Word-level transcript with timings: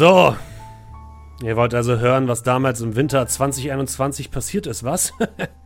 So. 0.00 0.34
Ihr 1.42 1.56
wollt 1.56 1.74
also 1.74 1.98
hören, 1.98 2.26
was 2.26 2.42
damals 2.42 2.80
im 2.80 2.96
Winter 2.96 3.26
2021 3.26 4.30
passiert 4.30 4.66
ist, 4.66 4.82
was? 4.82 5.12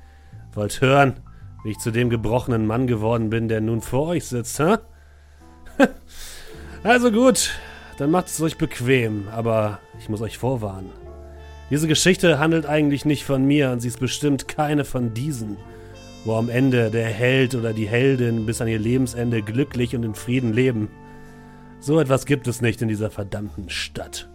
wollt 0.55 0.81
hören, 0.81 1.21
wie 1.63 1.71
ich 1.71 1.79
zu 1.79 1.93
dem 1.93 2.11
gebrochenen 2.11 2.67
Mann 2.67 2.89
geworden 2.89 3.31
bin, 3.31 3.47
der 3.47 3.61
nun 3.61 3.81
vor 3.81 4.09
euch 4.09 4.25
sitzt, 4.25 4.59
hä? 4.59 4.79
also 6.83 7.13
gut, 7.13 7.53
dann 7.99 8.11
macht 8.11 8.27
es 8.27 8.41
euch 8.41 8.59
bequem, 8.59 9.29
aber 9.31 9.79
ich 10.01 10.09
muss 10.09 10.21
euch 10.21 10.37
vorwarnen. 10.37 10.91
Diese 11.71 11.87
Geschichte 11.87 12.41
handelt 12.41 12.67
eigentlich 12.67 13.05
nicht 13.05 13.25
von 13.25 13.45
mir 13.45 13.71
und 13.71 13.79
sie 13.79 13.89
ist 13.89 14.01
bestimmt 14.01 14.49
keine 14.49 14.85
von 14.85 15.15
diesen, 15.15 15.59
wo 16.25 16.35
am 16.35 16.49
Ende 16.49 16.91
der 16.91 17.07
Held 17.07 17.55
oder 17.55 17.73
die 17.73 17.87
Heldin 17.87 18.47
bis 18.47 18.61
an 18.61 18.67
ihr 18.67 18.81
Lebensende 18.81 19.43
glücklich 19.43 19.95
und 19.95 20.03
in 20.03 20.17
Frieden 20.17 20.53
leben. 20.53 20.89
So 21.85 22.01
etwas 22.01 22.25
gibt 22.25 22.49
es 22.49 22.63
nicht 22.63 22.81
in 22.81 22.89
dieser 22.89 23.11
verdammten 23.11 23.69
Stadt. 23.69 24.31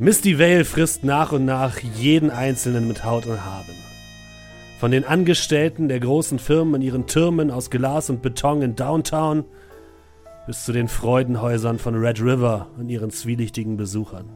Misty 0.00 0.40
Vale 0.40 0.64
frisst 0.64 1.04
nach 1.04 1.30
und 1.30 1.44
nach 1.44 1.78
jeden 1.78 2.30
Einzelnen 2.30 2.88
mit 2.88 3.04
Haut 3.04 3.24
und 3.26 3.44
Haaren. 3.44 3.76
Von 4.80 4.90
den 4.90 5.04
Angestellten 5.04 5.86
der 5.88 6.00
großen 6.00 6.40
Firmen 6.40 6.74
in 6.74 6.82
ihren 6.82 7.06
Türmen 7.06 7.52
aus 7.52 7.70
Glas 7.70 8.10
und 8.10 8.22
Beton 8.22 8.60
in 8.60 8.74
Downtown 8.74 9.44
bis 10.48 10.64
zu 10.64 10.72
den 10.72 10.88
Freudenhäusern 10.88 11.78
von 11.78 11.94
Red 11.94 12.20
River 12.20 12.66
und 12.76 12.88
ihren 12.88 13.10
zwielichtigen 13.10 13.76
Besuchern. 13.76 14.28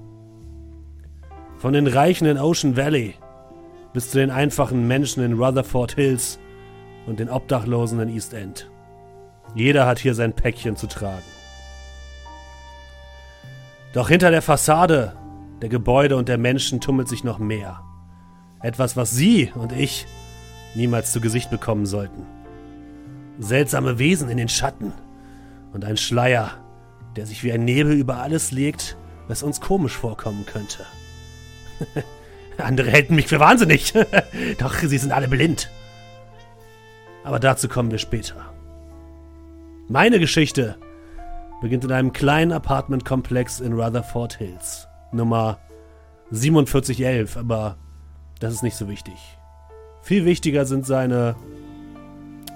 Von 1.56 1.72
den 1.72 1.88
Reichen 1.88 2.28
in 2.28 2.38
Ocean 2.38 2.76
Valley 2.76 3.14
bis 3.92 4.12
zu 4.12 4.19
den 4.19 4.30
einfachen 4.30 4.86
Menschen 4.86 5.24
in 5.24 5.32
Rutherford 5.32 5.97
Hills 5.97 6.38
und 7.08 7.19
den 7.19 7.30
Obdachlosen 7.30 7.98
in 7.98 8.10
East 8.10 8.32
End. 8.32 8.72
Jeder 9.55 9.86
hat 9.86 9.98
hier 9.98 10.14
sein 10.14 10.33
Päckchen 10.33 10.77
zu 10.77 10.86
tragen. 10.86 11.22
Doch 13.92 14.09
hinter 14.09 14.31
der 14.31 14.42
Fassade 14.42 15.17
der 15.61 15.69
Gebäude 15.69 16.17
und 16.17 16.28
der 16.28 16.39
Menschen 16.39 16.81
tummelt 16.81 17.09
sich 17.09 17.22
noch 17.22 17.39
mehr. 17.39 17.83
Etwas, 18.61 18.97
was 18.97 19.12
Sie 19.12 19.53
und 19.55 19.72
ich 19.72 20.06
niemals 20.75 21.12
zu 21.12 21.20
Gesicht 21.20 21.50
bekommen 21.50 21.86
sollten. 21.86 22.27
Seltsame 23.39 23.98
Wesen 23.98 24.28
in 24.28 24.39
den 24.39 24.48
Schatten 24.48 24.92
und 25.72 25.84
ein 25.84 25.97
Schleier, 25.97 26.53
der 27.16 27.27
sich 27.27 27.44
wie 27.44 27.53
ein 27.53 27.64
Nebel 27.64 27.92
über 27.92 28.19
alles 28.19 28.50
legt, 28.50 28.97
was 29.28 29.42
uns 29.42 29.61
komisch 29.61 29.97
vorkommen 29.97 30.47
könnte. 30.47 30.84
Andere 32.59 32.91
hätten 32.91 33.14
mich 33.14 33.28
für 33.28 33.41
wahnsinnig, 33.41 33.92
doch 34.59 34.75
sie 34.75 34.98
sind 34.98 35.12
alle 35.12 35.28
blind. 35.28 35.70
Aber 37.25 37.39
dazu 37.39 37.69
kommen 37.69 37.91
wir 37.91 37.98
später. 37.98 38.52
Meine 39.88 40.20
Geschichte 40.20 40.78
beginnt 41.60 41.84
in 41.84 41.93
einem 41.93 42.12
kleinen 42.12 42.53
Apartmentkomplex 42.53 43.60
in 43.60 43.72
Rutherford 43.72 44.38
Hills. 44.38 44.87
Nummer 45.12 45.59
4711, 46.31 47.37
aber 47.37 47.76
das 48.38 48.54
ist 48.54 48.62
nicht 48.62 48.76
so 48.76 48.88
wichtig. 48.88 49.15
Viel 50.03 50.25
wichtiger 50.25 50.65
sind 50.66 50.87
seine, 50.87 51.37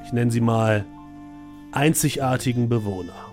ich 0.04 0.12
nenne 0.12 0.30
sie 0.30 0.40
mal, 0.40 0.84
einzigartigen 1.72 2.68
Bewohner. 2.68 3.25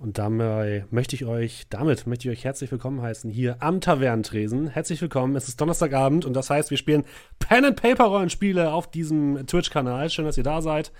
Und 0.00 0.16
damit 0.16 0.90
möchte 0.90 1.14
ich 1.14 1.26
euch, 1.26 1.66
damit 1.68 2.06
möchte 2.06 2.26
ich 2.26 2.38
euch 2.38 2.44
herzlich 2.46 2.72
willkommen 2.72 3.02
heißen 3.02 3.30
hier 3.30 3.58
am 3.60 3.82
Tavernentresen. 3.82 4.68
Herzlich 4.68 5.02
willkommen. 5.02 5.36
Es 5.36 5.46
ist 5.46 5.60
Donnerstagabend 5.60 6.24
und 6.24 6.32
das 6.32 6.48
heißt, 6.48 6.70
wir 6.70 6.78
spielen 6.78 7.04
Pen 7.38 7.66
and 7.66 7.76
Paper 7.76 8.04
Rollenspiele 8.04 8.72
auf 8.72 8.90
diesem 8.90 9.46
Twitch-Kanal. 9.46 10.08
Schön, 10.08 10.24
dass 10.24 10.38
ihr 10.38 10.42
da 10.42 10.62
seid. 10.62 10.90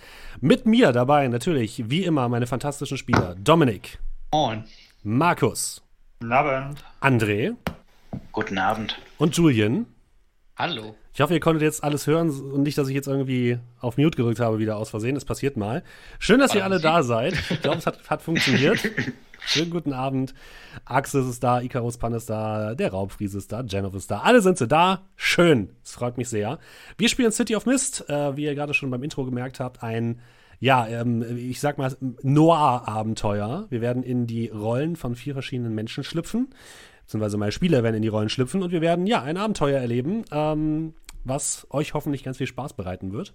Mit 0.42 0.66
mir 0.66 0.92
dabei 0.92 1.28
natürlich, 1.28 1.88
wie 1.88 2.04
immer, 2.04 2.28
meine 2.28 2.46
fantastischen 2.46 2.98
Spieler. 2.98 3.36
Dominik. 3.42 3.98
Moin. 4.34 4.64
Markus. 5.02 5.82
Guten 6.20 6.32
Abend. 6.32 6.84
André. 7.00 7.54
Guten 8.32 8.58
Abend. 8.58 9.00
Und 9.16 9.34
Julian. 9.34 9.86
Hallo. 10.60 10.94
Ich 11.14 11.22
hoffe, 11.22 11.32
ihr 11.32 11.40
konntet 11.40 11.62
jetzt 11.62 11.82
alles 11.82 12.06
hören 12.06 12.28
und 12.28 12.64
nicht, 12.64 12.76
dass 12.76 12.86
ich 12.86 12.94
jetzt 12.94 13.08
irgendwie 13.08 13.58
auf 13.80 13.96
Mute 13.96 14.14
gedrückt 14.14 14.40
habe, 14.40 14.58
wieder 14.58 14.76
aus 14.76 14.90
Versehen. 14.90 15.14
Das 15.14 15.24
passiert 15.24 15.56
mal. 15.56 15.82
Schön, 16.18 16.38
dass 16.38 16.54
ihr 16.54 16.64
alle 16.64 16.78
da 16.80 17.02
seid. 17.02 17.32
Ich 17.48 17.62
glaube, 17.62 17.78
es 17.78 17.86
hat, 17.86 18.10
hat 18.10 18.20
funktioniert. 18.20 18.78
Schönen 19.46 19.70
guten 19.70 19.94
Abend. 19.94 20.34
Axis 20.84 21.26
ist 21.26 21.42
da, 21.42 21.62
Icarus 21.62 21.96
Pan 21.96 22.12
ist 22.12 22.28
da, 22.28 22.74
der 22.74 22.90
Raubfries 22.90 23.32
ist 23.32 23.52
da, 23.52 23.62
Janov 23.66 23.94
ist 23.94 24.10
da. 24.10 24.18
Alle 24.18 24.42
sind 24.42 24.58
sie 24.58 24.68
da. 24.68 25.06
Schön. 25.16 25.70
Das 25.82 25.92
freut 25.92 26.18
mich 26.18 26.28
sehr. 26.28 26.58
Wir 26.98 27.08
spielen 27.08 27.32
City 27.32 27.56
of 27.56 27.64
Mist, 27.64 28.10
äh, 28.10 28.36
wie 28.36 28.44
ihr 28.44 28.54
gerade 28.54 28.74
schon 28.74 28.90
beim 28.90 29.02
Intro 29.02 29.24
gemerkt 29.24 29.60
habt, 29.60 29.82
ein 29.82 30.20
ja, 30.62 30.86
ähm, 30.86 31.24
ich 31.38 31.58
sag 31.58 31.78
mal, 31.78 31.96
Noir-Abenteuer. 32.20 33.66
Wir 33.70 33.80
werden 33.80 34.02
in 34.02 34.26
die 34.26 34.48
Rollen 34.48 34.94
von 34.94 35.14
vier 35.14 35.32
verschiedenen 35.32 35.74
Menschen 35.74 36.04
schlüpfen 36.04 36.48
beziehungsweise 37.10 37.38
meine 37.38 37.50
Spieler 37.50 37.82
werden 37.82 37.96
in 37.96 38.02
die 38.02 38.08
Rollen 38.08 38.28
schlüpfen 38.28 38.62
und 38.62 38.70
wir 38.70 38.80
werden 38.80 39.04
ja 39.04 39.20
ein 39.20 39.36
Abenteuer 39.36 39.80
erleben, 39.80 40.24
ähm, 40.30 40.94
was 41.24 41.66
euch 41.70 41.92
hoffentlich 41.92 42.22
ganz 42.22 42.36
viel 42.36 42.46
Spaß 42.46 42.74
bereiten 42.74 43.12
wird. 43.12 43.34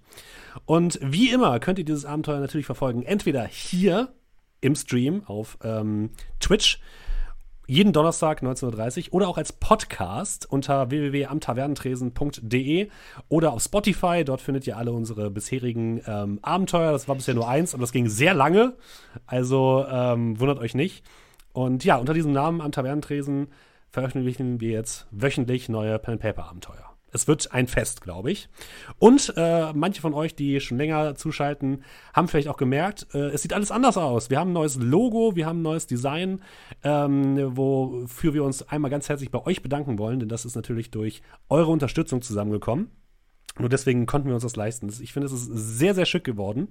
Und 0.64 0.98
wie 1.02 1.28
immer 1.28 1.60
könnt 1.60 1.78
ihr 1.78 1.84
dieses 1.84 2.06
Abenteuer 2.06 2.40
natürlich 2.40 2.64
verfolgen, 2.64 3.02
entweder 3.02 3.44
hier 3.46 4.14
im 4.62 4.74
Stream 4.74 5.24
auf 5.26 5.58
ähm, 5.62 6.08
Twitch 6.40 6.80
jeden 7.66 7.92
Donnerstag 7.92 8.42
19.30 8.42 9.08
Uhr 9.08 9.14
oder 9.16 9.28
auch 9.28 9.36
als 9.36 9.52
Podcast 9.52 10.50
unter 10.50 10.90
www.amtavernentresen.de 10.90 12.88
oder 13.28 13.52
auf 13.52 13.62
Spotify. 13.62 14.24
Dort 14.24 14.40
findet 14.40 14.66
ihr 14.66 14.78
alle 14.78 14.92
unsere 14.92 15.30
bisherigen 15.30 16.00
ähm, 16.06 16.38
Abenteuer. 16.40 16.92
Das 16.92 17.08
war 17.08 17.16
bisher 17.16 17.34
nur 17.34 17.46
eins, 17.46 17.74
aber 17.74 17.82
das 17.82 17.92
ging 17.92 18.08
sehr 18.08 18.32
lange. 18.32 18.72
Also 19.26 19.84
ähm, 19.90 20.40
wundert 20.40 20.60
euch 20.60 20.74
nicht. 20.74 21.04
Und 21.56 21.86
ja, 21.86 21.96
unter 21.96 22.12
diesem 22.12 22.32
Namen 22.32 22.60
am 22.60 22.70
Tavernentresen 22.70 23.48
veröffentlichen 23.88 24.60
wir 24.60 24.72
jetzt 24.72 25.06
wöchentlich 25.10 25.70
neue 25.70 25.98
Pen 25.98 26.18
Paper 26.18 26.50
Abenteuer. 26.50 26.94
Es 27.12 27.26
wird 27.28 27.50
ein 27.50 27.66
Fest, 27.66 28.02
glaube 28.02 28.30
ich. 28.30 28.50
Und 28.98 29.32
äh, 29.38 29.72
manche 29.72 30.02
von 30.02 30.12
euch, 30.12 30.34
die 30.34 30.60
schon 30.60 30.76
länger 30.76 31.14
zuschalten, 31.14 31.82
haben 32.12 32.28
vielleicht 32.28 32.48
auch 32.48 32.58
gemerkt, 32.58 33.06
äh, 33.14 33.30
es 33.30 33.40
sieht 33.40 33.54
alles 33.54 33.70
anders 33.70 33.96
aus. 33.96 34.28
Wir 34.28 34.38
haben 34.38 34.50
ein 34.50 34.52
neues 34.52 34.76
Logo, 34.76 35.34
wir 35.34 35.46
haben 35.46 35.60
ein 35.60 35.62
neues 35.62 35.86
Design, 35.86 36.42
ähm, 36.84 37.56
wofür 37.56 38.34
wir 38.34 38.44
uns 38.44 38.68
einmal 38.68 38.90
ganz 38.90 39.08
herzlich 39.08 39.30
bei 39.30 39.42
euch 39.46 39.62
bedanken 39.62 39.98
wollen, 39.98 40.20
denn 40.20 40.28
das 40.28 40.44
ist 40.44 40.56
natürlich 40.56 40.90
durch 40.90 41.22
eure 41.48 41.70
Unterstützung 41.70 42.20
zusammengekommen. 42.20 42.90
Nur 43.58 43.68
deswegen 43.68 44.06
konnten 44.06 44.28
wir 44.28 44.34
uns 44.34 44.42
das 44.42 44.56
leisten. 44.56 44.92
Ich 45.00 45.12
finde, 45.12 45.26
es 45.26 45.32
ist 45.32 45.46
sehr, 45.46 45.94
sehr 45.94 46.04
schick 46.04 46.24
geworden. 46.24 46.68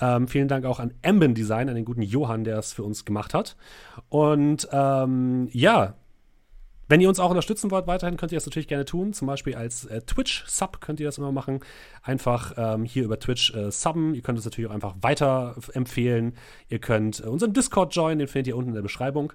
Ähm, 0.00 0.28
vielen 0.28 0.48
Dank 0.48 0.64
auch 0.64 0.78
an 0.78 0.94
Emben 1.02 1.34
Design, 1.34 1.68
an 1.68 1.74
den 1.74 1.84
guten 1.84 2.02
Johann, 2.02 2.44
der 2.44 2.58
es 2.58 2.72
für 2.72 2.84
uns 2.84 3.04
gemacht 3.04 3.34
hat. 3.34 3.56
Und 4.08 4.68
ähm, 4.72 5.48
ja, 5.52 5.94
wenn 6.88 7.00
ihr 7.00 7.08
uns 7.08 7.20
auch 7.20 7.30
unterstützen 7.30 7.70
wollt, 7.70 7.86
weiterhin 7.86 8.16
könnt 8.18 8.32
ihr 8.32 8.36
das 8.36 8.44
natürlich 8.44 8.68
gerne 8.68 8.84
tun. 8.84 9.14
Zum 9.14 9.26
Beispiel 9.26 9.54
als 9.54 9.86
äh, 9.86 10.02
Twitch-Sub 10.02 10.80
könnt 10.80 11.00
ihr 11.00 11.06
das 11.06 11.16
immer 11.16 11.32
machen. 11.32 11.60
Einfach 12.02 12.52
ähm, 12.56 12.84
hier 12.84 13.04
über 13.04 13.18
Twitch 13.18 13.54
äh, 13.54 13.70
subben. 13.70 14.14
Ihr 14.14 14.20
könnt 14.20 14.38
es 14.38 14.44
natürlich 14.44 14.68
auch 14.68 14.74
einfach 14.74 14.96
weiterempfehlen. 15.00 16.34
Ihr 16.68 16.80
könnt 16.80 17.20
äh, 17.20 17.28
unseren 17.28 17.54
Discord 17.54 17.94
joinen, 17.96 18.18
den 18.18 18.28
findet 18.28 18.48
ihr 18.48 18.56
unten 18.56 18.70
in 18.70 18.74
der 18.74 18.82
Beschreibung. 18.82 19.32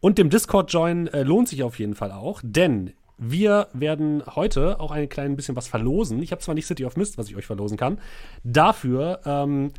Und 0.00 0.18
dem 0.18 0.30
Discord 0.30 0.72
joinen 0.72 1.06
äh, 1.08 1.22
lohnt 1.22 1.48
sich 1.48 1.62
auf 1.62 1.78
jeden 1.78 1.94
Fall 1.94 2.12
auch, 2.12 2.40
denn 2.42 2.94
wir 3.18 3.68
werden 3.72 4.22
heute 4.26 4.80
auch 4.80 4.90
ein 4.90 5.08
klein 5.08 5.36
bisschen 5.36 5.56
was 5.56 5.68
verlosen. 5.68 6.22
Ich 6.22 6.32
habe 6.32 6.42
zwar 6.42 6.54
nicht 6.54 6.66
City 6.66 6.84
of 6.84 6.96
Mist, 6.96 7.16
was 7.18 7.28
ich 7.28 7.36
euch 7.36 7.46
verlosen 7.46 7.76
kann. 7.76 7.98
Dafür, 8.44 9.20
ähm, 9.24 9.72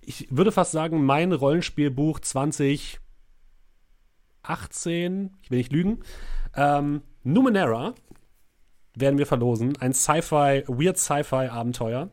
ich 0.00 0.28
würde 0.30 0.52
fast 0.52 0.72
sagen, 0.72 1.04
mein 1.04 1.32
Rollenspielbuch 1.32 2.20
2018, 2.20 2.98
ich 5.42 5.50
will 5.50 5.58
nicht 5.58 5.72
lügen, 5.72 6.00
ähm, 6.54 7.02
Numenera 7.22 7.94
werden 8.94 9.18
wir 9.18 9.26
verlosen. 9.26 9.76
Ein 9.78 9.92
Sci-Fi, 9.92 10.64
Weird 10.68 10.98
Sci-Fi-Abenteuer. 10.98 12.10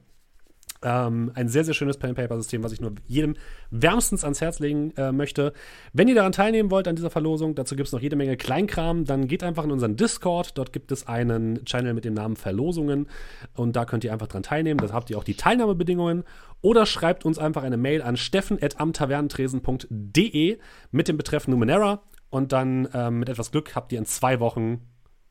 Ähm, 0.83 1.31
ein 1.36 1.48
sehr, 1.48 1.63
sehr 1.63 1.75
schönes 1.75 1.98
Pen-Paper-System, 1.98 2.63
was 2.63 2.72
ich 2.72 2.81
nur 2.81 2.94
jedem 3.07 3.36
wärmstens 3.69 4.24
ans 4.24 4.42
Herz 4.42 4.57
legen 4.60 4.92
äh, 4.98 5.12
möchte. 5.12 5.54
Wenn 5.94 6.07
ihr 6.07 6.16
daran 6.16 6.31
teilnehmen 6.31 6.72
wollt, 6.72 6.88
an 6.88 6.95
dieser 6.95 7.12
Verlosung, 7.12 7.54
dazu 7.54 7.75
gibt 7.75 7.86
es 7.88 7.94
noch 7.94 8.01
jede 8.01 8.16
Menge 8.16 8.36
Kleinkram, 8.36 9.06
dann 9.06 9.28
geht 9.28 9.44
einfach 9.44 9.63
in 9.63 9.69
unseren 9.72 9.95
Discord. 9.95 10.57
Dort 10.57 10.74
gibt 10.74 10.92
es 10.92 11.07
einen 11.07 11.63
Channel 11.66 11.94
mit 11.94 12.04
dem 12.04 12.16
Namen 12.16 12.36
Verlosungen 12.36 13.07
und 13.54 13.75
da 13.75 13.86
könnt 13.86 14.04
ihr 14.04 14.12
einfach 14.12 14.25
dran 14.28 14.42
teilnehmen. 14.42 14.80
Da 14.80 14.92
habt 14.92 15.12
ihr 15.12 15.19
auch 15.19 15.24
die 15.24 15.36
Teilnahmebedingungen. 15.36 16.24
Oder 16.62 16.86
schreibt 16.86 17.25
uns 17.25 17.39
einfach 17.39 17.63
eine 17.63 17.77
Mail 17.77 18.01
an 18.01 18.18
steffen.amtavernentresen.de 18.18 20.60
mit 20.92 21.07
dem 21.07 21.18
Betreff 21.18 21.48
Numenera 21.48 22.04
und 22.30 22.51
dann 22.54 22.88
ähm, 22.94 23.19
mit 23.19 23.30
etwas 23.30 23.51
Glück 23.51 23.75
habt 23.75 23.92
ihr 23.92 24.00
in 24.00 24.06
zwei 24.06 24.39
Wochen 24.39 24.81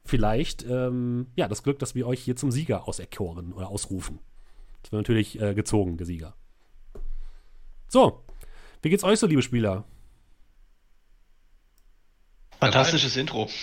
vielleicht 0.04 0.64
ähm, 0.68 1.28
ja, 1.36 1.48
das 1.48 1.62
Glück, 1.62 1.78
dass 1.78 1.94
wir 1.94 2.06
euch 2.06 2.20
hier 2.20 2.36
zum 2.36 2.50
Sieger 2.50 2.88
auserkoren 2.88 3.52
oder 3.52 3.68
ausrufen. 3.68 4.18
Das 4.82 4.92
wird 4.92 5.00
natürlich 5.00 5.40
äh, 5.40 5.54
gezogen, 5.54 5.96
der 5.96 6.06
Sieger. 6.06 6.34
So, 7.88 8.22
wie 8.82 8.90
geht's 8.90 9.04
euch 9.04 9.18
so, 9.18 9.26
liebe 9.26 9.42
Spieler? 9.42 9.84
Fantastisches 12.58 13.16
Intro. 13.16 13.48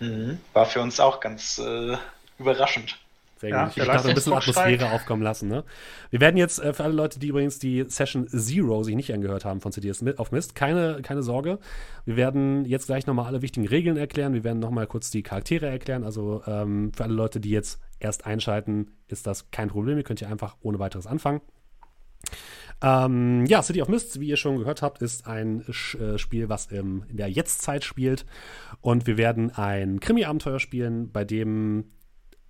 Mhm. 0.00 0.40
War 0.54 0.64
für 0.64 0.80
uns 0.80 0.98
auch 0.98 1.20
ganz 1.20 1.58
äh, 1.58 1.94
überraschend. 2.38 2.98
Sehr 3.40 3.48
ja, 3.50 3.64
gut. 3.64 3.76
Ich 3.78 3.84
dachte, 3.84 4.08
ein 4.10 4.14
bisschen 4.14 4.34
Atmosphäre 4.34 4.90
aufkommen 4.92 5.22
lassen. 5.22 5.48
Ne? 5.48 5.64
Wir 6.10 6.20
werden 6.20 6.36
jetzt 6.36 6.58
äh, 6.58 6.74
für 6.74 6.84
alle 6.84 6.92
Leute, 6.92 7.18
die 7.18 7.28
übrigens 7.28 7.58
die 7.58 7.86
Session 7.88 8.28
Zero 8.28 8.82
sich 8.82 8.94
nicht 8.94 9.14
angehört 9.14 9.46
haben 9.46 9.62
von 9.62 9.72
CDS 9.72 10.04
auf 10.18 10.30
Mist, 10.30 10.54
keine, 10.54 11.00
keine 11.00 11.22
Sorge. 11.22 11.58
Wir 12.04 12.16
werden 12.16 12.66
jetzt 12.66 12.86
gleich 12.86 13.06
nochmal 13.06 13.24
alle 13.24 13.40
wichtigen 13.40 13.66
Regeln 13.66 13.96
erklären. 13.96 14.34
Wir 14.34 14.44
werden 14.44 14.58
nochmal 14.58 14.86
kurz 14.86 15.10
die 15.10 15.22
Charaktere 15.22 15.66
erklären. 15.66 16.04
Also 16.04 16.42
ähm, 16.46 16.92
für 16.94 17.04
alle 17.04 17.14
Leute, 17.14 17.40
die 17.40 17.48
jetzt 17.48 17.80
erst 17.98 18.26
einschalten, 18.26 18.90
ist 19.08 19.26
das 19.26 19.50
kein 19.50 19.68
Problem. 19.68 19.96
Ihr 19.96 20.04
könnt 20.04 20.18
hier 20.18 20.28
einfach 20.28 20.56
ohne 20.60 20.78
weiteres 20.78 21.06
anfangen. 21.06 21.40
Ähm, 22.82 23.46
ja, 23.46 23.62
City 23.62 23.80
of 23.80 23.88
Mist, 23.88 24.20
wie 24.20 24.28
ihr 24.28 24.36
schon 24.36 24.58
gehört 24.58 24.82
habt, 24.82 25.00
ist 25.00 25.26
ein 25.26 25.64
äh, 25.66 26.18
Spiel, 26.18 26.50
was 26.50 26.66
im, 26.66 27.04
in 27.08 27.16
der 27.16 27.28
Jetztzeit 27.28 27.84
spielt. 27.84 28.26
Und 28.82 29.06
wir 29.06 29.16
werden 29.16 29.50
ein 29.54 29.98
Krimi-Abenteuer 29.98 30.60
spielen, 30.60 31.10
bei 31.10 31.24
dem 31.24 31.86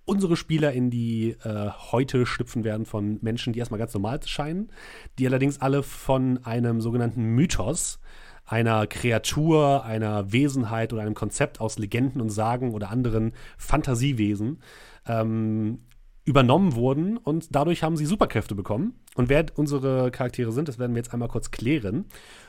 unsere 0.05 0.35
Spieler 0.35 0.71
in 0.73 0.89
die 0.89 1.37
äh, 1.43 1.69
Heute 1.91 2.25
schlüpfen 2.25 2.63
werden 2.63 2.85
von 2.85 3.19
Menschen, 3.21 3.53
die 3.53 3.59
erstmal 3.59 3.79
ganz 3.79 3.93
normal 3.93 4.19
scheinen, 4.25 4.71
die 5.19 5.27
allerdings 5.27 5.61
alle 5.61 5.83
von 5.83 6.43
einem 6.43 6.81
sogenannten 6.81 7.23
Mythos, 7.23 7.99
einer 8.45 8.87
Kreatur, 8.87 9.85
einer 9.85 10.31
Wesenheit 10.31 10.91
oder 10.93 11.03
einem 11.03 11.13
Konzept 11.13 11.61
aus 11.61 11.77
Legenden 11.77 12.21
und 12.21 12.29
Sagen 12.29 12.73
oder 12.73 12.89
anderen 12.89 13.33
Fantasiewesen 13.57 14.61
ähm, 15.05 15.79
übernommen 16.25 16.75
wurden 16.75 17.17
und 17.17 17.55
dadurch 17.55 17.83
haben 17.83 17.97
sie 17.97 18.05
Superkräfte 18.05 18.55
bekommen. 18.55 18.99
Und 19.15 19.29
wer 19.29 19.45
unsere 19.55 20.11
Charaktere 20.11 20.51
sind, 20.51 20.67
das 20.67 20.79
werden 20.79 20.93
wir 20.93 20.99
jetzt 20.99 21.13
einmal 21.13 21.29
kurz 21.29 21.51
klären. 21.51 22.05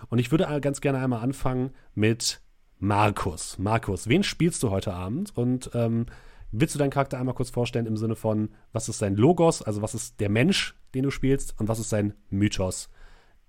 Und 0.09 0.19
ich 0.19 0.31
würde 0.31 0.61
ganz 0.61 0.81
gerne 0.81 0.99
einmal 0.99 1.23
anfangen 1.23 1.71
mit 1.95 2.43
Markus. 2.79 3.59
Markus, 3.59 4.09
wen 4.09 4.23
spielst 4.23 4.63
du 4.63 4.71
heute 4.71 4.93
Abend 4.93 5.37
und 5.37 5.71
ähm, 5.75 6.07
Willst 6.55 6.75
du 6.75 6.79
deinen 6.79 6.91
Charakter 6.91 7.19
einmal 7.19 7.35
kurz 7.35 7.49
vorstellen 7.49 7.87
im 7.87 7.97
Sinne 7.97 8.15
von, 8.15 8.55
was 8.75 8.91
ist 8.91 8.99
sein 8.99 9.17
Logos, 9.17 9.63
also 9.63 9.81
was 9.81 9.95
ist 9.95 10.21
der 10.21 10.29
Mensch, 10.29 10.75
den 10.95 11.03
du 11.03 11.11
spielst, 11.11 11.59
und 11.59 11.67
was 11.67 11.79
ist 11.79 11.89
sein 11.89 12.13
Mythos, 12.29 12.91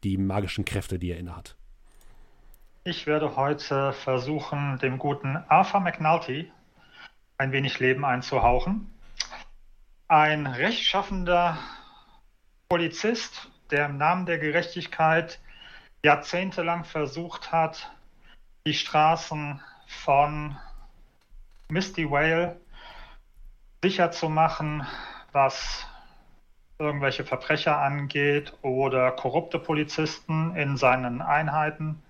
die 0.05 0.17
magischen 0.17 0.63
Kräfte, 0.63 0.97
die 0.99 1.11
er 1.11 1.17
innehat? 1.17 1.57
Ich 2.85 3.05
werde 3.05 3.35
heute 3.35 3.91
versuchen, 3.91 4.79
dem 4.79 4.99
guten 4.99 5.35
Arthur 5.49 5.81
McNulty 5.81 6.49
ein 7.37 7.51
wenig 7.51 7.77
Leben 7.81 8.05
einzuhauchen. 8.05 8.89
Ein 10.07 10.47
rechtschaffender 10.47 11.57
Polizist, 12.69 13.51
der 13.69 13.87
im 13.87 13.97
Namen 13.97 14.25
der 14.25 14.37
Gerechtigkeit 14.37 15.41
jahrzehntelang 16.05 16.85
versucht 16.85 17.51
hat, 17.51 17.91
die 18.65 18.73
Straßen 18.73 19.59
von 19.87 20.55
Misty 21.67 22.09
Whale 22.09 22.62
sicher 23.83 24.11
zu 24.11 24.29
machen, 24.29 24.87
was 25.33 25.85
irgendwelche 26.79 27.25
Verbrecher 27.25 27.77
angeht 27.79 28.53
oder 28.61 29.11
korrupte 29.11 29.59
Polizisten 29.59 30.55
in 30.55 30.77
seinen 30.77 31.21
Einheiten. 31.21 32.01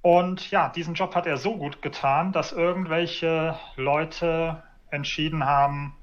Und 0.00 0.48
ja, 0.52 0.68
diesen 0.68 0.94
Job 0.94 1.16
hat 1.16 1.26
er 1.26 1.38
so 1.38 1.56
gut 1.56 1.82
getan, 1.82 2.30
dass 2.30 2.52
irgendwelche 2.52 3.58
Leute 3.74 4.62
entschieden 4.90 5.44
haben, 5.44 5.96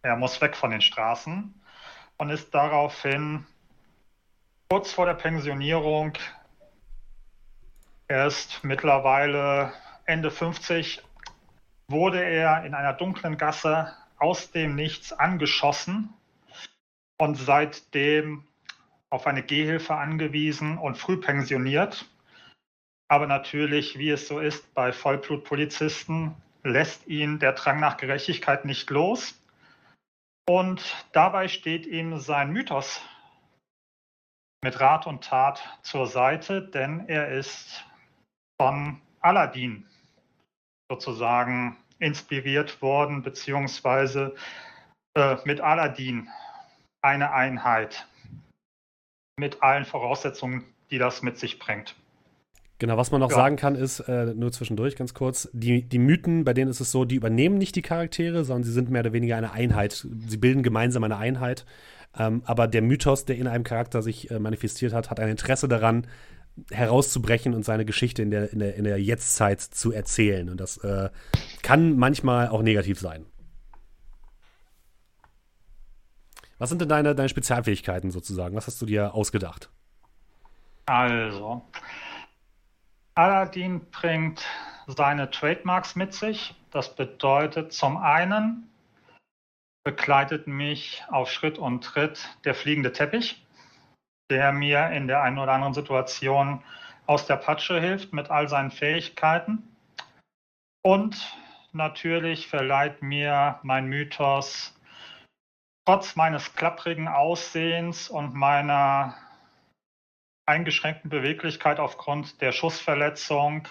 er 0.00 0.16
muss 0.16 0.40
weg 0.40 0.56
von 0.56 0.70
den 0.70 0.80
Straßen 0.80 1.54
und 2.16 2.30
ist 2.30 2.54
daraufhin 2.54 3.44
kurz 4.70 4.90
vor 4.90 5.04
der 5.04 5.14
Pensionierung, 5.14 6.14
er 8.06 8.26
ist 8.26 8.64
mittlerweile 8.64 9.70
Ende 10.06 10.30
50, 10.30 11.02
wurde 11.90 12.22
er 12.22 12.64
in 12.64 12.74
einer 12.74 12.92
dunklen 12.92 13.38
Gasse 13.38 13.94
aus 14.18 14.50
dem 14.50 14.74
Nichts 14.74 15.12
angeschossen 15.12 16.12
und 17.18 17.36
seitdem 17.36 18.44
auf 19.10 19.26
eine 19.26 19.42
Gehhilfe 19.42 19.94
angewiesen 19.94 20.76
und 20.76 20.98
früh 20.98 21.16
pensioniert. 21.16 22.06
Aber 23.08 23.26
natürlich, 23.26 23.98
wie 23.98 24.10
es 24.10 24.28
so 24.28 24.38
ist 24.38 24.74
bei 24.74 24.92
Vollblutpolizisten, 24.92 26.34
lässt 26.62 27.06
ihn 27.06 27.38
der 27.38 27.54
Drang 27.54 27.80
nach 27.80 27.96
Gerechtigkeit 27.96 28.66
nicht 28.66 28.90
los. 28.90 29.40
Und 30.46 31.06
dabei 31.12 31.48
steht 31.48 31.86
ihm 31.86 32.18
sein 32.18 32.50
Mythos 32.50 33.00
mit 34.62 34.78
Rat 34.80 35.06
und 35.06 35.24
Tat 35.24 35.78
zur 35.82 36.06
Seite, 36.06 36.62
denn 36.62 37.08
er 37.08 37.28
ist 37.28 37.84
von 38.60 39.00
Aladdin 39.20 39.86
sozusagen 40.90 41.76
inspiriert 41.98 42.80
worden, 42.80 43.22
beziehungsweise 43.22 44.34
äh, 45.14 45.36
mit 45.44 45.60
Aladdin 45.60 46.28
eine 47.02 47.32
Einheit 47.32 48.06
mit 49.38 49.62
allen 49.62 49.84
Voraussetzungen, 49.84 50.64
die 50.90 50.98
das 50.98 51.22
mit 51.22 51.38
sich 51.38 51.58
bringt. 51.58 51.94
Genau, 52.80 52.96
was 52.96 53.10
man 53.10 53.20
noch 53.20 53.30
ja. 53.30 53.36
sagen 53.36 53.56
kann, 53.56 53.74
ist, 53.74 54.00
äh, 54.00 54.34
nur 54.34 54.52
zwischendurch 54.52 54.94
ganz 54.94 55.12
kurz, 55.12 55.48
die, 55.52 55.82
die 55.82 55.98
Mythen, 55.98 56.44
bei 56.44 56.54
denen 56.54 56.70
ist 56.70 56.80
es 56.80 56.92
so, 56.92 57.04
die 57.04 57.16
übernehmen 57.16 57.58
nicht 57.58 57.74
die 57.74 57.82
Charaktere, 57.82 58.44
sondern 58.44 58.62
sie 58.62 58.72
sind 58.72 58.88
mehr 58.88 59.00
oder 59.00 59.12
weniger 59.12 59.36
eine 59.36 59.52
Einheit. 59.52 60.06
Sie 60.26 60.36
bilden 60.36 60.62
gemeinsam 60.62 61.02
eine 61.02 61.16
Einheit. 61.16 61.66
Ähm, 62.16 62.42
aber 62.44 62.68
der 62.68 62.82
Mythos, 62.82 63.24
der 63.24 63.36
in 63.36 63.48
einem 63.48 63.64
Charakter 63.64 64.00
sich 64.00 64.30
äh, 64.30 64.38
manifestiert 64.38 64.92
hat, 64.92 65.10
hat 65.10 65.18
ein 65.18 65.28
Interesse 65.28 65.68
daran, 65.68 66.06
herauszubrechen 66.70 67.54
und 67.54 67.64
seine 67.64 67.84
Geschichte 67.84 68.22
in 68.22 68.30
der, 68.30 68.52
in 68.52 68.58
der, 68.58 68.74
in 68.74 68.84
der 68.84 69.00
Jetztzeit 69.00 69.60
zu 69.60 69.92
erzählen. 69.92 70.48
Und 70.48 70.58
das 70.60 70.78
äh, 70.78 71.10
kann 71.62 71.96
manchmal 71.96 72.48
auch 72.48 72.62
negativ 72.62 72.98
sein. 72.98 73.26
Was 76.58 76.70
sind 76.70 76.80
denn 76.80 76.88
deine, 76.88 77.14
deine 77.14 77.28
Spezialfähigkeiten 77.28 78.10
sozusagen? 78.10 78.56
Was 78.56 78.66
hast 78.66 78.82
du 78.82 78.86
dir 78.86 79.14
ausgedacht? 79.14 79.70
Also, 80.86 81.62
Aladdin 83.14 83.80
bringt 83.90 84.44
seine 84.86 85.30
Trademarks 85.30 85.94
mit 85.94 86.14
sich. 86.14 86.54
Das 86.70 86.94
bedeutet 86.94 87.72
zum 87.72 87.96
einen 87.96 88.68
begleitet 89.84 90.46
mich 90.46 91.02
auf 91.08 91.30
Schritt 91.30 91.58
und 91.58 91.82
Tritt 91.82 92.28
der 92.44 92.54
fliegende 92.54 92.92
Teppich 92.92 93.42
der 94.30 94.52
mir 94.52 94.90
in 94.90 95.08
der 95.08 95.22
einen 95.22 95.38
oder 95.38 95.52
anderen 95.52 95.74
Situation 95.74 96.62
aus 97.06 97.26
der 97.26 97.36
Patsche 97.36 97.80
hilft 97.80 98.12
mit 98.12 98.30
all 98.30 98.48
seinen 98.48 98.70
Fähigkeiten. 98.70 99.76
Und 100.82 101.36
natürlich 101.72 102.48
verleiht 102.48 103.02
mir 103.02 103.58
mein 103.62 103.86
Mythos 103.86 104.74
trotz 105.86 106.16
meines 106.16 106.54
klapprigen 106.54 107.08
Aussehens 107.08 108.10
und 108.10 108.34
meiner 108.34 109.16
eingeschränkten 110.44 111.08
Beweglichkeit 111.08 111.80
aufgrund 111.80 112.42
der 112.42 112.52
Schussverletzung 112.52 113.66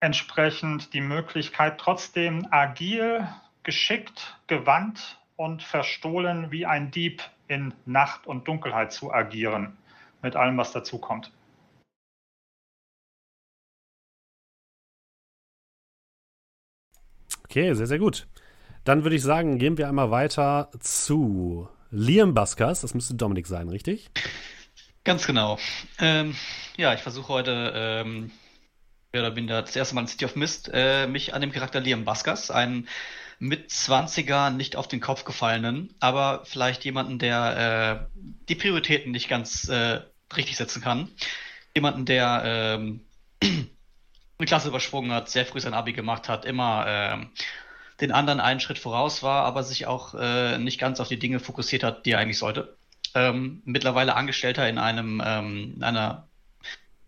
entsprechend 0.00 0.94
die 0.94 1.00
Möglichkeit, 1.00 1.80
trotzdem 1.80 2.46
agil, 2.52 3.26
geschickt, 3.64 4.38
gewandt 4.46 5.17
und 5.38 5.62
verstohlen 5.62 6.50
wie 6.50 6.66
ein 6.66 6.90
Dieb 6.90 7.22
in 7.46 7.72
Nacht 7.86 8.26
und 8.26 8.48
Dunkelheit 8.48 8.92
zu 8.92 9.12
agieren, 9.12 9.78
mit 10.20 10.36
allem, 10.36 10.58
was 10.58 10.72
dazu 10.72 10.98
kommt. 10.98 11.32
Okay, 17.44 17.72
sehr, 17.72 17.86
sehr 17.86 17.98
gut. 17.98 18.26
Dann 18.84 19.04
würde 19.04 19.16
ich 19.16 19.22
sagen, 19.22 19.58
gehen 19.58 19.78
wir 19.78 19.88
einmal 19.88 20.10
weiter 20.10 20.70
zu 20.80 21.68
Liam 21.90 22.34
Buskers. 22.34 22.80
Das 22.80 22.94
müsste 22.94 23.14
Dominik 23.14 23.46
sein, 23.46 23.68
richtig? 23.68 24.10
Ganz 25.04 25.26
genau. 25.26 25.58
Ähm, 26.00 26.34
ja, 26.76 26.92
ich 26.94 27.00
versuche 27.00 27.28
heute, 27.28 27.72
ähm, 27.74 28.32
mehr 29.12 29.22
oder 29.22 29.36
weniger 29.36 29.62
das 29.62 29.76
erste 29.76 29.94
Mal 29.94 30.02
in 30.02 30.08
City 30.08 30.24
of 30.24 30.36
Mist, 30.36 30.68
äh, 30.72 31.06
mich 31.06 31.32
an 31.32 31.40
dem 31.40 31.52
Charakter 31.52 31.80
Liam 31.80 32.04
Buskers, 32.04 32.50
einen 32.50 32.88
mit 33.38 33.70
20er 33.70 34.50
nicht 34.50 34.76
auf 34.76 34.88
den 34.88 35.00
Kopf 35.00 35.24
gefallenen, 35.24 35.94
aber 36.00 36.42
vielleicht 36.44 36.84
jemanden, 36.84 37.18
der 37.18 38.10
äh, 38.12 38.20
die 38.48 38.56
Prioritäten 38.56 39.12
nicht 39.12 39.28
ganz 39.28 39.68
äh, 39.68 40.00
richtig 40.36 40.56
setzen 40.56 40.82
kann. 40.82 41.08
Jemanden, 41.74 42.04
der 42.04 42.42
ähm, 42.44 43.00
eine 43.42 44.46
Klasse 44.46 44.68
übersprungen 44.68 45.12
hat, 45.12 45.28
sehr 45.28 45.46
früh 45.46 45.60
sein 45.60 45.74
Abi 45.74 45.92
gemacht 45.92 46.28
hat, 46.28 46.44
immer 46.44 46.86
äh, 46.86 47.26
den 48.00 48.12
anderen 48.12 48.40
einen 48.40 48.60
Schritt 48.60 48.78
voraus 48.78 49.22
war, 49.22 49.44
aber 49.44 49.62
sich 49.62 49.86
auch 49.86 50.14
äh, 50.14 50.58
nicht 50.58 50.78
ganz 50.78 51.00
auf 51.00 51.08
die 51.08 51.18
Dinge 51.18 51.40
fokussiert 51.40 51.84
hat, 51.84 52.06
die 52.06 52.12
er 52.12 52.18
eigentlich 52.18 52.38
sollte. 52.38 52.76
Ähm, 53.14 53.62
mittlerweile 53.64 54.16
Angestellter 54.16 54.68
in 54.68 54.78
einem 54.78 55.22
ähm, 55.24 55.74
in 55.76 55.82
einer 55.82 56.28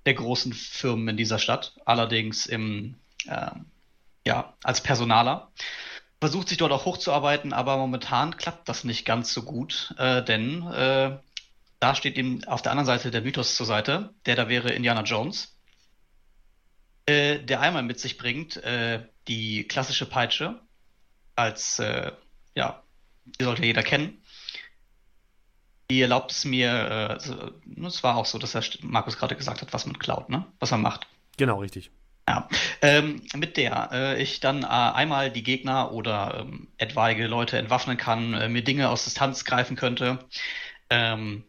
der 0.07 0.15
großen 0.15 0.53
Firmen 0.53 1.09
in 1.09 1.17
dieser 1.17 1.39
Stadt, 1.39 1.75
allerdings 1.85 2.47
im 2.47 2.97
äh, 3.27 3.51
ja 4.27 4.55
als 4.63 4.81
Personaler 4.81 5.51
versucht 6.21 6.49
sich 6.49 6.59
dort 6.59 6.73
auch 6.73 6.85
hochzuarbeiten, 6.85 7.53
aber 7.53 7.77
momentan 7.79 8.37
klappt 8.37 8.69
das 8.69 8.85
nicht 8.85 9.05
ganz 9.07 9.33
so 9.33 9.43
gut, 9.43 9.95
äh, 9.99 10.23
denn 10.23 10.67
äh, 10.67 11.19
da 11.81 11.95
steht 11.95 12.19
ihm 12.19 12.45
auf 12.47 12.63
der 12.63 12.73
anderen 12.73 12.87
Seite 12.87 13.11
der 13.11 13.23
Mythos 13.23 13.57
zur 13.57 13.67
Seite, 13.67 14.15
der 14.27 14.37
da 14.37 14.49
wäre 14.49 14.71
Indiana 14.73 15.03
Jones. 15.03 15.57
äh, 17.07 17.41
der 17.45 17.61
einmal 17.61 17.83
mit 17.83 17.99
sich 18.01 18.19
bringt 18.19 18.57
äh, 18.59 19.05
die 19.29 19.65
klassische 19.67 20.07
Peitsche 20.07 20.61
als, 21.37 21.79
äh, 21.79 22.13
ja, 22.55 22.83
die 23.25 23.45
sollte 23.45 23.65
jeder 23.65 23.83
kennen. 23.83 24.23
Die 25.91 26.01
erlaubt 26.03 26.31
es 26.31 26.45
mir, 26.45 27.19
äh, 27.21 27.85
es 27.87 28.03
war 28.05 28.17
auch 28.17 28.27
so, 28.27 28.39
dass 28.39 28.55
Markus 28.83 29.17
gerade 29.17 29.35
gesagt 29.37 29.61
hat, 29.61 29.73
was 29.73 29.87
man 29.87 29.99
klaut, 29.99 30.29
ne? 30.29 30.47
Was 30.61 30.71
man 30.71 30.83
macht. 30.83 31.09
Genau, 31.37 31.59
richtig. 31.61 31.91
Ja, 32.31 32.49
ähm, 32.81 33.23
mit 33.35 33.57
der 33.57 33.89
äh, 33.91 34.23
ich 34.23 34.39
dann 34.39 34.63
äh, 34.63 34.67
einmal 34.67 35.33
die 35.33 35.43
Gegner 35.43 35.91
oder 35.91 36.43
ähm, 36.43 36.69
etwaige 36.79 37.27
Leute 37.27 37.59
entwaffnen 37.59 37.97
kann, 37.97 38.35
äh, 38.35 38.49
mir 38.49 38.63
Dinge 38.63 38.89
aus 38.89 39.03
Distanz 39.03 39.45
greifen 39.45 39.75
könnte, 39.75 40.21
ähm, 40.91 41.43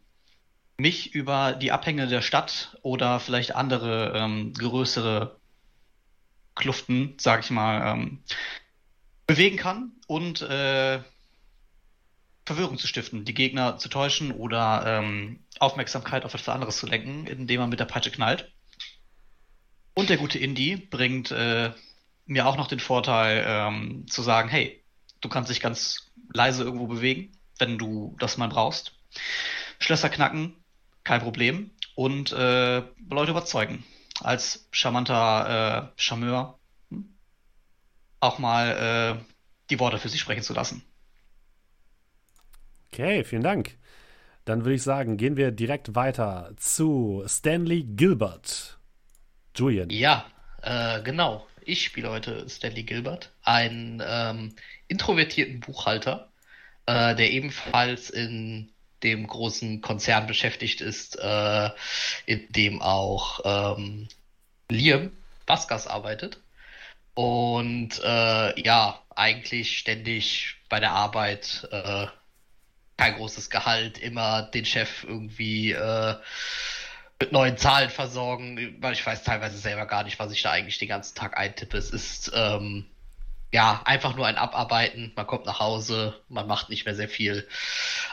mich 0.78 1.14
über 1.14 1.54
die 1.54 1.72
Abhänge 1.72 2.08
der 2.08 2.24
Stadt 2.24 2.80
oder 2.82 3.20
vielleicht 3.20 3.56
andere 3.56 4.14
ähm, 4.16 4.54
größere 4.54 5.40
Kluften, 6.56 7.14
sag 7.20 7.42
ich 7.44 7.52
mal, 7.52 7.94
ähm, 7.94 8.24
bewegen 9.28 9.58
kann 9.58 9.92
und 10.08 10.42
äh, 10.42 11.00
Verwirrung 12.44 12.80
zu 12.80 12.88
stiften, 12.88 13.24
die 13.24 13.36
Gegner 13.36 13.78
zu 13.78 13.88
täuschen 13.88 14.32
oder 14.32 14.84
ähm, 14.88 15.46
Aufmerksamkeit 15.60 16.26
auf 16.26 16.34
etwas 16.34 16.50
anderes 16.56 16.78
zu 16.78 16.88
lenken, 16.88 17.28
indem 17.28 17.60
man 17.60 17.70
mit 17.70 17.80
der 17.80 17.86
Peitsche 17.86 18.10
knallt. 18.10 18.52
Und 19.94 20.10
der 20.10 20.18
gute 20.18 20.40
Indie 20.40 20.78
bringt 20.78 21.32
äh, 21.32 21.72
mir 22.26 22.48
auch 22.48 22.58
noch 22.58 22.68
den 22.68 22.80
Vorteil 22.80 23.44
ähm, 23.46 24.06
zu 24.08 24.22
sagen, 24.22 24.50
hey, 24.50 24.84
du 25.20 25.30
kannst 25.30 25.50
dich 25.50 25.60
ganz 25.60 26.12
leise 26.34 26.64
irgendwo 26.64 26.88
bewegen, 26.88 27.32
wenn 27.60 27.78
du 27.78 28.16
das 28.20 28.38
mal 28.38 28.48
brauchst. 28.48 28.94
Schlösser 29.80 30.10
knacken, 30.10 30.56
kein 31.04 31.22
Problem. 31.22 31.72
Und 31.96 32.32
äh, 32.32 32.84
Leute 33.10 33.32
überzeugen. 33.32 33.84
Als 34.22 34.68
charmanter 34.72 35.92
äh, 35.96 36.02
Charmeur 36.02 36.60
hm? 36.90 37.18
auch 38.20 38.40
mal 38.40 39.20
äh, 39.20 39.34
die 39.70 39.80
Worte 39.80 39.98
für 39.98 40.10
sich 40.10 40.22
sprechen 40.22 40.44
zu 40.44 40.54
lassen. 40.54 40.84
Okay, 42.92 43.24
vielen 43.24 43.44
Dank. 43.44 43.78
Dann 44.46 44.62
würde 44.62 44.76
ich 44.76 44.84
sagen, 44.84 45.18
gehen 45.18 45.38
wir 45.38 45.52
direkt 45.52 45.96
weiter 45.96 46.52
zu 46.58 47.24
Stanley 47.28 47.84
Gilbert. 47.84 48.81
Julian. 49.56 49.90
Ja, 49.90 50.26
äh, 50.62 51.02
genau. 51.02 51.48
Ich 51.64 51.84
spiele 51.84 52.10
heute 52.10 52.50
Stanley 52.50 52.84
Gilbert, 52.84 53.32
einen 53.44 54.02
ähm, 54.06 54.56
introvertierten 54.88 55.60
Buchhalter, 55.60 56.30
äh, 56.86 57.16
der 57.16 57.32
ebenfalls 57.32 58.10
in 58.10 58.72
dem 59.04 59.28
großen 59.28 59.82
Konzern 59.82 60.28
beschäftigt 60.28 60.82
ist, 60.82 61.18
äh, 61.20 61.70
in 62.26 62.48
dem 62.50 62.82
auch 62.82 63.42
ähm, 63.44 64.08
Liam 64.70 65.12
Baskas 65.46 65.88
arbeitet. 65.88 66.40
Und 67.14 68.00
äh, 68.04 68.62
ja, 68.62 69.02
eigentlich 69.16 69.78
ständig 69.78 70.56
bei 70.70 70.80
der 70.80 70.92
Arbeit 70.92 71.68
äh, 71.72 72.08
kein 72.98 73.16
großes 73.16 73.50
Gehalt, 73.50 73.98
immer 73.98 74.44
den 74.44 74.66
Chef 74.66 75.04
irgendwie 75.04 75.72
äh, 75.72 76.16
mit 77.22 77.32
neuen 77.32 77.56
Zahlen 77.56 77.90
versorgen, 77.90 78.76
weil 78.82 78.94
ich 78.94 79.06
weiß 79.06 79.24
teilweise 79.24 79.58
selber 79.58 79.86
gar 79.86 80.04
nicht, 80.04 80.20
was 80.20 80.32
ich 80.32 80.42
da 80.42 80.52
eigentlich 80.52 80.80
den 80.80 80.90
ganzen 80.90 81.16
Tag 81.16 81.38
eintippe. 81.38 81.78
Es 81.78 81.92
ist 81.92 82.32
ähm, 82.34 82.86
ja 83.52 83.82
einfach 83.86 84.16
nur 84.16 84.26
ein 84.26 84.38
Abarbeiten. 84.38 85.14
Man 85.16 85.28
kommt 85.28 85.46
nach 85.46 85.60
Hause, 85.60 86.16
man 86.30 86.48
macht 86.48 86.70
nicht 86.70 86.86
mehr 86.86 86.96
sehr 86.96 87.08
viel. 87.08 87.48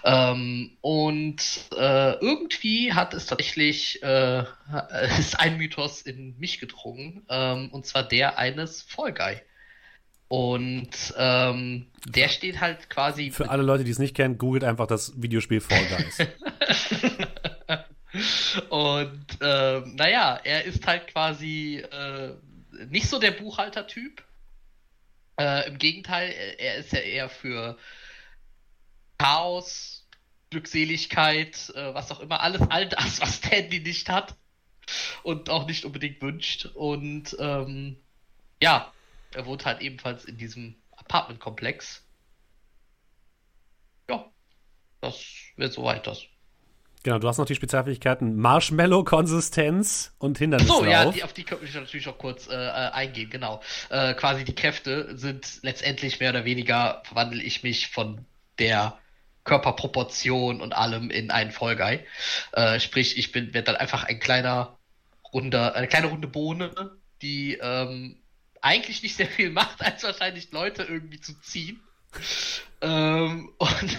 Ähm, 0.05 0.77
und 0.83 1.41
äh, 1.75 2.13
irgendwie 2.21 2.93
hat 2.93 3.15
es 3.15 3.27
tatsächlich 3.27 4.03
äh, 4.03 4.45
ist 5.19 5.41
ein 5.41 5.57
Mythos 5.57 6.03
in 6.03 6.39
mich 6.39 6.61
gedrungen, 6.61 7.25
ähm, 7.31 7.71
und 7.71 7.87
zwar 7.87 8.03
der 8.03 8.39
eines 8.39 8.83
Fall 8.83 9.15
Guy. 9.15 9.41
Und 10.29 11.15
ähm, 11.17 11.87
der 12.05 12.29
steht 12.29 12.61
halt 12.61 12.91
quasi. 12.91 13.31
Für 13.31 13.49
alle 13.49 13.63
Leute, 13.63 13.85
die 13.85 13.91
es 13.91 13.99
nicht 13.99 14.15
kennen, 14.15 14.37
googelt 14.37 14.63
einfach 14.63 14.87
das 14.87 15.15
Videospiel 15.17 15.63
Fall 15.63 15.87
Guys. 15.87 16.19
Und 18.71 19.27
äh, 19.41 19.81
naja, 19.81 20.41
er 20.43 20.65
ist 20.65 20.87
halt 20.87 21.09
quasi 21.09 21.77
äh, 21.79 22.35
nicht 22.89 23.09
so 23.09 23.19
der 23.19 23.33
Buchhalter-Typ. 23.33 24.25
Äh, 25.39 25.69
Im 25.69 25.79
Gegenteil, 25.79 26.33
er 26.59 26.77
ist 26.77 26.93
ja 26.93 27.01
eher 27.01 27.29
für 27.29 27.79
Chaos, 29.19 30.07
Glückseligkeit, 30.51 31.71
äh, 31.75 31.95
was 31.95 32.11
auch 32.11 32.21
immer, 32.21 32.41
alles, 32.41 32.63
all 32.71 32.89
das, 32.89 33.21
was 33.21 33.41
Tandy 33.41 33.81
nicht 33.81 34.09
hat 34.09 34.37
und 35.23 35.51
auch 35.51 35.67
nicht 35.67 35.85
unbedingt 35.85 36.23
wünscht. 36.23 36.67
Und 36.67 37.37
ähm, 37.39 37.97
ja, 38.63 38.93
er 39.35 39.47
wohnt 39.47 39.67
halt 39.67 39.81
ebenfalls 39.81 40.25
in 40.25 40.39
diesem 40.39 40.77
Apartmentkomplex. 40.93 42.05
Ja, 44.09 44.31
das 45.01 45.23
wird 45.57 45.73
soweit 45.73 46.07
das. 46.07 46.25
Genau, 47.09 47.21
du 47.21 47.27
hast 47.27 47.39
noch 47.39 47.47
die 47.47 47.55
Spezialfähigkeiten 47.55 48.37
Marshmallow-Konsistenz 48.37 50.13
und 50.19 50.37
Hindernislauf. 50.37 50.81
So, 50.81 50.85
ja, 50.85 51.11
die, 51.11 51.25
auf 51.25 51.33
die 51.33 51.43
könnte 51.43 51.65
ich 51.65 51.73
natürlich 51.73 52.07
auch 52.07 52.19
kurz 52.19 52.49
äh, 52.49 52.53
eingehen, 52.53 53.31
genau. 53.31 53.63
Äh, 53.89 54.13
quasi 54.13 54.45
die 54.45 54.55
Kräfte 54.55 55.17
sind 55.17 55.61
letztendlich 55.63 56.21
mehr 56.21 56.29
oder 56.29 56.45
weniger, 56.45 57.01
verwandle 57.07 57.43
ich 57.43 57.63
mich 57.63 57.89
von 57.89 58.27
der 58.59 58.99
Körperproportion 59.45 60.61
und 60.61 60.75
allem 60.75 61.09
in 61.09 61.31
einen 61.31 61.51
Vollguy. 61.51 62.01
Äh, 62.53 62.79
sprich, 62.79 63.17
ich 63.17 63.33
bin 63.33 63.55
werde 63.55 63.73
dann 63.73 63.77
einfach 63.77 64.05
ein 64.05 64.21
kleiner 64.21 64.77
runder, 65.33 65.77
eine 65.77 65.89
kleine 65.89 66.09
runde 66.09 66.29
Bohne, 66.29 66.91
die 67.23 67.55
ähm, 67.55 68.19
eigentlich 68.61 69.03
nicht 69.03 69.17
sehr 69.17 69.29
viel 69.29 69.49
macht, 69.61 69.81
als 69.81 70.03
wahrscheinlich 70.03 70.53
Leute 70.53 70.83
irgendwie 70.83 71.23
zu 71.23 71.41
ziehen 71.41 71.81
ähm, 72.81 73.53
und, 73.59 73.99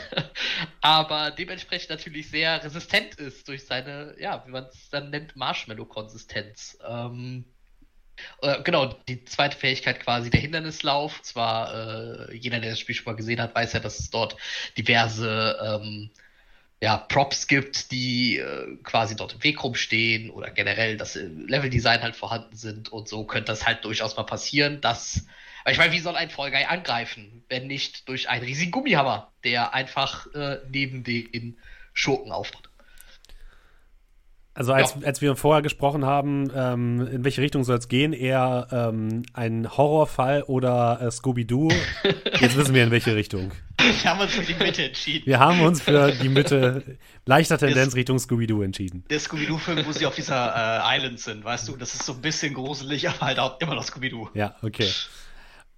aber 0.81 1.31
dementsprechend 1.31 1.89
natürlich 1.89 2.29
sehr 2.29 2.63
resistent 2.63 3.15
ist 3.15 3.47
durch 3.47 3.65
seine, 3.65 4.15
ja, 4.19 4.43
wie 4.45 4.51
man 4.51 4.65
es 4.65 4.89
dann 4.89 5.09
nennt, 5.09 5.35
Marshmallow-Konsistenz. 5.35 6.77
Ähm, 6.87 7.45
äh, 8.41 8.61
genau, 8.63 8.87
die 9.07 9.23
zweite 9.25 9.57
Fähigkeit 9.57 9.99
quasi 9.99 10.29
der 10.29 10.41
Hindernislauf. 10.41 11.21
Zwar, 11.21 12.29
äh, 12.29 12.35
jeder, 12.35 12.59
der 12.59 12.71
das 12.71 12.79
Spiel 12.79 12.95
schon 12.95 13.05
mal 13.05 13.15
gesehen 13.15 13.41
hat, 13.41 13.55
weiß 13.55 13.73
ja, 13.73 13.79
dass 13.79 13.99
es 13.99 14.09
dort 14.09 14.35
diverse 14.77 15.57
ähm, 15.63 16.09
ja, 16.81 16.97
Props 16.97 17.47
gibt, 17.47 17.91
die 17.91 18.37
äh, 18.37 18.77
quasi 18.83 19.15
dort 19.15 19.33
im 19.33 19.43
Weg 19.43 19.63
rumstehen 19.63 20.29
oder 20.29 20.49
generell 20.49 20.95
das 20.97 21.15
Leveldesign 21.15 22.01
halt 22.01 22.15
vorhanden 22.15 22.55
sind 22.55 22.89
und 22.89 23.09
so 23.09 23.25
könnte 23.25 23.51
das 23.51 23.65
halt 23.65 23.83
durchaus 23.83 24.15
mal 24.15 24.23
passieren, 24.23 24.79
dass 24.79 25.25
weil 25.63 25.73
ich 25.73 25.79
meine, 25.79 25.93
wie 25.93 25.99
soll 25.99 26.15
ein 26.15 26.29
Fall 26.29 26.51
Guy 26.51 26.65
angreifen, 26.65 27.43
wenn 27.49 27.67
nicht 27.67 28.07
durch 28.07 28.29
einen 28.29 28.43
riesigen 28.43 28.71
Gummihammer, 28.71 29.31
der 29.43 29.73
einfach 29.73 30.27
äh, 30.33 30.59
neben 30.69 31.03
den 31.03 31.57
Schurken 31.93 32.31
auftritt? 32.31 32.69
Also 34.59 34.73
als, 34.73 34.95
ja. 34.99 35.07
als 35.07 35.21
wir 35.21 35.37
vorher 35.37 35.61
gesprochen 35.61 36.05
haben, 36.05 36.51
ähm, 36.53 37.07
in 37.07 37.23
welche 37.23 37.41
Richtung 37.41 37.63
soll 37.63 37.77
es 37.77 37.87
gehen, 37.87 38.11
eher 38.11 38.67
ähm, 38.71 39.23
ein 39.31 39.77
Horrorfall 39.77 40.43
oder 40.43 40.99
äh, 41.01 41.09
Scooby-Doo. 41.11 41.69
Jetzt 42.41 42.57
wissen 42.57 42.73
wir 42.73 42.83
in 42.83 42.91
welche 42.91 43.15
Richtung. 43.15 43.51
Wir 43.77 44.11
haben 44.11 44.19
uns 44.19 44.33
für 44.33 44.41
die 44.41 44.61
Mitte 44.61 44.83
entschieden. 44.83 45.25
Wir 45.25 45.39
haben 45.39 45.61
uns 45.61 45.81
für 45.81 46.11
die 46.11 46.27
Mitte, 46.27 46.97
leichter 47.25 47.57
Tendenz 47.57 47.95
Richtung 47.95 48.19
Scooby-Doo 48.19 48.61
entschieden. 48.61 49.05
Der 49.09 49.21
Scooby-Doo-Film, 49.21 49.85
wo 49.85 49.93
sie 49.93 50.05
auf 50.05 50.15
dieser 50.15 50.53
äh, 50.53 50.97
Island 50.97 51.21
sind, 51.21 51.45
weißt 51.45 51.69
du, 51.69 51.77
das 51.77 51.93
ist 51.93 52.05
so 52.05 52.11
ein 52.11 52.21
bisschen 52.21 52.53
gruselig, 52.53 53.07
aber 53.07 53.21
halt 53.21 53.39
auch 53.39 53.61
immer 53.61 53.75
noch 53.75 53.83
Scooby-Doo. 53.83 54.27
Ja, 54.33 54.55
okay. 54.61 54.89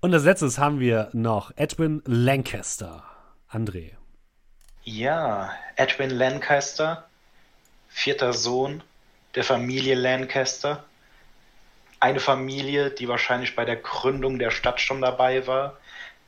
Und 0.04 0.16
als 0.16 0.24
letztes 0.24 0.58
haben 0.58 0.80
wir 0.80 1.10
noch 1.14 1.52
Edwin 1.58 2.02
Lancaster. 2.08 3.04
André. 3.52 3.92
Ja, 4.84 5.54
Edwin 5.76 6.10
Lancaster, 6.10 7.08
vierter 7.88 8.34
Sohn 8.34 8.82
der 9.36 9.44
Familie 9.44 9.94
Lancaster. 9.94 10.84
Eine 12.00 12.20
Familie, 12.20 12.90
die 12.90 13.08
wahrscheinlich 13.08 13.56
bei 13.56 13.64
der 13.64 13.76
Gründung 13.76 14.40
der 14.40 14.50
Stadt 14.50 14.82
schon 14.82 15.02
dabei 15.02 15.46
war, 15.46 15.78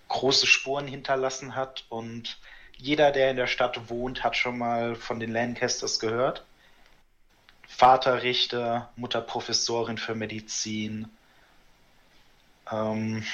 große 0.08 0.46
Spuren 0.46 0.86
hinterlassen 0.86 1.56
hat 1.56 1.86
und 1.90 2.38
jeder, 2.78 3.12
der 3.12 3.32
in 3.32 3.38
der 3.38 3.48
Stadt 3.48 3.90
wohnt, 3.90 4.24
hat 4.24 4.38
schon 4.38 4.60
mal 4.60 4.96
von 4.96 5.20
den 5.20 5.32
Lancasters 5.32 6.00
gehört. 6.00 6.46
Vater 7.68 8.22
Richter, 8.22 8.92
Mutter 8.96 9.22
Professorin 9.22 9.98
für 9.98 10.14
Medizin. 10.14 11.10
Ähm, 12.72 13.26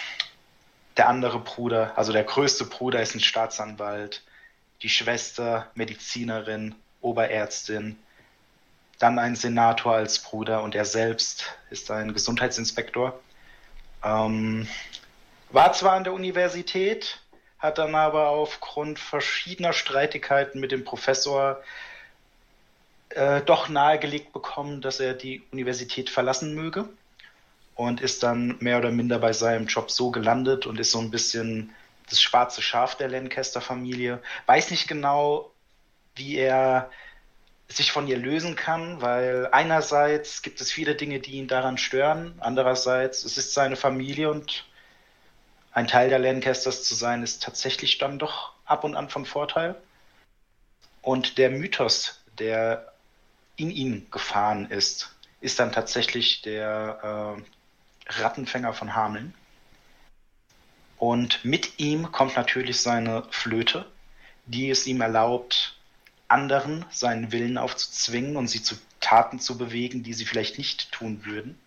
der 1.00 1.08
andere 1.08 1.39
Bruder, 1.39 1.94
also 1.96 2.12
der 2.12 2.25
größte 2.25 2.65
Bruder 2.65 3.01
ist 3.01 3.15
ein 3.15 3.22
Staatsanwalt, 3.22 4.22
die 4.82 4.89
Schwester 4.89 5.72
Medizinerin, 5.74 6.75
Oberärztin, 7.00 7.98
dann 8.98 9.18
ein 9.18 9.38
Senator 9.38 9.96
als 9.96 10.20
Bruder 10.20 10.62
und 10.62 10.75
er 10.75 10.84
selbst 10.84 11.46
ist 11.70 11.89
ein 11.89 12.13
Gesundheitsinspektor. 12.13 13.18
Ähm, 14.03 14.68
war 15.51 15.72
zwar 15.72 15.94
an 15.94 16.03
der 16.03 16.12
Universität, 16.12 17.22
hat 17.60 17.77
dann 17.77 17.96
aber 17.96 18.27
aufgrund 18.27 19.00
verschiedener 19.00 19.72
Streitigkeiten 19.72 20.60
mit 20.60 20.74
dem 20.74 20.84
Professor 20.84 21.63
äh, 23.12 23.39
doch 23.39 23.70
nahegelegt 23.70 24.34
bekommen, 24.34 24.82
dass 24.82 25.00
er 25.00 25.13
die 25.13 25.44
Universität 25.53 26.10
verlassen 26.10 26.53
möge 26.56 26.89
und 27.79 28.01
ist 28.01 28.24
dann 28.24 28.57
mehr 28.59 28.77
oder 28.77 28.91
minder 28.91 29.19
bei 29.19 29.31
seinem 29.31 29.67
Job 29.67 29.89
so 29.89 30.12
gelandet 30.12 30.65
und 30.65 30.81
ist 30.81 30.91
so 30.91 31.00
ein 31.00 31.12
bisschen 31.12 31.74
das 32.09 32.21
schwarze 32.21 32.62
Schaf 32.62 32.95
der 32.95 33.07
Lancaster-Familie. 33.07 34.21
Weiß 34.48 34.69
nicht 34.71 34.89
genau, 34.89 35.50
wie 36.13 36.36
er 36.36 36.91
sich 37.69 37.93
von 37.93 38.05
ihr 38.05 38.17
lösen 38.17 38.57
kann, 38.57 39.01
weil 39.01 39.48
einerseits 39.53 40.41
gibt 40.41 40.59
es 40.59 40.74
viele 40.74 40.95
Dinge, 40.95 41.21
die 41.21 41.31
ihn 41.31 41.48
daran 41.48 41.77
stören, 41.77 42.33
andererseits 42.41 43.24
es 43.24 43.38
ist 43.38 43.53
seine 43.53 43.77
Familie 43.77 44.29
und 44.29 44.65
ein 45.71 45.88
Teil 45.88 46.09
der 46.09 46.19
Lancasters 46.19 46.83
zu 46.83 46.95
sein 46.95 47.24
ist 47.24 47.41
tatsächlich 47.43 47.98
dann 47.98 48.19
doch 48.19 48.51
ab 48.65 48.83
und 48.83 48.95
an 48.98 49.07
von 49.07 49.25
Vorteil. 49.25 49.75
Und 51.01 51.38
der 51.38 51.50
Mythos, 51.50 52.21
der 52.39 52.91
in 53.55 53.71
ihn 53.71 54.07
gefahren 54.12 54.69
ist, 54.69 55.15
ist 55.39 55.62
dann 55.62 55.71
tatsächlich 55.71 56.41
der 56.41 57.38
äh, 57.39 57.59
Rattenfänger 58.10 58.74
von 58.74 58.96
Hameln. 58.96 59.34
Und 60.98 61.46
mit 61.46 61.80
ihm 61.80 62.12
kommt 62.12 62.36
natürlich 62.36 62.82
seine 62.82 63.24
Flöte, 63.32 63.86
die 64.46 64.70
es 64.70 64.86
ihm 64.88 65.00
erlaubt, 65.01 65.78
anderen 66.28 66.86
seinen 66.92 67.32
Willen 67.32 67.58
aufzuzwingen 67.58 68.36
und 68.36 68.48
sie 68.48 68.62
zu 68.62 68.75
Taten 69.00 69.39
zu 69.39 69.58
bewegen, 69.58 70.04
die 70.04 70.13
sie 70.13 70.25
vielleicht 70.25 70.58
nicht 70.58 70.92
tun 70.92 71.25
würden. 71.25 71.58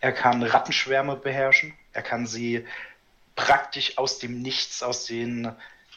Er 0.00 0.12
kann 0.12 0.42
Rattenschwärme 0.42 1.14
beherrschen, 1.14 1.74
er 1.92 2.02
kann 2.02 2.26
sie 2.26 2.66
praktisch 3.36 3.98
aus 3.98 4.18
dem 4.18 4.42
Nichts, 4.42 4.82
aus 4.82 5.06
den 5.06 5.52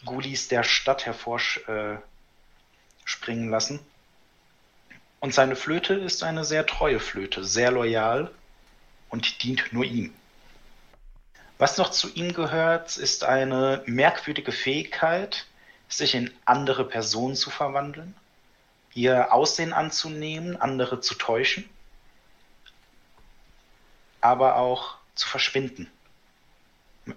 Gulis 0.05 0.47
der 0.47 0.63
Stadt 0.63 1.07
hervorspringen 1.07 2.03
äh, 3.27 3.49
lassen. 3.49 3.79
Und 5.19 5.33
seine 5.33 5.55
Flöte 5.55 5.95
ist 5.95 6.21
eine 6.21 6.43
sehr 6.43 6.67
treue 6.67 6.99
Flöte, 6.99 7.43
sehr 7.43 7.71
loyal 7.71 8.31
und 9.15 9.43
dient 9.43 9.71
nur 9.71 9.85
ihm. 9.85 10.13
Was 11.57 11.77
noch 11.77 11.89
zu 11.89 12.13
ihm 12.15 12.33
gehört, 12.33 12.97
ist 12.97 13.23
eine 13.23 13.81
merkwürdige 13.85 14.51
Fähigkeit, 14.51 15.45
sich 15.87 16.15
in 16.15 16.33
andere 16.43 16.83
Personen 16.83 17.37
zu 17.37 17.49
verwandeln, 17.49 18.13
ihr 18.93 19.33
Aussehen 19.33 19.71
anzunehmen, 19.71 20.59
andere 20.59 20.99
zu 20.99 21.15
täuschen, 21.15 21.63
aber 24.19 24.57
auch 24.57 24.95
zu 25.15 25.29
verschwinden. 25.29 25.89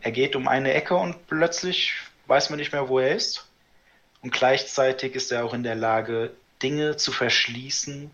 Er 0.01 0.13
geht 0.13 0.37
um 0.37 0.47
eine 0.47 0.75
Ecke 0.75 0.95
und 0.95 1.27
plötzlich 1.27 1.95
weiß 2.29 2.51
man 2.51 2.61
nicht 2.61 2.71
mehr, 2.71 2.89
wo 2.89 3.01
er 3.01 3.17
ist. 3.17 3.49
Und 4.23 4.33
gleichzeitig 4.33 5.17
ist 5.17 5.33
er 5.33 5.45
auch 5.45 5.53
in 5.53 5.65
der 5.65 5.75
Lage, 5.75 6.33
Dinge 6.63 6.97
zu 6.97 7.11
verschließen, 7.11 8.09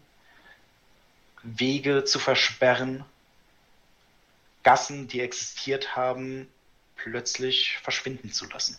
Wege 1.42 2.04
zu 2.04 2.18
versperren, 2.18 3.04
Gassen, 4.64 5.06
die 5.06 5.20
existiert 5.20 5.94
haben, 5.94 6.48
plötzlich 6.96 7.78
verschwinden 7.78 8.32
zu 8.32 8.46
lassen. 8.48 8.76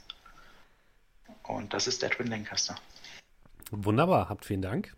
Und 1.43 1.73
das 1.73 1.87
ist 1.87 2.03
Edwin 2.03 2.27
Lancaster. 2.27 2.75
Wunderbar, 3.71 4.29
habt 4.29 4.45
vielen 4.45 4.61
Dank. 4.61 4.95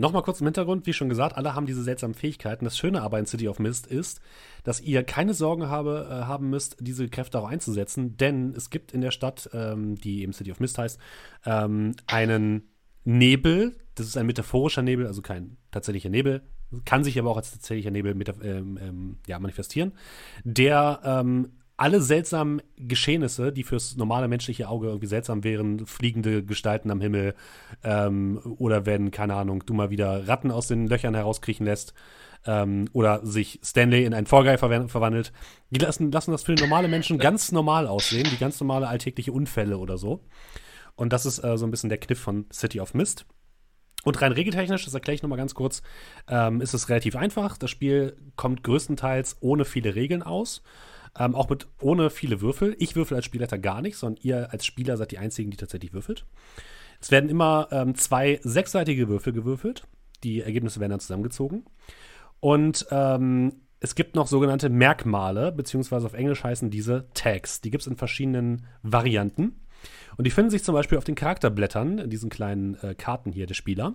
Nochmal 0.00 0.22
kurz 0.22 0.40
im 0.40 0.46
Hintergrund, 0.46 0.86
wie 0.86 0.92
schon 0.92 1.08
gesagt, 1.08 1.36
alle 1.36 1.56
haben 1.56 1.66
diese 1.66 1.82
seltsamen 1.82 2.14
Fähigkeiten. 2.14 2.64
Das 2.64 2.78
Schöne 2.78 3.02
aber 3.02 3.18
in 3.18 3.26
City 3.26 3.48
of 3.48 3.58
Mist 3.58 3.88
ist, 3.88 4.20
dass 4.62 4.80
ihr 4.80 5.02
keine 5.02 5.34
Sorgen 5.34 5.68
habe, 5.68 6.06
äh, 6.08 6.24
haben 6.26 6.50
müsst, 6.50 6.76
diese 6.78 7.08
Kräfte 7.08 7.40
auch 7.40 7.48
einzusetzen, 7.48 8.16
denn 8.16 8.54
es 8.54 8.70
gibt 8.70 8.92
in 8.92 9.00
der 9.00 9.10
Stadt, 9.10 9.50
ähm, 9.52 9.96
die 9.96 10.22
eben 10.22 10.32
City 10.32 10.52
of 10.52 10.60
Mist 10.60 10.78
heißt, 10.78 11.00
ähm, 11.46 11.96
einen 12.06 12.70
Nebel. 13.04 13.76
Das 13.96 14.06
ist 14.06 14.16
ein 14.16 14.26
metaphorischer 14.26 14.82
Nebel, 14.82 15.08
also 15.08 15.20
kein 15.20 15.56
tatsächlicher 15.72 16.10
Nebel, 16.10 16.42
kann 16.84 17.04
sich 17.04 17.18
aber 17.18 17.30
auch 17.30 17.36
als 17.36 17.52
tatsächlicher 17.52 17.90
Nebel 17.90 18.14
ähm, 18.42 18.78
ähm, 18.80 19.16
ja, 19.26 19.38
manifestieren, 19.38 19.92
der 20.44 21.00
ähm, 21.04 21.52
alle 21.78 22.00
seltsamen 22.02 22.60
Geschehnisse, 22.76 23.52
die 23.52 23.62
fürs 23.62 23.96
normale 23.96 24.26
menschliche 24.26 24.68
Auge 24.68 24.88
irgendwie 24.88 25.06
seltsam 25.06 25.44
wären, 25.44 25.86
fliegende 25.86 26.44
Gestalten 26.44 26.90
am 26.90 27.00
Himmel 27.00 27.34
ähm, 27.84 28.40
oder 28.58 28.84
wenn, 28.84 29.12
keine 29.12 29.34
Ahnung, 29.34 29.62
du 29.64 29.74
mal 29.74 29.88
wieder 29.88 30.26
Ratten 30.26 30.50
aus 30.50 30.66
den 30.66 30.88
Löchern 30.88 31.14
herauskriechen 31.14 31.64
lässt 31.64 31.94
ähm, 32.46 32.88
oder 32.92 33.24
sich 33.24 33.60
Stanley 33.62 34.04
in 34.04 34.12
einen 34.12 34.26
Vorgeil 34.26 34.58
ver 34.58 34.88
verwandelt, 34.88 35.32
die 35.70 35.78
lassen, 35.78 36.10
lassen 36.10 36.32
das 36.32 36.42
für 36.42 36.54
normale 36.54 36.88
Menschen 36.88 37.18
ganz 37.20 37.52
normal 37.52 37.86
aussehen, 37.86 38.26
wie 38.30 38.36
ganz 38.36 38.60
normale 38.60 38.88
alltägliche 38.88 39.32
Unfälle 39.32 39.78
oder 39.78 39.98
so. 39.98 40.20
Und 40.96 41.12
das 41.12 41.26
ist 41.26 41.44
äh, 41.44 41.56
so 41.56 41.64
ein 41.64 41.70
bisschen 41.70 41.90
der 41.90 41.98
Kniff 41.98 42.18
von 42.18 42.46
City 42.52 42.80
of 42.80 42.92
Mist. 42.92 43.24
Und 44.08 44.22
rein 44.22 44.32
regeltechnisch, 44.32 44.86
das 44.86 44.94
erkläre 44.94 45.16
ich 45.16 45.22
nochmal 45.22 45.36
ganz 45.36 45.54
kurz, 45.54 45.82
ähm, 46.28 46.62
ist 46.62 46.72
es 46.72 46.88
relativ 46.88 47.14
einfach. 47.14 47.58
Das 47.58 47.68
Spiel 47.68 48.16
kommt 48.36 48.64
größtenteils 48.64 49.36
ohne 49.40 49.66
viele 49.66 49.94
Regeln 49.94 50.22
aus. 50.22 50.62
Ähm, 51.18 51.34
auch 51.34 51.50
mit 51.50 51.68
ohne 51.78 52.08
viele 52.08 52.40
Würfel. 52.40 52.74
Ich 52.78 52.96
würfel 52.96 53.16
als 53.16 53.26
Spielleiter 53.26 53.58
gar 53.58 53.82
nicht, 53.82 53.98
sondern 53.98 54.22
ihr 54.22 54.50
als 54.50 54.64
Spieler 54.64 54.96
seid 54.96 55.10
die 55.10 55.18
einzigen, 55.18 55.50
die 55.50 55.58
tatsächlich 55.58 55.92
würfelt. 55.92 56.24
Es 57.02 57.10
werden 57.10 57.28
immer 57.28 57.68
ähm, 57.70 57.96
zwei 57.96 58.40
sechsseitige 58.42 59.08
Würfel 59.08 59.34
gewürfelt. 59.34 59.86
Die 60.24 60.40
Ergebnisse 60.40 60.80
werden 60.80 60.92
dann 60.92 61.00
zusammengezogen. 61.00 61.66
Und 62.40 62.86
ähm, 62.90 63.56
es 63.78 63.94
gibt 63.94 64.14
noch 64.14 64.26
sogenannte 64.26 64.70
Merkmale, 64.70 65.52
beziehungsweise 65.52 66.06
auf 66.06 66.14
Englisch 66.14 66.42
heißen 66.42 66.70
diese 66.70 67.08
Tags. 67.12 67.60
Die 67.60 67.70
gibt 67.70 67.82
es 67.82 67.86
in 67.86 67.96
verschiedenen 67.96 68.64
Varianten. 68.82 69.60
Und 70.16 70.26
die 70.26 70.30
finden 70.30 70.50
sich 70.50 70.64
zum 70.64 70.74
Beispiel 70.74 70.98
auf 70.98 71.04
den 71.04 71.14
Charakterblättern, 71.14 71.98
in 71.98 72.10
diesen 72.10 72.30
kleinen 72.30 72.74
äh, 72.82 72.94
Karten 72.94 73.32
hier 73.32 73.46
der 73.46 73.54
Spieler. 73.54 73.94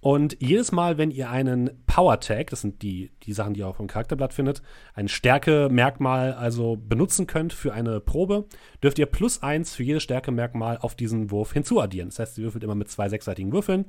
Und 0.00 0.38
jedes 0.40 0.72
Mal, 0.72 0.96
wenn 0.96 1.10
ihr 1.10 1.28
einen 1.28 1.84
Power 1.86 2.20
Tag, 2.20 2.48
das 2.50 2.62
sind 2.62 2.80
die, 2.80 3.10
die 3.22 3.34
Sachen, 3.34 3.52
die 3.52 3.60
ihr 3.60 3.68
auch 3.68 3.76
vom 3.76 3.86
Charakterblatt 3.86 4.32
findet, 4.32 4.62
ein 4.94 5.08
Stärke-Merkmal 5.08 6.32
also 6.32 6.76
benutzen 6.76 7.26
könnt 7.26 7.52
für 7.52 7.74
eine 7.74 8.00
Probe, 8.00 8.46
dürft 8.82 8.98
ihr 8.98 9.04
plus 9.04 9.42
eins 9.42 9.74
für 9.74 9.82
jedes 9.82 10.02
Stärke-Merkmal 10.02 10.78
auf 10.78 10.94
diesen 10.94 11.30
Wurf 11.30 11.52
hinzuaddieren. 11.52 12.08
Das 12.08 12.18
heißt, 12.18 12.38
ihr 12.38 12.44
würfelt 12.44 12.64
immer 12.64 12.74
mit 12.74 12.88
zwei 12.88 13.10
sechsseitigen 13.10 13.52
Würfeln, 13.52 13.84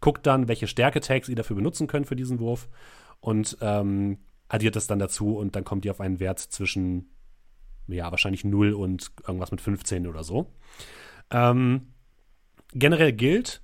guckt 0.00 0.26
dann, 0.26 0.48
welche 0.48 0.66
Stärke-Tags 0.66 1.28
ihr 1.28 1.36
dafür 1.36 1.54
benutzen 1.54 1.86
könnt 1.86 2.08
für 2.08 2.16
diesen 2.16 2.40
Wurf 2.40 2.68
und 3.20 3.56
ähm, 3.60 4.18
addiert 4.48 4.74
das 4.74 4.88
dann 4.88 4.98
dazu 4.98 5.36
und 5.36 5.54
dann 5.54 5.62
kommt 5.62 5.84
ihr 5.84 5.92
auf 5.92 6.00
einen 6.00 6.18
Wert 6.18 6.40
zwischen, 6.40 7.11
ja, 7.88 8.10
wahrscheinlich 8.10 8.44
0 8.44 8.72
und 8.72 9.10
irgendwas 9.26 9.50
mit 9.50 9.60
15 9.60 10.06
oder 10.06 10.24
so. 10.24 10.52
Ähm, 11.30 11.92
generell 12.72 13.12
gilt, 13.12 13.62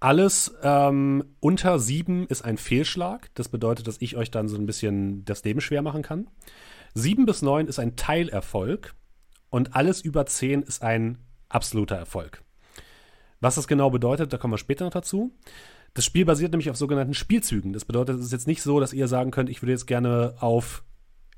alles 0.00 0.54
ähm, 0.62 1.24
unter 1.40 1.78
7 1.78 2.26
ist 2.26 2.42
ein 2.42 2.58
Fehlschlag. 2.58 3.30
Das 3.34 3.48
bedeutet, 3.48 3.86
dass 3.86 4.00
ich 4.00 4.16
euch 4.16 4.30
dann 4.30 4.48
so 4.48 4.56
ein 4.56 4.66
bisschen 4.66 5.24
das 5.24 5.42
Leben 5.44 5.60
schwer 5.60 5.82
machen 5.82 6.02
kann. 6.02 6.28
7 6.94 7.26
bis 7.26 7.42
9 7.42 7.66
ist 7.66 7.78
ein 7.78 7.96
Teilerfolg 7.96 8.94
und 9.50 9.74
alles 9.74 10.00
über 10.02 10.26
10 10.26 10.62
ist 10.62 10.82
ein 10.82 11.18
absoluter 11.48 11.96
Erfolg. 11.96 12.42
Was 13.40 13.56
das 13.56 13.68
genau 13.68 13.90
bedeutet, 13.90 14.32
da 14.32 14.38
kommen 14.38 14.54
wir 14.54 14.58
später 14.58 14.84
noch 14.84 14.92
dazu. 14.92 15.32
Das 15.94 16.04
Spiel 16.04 16.24
basiert 16.24 16.52
nämlich 16.52 16.70
auf 16.70 16.76
sogenannten 16.76 17.14
Spielzügen. 17.14 17.72
Das 17.72 17.84
bedeutet, 17.84 18.18
es 18.18 18.26
ist 18.26 18.32
jetzt 18.32 18.46
nicht 18.46 18.62
so, 18.62 18.80
dass 18.80 18.92
ihr 18.92 19.08
sagen 19.08 19.30
könnt, 19.30 19.48
ich 19.48 19.62
würde 19.62 19.72
jetzt 19.72 19.86
gerne 19.86 20.34
auf 20.40 20.84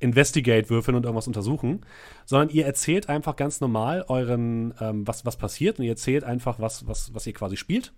Investigate 0.01 0.71
würfeln 0.71 0.97
und 0.97 1.05
irgendwas 1.05 1.27
untersuchen, 1.27 1.85
sondern 2.25 2.51
ihr 2.51 2.67
erzählt 2.67 3.09
einfach 3.09 3.37
ganz 3.37 3.61
normal 3.61 4.05
euren, 4.09 4.75
ähm, 4.81 5.07
was, 5.07 5.27
was 5.27 5.37
passiert 5.37 5.79
und 5.79 5.85
ihr 5.85 5.93
erzählt 5.93 6.25
einfach, 6.25 6.61
was, 6.61 6.87
was, 6.87 7.15
was 7.15 7.27
ihr 7.27 7.33
quasi 7.33 7.57
spielt 7.57 7.93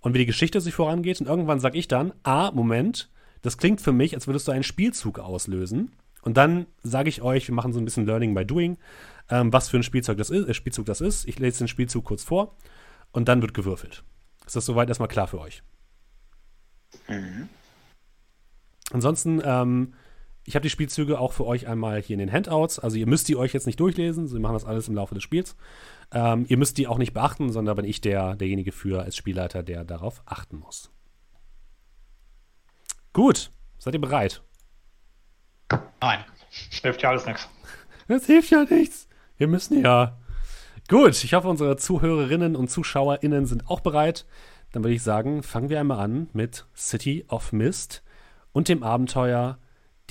und 0.00 0.14
wie 0.14 0.18
die 0.18 0.26
Geschichte 0.26 0.60
sich 0.60 0.74
vorangeht. 0.74 1.20
Und 1.20 1.28
irgendwann 1.28 1.60
sage 1.60 1.78
ich 1.78 1.88
dann, 1.88 2.12
ah, 2.22 2.50
Moment, 2.52 3.10
das 3.40 3.56
klingt 3.56 3.80
für 3.80 3.92
mich, 3.92 4.14
als 4.14 4.26
würdest 4.26 4.46
du 4.46 4.52
einen 4.52 4.62
Spielzug 4.62 5.18
auslösen. 5.18 5.92
Und 6.22 6.36
dann 6.36 6.66
sage 6.82 7.08
ich 7.08 7.22
euch, 7.22 7.48
wir 7.48 7.54
machen 7.54 7.72
so 7.72 7.80
ein 7.80 7.84
bisschen 7.84 8.06
Learning 8.06 8.34
by 8.34 8.44
Doing, 8.44 8.78
ähm, 9.30 9.52
was 9.52 9.68
für 9.68 9.76
ein 9.76 9.82
Spielzeug 9.82 10.18
das 10.18 10.30
ist, 10.30 10.48
äh, 10.48 10.54
Spielzug 10.54 10.86
das 10.86 11.00
ist. 11.00 11.26
Ich 11.26 11.38
lese 11.38 11.58
den 11.58 11.68
Spielzug 11.68 12.04
kurz 12.04 12.22
vor 12.22 12.56
und 13.10 13.28
dann 13.28 13.42
wird 13.42 13.54
gewürfelt. 13.54 14.04
Ist 14.46 14.56
das 14.56 14.66
soweit 14.66 14.88
erstmal 14.88 15.08
klar 15.08 15.26
für 15.26 15.40
euch? 15.40 15.62
Mhm. 17.08 17.48
Ansonsten 18.92 19.40
ähm, 19.44 19.94
ich 20.44 20.54
habe 20.56 20.62
die 20.62 20.70
Spielzüge 20.70 21.20
auch 21.20 21.32
für 21.32 21.46
euch 21.46 21.68
einmal 21.68 22.00
hier 22.02 22.14
in 22.14 22.18
den 22.20 22.32
Handouts. 22.32 22.78
Also 22.78 22.96
ihr 22.96 23.06
müsst 23.06 23.28
die 23.28 23.36
euch 23.36 23.52
jetzt 23.52 23.66
nicht 23.66 23.78
durchlesen, 23.78 24.26
sie 24.26 24.38
machen 24.38 24.54
das 24.54 24.64
alles 24.64 24.88
im 24.88 24.94
Laufe 24.94 25.14
des 25.14 25.22
Spiels. 25.22 25.56
Ähm, 26.12 26.46
ihr 26.48 26.56
müsst 26.56 26.78
die 26.78 26.86
auch 26.86 26.98
nicht 26.98 27.12
beachten, 27.12 27.52
sondern 27.52 27.76
bin 27.76 27.84
ich 27.84 28.00
der, 28.00 28.34
derjenige 28.34 28.72
für 28.72 29.02
als 29.02 29.16
Spielleiter, 29.16 29.62
der 29.62 29.84
darauf 29.84 30.22
achten 30.26 30.58
muss. 30.58 30.90
Gut, 33.12 33.50
seid 33.78 33.94
ihr 33.94 34.00
bereit? 34.00 34.42
Nein. 36.00 36.24
Hilft 36.82 37.02
ja 37.02 37.10
alles 37.10 37.26
nichts. 37.26 37.48
Das 38.08 38.26
hilft 38.26 38.50
ja 38.50 38.64
nichts. 38.64 39.08
Wir 39.38 39.46
müssen 39.46 39.82
ja. 39.82 40.18
Gut, 40.88 41.22
ich 41.24 41.32
hoffe, 41.34 41.48
unsere 41.48 41.76
Zuhörerinnen 41.76 42.56
und 42.56 42.68
ZuschauerInnen 42.68 43.46
sind 43.46 43.70
auch 43.70 43.80
bereit. 43.80 44.26
Dann 44.72 44.82
würde 44.82 44.94
ich 44.94 45.02
sagen, 45.02 45.42
fangen 45.42 45.68
wir 45.68 45.80
einmal 45.80 46.00
an 46.00 46.28
mit 46.32 46.66
City 46.76 47.24
of 47.28 47.52
Mist 47.52 48.02
und 48.52 48.68
dem 48.68 48.82
Abenteuer 48.82 49.58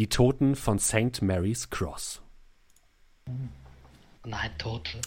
die 0.02 0.08
Toten 0.08 0.56
von 0.56 0.80
St. 0.80 1.22
Mary's 1.22 1.70
Cross. 1.70 2.24
Nein, 4.26 4.50
Tote. 4.58 4.98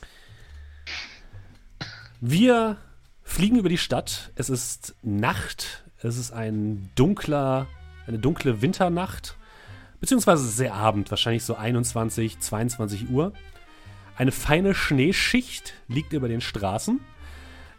Wir 2.20 2.76
fliegen 3.24 3.58
über 3.58 3.68
die 3.68 3.76
Stadt. 3.76 4.30
Es 4.36 4.48
ist 4.50 4.94
Nacht. 5.02 5.82
Es 6.00 6.16
ist 6.16 6.30
ein 6.30 6.90
dunkler, 6.94 7.66
eine 8.06 8.20
dunkle 8.20 8.62
Winternacht. 8.62 9.36
beziehungsweise 9.98 10.46
sehr 10.46 10.74
Abend, 10.74 11.10
wahrscheinlich 11.10 11.42
so 11.42 11.56
21, 11.56 12.38
22 12.38 13.10
Uhr. 13.10 13.32
Eine 14.16 14.30
feine 14.30 14.76
Schneeschicht 14.76 15.74
liegt 15.88 16.12
über 16.12 16.28
den 16.28 16.40
Straßen. 16.40 17.00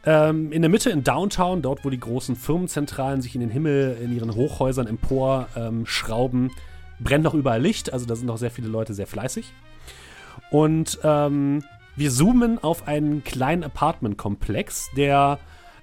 Ähm, 0.05 0.51
in 0.51 0.61
der 0.61 0.69
Mitte 0.69 0.89
in 0.89 1.05
Downtown, 1.05 1.61
dort 1.61 1.85
wo 1.85 1.89
die 1.89 1.99
großen 1.99 2.35
Firmenzentralen 2.35 3.21
sich 3.21 3.35
in 3.35 3.41
den 3.41 3.51
Himmel 3.51 3.97
in 4.01 4.13
ihren 4.13 4.35
Hochhäusern 4.35 4.87
empor 4.87 5.47
ähm, 5.55 5.85
schrauben, 5.85 6.51
brennt 6.99 7.23
noch 7.23 7.33
überall 7.33 7.61
Licht. 7.61 7.91
Also 7.93 8.05
da 8.05 8.15
sind 8.15 8.27
noch 8.27 8.37
sehr 8.37 8.51
viele 8.51 8.67
Leute 8.67 8.93
sehr 8.93 9.07
fleißig. 9.07 9.51
Und 10.51 10.99
ähm, 11.03 11.63
wir 11.95 12.11
zoomen 12.11 12.61
auf 12.63 12.87
einen 12.87 13.23
kleinen 13.23 13.63
Apartmentkomplex, 13.63 14.89
der 14.95 15.39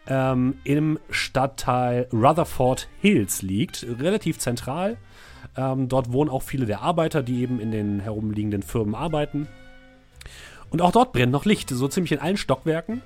ähm, 0.06 0.58
im 0.64 0.98
Stadtteil 1.10 2.08
Rutherford 2.12 2.88
Hills 3.00 3.42
liegt, 3.42 3.86
relativ 4.00 4.38
zentral. 4.38 4.96
Ähm, 5.56 5.88
dort 5.88 6.12
wohnen 6.12 6.30
auch 6.30 6.42
viele 6.42 6.66
der 6.66 6.82
Arbeiter, 6.82 7.22
die 7.22 7.40
eben 7.40 7.60
in 7.60 7.70
den 7.70 8.00
herumliegenden 8.00 8.62
Firmen 8.62 8.94
arbeiten. 8.94 9.48
Und 10.70 10.80
auch 10.80 10.92
dort 10.92 11.12
brennt 11.12 11.32
noch 11.32 11.44
Licht, 11.44 11.68
so 11.70 11.88
ziemlich 11.88 12.12
in 12.12 12.18
allen 12.18 12.36
Stockwerken. 12.36 13.02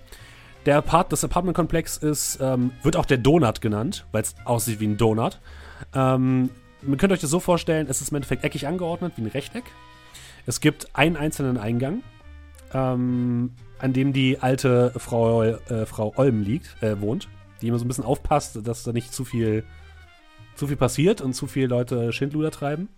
Der 0.66 0.78
Apart 0.78 1.12
das 1.12 1.22
Apartmentkomplex 1.24 1.96
ist, 1.96 2.38
ähm, 2.40 2.72
wird 2.82 2.96
auch 2.96 3.06
der 3.06 3.18
Donut 3.18 3.60
genannt, 3.60 4.06
weil 4.12 4.22
es 4.22 4.34
aussieht 4.44 4.80
wie 4.80 4.86
ein 4.86 4.96
Donut. 4.96 5.40
Ähm, 5.94 6.50
man 6.87 6.99
könnt 6.99 7.12
euch 7.12 7.20
das 7.20 7.31
so 7.31 7.40
vorstellen, 7.40 7.87
es 7.88 8.01
ist 8.01 8.11
im 8.11 8.16
Endeffekt 8.16 8.44
eckig 8.44 8.66
angeordnet, 8.66 9.14
wie 9.16 9.22
ein 9.22 9.29
Rechteck. 9.29 9.64
Es 10.46 10.61
gibt 10.61 10.94
einen 10.94 11.16
einzelnen 11.16 11.59
Eingang, 11.59 12.03
ähm, 12.72 13.53
an 13.79 13.92
dem 13.92 14.12
die 14.12 14.38
alte 14.40 14.92
Frau, 14.96 15.42
äh, 15.42 15.87
Frau 15.87 16.12
Olm 16.16 16.42
liegt, 16.42 16.83
äh, 16.83 17.01
wohnt, 17.01 17.29
die 17.61 17.68
immer 17.68 17.79
so 17.79 17.85
ein 17.85 17.88
bisschen 17.88 18.05
aufpasst, 18.05 18.66
dass 18.66 18.85
da 18.85 18.92
nicht 18.92 19.12
zu 19.12 19.25
viel, 19.25 19.64
zu 20.55 20.66
viel 20.66 20.77
passiert 20.77 21.20
und 21.20 21.35
zu 21.35 21.46
viele 21.46 21.66
Leute 21.66 22.12
Schindluder 22.12 22.51
treiben. 22.51 22.88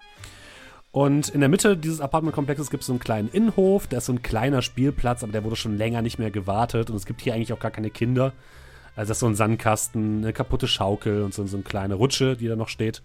Und 0.91 1.29
in 1.29 1.41
der 1.41 1.49
Mitte 1.49 1.77
dieses 1.77 2.01
Apartmentkomplexes 2.01 2.71
gibt 2.71 2.83
es 2.83 2.87
so 2.87 2.93
einen 2.93 3.01
kleinen 3.01 3.29
Innenhof, 3.29 3.87
da 3.87 3.99
ist 3.99 4.07
so 4.07 4.13
ein 4.13 4.23
kleiner 4.23 4.63
Spielplatz, 4.63 5.23
aber 5.23 5.33
der 5.33 5.45
wurde 5.45 5.57
schon 5.57 5.77
länger 5.77 6.03
nicht 6.03 6.19
mehr 6.19 6.31
gewartet 6.31 6.91
und 6.91 6.97
es 6.97 7.07
gibt 7.07 7.21
hier 7.21 7.35
eigentlich 7.35 7.53
auch 7.53 7.61
gar 7.61 7.71
keine 7.71 7.91
Kinder. 7.91 8.33
Also 8.97 9.11
das 9.11 9.19
ist 9.19 9.21
so 9.21 9.27
ein 9.27 9.37
Sandkasten, 9.37 10.19
eine 10.19 10.33
kaputte 10.33 10.67
Schaukel 10.67 11.23
und 11.23 11.35
so, 11.35 11.47
so 11.47 11.57
eine 11.57 11.65
kleine 11.65 11.95
Rutsche, 11.95 12.37
die 12.37 12.49
da 12.49 12.57
noch 12.57 12.69
steht. 12.69 13.03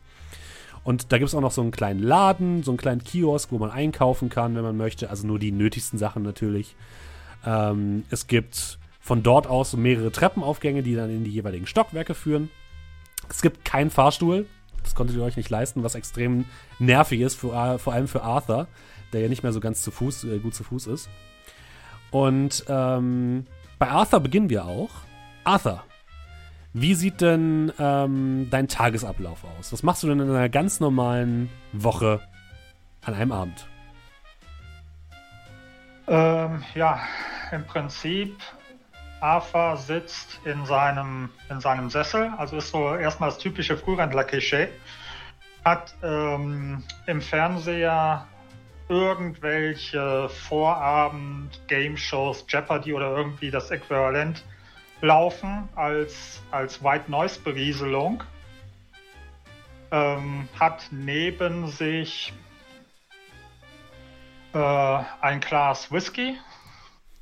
Und 0.84 1.12
da 1.12 1.17
gibt 1.17 1.30
es 1.30 1.36
auch 1.36 1.41
noch 1.41 1.52
so 1.52 1.62
einen 1.62 1.72
kleinen 1.72 2.02
Laden, 2.02 2.63
so 2.63 2.72
einen 2.72 2.78
kleinen 2.78 3.04
Kiosk, 3.04 3.52
wo 3.52 3.58
man 3.58 3.72
einkaufen 3.72 4.30
kann, 4.30 4.56
wenn 4.56 4.63
man 4.63 4.76
möchte. 4.76 5.10
Also 5.10 5.26
nur 5.26 5.39
die 5.39 5.52
nötigsten 5.52 5.98
Sachen 5.98 6.24
natürlich. 6.24 6.76
Ähm, 7.46 8.04
es 8.10 8.28
gibt 8.28 8.80
von 9.00 9.24
dort 9.24 9.48
aus 9.48 9.76
mehrere 9.76 10.12
Treppenaufgänge, 10.12 10.84
die 10.84 10.96
dann 10.96 11.10
in 11.10 11.24
die 11.24 11.32
jeweiligen 11.32 11.67
Stockwerke 11.67 12.13
führen. 12.13 12.50
Es 13.30 13.41
gibt 13.41 13.63
keinen 13.65 13.89
Fahrstuhl. 13.89 14.46
Das 14.84 14.96
konntet 14.96 15.15
ihr 15.15 15.24
euch 15.24 15.38
nicht 15.38 15.50
leisten, 15.50 15.84
was 15.84 15.96
extrem 15.96 16.46
nervig 16.80 17.22
ist, 17.22 17.36
für, 17.36 17.80
vor 17.80 17.93
allem 17.93 18.08
für 18.10 18.24
Arthur, 18.24 18.67
der 19.13 19.22
ja 19.22 19.30
nicht 19.30 19.43
mehr 19.43 19.54
so 19.54 19.62
ganz 19.62 19.82
zu 19.82 19.91
Fuß, 19.91 20.26
äh, 20.26 20.39
gut 20.39 20.54
zu 20.54 20.63
Fuß 20.65 20.88
ist. 20.88 21.10
Und 22.12 22.65
ähm, 22.67 23.46
bei 23.80 23.88
Arthur 23.89 24.19
beginnen 24.19 24.50
wir 24.50 24.65
auch. 24.65 24.91
Arthur, 25.46 25.84
wie 26.73 26.95
sieht 26.95 27.21
denn 27.21 27.71
ähm, 27.79 28.47
dein 28.49 28.67
Tagesablauf 28.67 29.43
aus? 29.43 29.71
Was 29.71 29.83
machst 29.83 30.01
du 30.03 30.07
denn 30.07 30.19
in 30.19 30.29
einer 30.29 30.49
ganz 30.49 30.79
normalen 30.79 31.49
Woche 31.71 32.19
an 33.05 33.13
einem 33.13 33.31
Abend? 33.31 33.67
Ähm, 36.07 36.63
ja, 36.73 36.99
im 37.51 37.63
Prinzip, 37.65 38.36
Arthur 39.21 39.77
sitzt 39.77 40.41
in 40.43 40.65
seinem, 40.65 41.29
in 41.49 41.62
seinem 41.62 41.89
Sessel, 41.89 42.33
also 42.38 42.57
ist 42.57 42.71
so 42.71 42.93
erstmal 42.95 43.29
das 43.29 43.38
typische 43.38 43.77
Frührentler-Klischee, 43.77 44.67
hat 45.63 45.95
ähm, 46.03 46.83
im 47.05 47.21
Fernseher 47.21 48.27
irgendwelche 48.89 50.27
Vorabend-Game-Shows, 50.27 52.45
Jeopardy 52.49 52.93
oder 52.93 53.15
irgendwie 53.15 53.49
das 53.49 53.71
Äquivalent 53.71 54.43
laufen 55.03 55.67
als, 55.75 56.41
als 56.49 56.81
White 56.81 57.11
Noise 57.11 57.41
Berieselung. 57.41 58.23
Ähm, 59.91 60.47
hat 60.57 60.87
neben 60.91 61.67
sich 61.67 62.33
äh, 64.53 65.03
ein 65.21 65.41
Glas 65.41 65.91
Whisky 65.91 66.37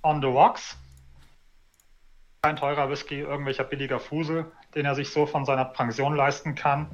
on 0.03 0.21
the 0.21 0.27
rocks. 0.27 0.77
Kein 2.43 2.55
teurer 2.55 2.89
Whisky, 2.89 3.19
irgendwelcher 3.19 3.63
billiger 3.63 3.99
Fusel, 3.99 4.51
den 4.75 4.85
er 4.85 4.93
sich 4.93 5.11
so 5.11 5.25
von 5.25 5.43
seiner 5.45 5.65
Pension 5.65 6.15
leisten 6.15 6.53
kann. 6.53 6.87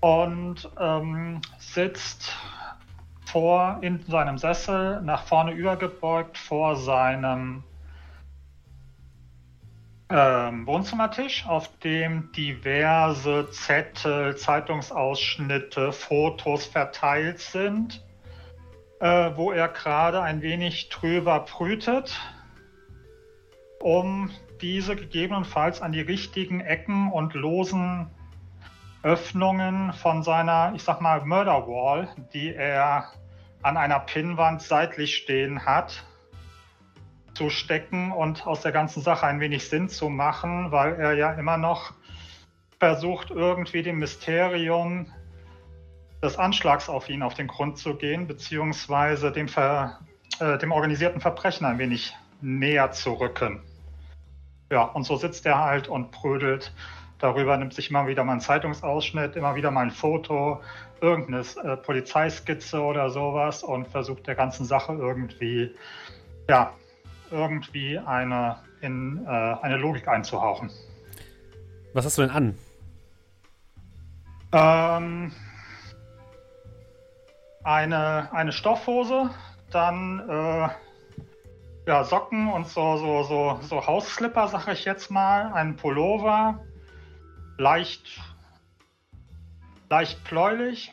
Und 0.00 0.68
ähm, 0.78 1.40
sitzt 1.58 2.36
vor 3.26 3.78
in 3.80 4.02
seinem 4.08 4.38
Sessel, 4.38 5.00
nach 5.02 5.22
vorne 5.22 5.52
übergebeugt 5.52 6.36
vor 6.36 6.74
seinem 6.74 7.62
ähm, 10.10 10.66
Wohnzimmertisch, 10.66 11.46
auf 11.46 11.68
dem 11.78 12.32
diverse 12.32 13.50
Zettel, 13.50 14.36
Zeitungsausschnitte, 14.36 15.92
Fotos 15.92 16.66
verteilt 16.66 17.38
sind, 17.38 18.04
äh, 19.00 19.30
wo 19.36 19.52
er 19.52 19.68
gerade 19.68 20.20
ein 20.20 20.42
wenig 20.42 20.88
drüber 20.88 21.40
brütet, 21.40 22.18
um 23.80 24.30
diese 24.60 24.96
gegebenenfalls 24.96 25.80
an 25.80 25.92
die 25.92 26.00
richtigen 26.00 26.60
Ecken 26.60 27.10
und 27.12 27.34
losen 27.34 28.10
Öffnungen 29.02 29.92
von 29.92 30.22
seiner, 30.22 30.72
ich 30.74 30.82
sag 30.82 31.00
mal, 31.00 31.24
Murder 31.24 31.66
Wall, 31.66 32.08
die 32.34 32.54
er 32.54 33.12
an 33.62 33.76
einer 33.76 34.00
Pinnwand 34.00 34.60
seitlich 34.60 35.16
stehen 35.16 35.64
hat, 35.64 36.04
zu 37.40 37.48
stecken 37.48 38.12
und 38.12 38.46
aus 38.46 38.60
der 38.60 38.70
ganzen 38.70 39.00
Sache 39.00 39.26
ein 39.26 39.40
wenig 39.40 39.66
Sinn 39.66 39.88
zu 39.88 40.10
machen, 40.10 40.72
weil 40.72 41.00
er 41.00 41.14
ja 41.14 41.32
immer 41.32 41.56
noch 41.56 41.94
versucht, 42.78 43.30
irgendwie 43.30 43.82
dem 43.82 43.98
Mysterium 43.98 45.06
des 46.22 46.36
Anschlags 46.36 46.90
auf 46.90 47.08
ihn 47.08 47.22
auf 47.22 47.32
den 47.32 47.46
Grund 47.46 47.78
zu 47.78 47.94
gehen, 47.94 48.26
beziehungsweise 48.26 49.32
dem, 49.32 49.48
Ver, 49.48 50.00
äh, 50.38 50.58
dem 50.58 50.70
organisierten 50.70 51.22
Verbrechen 51.22 51.64
ein 51.64 51.78
wenig 51.78 52.14
näher 52.42 52.90
zu 52.90 53.14
rücken. 53.14 53.62
Ja, 54.70 54.82
und 54.82 55.04
so 55.04 55.16
sitzt 55.16 55.46
er 55.46 55.60
halt 55.60 55.88
und 55.88 56.10
prödelt 56.10 56.74
darüber, 57.20 57.56
nimmt 57.56 57.72
sich 57.72 57.88
immer 57.88 58.06
wieder 58.06 58.22
mal 58.22 58.32
einen 58.32 58.42
Zeitungsausschnitt, 58.42 59.34
immer 59.34 59.54
wieder 59.54 59.70
mal 59.70 59.86
ein 59.86 59.92
Foto, 59.92 60.60
irgendeine 61.00 61.42
äh, 61.64 61.78
Polizeiskizze 61.78 62.82
oder 62.82 63.08
sowas 63.08 63.62
und 63.62 63.88
versucht 63.88 64.26
der 64.26 64.34
ganzen 64.34 64.66
Sache 64.66 64.92
irgendwie 64.92 65.74
ja, 66.50 66.74
irgendwie 67.30 67.98
eine, 67.98 68.56
in 68.80 69.24
äh, 69.26 69.28
eine 69.28 69.76
Logik 69.76 70.08
einzuhauchen. 70.08 70.70
Was 71.92 72.04
hast 72.04 72.18
du 72.18 72.22
denn 72.22 72.30
an? 72.30 72.58
Ähm, 74.52 75.32
eine, 77.62 78.32
eine 78.32 78.52
Stoffhose, 78.52 79.30
dann 79.70 80.28
äh, 80.28 80.68
ja, 81.86 82.04
Socken 82.04 82.52
und 82.52 82.68
so, 82.68 82.96
so, 82.96 83.22
so, 83.24 83.58
so 83.62 83.86
Hausslipper, 83.86 84.48
sag 84.48 84.68
ich 84.68 84.84
jetzt 84.84 85.10
mal, 85.10 85.52
ein 85.52 85.76
Pullover, 85.76 86.64
leicht, 87.58 88.20
leicht 89.88 90.22
bläulich. 90.24 90.92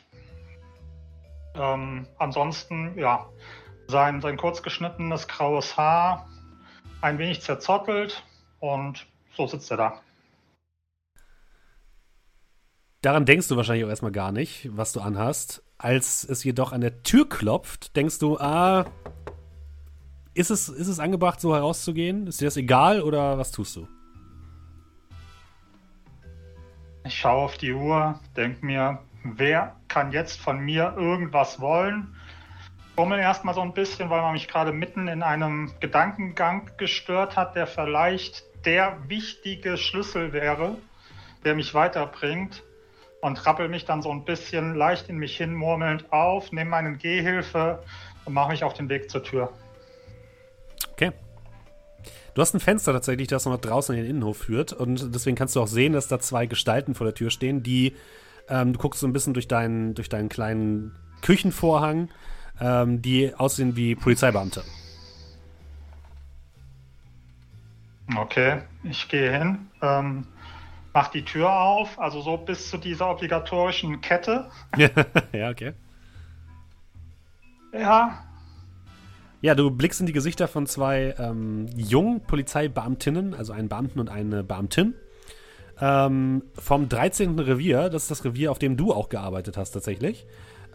Ähm, 1.54 2.06
ansonsten, 2.18 2.96
ja, 2.98 3.26
sein, 3.88 4.20
sein 4.20 4.36
kurz 4.36 4.62
geschnittenes 4.62 5.28
graues 5.28 5.76
Haar 5.76 6.28
ein 7.00 7.18
wenig 7.18 7.40
zerzottelt 7.40 8.22
und 8.60 9.06
so 9.34 9.46
sitzt 9.46 9.70
er 9.70 9.76
da. 9.76 10.00
Daran 13.00 13.24
denkst 13.24 13.48
du 13.48 13.56
wahrscheinlich 13.56 13.84
auch 13.84 13.90
erstmal 13.90 14.12
gar 14.12 14.32
nicht, 14.32 14.68
was 14.76 14.92
du 14.92 15.00
anhast. 15.00 15.62
Als 15.78 16.24
es 16.24 16.42
jedoch 16.42 16.72
an 16.72 16.80
der 16.80 17.04
Tür 17.04 17.28
klopft, 17.28 17.94
denkst 17.94 18.18
du, 18.18 18.36
ah, 18.38 18.86
ist 20.34 20.50
es, 20.50 20.68
ist 20.68 20.88
es 20.88 20.98
angebracht, 20.98 21.40
so 21.40 21.54
herauszugehen? 21.54 22.26
Ist 22.26 22.40
dir 22.40 22.46
das 22.46 22.56
egal 22.56 23.00
oder 23.00 23.38
was 23.38 23.52
tust 23.52 23.76
du? 23.76 23.88
Ich 27.04 27.14
schaue 27.14 27.44
auf 27.44 27.56
die 27.56 27.72
Uhr, 27.72 28.20
denke 28.36 28.66
mir, 28.66 28.98
wer 29.22 29.76
kann 29.86 30.12
jetzt 30.12 30.40
von 30.40 30.58
mir 30.58 30.94
irgendwas 30.96 31.60
wollen? 31.60 32.17
Fummel 32.98 33.20
erstmal 33.20 33.54
so 33.54 33.60
ein 33.60 33.74
bisschen, 33.74 34.10
weil 34.10 34.22
man 34.22 34.32
mich 34.32 34.48
gerade 34.48 34.72
mitten 34.72 35.06
in 35.06 35.22
einem 35.22 35.70
Gedankengang 35.78 36.72
gestört 36.78 37.36
hat, 37.36 37.54
der 37.54 37.68
vielleicht 37.68 38.42
der 38.64 38.98
wichtige 39.06 39.76
Schlüssel 39.76 40.32
wäre, 40.32 40.74
der 41.44 41.54
mich 41.54 41.74
weiterbringt. 41.74 42.64
Und 43.20 43.46
rappel 43.46 43.68
mich 43.68 43.84
dann 43.84 44.02
so 44.02 44.10
ein 44.10 44.24
bisschen 44.24 44.74
leicht 44.74 45.08
in 45.08 45.16
mich 45.16 45.36
hin 45.36 45.54
murmelnd 45.54 46.12
auf, 46.12 46.50
nehme 46.50 46.70
meinen 46.70 46.98
Gehhilfe 46.98 47.84
und 48.24 48.34
mache 48.34 48.50
mich 48.50 48.64
auf 48.64 48.74
den 48.74 48.88
Weg 48.88 49.08
zur 49.08 49.22
Tür. 49.22 49.52
Okay. 50.90 51.12
Du 52.34 52.42
hast 52.42 52.52
ein 52.52 52.58
Fenster 52.58 52.92
tatsächlich, 52.92 53.28
das 53.28 53.46
noch 53.46 53.60
draußen 53.60 53.94
in 53.94 54.02
den 54.02 54.10
Innenhof 54.10 54.38
führt. 54.38 54.72
Und 54.72 55.14
deswegen 55.14 55.36
kannst 55.36 55.54
du 55.54 55.62
auch 55.62 55.68
sehen, 55.68 55.92
dass 55.92 56.08
da 56.08 56.18
zwei 56.18 56.46
Gestalten 56.46 56.96
vor 56.96 57.04
der 57.04 57.14
Tür 57.14 57.30
stehen, 57.30 57.62
die 57.62 57.94
ähm, 58.48 58.72
du 58.72 58.78
guckst 58.80 59.00
so 59.00 59.06
ein 59.06 59.12
bisschen 59.12 59.34
durch 59.34 59.46
deinen, 59.46 59.94
durch 59.94 60.08
deinen 60.08 60.28
kleinen 60.28 60.98
Küchenvorhang, 61.22 62.08
ähm, 62.60 63.02
die 63.02 63.34
aussehen 63.34 63.76
wie 63.76 63.94
Polizeibeamte. 63.94 64.62
Okay, 68.16 68.62
ich 68.84 69.08
gehe 69.08 69.30
hin, 69.30 69.68
ähm, 69.82 70.26
mach 70.94 71.08
die 71.08 71.24
Tür 71.24 71.52
auf, 71.52 71.98
also 71.98 72.22
so 72.22 72.36
bis 72.38 72.70
zu 72.70 72.78
dieser 72.78 73.10
obligatorischen 73.10 74.00
Kette. 74.00 74.50
ja, 75.32 75.50
okay. 75.50 75.74
Ja. 77.72 78.24
Ja, 79.40 79.54
du 79.54 79.70
blickst 79.70 80.00
in 80.00 80.06
die 80.06 80.12
Gesichter 80.12 80.48
von 80.48 80.66
zwei 80.66 81.14
ähm, 81.18 81.66
jungen 81.76 82.22
Polizeibeamtinnen, 82.22 83.34
also 83.34 83.52
einen 83.52 83.68
Beamten 83.68 84.00
und 84.00 84.08
eine 84.08 84.42
Beamtin. 84.42 84.94
Ähm, 85.80 86.42
vom 86.54 86.88
13. 86.88 87.38
Revier, 87.38 87.88
das 87.88 88.02
ist 88.02 88.10
das 88.10 88.24
Revier, 88.24 88.50
auf 88.50 88.58
dem 88.58 88.76
du 88.76 88.92
auch 88.92 89.08
gearbeitet 89.08 89.56
hast 89.56 89.72
tatsächlich. 89.72 90.26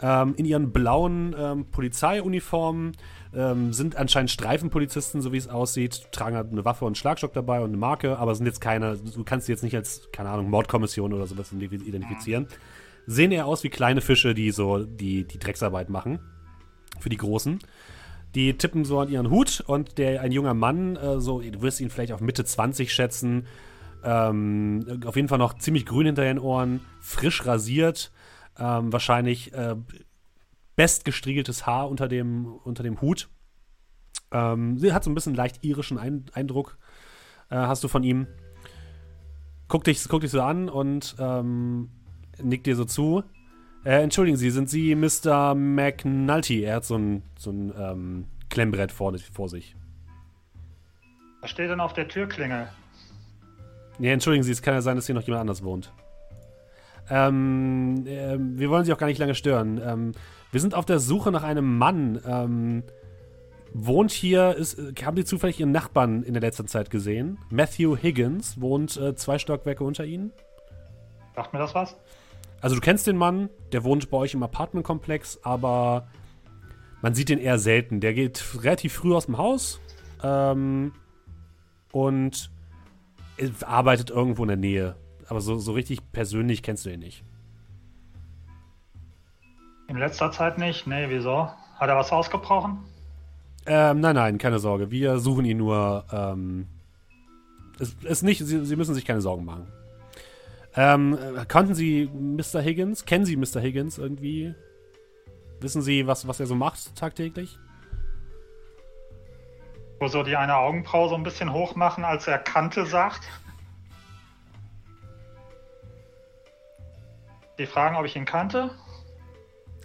Ähm, 0.04 0.34
in 0.36 0.44
ihren 0.44 0.70
blauen 0.70 1.34
ähm, 1.38 1.64
Polizeiuniformen 1.70 2.92
ähm, 3.34 3.72
sind 3.72 3.96
anscheinend 3.96 4.30
Streifenpolizisten, 4.30 5.22
so 5.22 5.32
wie 5.32 5.38
es 5.38 5.48
aussieht, 5.48 6.12
tragen 6.12 6.36
halt 6.36 6.52
eine 6.52 6.66
Waffe 6.66 6.84
und 6.84 6.90
einen 6.90 6.94
Schlagstock 6.96 7.32
dabei 7.32 7.60
und 7.60 7.70
eine 7.70 7.78
Marke, 7.78 8.18
aber 8.18 8.34
sind 8.34 8.44
jetzt 8.44 8.60
keine, 8.60 8.98
du 8.98 9.24
kannst 9.24 9.46
sie 9.46 9.52
jetzt 9.52 9.62
nicht 9.62 9.74
als, 9.74 10.10
keine 10.12 10.28
Ahnung, 10.28 10.50
Mordkommission 10.50 11.14
oder 11.14 11.26
sowas 11.26 11.54
identifizieren. 11.54 12.48
Sehen 13.06 13.32
eher 13.32 13.46
aus 13.46 13.64
wie 13.64 13.70
kleine 13.70 14.02
Fische, 14.02 14.34
die 14.34 14.50
so 14.50 14.84
die, 14.84 15.24
die 15.24 15.38
Drecksarbeit 15.38 15.88
machen. 15.88 16.18
Für 17.00 17.08
die 17.08 17.16
Großen. 17.16 17.60
Die 18.34 18.58
tippen 18.58 18.84
so 18.84 19.00
an 19.00 19.08
ihren 19.08 19.30
Hut 19.30 19.64
und 19.66 19.96
der 19.96 20.20
ein 20.20 20.32
junger 20.32 20.52
Mann, 20.52 20.96
äh, 20.96 21.18
so, 21.18 21.40
du 21.40 21.62
wirst 21.62 21.80
ihn 21.80 21.88
vielleicht 21.88 22.12
auf 22.12 22.20
Mitte 22.20 22.44
20 22.44 22.92
schätzen, 22.92 23.46
ähm, 24.04 25.00
auf 25.06 25.16
jeden 25.16 25.28
Fall 25.28 25.38
noch 25.38 25.54
ziemlich 25.54 25.86
grün 25.86 26.04
hinter 26.04 26.24
den 26.24 26.38
Ohren, 26.38 26.80
frisch 27.00 27.46
rasiert, 27.46 28.12
ähm, 28.58 28.92
wahrscheinlich 28.92 29.52
äh, 29.52 29.76
bestgestriegeltes 30.76 31.66
Haar 31.66 31.88
unter 31.88 32.08
dem, 32.08 32.46
unter 32.64 32.82
dem 32.82 33.00
Hut. 33.00 33.28
Ähm, 34.32 34.78
sie 34.78 34.92
hat 34.92 35.04
so 35.04 35.10
ein 35.10 35.14
bisschen 35.14 35.34
leicht 35.34 35.64
irischen 35.64 35.98
Ein 35.98 36.26
Eindruck, 36.32 36.78
äh, 37.50 37.56
hast 37.56 37.84
du 37.84 37.88
von 37.88 38.02
ihm. 38.02 38.26
Guck 39.68 39.84
dich, 39.84 40.06
guck 40.08 40.20
dich 40.20 40.30
so 40.30 40.42
an 40.42 40.68
und 40.68 41.16
ähm, 41.18 41.90
nickt 42.42 42.66
dir 42.66 42.76
so 42.76 42.84
zu. 42.84 43.22
Äh, 43.84 44.02
entschuldigen 44.02 44.36
Sie, 44.36 44.50
sind 44.50 44.68
Sie 44.70 44.94
Mr. 44.94 45.54
McNulty? 45.54 46.62
Er 46.62 46.76
hat 46.76 46.84
so 46.84 46.96
ein, 46.96 47.22
so 47.38 47.50
ein 47.50 47.72
ähm, 47.78 48.24
Klemmbrett 48.48 48.92
vor, 48.92 49.16
vor 49.32 49.48
sich. 49.48 49.76
Was 51.40 51.50
steht 51.50 51.70
denn 51.70 51.80
auf 51.80 51.92
der 51.92 52.08
Türklingel? 52.08 52.68
Ja, 53.98 54.10
entschuldigen 54.10 54.42
Sie, 54.42 54.52
es 54.52 54.62
kann 54.62 54.74
ja 54.74 54.80
sein, 54.80 54.96
dass 54.96 55.06
hier 55.06 55.14
noch 55.14 55.22
jemand 55.22 55.42
anders 55.42 55.62
wohnt. 55.62 55.92
Ähm, 57.10 58.06
äh, 58.06 58.36
wir 58.38 58.70
wollen 58.70 58.84
Sie 58.84 58.92
auch 58.92 58.98
gar 58.98 59.06
nicht 59.06 59.18
lange 59.18 59.34
stören. 59.34 59.80
Ähm, 59.84 60.12
wir 60.52 60.60
sind 60.60 60.74
auf 60.74 60.84
der 60.84 60.98
Suche 60.98 61.32
nach 61.32 61.42
einem 61.42 61.78
Mann. 61.78 62.20
Ähm, 62.26 62.82
wohnt 63.72 64.12
hier, 64.12 64.54
ist, 64.54 64.78
haben 65.04 65.16
Sie 65.16 65.24
zufällig 65.24 65.60
Ihren 65.60 65.72
Nachbarn 65.72 66.22
in 66.22 66.32
der 66.32 66.40
letzten 66.40 66.68
Zeit 66.68 66.90
gesehen? 66.90 67.38
Matthew 67.50 67.96
Higgins 67.96 68.60
wohnt 68.60 68.96
äh, 68.96 69.14
zwei 69.14 69.38
Stockwerke 69.38 69.84
unter 69.84 70.04
Ihnen. 70.04 70.32
Sagt 71.34 71.52
mir 71.52 71.58
das 71.58 71.74
was? 71.74 71.96
Also 72.60 72.76
du 72.76 72.80
kennst 72.80 73.06
den 73.06 73.16
Mann, 73.16 73.50
der 73.72 73.84
wohnt 73.84 74.08
bei 74.10 74.16
euch 74.16 74.32
im 74.32 74.42
Apartmentkomplex, 74.42 75.40
aber 75.42 76.06
man 77.02 77.14
sieht 77.14 77.28
den 77.28 77.38
eher 77.38 77.58
selten. 77.58 78.00
Der 78.00 78.14
geht 78.14 78.42
relativ 78.62 78.94
früh 78.94 79.14
aus 79.14 79.26
dem 79.26 79.36
Haus 79.36 79.80
ähm, 80.22 80.92
und 81.92 82.50
arbeitet 83.66 84.10
irgendwo 84.10 84.42
in 84.44 84.48
der 84.48 84.56
Nähe. 84.56 84.96
Aber 85.28 85.40
so, 85.40 85.58
so 85.58 85.72
richtig 85.72 86.00
persönlich 86.12 86.62
kennst 86.62 86.84
du 86.84 86.90
ihn 86.90 87.00
nicht. 87.00 87.24
In 89.88 89.96
letzter 89.98 90.32
Zeit 90.32 90.58
nicht? 90.58 90.86
Nee, 90.86 91.06
wieso? 91.08 91.48
Hat 91.78 91.88
er 91.88 91.96
was 91.96 92.12
ausgebrochen? 92.12 92.78
Ähm, 93.66 94.00
nein, 94.00 94.14
nein, 94.14 94.38
keine 94.38 94.58
Sorge. 94.58 94.90
Wir 94.90 95.18
suchen 95.18 95.44
ihn 95.44 95.58
nur. 95.58 96.04
Ähm, 96.12 96.68
es 97.78 97.94
ist 98.02 98.22
nicht, 98.22 98.44
Sie, 98.44 98.64
Sie 98.64 98.76
müssen 98.76 98.94
sich 98.94 99.04
keine 99.04 99.20
Sorgen 99.20 99.44
machen. 99.44 99.66
Ähm, 100.76 101.18
kannten 101.48 101.74
Sie 101.74 102.10
Mr. 102.12 102.60
Higgins? 102.60 103.04
Kennen 103.04 103.24
Sie 103.24 103.36
Mr. 103.36 103.60
Higgins 103.60 103.98
irgendwie? 103.98 104.54
Wissen 105.60 105.82
Sie, 105.82 106.06
was, 106.06 106.26
was 106.26 106.40
er 106.40 106.46
so 106.46 106.54
macht 106.54 106.96
tagtäglich? 106.96 107.58
Wo 110.00 110.08
so 110.08 110.22
die 110.22 110.36
eine 110.36 110.56
Augenbraue 110.56 111.08
so 111.08 111.14
ein 111.14 111.22
bisschen 111.22 111.52
hoch 111.52 111.76
machen, 111.76 112.04
als 112.04 112.26
er 112.26 112.38
Kante 112.38 112.86
sagt. 112.86 113.22
Die 117.58 117.66
fragen, 117.66 117.96
ob 117.96 118.04
ich 118.04 118.16
ihn 118.16 118.24
kannte. 118.24 118.70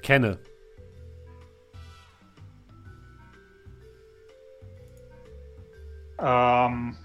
Kenne. 0.02 0.40
Ähm, 6.22 6.98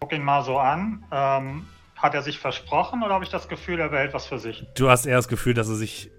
guck 0.00 0.12
ihn 0.12 0.22
mal 0.22 0.42
so 0.42 0.58
an. 0.58 1.04
Ähm, 1.12 1.68
hat 1.96 2.14
er 2.14 2.22
sich 2.22 2.38
versprochen 2.38 3.02
oder 3.02 3.14
habe 3.14 3.24
ich 3.24 3.30
das 3.30 3.48
Gefühl, 3.48 3.80
er 3.80 3.88
behält 3.88 4.14
was 4.14 4.26
für 4.26 4.38
sich? 4.38 4.66
Du 4.74 4.90
hast 4.90 5.06
eher 5.06 5.16
das 5.16 5.28
Gefühl, 5.28 5.54
dass 5.54 5.68
er 5.68 5.76
sich. 5.76 6.10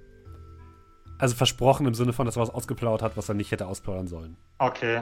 Also 1.20 1.36
versprochen 1.36 1.88
im 1.88 1.96
Sinne 1.96 2.14
von, 2.14 2.26
dass 2.26 2.36
er 2.36 2.44
was 2.44 2.52
ausgeplaudert 2.52 3.02
hat, 3.02 3.18
was 3.18 3.28
er 3.28 3.34
nicht 3.34 3.52
hätte 3.52 3.66
ausplaudern 3.66 4.08
sollen. 4.08 4.38
Okay. 4.60 5.02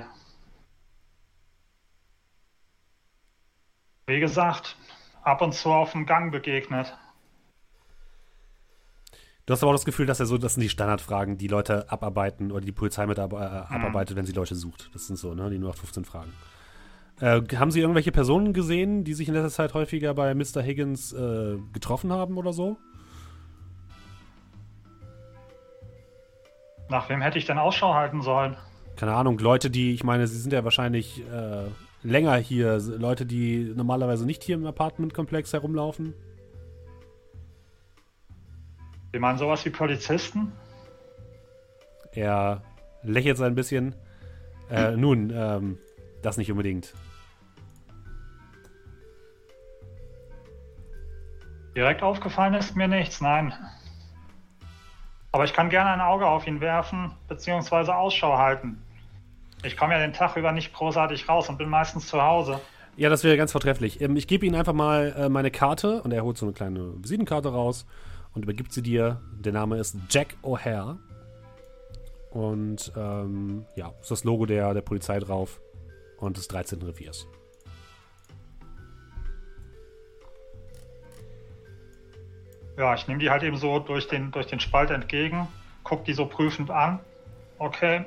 Wie 4.08 4.20
gesagt, 4.20 4.78
ab 5.24 5.42
und 5.42 5.54
zu 5.54 5.72
auf 5.72 5.92
dem 5.92 6.06
Gang 6.06 6.32
begegnet. 6.32 6.96
Du 9.46 9.54
hast 9.54 9.62
aber 9.62 9.72
auch 9.72 9.76
das 9.76 9.86
Gefühl, 9.86 10.08
dass 10.08 10.20
er 10.20 10.26
so, 10.26 10.38
das 10.38 10.56
sind 10.56 10.64
die 10.64 10.70
Standardfragen, 10.70 11.38
die 11.38 11.48
Leute 11.48 11.92
abarbeiten 11.92 12.52
oder 12.52 12.66
die 12.66 12.72
Polizei 12.72 13.06
mit 13.06 13.20
ab, 13.20 13.34
äh, 13.34 13.36
abarbeitet, 13.36 14.16
mhm. 14.16 14.20
wenn 14.20 14.26
sie 14.26 14.34
Leute 14.34 14.56
sucht. 14.56 14.90
Das 14.94 15.06
sind 15.06 15.18
so, 15.18 15.36
ne, 15.36 15.50
die 15.52 15.60
nur 15.60 15.74
15 15.74 16.04
Fragen. 16.04 16.34
Äh, 17.20 17.42
haben 17.56 17.72
Sie 17.72 17.80
irgendwelche 17.80 18.12
Personen 18.12 18.54
gesehen, 18.54 19.04
die 19.04 19.14
sich 19.14 19.28
in 19.28 19.36
letzter 19.36 19.52
Zeit 19.52 19.74
häufiger 19.74 20.14
bei 20.14 20.34
Mr. 20.34 20.62
Higgins 20.62 21.14
äh, 21.14 21.58
getroffen 21.72 22.12
haben 22.12 22.38
oder 22.38 22.52
so? 22.52 22.78
Nach 26.90 27.08
wem 27.10 27.22
hätte 27.22 27.38
ich 27.38 27.46
denn 27.46 27.58
Ausschau 27.58 27.94
halten 27.94 28.22
sollen? 28.22 28.58
Keine 28.96 29.14
Ahnung, 29.14 29.38
Leute, 29.40 29.70
die, 29.70 29.94
ich 29.94 30.04
meine, 30.04 30.28
Sie 30.28 30.38
sind 30.38 30.54
ja 30.54 30.64
wahrscheinlich 30.64 31.22
äh, 31.32 31.66
länger 32.04 32.36
hier, 32.36 32.80
Leute, 32.80 33.26
die 33.26 33.72
normalerweise 33.76 34.26
nicht 34.26 34.44
hier 34.44 34.56
im 34.56 34.66
Apartmentkomplex 34.66 35.54
herumlaufen. 35.54 36.14
Sie 39.16 39.20
meinen 39.20 39.38
sowas 39.38 39.64
wie 39.64 39.70
Polizisten? 39.70 40.52
Er 42.12 42.62
lächelt 43.02 43.38
so 43.38 43.46
ein 43.46 43.56
bisschen. 43.56 43.96
Äh, 44.70 44.92
nun, 44.92 45.32
ähm, 45.34 45.78
das 46.22 46.36
nicht 46.36 46.52
unbedingt. 46.52 46.94
Direkt 51.78 52.04
aufgefallen 52.04 52.56
ist 52.56 52.76
mir 52.76 52.90
nichts, 52.90 53.22
nein. 53.22 53.54
Aber 55.32 55.46
ich 55.46 55.54
kann 55.54 55.70
gerne 55.70 55.92
ein 55.92 56.02
Auge 56.02 56.28
auf 56.28 56.46
ihn 56.46 56.60
werfen, 56.60 57.14
beziehungsweise 57.30 57.96
Ausschau 57.96 58.38
halten. 58.38 58.84
Ich 59.64 59.78
komme 59.78 59.94
ja 59.94 60.00
den 60.00 60.12
Tag 60.12 60.36
über 60.36 60.52
nicht 60.52 60.74
großartig 60.74 61.30
raus 61.30 61.48
und 61.48 61.58
bin 61.58 61.70
meistens 61.70 62.08
zu 62.08 62.22
Hause. 62.22 62.60
Ja, 62.98 63.08
das 63.08 63.24
wäre 63.24 63.38
ganz 63.38 63.54
vortrefflich. 63.54 64.02
Ähm, 64.02 64.18
ich 64.18 64.28
gebe 64.28 64.46
Ihnen 64.46 64.56
einfach 64.56 64.74
mal 64.74 65.16
äh, 65.18 65.30
meine 65.30 65.52
Karte 65.52 66.02
und 66.02 66.12
er 66.12 66.26
holt 66.26 66.38
so 66.38 66.46
eine 66.46 66.52
kleine 66.52 67.02
Visitenkarte 67.02 67.48
raus 67.48 67.86
und 68.36 68.44
übergibt 68.44 68.72
sie 68.74 68.82
dir. 68.82 69.22
Der 69.40 69.54
Name 69.54 69.78
ist 69.78 69.98
Jack 70.10 70.36
O'Hare. 70.44 70.98
Und 72.30 72.92
ähm, 72.98 73.66
ja, 73.78 73.94
ist 74.02 74.12
das 74.12 74.26
Logo 74.26 74.46
der, 74.46 74.74
der 74.74 74.82
Polizei 74.82 75.20
drauf 75.20 75.62
und 76.18 76.36
des 76.36 76.50
13. 76.50 76.82
Reviers. 76.82 77.26
Ja, 82.78 82.94
ich 82.94 83.08
nehme 83.08 83.22
die 83.22 83.30
halt 83.30 83.44
eben 83.44 83.56
so 83.56 83.80
durch 83.80 84.10
den, 84.10 84.32
durch 84.32 84.48
den 84.48 84.60
Spalt 84.60 84.90
entgegen, 84.90 85.48
guck 85.86 86.04
die 86.04 86.14
so 86.14 86.26
prüfend 86.26 86.70
an. 86.70 87.00
Okay. 87.58 88.04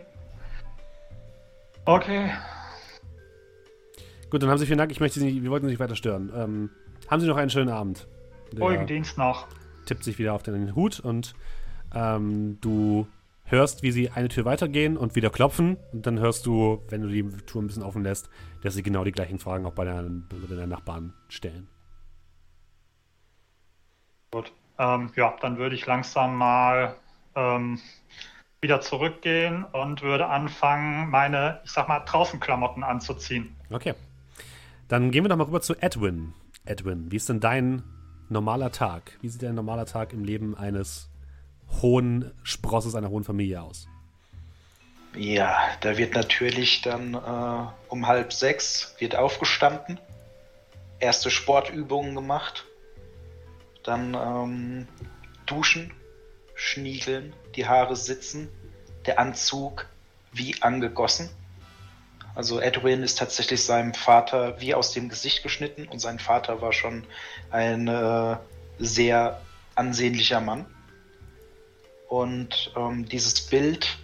Okay. 1.86 2.30
Gut, 4.28 4.42
dann 4.42 4.50
haben 4.50 4.58
Sie 4.58 4.66
vielen 4.66 4.76
Dank. 4.76 4.90
Ich 4.92 5.00
möchte 5.00 5.20
Sie 5.20 5.24
nicht, 5.24 5.42
wir 5.42 5.50
wollten 5.50 5.64
Sie 5.64 5.70
nicht 5.70 5.80
weiter 5.80 5.96
stören. 5.96 6.30
Ähm, 6.36 6.70
haben 7.08 7.20
Sie 7.20 7.26
noch 7.26 7.38
einen 7.38 7.48
schönen 7.48 7.70
Abend. 7.70 8.06
Ruhigen 8.58 8.86
Dienst 8.86 9.16
noch. 9.16 9.46
Tippt 9.88 10.04
sich 10.04 10.18
wieder 10.18 10.34
auf 10.34 10.42
den 10.42 10.74
Hut 10.74 11.00
und 11.00 11.34
ähm, 11.94 12.58
du 12.60 13.06
hörst, 13.44 13.82
wie 13.82 13.90
sie 13.90 14.10
eine 14.10 14.28
Tür 14.28 14.44
weitergehen 14.44 14.98
und 14.98 15.16
wieder 15.16 15.30
klopfen. 15.30 15.78
Und 15.92 16.06
dann 16.06 16.18
hörst 16.18 16.44
du, 16.44 16.82
wenn 16.90 17.00
du 17.00 17.08
die 17.08 17.22
Tour 17.46 17.62
ein 17.62 17.66
bisschen 17.66 17.82
offen 17.82 18.02
lässt, 18.02 18.28
dass 18.62 18.74
sie 18.74 18.82
genau 18.82 19.02
die 19.02 19.12
gleichen 19.12 19.38
Fragen 19.38 19.64
auch 19.64 19.72
bei 19.72 19.86
deinen, 19.86 20.28
bei 20.28 20.54
deinen 20.54 20.68
Nachbarn 20.68 21.14
stellen. 21.28 21.68
Gut. 24.30 24.52
Ähm, 24.78 25.10
ja, 25.16 25.34
dann 25.40 25.56
würde 25.56 25.74
ich 25.74 25.86
langsam 25.86 26.36
mal 26.36 26.96
ähm, 27.34 27.80
wieder 28.60 28.82
zurückgehen 28.82 29.64
und 29.64 30.02
würde 30.02 30.26
anfangen, 30.26 31.08
meine, 31.08 31.60
ich 31.64 31.70
sag 31.70 31.88
mal, 31.88 32.00
Draußenklamotten 32.00 32.84
anzuziehen. 32.84 33.56
Okay. 33.70 33.94
Dann 34.86 35.10
gehen 35.10 35.24
wir 35.24 35.30
doch 35.30 35.36
mal 35.36 35.44
rüber 35.44 35.62
zu 35.62 35.74
Edwin. 35.80 36.34
Edwin, 36.66 37.10
wie 37.10 37.16
ist 37.16 37.30
denn 37.30 37.40
dein 37.40 37.82
normaler 38.30 38.72
Tag? 38.72 39.18
Wie 39.20 39.28
sieht 39.28 39.42
dein 39.42 39.54
normaler 39.54 39.86
Tag 39.86 40.12
im 40.12 40.24
Leben 40.24 40.56
eines 40.56 41.08
hohen 41.82 42.32
Sprosses 42.42 42.94
einer 42.94 43.10
hohen 43.10 43.24
Familie 43.24 43.62
aus? 43.62 43.86
Ja, 45.14 45.58
da 45.80 45.96
wird 45.96 46.14
natürlich 46.14 46.82
dann 46.82 47.14
äh, 47.14 47.66
um 47.88 48.06
halb 48.06 48.32
sechs 48.32 48.94
wird 48.98 49.16
aufgestanden, 49.16 49.98
erste 51.00 51.30
Sportübungen 51.30 52.14
gemacht, 52.14 52.66
dann 53.82 54.14
ähm, 54.14 54.88
duschen, 55.46 55.92
schniegeln, 56.54 57.32
die 57.56 57.66
Haare 57.66 57.96
sitzen, 57.96 58.48
der 59.06 59.18
Anzug 59.18 59.86
wie 60.32 60.60
angegossen. 60.60 61.30
Also 62.34 62.60
Edwin 62.60 63.02
ist 63.02 63.18
tatsächlich 63.18 63.64
seinem 63.64 63.94
Vater 63.94 64.60
wie 64.60 64.74
aus 64.74 64.92
dem 64.92 65.08
Gesicht 65.08 65.42
geschnitten 65.42 65.88
und 65.88 65.98
sein 65.98 66.18
Vater 66.18 66.60
war 66.60 66.72
schon 66.72 67.04
ein 67.50 67.88
äh, 67.88 68.36
sehr 68.78 69.40
ansehnlicher 69.74 70.40
Mann. 70.40 70.66
Und 72.08 72.72
ähm, 72.76 73.06
dieses 73.06 73.46
Bild 73.46 73.98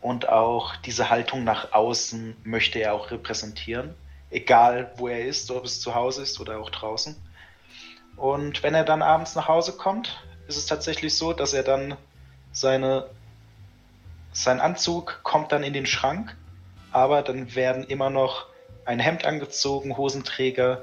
und 0.00 0.28
auch 0.28 0.76
diese 0.76 1.10
Haltung 1.10 1.44
nach 1.44 1.72
außen 1.72 2.36
möchte 2.44 2.78
er 2.80 2.92
auch 2.92 3.10
repräsentieren, 3.10 3.94
egal 4.30 4.92
wo 4.96 5.08
er 5.08 5.24
ist, 5.24 5.50
ob 5.50 5.64
es 5.64 5.80
zu 5.80 5.94
Hause 5.94 6.22
ist 6.22 6.40
oder 6.40 6.58
auch 6.58 6.70
draußen. 6.70 7.16
Und 8.16 8.62
wenn 8.62 8.74
er 8.74 8.84
dann 8.84 9.00
abends 9.00 9.34
nach 9.34 9.48
Hause 9.48 9.72
kommt, 9.72 10.22
ist 10.48 10.56
es 10.56 10.66
tatsächlich 10.66 11.16
so, 11.16 11.32
dass 11.32 11.54
er 11.54 11.62
dann 11.62 11.96
seine, 12.52 13.08
sein 14.32 14.60
Anzug 14.60 15.20
kommt 15.22 15.52
dann 15.52 15.62
in 15.62 15.72
den 15.72 15.86
Schrank, 15.86 16.36
aber 16.90 17.22
dann 17.22 17.54
werden 17.54 17.84
immer 17.84 18.10
noch 18.10 18.46
ein 18.84 18.98
Hemd 18.98 19.24
angezogen, 19.24 19.96
Hosenträger, 19.96 20.82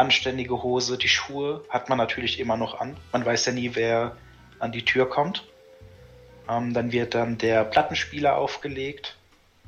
anständige 0.00 0.62
Hose, 0.62 0.96
die 0.96 1.08
Schuhe 1.08 1.62
hat 1.68 1.90
man 1.90 1.98
natürlich 1.98 2.40
immer 2.40 2.56
noch 2.56 2.80
an. 2.80 2.96
Man 3.12 3.24
weiß 3.24 3.46
ja 3.46 3.52
nie, 3.52 3.74
wer 3.74 4.16
an 4.58 4.72
die 4.72 4.84
Tür 4.84 5.08
kommt. 5.08 5.46
Ähm, 6.48 6.72
dann 6.72 6.90
wird 6.90 7.14
dann 7.14 7.36
der 7.36 7.64
Plattenspieler 7.64 8.36
aufgelegt, 8.36 9.16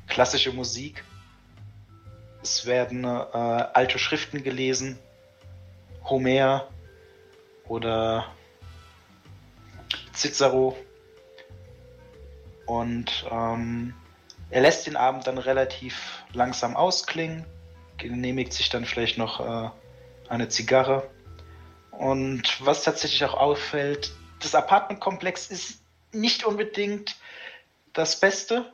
klassische 0.07 0.51
Musik. 0.51 1.03
Es 2.41 2.65
werden 2.65 3.03
äh, 3.05 3.07
alte 3.07 3.99
Schriften 3.99 4.43
gelesen, 4.43 4.97
Homer 6.03 6.67
oder 7.67 8.25
Cicero. 10.13 10.75
Und 12.65 13.25
ähm, 13.31 13.93
er 14.49 14.61
lässt 14.61 14.87
den 14.87 14.95
Abend 14.95 15.27
dann 15.27 15.37
relativ 15.37 16.23
langsam 16.33 16.75
ausklingen, 16.75 17.45
genehmigt 17.97 18.51
sich 18.51 18.69
dann 18.69 18.85
vielleicht 18.85 19.19
noch 19.19 19.39
äh, 19.39 19.69
eine 20.33 20.49
Zigarre. 20.49 21.09
Und 21.91 22.65
was 22.65 22.83
tatsächlich 22.83 23.23
auch 23.25 23.35
auffällt, 23.35 24.13
das 24.39 24.55
Apartmentkomplex 24.55 25.47
ist 25.47 25.81
nicht 26.11 26.43
unbedingt 26.43 27.15
das 27.93 28.19
Beste, 28.19 28.73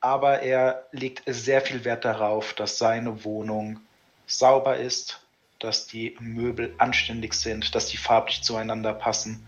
aber 0.00 0.40
er 0.40 0.86
legt 0.92 1.22
sehr 1.26 1.60
viel 1.60 1.84
Wert 1.84 2.04
darauf, 2.04 2.54
dass 2.54 2.78
seine 2.78 3.24
Wohnung 3.24 3.80
sauber 4.26 4.76
ist, 4.76 5.20
dass 5.58 5.86
die 5.86 6.16
Möbel 6.20 6.74
anständig 6.78 7.34
sind, 7.34 7.74
dass 7.74 7.86
die 7.86 7.96
farblich 7.96 8.42
zueinander 8.42 8.92
passen. 8.92 9.46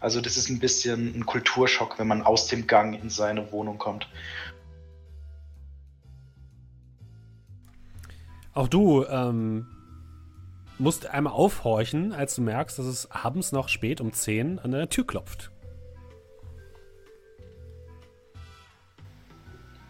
Also 0.00 0.20
das 0.20 0.36
ist 0.36 0.48
ein 0.48 0.60
bisschen 0.60 1.18
ein 1.18 1.26
Kulturschock, 1.26 1.98
wenn 1.98 2.06
man 2.06 2.22
aus 2.22 2.46
dem 2.46 2.66
Gang 2.66 3.00
in 3.02 3.10
seine 3.10 3.50
Wohnung 3.50 3.78
kommt. 3.78 4.08
Auch 8.54 8.68
du 8.68 9.04
ähm, 9.06 9.66
musst 10.78 11.06
einmal 11.06 11.32
aufhorchen, 11.32 12.12
als 12.12 12.34
du 12.36 12.42
merkst, 12.42 12.78
dass 12.78 12.86
es 12.86 13.10
abends 13.10 13.52
noch 13.52 13.68
spät 13.68 14.00
um 14.00 14.12
10 14.12 14.58
an 14.58 14.70
der 14.70 14.88
Tür 14.88 15.06
klopft. 15.06 15.50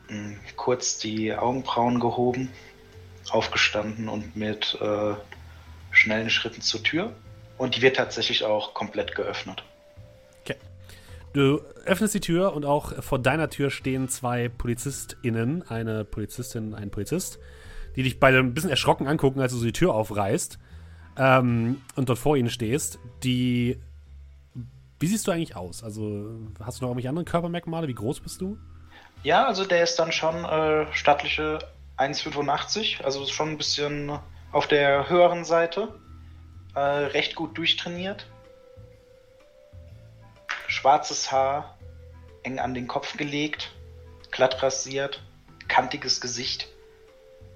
Hm, 0.09 0.39
kurz 0.57 0.99
die 0.99 1.35
Augenbrauen 1.35 2.01
gehoben, 2.01 2.51
aufgestanden 3.31 4.09
und 4.09 4.37
mit 4.37 4.79
äh, 4.81 5.15
schnellen 5.91 6.31
Schritten 6.31 6.63
zur 6.63 6.83
Tür. 6.83 7.13
Und 7.59 7.77
die 7.77 7.83
wird 7.83 7.97
tatsächlich 7.97 8.45
auch 8.45 8.73
komplett 8.73 9.15
geöffnet. 9.15 9.65
Okay. 10.43 10.57
Du 11.35 11.61
öffnest 11.85 12.15
die 12.15 12.21
Tür 12.21 12.55
und 12.55 12.65
auch 12.65 13.03
vor 13.03 13.19
deiner 13.19 13.51
Tür 13.51 13.71
stehen 13.71 14.09
zwei 14.09 14.49
PolizistInnen, 14.49 15.69
eine 15.69 16.05
Polizistin, 16.05 16.75
ein 16.75 16.91
Polizist, 16.91 17.39
die 17.97 18.05
dich 18.05 18.21
beide 18.21 18.39
ein 18.39 18.55
bisschen 18.55 18.71
erschrocken 18.71 19.07
angucken, 19.07 19.41
als 19.41 19.53
du 19.53 19.59
so 19.59 19.67
die 19.67 19.73
Tür 19.73 19.93
aufreißt 19.93 20.59
ähm, 21.19 21.83
und 21.97 22.09
dort 22.09 22.19
vor 22.19 22.37
ihnen 22.37 22.51
stehst. 22.51 22.99
Die. 23.23 23.79
Wie 25.01 25.07
siehst 25.07 25.27
du 25.27 25.31
eigentlich 25.31 25.55
aus? 25.55 25.85
Also, 25.85 26.41
hast 26.61 26.81
du 26.81 26.85
noch 26.85 26.91
irgendwelche 26.91 27.09
anderen 27.09 27.27
Körpermerkmale? 27.27 27.87
Wie 27.87 27.95
groß 27.95 28.21
bist 28.21 28.41
du? 28.41 28.59
Ja, 29.23 29.47
also 29.47 29.65
der 29.65 29.83
ist 29.83 29.97
dann 29.97 30.13
schon 30.13 30.45
äh, 30.45 30.87
stattliche 30.93 31.59
1,85, 31.99 33.03
also 33.03 33.25
schon 33.27 33.51
ein 33.51 33.59
bisschen 33.59 34.19
auf 34.53 34.67
der 34.67 35.09
höheren 35.09 35.45
Seite. 35.45 35.95
Äh, 36.75 36.81
recht 36.81 37.35
gut 37.35 37.57
durchtrainiert. 37.59 38.27
Schwarzes 40.69 41.33
Haar, 41.33 41.79
eng 42.43 42.59
an 42.59 42.75
den 42.75 42.87
Kopf 42.87 43.17
gelegt, 43.17 43.73
glatt 44.31 44.63
rasiert, 44.63 45.23
kantiges 45.67 46.21
Gesicht. 46.21 46.69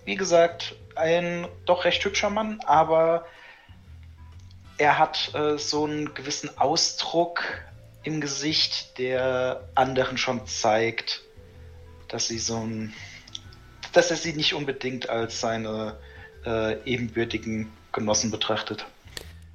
Wie 0.05 0.17
gesagt, 0.17 0.75
ein 0.97 1.47
doch 1.67 1.85
recht 1.85 2.05
hübscher 2.05 2.31
Mann, 2.31 2.61
aber 2.67 3.27
er 4.83 4.99
hat 4.99 5.33
äh, 5.35 5.59
so 5.59 5.85
einen 5.85 6.13
gewissen 6.13 6.51
Ausdruck 6.59 7.45
im 8.03 8.21
Gesicht, 8.21 8.99
der 8.99 9.69
anderen 9.77 10.19
schon 10.19 10.45
zeigt, 10.49 11.23
dass 12.09 12.27
sie 12.27 12.41
so 12.41 12.57
ein, 12.57 12.93
dass 13.93 14.11
er 14.11 14.17
sie 14.17 14.33
nicht 14.33 14.55
unbedingt 14.55 15.09
als 15.09 15.41
seine 15.41 15.99
äh, 16.45 16.83
ebenbürtigen 16.85 17.73
Genossen 17.93 18.33
betrachtet. 18.33 18.85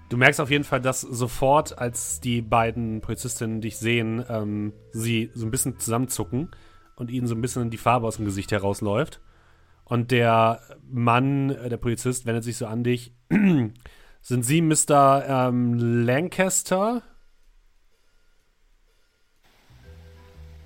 Du 0.08 0.16
merkst 0.16 0.40
auf 0.40 0.50
jeden 0.50 0.64
Fall, 0.64 0.80
dass 0.80 1.02
sofort, 1.02 1.78
als 1.78 2.22
die 2.22 2.42
beiden 2.42 3.02
Polizistinnen 3.02 3.60
dich 3.60 3.76
sehen, 3.76 4.24
ähm, 4.30 4.72
sie 4.94 5.30
so 5.34 5.46
ein 5.46 5.52
bisschen 5.52 5.78
zusammenzucken 5.78 6.52
und 6.96 7.12
ihnen 7.12 7.28
so 7.28 7.36
ein 7.36 7.42
bisschen 7.42 7.70
die 7.70 7.76
Farbe 7.76 8.08
aus 8.08 8.16
dem 8.16 8.24
Gesicht 8.24 8.54
herausläuft. 8.54 9.20
Und 9.84 10.12
der 10.12 10.62
Mann, 10.90 11.50
äh, 11.50 11.68
der 11.68 11.76
Polizist, 11.76 12.26
wendet 12.26 12.46
sich 12.46 12.56
so 12.56 12.66
an 12.66 12.86
dich. 12.86 13.12
Sind 14.28 14.44
Sie 14.44 14.62
Mr. 14.62 15.24
Ähm, 15.26 16.04
Lancaster? 16.04 17.02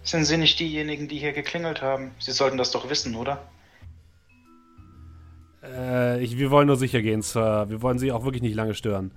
Sind 0.02 0.26
Sie 0.26 0.38
nicht 0.38 0.60
diejenigen, 0.60 1.08
die 1.08 1.20
hier 1.20 1.32
geklingelt 1.32 1.80
haben? 1.84 2.10
Sie 2.18 2.32
sollten 2.32 2.58
das 2.58 2.72
doch 2.72 2.90
wissen, 2.90 3.14
oder? 3.14 3.48
Äh, 5.64 6.24
ich, 6.24 6.40
wir 6.40 6.50
wollen 6.50 6.66
nur 6.66 6.76
sicher 6.76 7.04
gehen, 7.04 7.22
Sir. 7.22 7.70
Wir 7.70 7.84
wollen 7.84 8.00
Sie 8.00 8.12
auch 8.12 8.24
wirklich 8.24 8.42
nicht 8.42 8.56
lange 8.56 8.74
stören. 8.74 9.12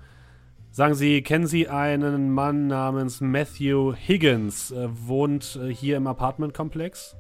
Sagen 0.72 0.95
Sie, 0.95 1.22
kennen 1.22 1.47
Sie 1.47 1.68
einen 1.68 2.30
Mann 2.30 2.66
namens 2.66 3.22
Matthew 3.22 3.95
Higgins? 3.95 4.72
Äh, 4.72 4.88
wohnt 4.90 5.59
äh, 5.59 5.72
hier 5.72 5.97
im 5.97 6.07
Apartmentkomplex? 6.07 7.16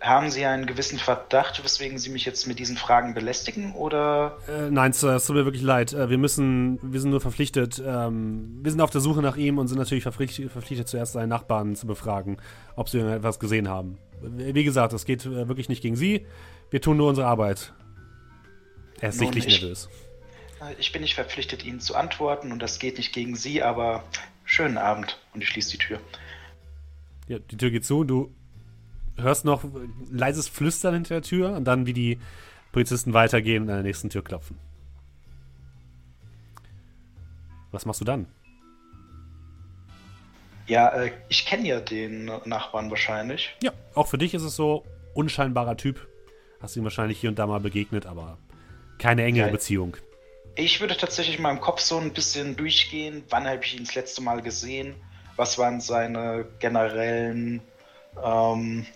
Haben 0.00 0.30
Sie 0.30 0.46
einen 0.46 0.64
gewissen 0.64 0.98
Verdacht, 0.98 1.62
weswegen 1.62 1.98
Sie 1.98 2.08
mich 2.08 2.24
jetzt 2.24 2.46
mit 2.46 2.58
diesen 2.58 2.78
Fragen 2.78 3.12
belästigen, 3.12 3.74
oder? 3.74 4.38
Äh, 4.48 4.70
nein, 4.70 4.94
Sir, 4.94 5.16
es 5.16 5.26
tut 5.26 5.36
mir 5.36 5.44
wirklich 5.44 5.62
leid. 5.62 5.92
Äh, 5.92 6.08
wir 6.08 6.16
müssen, 6.16 6.78
wir 6.82 7.00
sind 7.00 7.10
nur 7.10 7.20
verpflichtet, 7.20 7.82
ähm, 7.84 8.60
wir 8.62 8.70
sind 8.70 8.80
auf 8.80 8.90
der 8.90 9.02
Suche 9.02 9.20
nach 9.20 9.36
ihm 9.36 9.58
und 9.58 9.68
sind 9.68 9.76
natürlich 9.76 10.02
verpflichtet, 10.02 10.50
verpflichtet 10.50 10.88
zuerst 10.88 11.12
seine 11.12 11.26
Nachbarn 11.26 11.76
zu 11.76 11.86
befragen, 11.86 12.38
ob 12.76 12.88
sie 12.88 12.98
etwas 13.00 13.38
gesehen 13.38 13.68
haben. 13.68 13.98
Wie 14.22 14.64
gesagt, 14.64 14.94
es 14.94 15.04
geht 15.04 15.26
äh, 15.26 15.48
wirklich 15.48 15.68
nicht 15.68 15.82
gegen 15.82 15.96
Sie. 15.96 16.26
Wir 16.70 16.80
tun 16.80 16.96
nur 16.96 17.08
unsere 17.08 17.26
Arbeit. 17.26 17.74
Er 19.00 19.10
ist 19.10 19.20
Nun, 19.20 19.32
sichtlich 19.32 19.54
ich, 19.54 19.60
nervös. 19.60 19.90
Äh, 20.62 20.74
ich 20.78 20.92
bin 20.92 21.02
nicht 21.02 21.14
verpflichtet, 21.14 21.64
Ihnen 21.64 21.80
zu 21.80 21.94
antworten 21.94 22.52
und 22.52 22.60
das 22.60 22.78
geht 22.78 22.96
nicht 22.96 23.12
gegen 23.12 23.36
Sie, 23.36 23.62
aber 23.62 24.04
schönen 24.44 24.78
Abend 24.78 25.18
und 25.34 25.42
ich 25.42 25.48
schließe 25.48 25.72
die 25.72 25.78
Tür. 25.78 26.00
Ja, 27.28 27.38
die 27.38 27.56
Tür 27.56 27.70
geht 27.70 27.84
zu 27.84 28.00
und 28.00 28.08
du 28.08 28.34
hörst 29.22 29.44
noch 29.44 29.64
leises 30.10 30.48
Flüstern 30.48 30.94
hinter 30.94 31.16
der 31.16 31.22
Tür 31.22 31.52
und 31.52 31.64
dann, 31.64 31.86
wie 31.86 31.92
die 31.92 32.18
Polizisten 32.72 33.12
weitergehen 33.12 33.64
und 33.64 33.70
an 33.70 33.76
der 33.76 33.84
nächsten 33.84 34.10
Tür 34.10 34.22
klopfen. 34.22 34.58
Was 37.72 37.86
machst 37.86 38.00
du 38.00 38.04
dann? 38.04 38.26
Ja, 40.66 40.88
äh, 40.90 41.10
ich 41.28 41.46
kenne 41.46 41.66
ja 41.66 41.80
den 41.80 42.30
Nachbarn 42.44 42.90
wahrscheinlich. 42.90 43.56
Ja, 43.62 43.72
auch 43.94 44.06
für 44.06 44.18
dich 44.18 44.34
ist 44.34 44.42
es 44.42 44.54
so, 44.54 44.84
unscheinbarer 45.14 45.76
Typ. 45.76 46.06
Hast 46.60 46.76
ihm 46.76 46.84
wahrscheinlich 46.84 47.18
hier 47.18 47.30
und 47.30 47.38
da 47.38 47.46
mal 47.46 47.60
begegnet, 47.60 48.06
aber 48.06 48.38
keine 48.98 49.24
engere 49.24 49.46
ja, 49.46 49.52
Beziehung. 49.52 49.96
Ich 50.54 50.80
würde 50.80 50.96
tatsächlich 50.96 51.36
in 51.36 51.42
meinem 51.42 51.60
Kopf 51.60 51.80
so 51.80 51.98
ein 51.98 52.12
bisschen 52.12 52.54
durchgehen, 52.56 53.24
wann 53.30 53.46
habe 53.46 53.64
ich 53.64 53.76
ihn 53.76 53.84
das 53.84 53.94
letzte 53.94 54.22
Mal 54.22 54.42
gesehen, 54.42 54.94
was 55.36 55.58
waren 55.58 55.80
seine 55.80 56.46
generellen 56.58 57.62
ähm, 58.22 58.86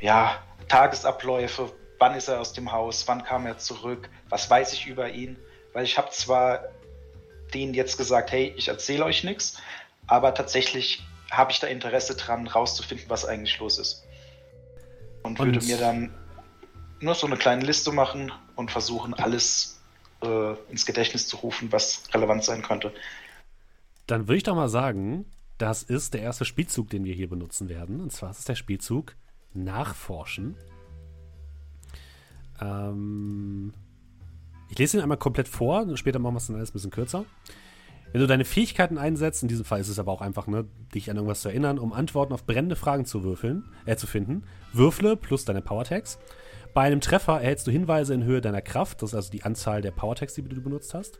ja, 0.00 0.42
Tagesabläufe, 0.68 1.72
wann 1.98 2.14
ist 2.14 2.28
er 2.28 2.40
aus 2.40 2.52
dem 2.52 2.72
Haus, 2.72 3.06
wann 3.08 3.24
kam 3.24 3.46
er 3.46 3.58
zurück, 3.58 4.08
was 4.28 4.48
weiß 4.48 4.72
ich 4.72 4.86
über 4.86 5.10
ihn, 5.10 5.36
weil 5.72 5.84
ich 5.84 5.98
habe 5.98 6.10
zwar 6.10 6.60
denen 7.54 7.74
jetzt 7.74 7.96
gesagt, 7.96 8.30
hey, 8.30 8.52
ich 8.56 8.68
erzähle 8.68 9.04
euch 9.04 9.24
nichts, 9.24 9.58
aber 10.06 10.34
tatsächlich 10.34 11.02
habe 11.30 11.50
ich 11.50 11.60
da 11.60 11.66
Interesse 11.66 12.14
dran, 12.14 12.46
rauszufinden, 12.46 13.08
was 13.08 13.24
eigentlich 13.24 13.58
los 13.58 13.78
ist. 13.78 14.04
Und, 15.22 15.40
und 15.40 15.46
würde 15.54 15.66
mir 15.66 15.78
dann 15.78 16.14
nur 17.00 17.14
so 17.14 17.26
eine 17.26 17.36
kleine 17.36 17.64
Liste 17.64 17.92
machen 17.92 18.32
und 18.56 18.70
versuchen, 18.70 19.14
alles 19.14 19.80
äh, 20.22 20.54
ins 20.70 20.86
Gedächtnis 20.86 21.28
zu 21.28 21.36
rufen, 21.36 21.70
was 21.72 22.02
relevant 22.12 22.44
sein 22.44 22.62
könnte. 22.62 22.92
Dann 24.06 24.26
würde 24.26 24.36
ich 24.36 24.42
doch 24.42 24.54
mal 24.54 24.68
sagen, 24.68 25.26
das 25.58 25.82
ist 25.82 26.14
der 26.14 26.22
erste 26.22 26.44
Spielzug, 26.44 26.88
den 26.90 27.04
wir 27.04 27.14
hier 27.14 27.28
benutzen 27.28 27.68
werden. 27.68 28.00
Und 28.00 28.12
zwar 28.12 28.30
ist 28.30 28.38
es 28.38 28.44
der 28.44 28.54
Spielzug 28.54 29.16
Nachforschen. 29.54 30.56
Ähm, 32.60 33.72
ich 34.70 34.78
lese 34.78 34.96
ihn 34.96 35.02
einmal 35.02 35.18
komplett 35.18 35.48
vor, 35.48 35.96
später 35.96 36.18
machen 36.18 36.34
wir 36.34 36.38
es 36.38 36.46
dann 36.46 36.56
alles 36.56 36.70
ein 36.70 36.74
bisschen 36.74 36.90
kürzer. 36.90 37.24
Wenn 38.12 38.20
du 38.20 38.26
deine 38.26 38.44
Fähigkeiten 38.44 38.96
einsetzt, 38.96 39.42
in 39.42 39.48
diesem 39.48 39.64
Fall 39.64 39.80
ist 39.80 39.88
es 39.88 39.98
aber 39.98 40.12
auch 40.12 40.22
einfach, 40.22 40.46
ne, 40.46 40.66
dich 40.94 41.10
an 41.10 41.16
irgendwas 41.16 41.42
zu 41.42 41.48
erinnern, 41.48 41.78
um 41.78 41.92
Antworten 41.92 42.32
auf 42.32 42.46
brennende 42.46 42.76
Fragen 42.76 43.04
zu 43.04 43.22
würfeln, 43.22 43.64
äh, 43.84 43.96
zu 43.96 44.06
finden, 44.06 44.44
würfle 44.72 45.16
plus 45.16 45.44
deine 45.44 45.60
Powertags. 45.60 46.18
Bei 46.72 46.82
einem 46.82 47.00
Treffer 47.00 47.40
erhältst 47.40 47.66
du 47.66 47.70
Hinweise 47.70 48.14
in 48.14 48.24
Höhe 48.24 48.40
deiner 48.40 48.62
Kraft, 48.62 49.02
das 49.02 49.10
ist 49.10 49.14
also 49.14 49.30
die 49.30 49.42
Anzahl 49.42 49.82
der 49.82 49.90
Powertags, 49.90 50.34
die 50.34 50.42
du 50.42 50.60
benutzt 50.60 50.94
hast. 50.94 51.18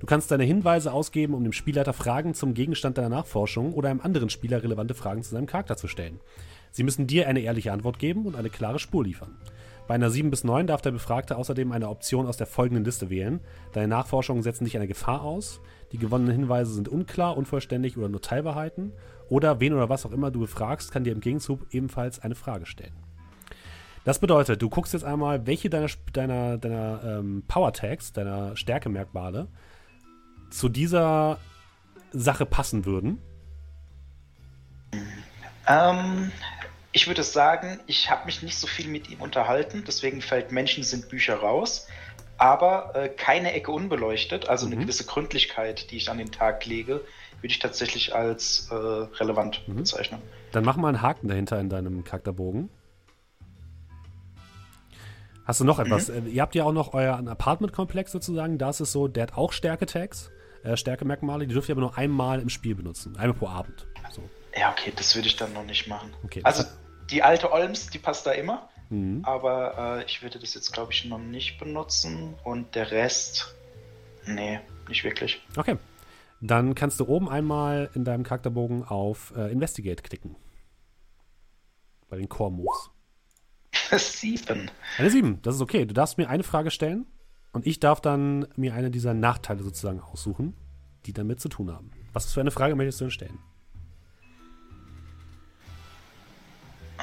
Du 0.00 0.06
kannst 0.06 0.30
deine 0.30 0.44
Hinweise 0.44 0.92
ausgeben, 0.92 1.34
um 1.34 1.44
dem 1.44 1.52
Spielleiter 1.52 1.92
Fragen 1.92 2.32
zum 2.32 2.54
Gegenstand 2.54 2.96
deiner 2.96 3.10
Nachforschung 3.10 3.74
oder 3.74 3.90
einem 3.90 4.00
anderen 4.00 4.30
Spieler 4.30 4.62
relevante 4.62 4.94
Fragen 4.94 5.22
zu 5.22 5.30
seinem 5.30 5.46
Charakter 5.46 5.76
zu 5.76 5.88
stellen. 5.88 6.20
Sie 6.70 6.84
müssen 6.84 7.06
dir 7.06 7.28
eine 7.28 7.40
ehrliche 7.40 7.70
Antwort 7.70 7.98
geben 7.98 8.24
und 8.24 8.34
eine 8.34 8.48
klare 8.48 8.78
Spur 8.78 9.04
liefern. 9.04 9.36
Bei 9.86 9.94
einer 9.96 10.08
7 10.08 10.30
bis 10.30 10.42
9 10.42 10.66
darf 10.66 10.80
der 10.80 10.92
Befragte 10.92 11.36
außerdem 11.36 11.72
eine 11.72 11.88
Option 11.88 12.26
aus 12.26 12.38
der 12.38 12.46
folgenden 12.46 12.84
Liste 12.84 13.10
wählen. 13.10 13.40
Deine 13.72 13.88
Nachforschungen 13.88 14.42
setzen 14.42 14.64
dich 14.64 14.76
einer 14.76 14.86
Gefahr 14.86 15.22
aus. 15.22 15.60
Die 15.92 15.98
gewonnenen 15.98 16.32
Hinweise 16.32 16.72
sind 16.72 16.88
unklar, 16.88 17.36
unvollständig 17.36 17.98
oder 17.98 18.08
nur 18.08 18.22
Teilwahrheiten. 18.22 18.92
Oder 19.28 19.60
wen 19.60 19.74
oder 19.74 19.90
was 19.90 20.06
auch 20.06 20.12
immer 20.12 20.30
du 20.30 20.40
befragst, 20.40 20.92
kann 20.92 21.04
dir 21.04 21.12
im 21.12 21.20
Gegenzug 21.20 21.66
ebenfalls 21.72 22.20
eine 22.20 22.36
Frage 22.36 22.64
stellen. 22.64 22.94
Das 24.04 24.18
bedeutet, 24.18 24.62
du 24.62 24.70
guckst 24.70 24.94
jetzt 24.94 25.04
einmal, 25.04 25.46
welche 25.46 25.68
deiner, 25.68 25.88
deiner, 26.12 26.56
deiner 26.56 27.00
ähm, 27.04 27.42
Power-Tags, 27.48 28.12
deiner 28.12 28.56
Stärkemerkmale, 28.56 29.48
zu 30.50 30.68
dieser 30.68 31.38
Sache 32.12 32.46
passen 32.46 32.84
würden. 32.84 33.18
Ähm, 35.66 36.32
ich 36.92 37.06
würde 37.06 37.22
sagen, 37.22 37.78
ich 37.86 38.10
habe 38.10 38.26
mich 38.26 38.42
nicht 38.42 38.58
so 38.58 38.66
viel 38.66 38.88
mit 38.88 39.08
ihm 39.10 39.20
unterhalten, 39.20 39.84
deswegen 39.86 40.20
fällt 40.20 40.50
Menschen 40.50 40.82
sind 40.82 41.08
Bücher 41.08 41.36
raus, 41.36 41.86
aber 42.36 42.94
äh, 42.94 43.08
keine 43.08 43.52
Ecke 43.52 43.70
unbeleuchtet, 43.70 44.48
also 44.48 44.66
mhm. 44.66 44.72
eine 44.72 44.82
gewisse 44.82 45.04
Gründlichkeit, 45.04 45.90
die 45.90 45.96
ich 45.96 46.10
an 46.10 46.18
den 46.18 46.32
Tag 46.32 46.66
lege, 46.66 47.02
würde 47.40 47.52
ich 47.52 47.58
tatsächlich 47.58 48.14
als 48.14 48.68
äh, 48.70 48.74
relevant 48.74 49.62
mhm. 49.68 49.76
bezeichnen. 49.76 50.20
Dann 50.52 50.64
mach 50.64 50.76
mal 50.76 50.88
einen 50.88 51.02
Haken 51.02 51.28
dahinter 51.28 51.60
in 51.60 51.68
deinem 51.68 52.02
Charakterbogen. 52.02 52.68
Hast 55.44 55.60
du 55.60 55.64
noch 55.64 55.78
etwas? 55.78 56.08
Mhm. 56.08 56.26
Äh, 56.26 56.30
ihr 56.30 56.42
habt 56.42 56.54
ja 56.54 56.64
auch 56.64 56.72
noch 56.72 56.92
euer 56.92 57.16
Apartment-Komplex 57.16 58.10
sozusagen, 58.10 58.58
da 58.58 58.70
ist 58.70 58.80
es 58.80 58.90
so, 58.90 59.06
der 59.06 59.24
hat 59.24 59.34
auch 59.36 59.52
Stärke-Tags, 59.52 60.30
äh, 60.62 60.76
Stärkemerkmale, 60.76 61.46
die 61.46 61.54
dürft 61.54 61.68
ihr 61.68 61.74
aber 61.74 61.82
nur 61.82 61.96
einmal 61.96 62.40
im 62.40 62.48
Spiel 62.48 62.74
benutzen, 62.74 63.16
einmal 63.16 63.36
pro 63.36 63.48
Abend. 63.48 63.86
So. 64.10 64.22
Ja, 64.56 64.70
okay, 64.72 64.92
das 64.94 65.14
würde 65.14 65.28
ich 65.28 65.36
dann 65.36 65.52
noch 65.52 65.64
nicht 65.64 65.86
machen. 65.86 66.12
Okay, 66.24 66.40
also 66.42 66.64
die 67.10 67.22
alte 67.22 67.52
Olms, 67.52 67.88
die 67.88 67.98
passt 67.98 68.26
da 68.26 68.32
immer. 68.32 68.68
Mhm. 68.90 69.24
Aber 69.24 70.00
äh, 70.00 70.04
ich 70.04 70.22
würde 70.22 70.38
das 70.38 70.54
jetzt, 70.54 70.72
glaube 70.72 70.92
ich, 70.92 71.04
noch 71.04 71.18
nicht 71.18 71.58
benutzen. 71.58 72.34
Und 72.44 72.74
der 72.74 72.90
Rest, 72.90 73.54
nee, 74.26 74.60
nicht 74.88 75.04
wirklich. 75.04 75.40
Okay. 75.56 75.76
Dann 76.42 76.74
kannst 76.74 76.98
du 76.98 77.06
oben 77.06 77.28
einmal 77.28 77.90
in 77.94 78.04
deinem 78.04 78.24
Charakterbogen 78.24 78.84
auf 78.84 79.32
äh, 79.36 79.52
Investigate 79.52 80.02
klicken. 80.02 80.36
Bei 82.08 82.16
den 82.16 82.28
Core 82.28 82.50
Moves. 82.50 82.90
Sieben. 83.96 84.70
Eine 84.98 85.10
sieben, 85.10 85.42
das 85.42 85.56
ist 85.56 85.60
okay. 85.60 85.84
Du 85.84 85.94
darfst 85.94 86.16
mir 86.16 86.28
eine 86.28 86.42
Frage 86.42 86.70
stellen 86.70 87.06
und 87.52 87.66
ich 87.66 87.80
darf 87.80 88.00
dann 88.00 88.46
mir 88.56 88.74
eine 88.74 88.90
dieser 88.90 89.14
Nachteile 89.14 89.62
sozusagen 89.62 90.00
aussuchen, 90.00 90.56
die 91.06 91.12
damit 91.12 91.40
zu 91.40 91.48
tun 91.48 91.70
haben. 91.70 91.90
Was 92.12 92.32
für 92.32 92.40
eine 92.40 92.50
Frage 92.50 92.74
möchtest 92.74 93.00
du 93.00 93.04
denn 93.04 93.10
stellen? 93.10 93.38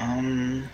Ähm, 0.00 0.68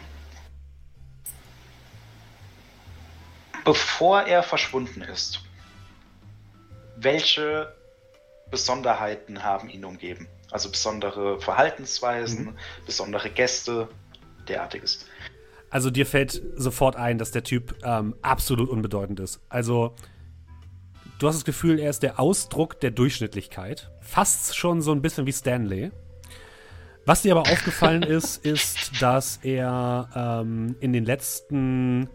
bevor 3.64 4.22
er 4.22 4.42
verschwunden 4.42 5.02
ist, 5.02 5.40
welche 6.96 7.74
Besonderheiten 8.50 9.42
haben 9.42 9.68
ihn 9.68 9.84
umgeben? 9.84 10.28
Also 10.50 10.70
besondere 10.70 11.40
Verhaltensweisen, 11.40 12.44
mhm. 12.44 12.58
besondere 12.86 13.30
Gäste, 13.30 13.88
derartiges. 14.46 15.06
Also 15.74 15.90
dir 15.90 16.06
fällt 16.06 16.40
sofort 16.54 16.94
ein, 16.94 17.18
dass 17.18 17.32
der 17.32 17.42
Typ 17.42 17.74
ähm, 17.82 18.14
absolut 18.22 18.68
unbedeutend 18.68 19.18
ist. 19.18 19.40
Also 19.48 19.96
du 21.18 21.26
hast 21.26 21.34
das 21.34 21.44
Gefühl, 21.44 21.80
er 21.80 21.90
ist 21.90 22.04
der 22.04 22.20
Ausdruck 22.20 22.78
der 22.78 22.92
Durchschnittlichkeit. 22.92 23.90
Fast 24.00 24.56
schon 24.56 24.82
so 24.82 24.92
ein 24.92 25.02
bisschen 25.02 25.26
wie 25.26 25.32
Stanley. 25.32 25.90
Was 27.06 27.22
dir 27.22 27.36
aber 27.36 27.50
aufgefallen 27.50 28.02
ist, 28.04 28.46
ist, 28.46 29.02
dass 29.02 29.40
er 29.42 30.08
ähm, 30.14 30.76
in 30.78 30.92
den 30.92 31.04
letzten, 31.04 32.08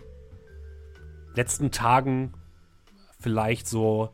letzten 1.35 1.69
Tagen, 1.69 2.31
vielleicht 3.19 3.67
so 3.67 4.13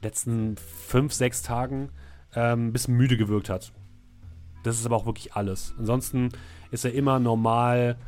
letzten 0.00 0.54
fünf, 0.86 1.12
sechs 1.12 1.42
Tagen, 1.42 1.90
ähm, 2.36 2.68
ein 2.68 2.72
bisschen 2.72 2.94
müde 2.94 3.16
gewirkt 3.16 3.48
hat. 3.48 3.72
Das 4.62 4.78
ist 4.78 4.86
aber 4.86 4.94
auch 4.94 5.06
wirklich 5.06 5.34
alles. 5.34 5.74
Ansonsten 5.76 6.28
ist 6.70 6.84
er 6.84 6.92
immer 6.92 7.18
normal 7.18 7.98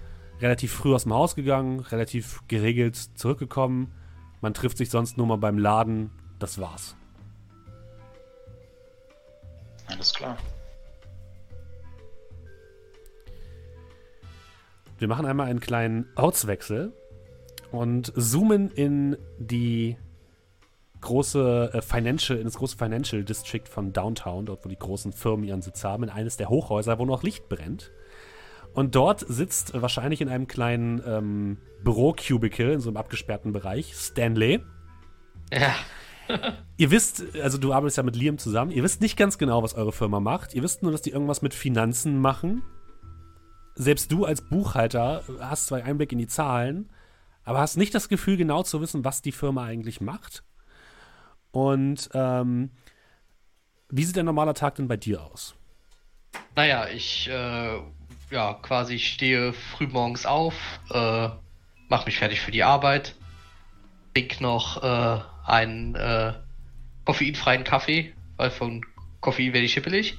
relativ 0.43 0.73
früh 0.73 0.95
aus 0.95 1.05
dem 1.05 1.15
Haus 1.15 1.35
gegangen, 1.35 1.81
relativ 1.81 2.43
geregelt 2.49 2.97
zurückgekommen. 2.97 3.95
Man 4.41 4.55
trifft 4.55 4.77
sich 4.77 4.91
sonst 4.91 5.17
nur 5.17 5.27
mal 5.27 5.39
beim 5.39 5.57
Laden. 5.57 6.11
Das 6.39 6.61
war's. 6.61 6.97
Alles 9.87 10.13
klar. 10.13 10.37
Wir 14.99 15.09
machen 15.09 15.27
einmal 15.27 15.49
einen 15.49 15.61
kleinen 15.61 16.07
Ortswechsel 16.17 16.93
und 17.71 18.13
zoomen 18.17 18.71
in 18.71 19.17
die 19.39 19.97
große 21.01 21.71
äh, 21.73 21.83
Financial, 21.83 22.39
in 22.39 22.45
das 22.45 22.55
große 22.55 22.77
Financial 22.77 23.25
District 23.25 23.67
von 23.69 23.93
Downtown, 23.93 24.47
dort 24.47 24.65
wo 24.65 24.69
die 24.69 24.79
großen 24.79 25.13
Firmen 25.13 25.45
ihren 25.45 25.63
Sitz 25.63 25.85
haben, 25.85 26.05
in 26.05 26.11
eines 26.11 26.37
der 26.37 26.49
Hochhäuser, 26.49 26.99
wo 26.99 27.05
noch 27.05 27.23
Licht 27.23 27.49
brennt. 27.49 27.91
Und 28.75 28.95
dort 28.95 29.21
sitzt 29.21 29.81
wahrscheinlich 29.81 30.21
in 30.21 30.29
einem 30.29 30.47
kleinen 30.47 31.03
ähm, 31.07 31.57
Büro-Cubicle, 31.85 32.73
in 32.73 32.81
so 32.81 32.89
einem 32.89 32.97
abgesperrten 32.97 33.53
Bereich, 33.53 33.95
Stanley. 33.95 34.61
Ja. 35.53 35.75
ihr 36.79 36.91
wisst, 36.91 37.25
also 37.43 37.59
du 37.59 37.73
arbeitest 37.73 37.99
ja 37.99 38.03
mit 38.03 38.17
Liam 38.17 38.39
zusammen, 38.39 38.71
ihr 38.71 38.83
wisst 38.83 39.03
nicht 39.03 39.17
ganz 39.17 39.37
genau, 39.37 39.63
was 39.63 39.75
eure 39.75 39.93
Firma 39.93 40.21
macht. 40.21 40.55
Ihr 40.55 40.63
wisst 40.63 40.83
nur, 40.83 40.93
dass 40.93 41.03
die 41.03 41.11
irgendwas 41.11 41.43
mit 41.43 41.53
Finanzen 41.53 42.19
machen 42.19 42.63
selbst 43.75 44.13
du 44.13 44.25
als 44.25 44.43
Buchhalter 44.43 45.23
hast 45.41 45.67
zwar 45.67 45.83
Einblick 45.83 46.13
in 46.13 46.19
die 46.19 46.27
Zahlen, 46.27 46.91
aber 47.45 47.61
hast 47.61 47.77
nicht 47.77 47.95
das 47.95 48.09
Gefühl, 48.09 48.37
genau 48.37 48.63
zu 48.63 48.81
wissen, 48.81 49.05
was 49.05 49.23
die 49.23 49.33
Firma 49.33 49.65
eigentlich 49.65 50.01
macht. 50.01 50.45
Und 51.51 52.09
ähm, 52.15 52.71
wie 53.89 54.05
sieht 54.05 54.19
ein 54.19 54.27
normaler 54.27 54.55
Tag 54.55 54.77
denn 54.77 54.89
bei 54.89 54.97
dir 54.97 55.23
aus? 55.23 55.55
Naja, 56.55 56.89
ich 56.89 57.29
äh, 57.29 57.81
ja, 58.33 58.55
quasi 58.55 58.99
stehe 58.99 59.53
früh 59.53 59.87
morgens 59.87 60.25
auf, 60.25 60.55
äh, 60.91 61.29
mache 61.89 62.07
mich 62.07 62.19
fertig 62.19 62.41
für 62.41 62.51
die 62.51 62.65
Arbeit, 62.65 63.15
trink 64.15 64.41
noch 64.41 64.83
äh, 64.83 65.21
einen 65.45 65.95
äh, 65.95 66.33
koffeinfreien 67.05 67.65
Kaffee, 67.65 68.15
weil 68.39 68.51
von 68.51 68.85
Koffein 69.21 69.53
werde 69.53 69.67
ich 69.67 69.75
hippelig. 69.75 70.17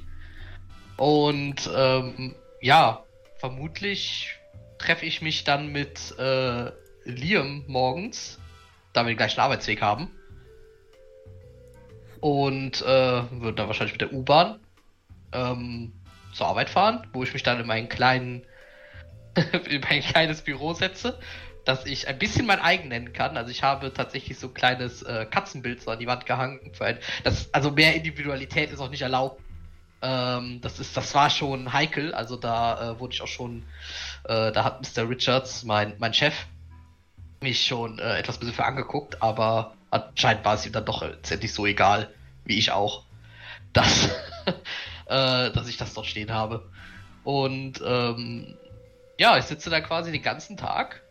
Und 0.97 1.69
ähm, 1.75 2.35
ja, 2.61 3.03
vermutlich 3.39 4.29
treffe 4.77 5.05
ich 5.07 5.23
mich 5.23 5.43
dann 5.43 5.71
mit 5.71 6.15
äh, 6.19 6.71
Liam 7.05 7.63
morgens, 7.67 8.39
da 8.93 9.03
wir 9.03 9.11
den 9.11 9.17
gleichen 9.17 9.39
Arbeitsweg 9.39 9.81
haben. 9.81 10.11
Und 12.19 12.81
äh, 12.83 12.85
würde 12.85 13.53
dann 13.53 13.67
wahrscheinlich 13.67 13.93
mit 13.93 14.01
der 14.01 14.13
U-Bahn 14.13 14.59
ähm, 15.33 15.93
zur 16.33 16.47
Arbeit 16.47 16.69
fahren, 16.69 17.07
wo 17.13 17.23
ich 17.23 17.33
mich 17.33 17.43
dann 17.43 17.59
in 17.59 17.67
meinen 17.67 17.89
kleinen 17.89 18.43
in 19.69 19.81
mein 19.81 20.01
kleines 20.01 20.41
Büro 20.41 20.73
setze, 20.73 21.17
das 21.65 21.85
ich 21.85 22.07
ein 22.07 22.19
bisschen 22.19 22.45
mein 22.45 22.59
eigen 22.59 22.89
nennen 22.89 23.13
kann. 23.13 23.37
Also 23.37 23.51
ich 23.51 23.63
habe 23.63 23.93
tatsächlich 23.93 24.37
so 24.37 24.47
ein 24.47 24.53
kleines 24.53 25.01
äh, 25.01 25.25
Katzenbild 25.25 25.81
so 25.81 25.91
an 25.91 25.99
die 25.99 26.07
Wand 26.07 26.25
gehangen. 26.25 26.59
Ein, 26.79 26.99
das, 27.23 27.53
also 27.53 27.71
mehr 27.71 27.95
Individualität 27.95 28.71
ist 28.71 28.79
auch 28.79 28.89
nicht 28.89 29.01
erlaubt. 29.01 29.41
Ähm, 30.01 30.59
das 30.61 30.79
ist, 30.79 30.95
das 30.97 31.15
war 31.15 31.29
schon 31.29 31.73
heikel. 31.73 32.13
Also 32.13 32.35
da 32.35 32.91
äh, 32.91 32.99
wurde 32.99 33.13
ich 33.13 33.21
auch 33.21 33.27
schon, 33.27 33.63
äh, 34.25 34.51
da 34.51 34.63
hat 34.63 34.81
Mr. 34.81 35.09
Richards, 35.09 35.63
mein, 35.63 35.93
mein 35.97 36.13
Chef, 36.13 36.35
mich 37.41 37.65
schon 37.65 37.99
äh, 37.99 38.17
etwas 38.17 38.37
bisschen 38.37 38.53
für 38.53 38.65
angeguckt, 38.65 39.21
aber 39.21 39.75
anscheinend 39.91 40.43
war 40.45 40.55
es 40.55 40.65
ihm 40.65 40.71
dann 40.71 40.85
doch 40.85 41.03
letztendlich 41.03 41.53
so 41.53 41.65
egal, 41.65 42.09
wie 42.45 42.57
ich 42.57 42.71
auch, 42.71 43.03
dass, 43.73 44.09
äh, 45.05 45.51
dass 45.51 45.67
ich 45.67 45.77
das 45.77 45.93
dort 45.93 46.07
stehen 46.07 46.31
habe. 46.31 46.69
Und 47.23 47.81
ähm, 47.85 48.57
ja, 49.17 49.37
ich 49.37 49.45
sitze 49.45 49.69
da 49.69 49.81
quasi 49.81 50.11
den 50.11 50.21
ganzen 50.21 50.57
Tag 50.57 51.01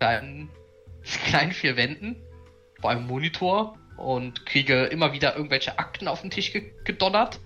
in 0.00 0.48
kleinen 1.26 1.52
vier 1.52 1.76
Wänden 1.76 2.16
vor 2.80 2.90
einem 2.90 3.06
Monitor 3.06 3.78
und 3.96 4.44
kriege 4.44 4.84
immer 4.84 5.12
wieder 5.12 5.36
irgendwelche 5.36 5.78
Akten 5.78 6.08
auf 6.08 6.20
den 6.20 6.30
Tisch 6.30 6.52
ge 6.52 6.72
gedonnert 6.84 7.40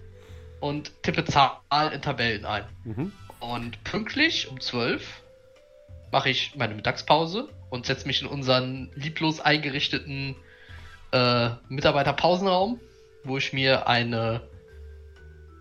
und 0.60 1.02
tippe 1.02 1.24
Zahlen 1.24 1.92
in 1.92 2.02
Tabellen 2.02 2.44
ein. 2.44 2.64
Mhm. 2.84 3.12
Und 3.38 3.82
pünktlich 3.84 4.48
um 4.48 4.60
12 4.60 5.22
mache 6.12 6.28
ich 6.30 6.56
meine 6.56 6.74
Mittagspause 6.74 7.48
und 7.70 7.86
setze 7.86 8.06
mich 8.06 8.20
in 8.20 8.28
unseren 8.28 8.90
lieblos 8.94 9.40
eingerichteten 9.40 10.36
äh, 11.12 11.50
Mitarbeiterpausenraum, 11.68 12.80
wo 13.24 13.38
ich 13.38 13.52
mir 13.52 13.86
eine 13.86 14.42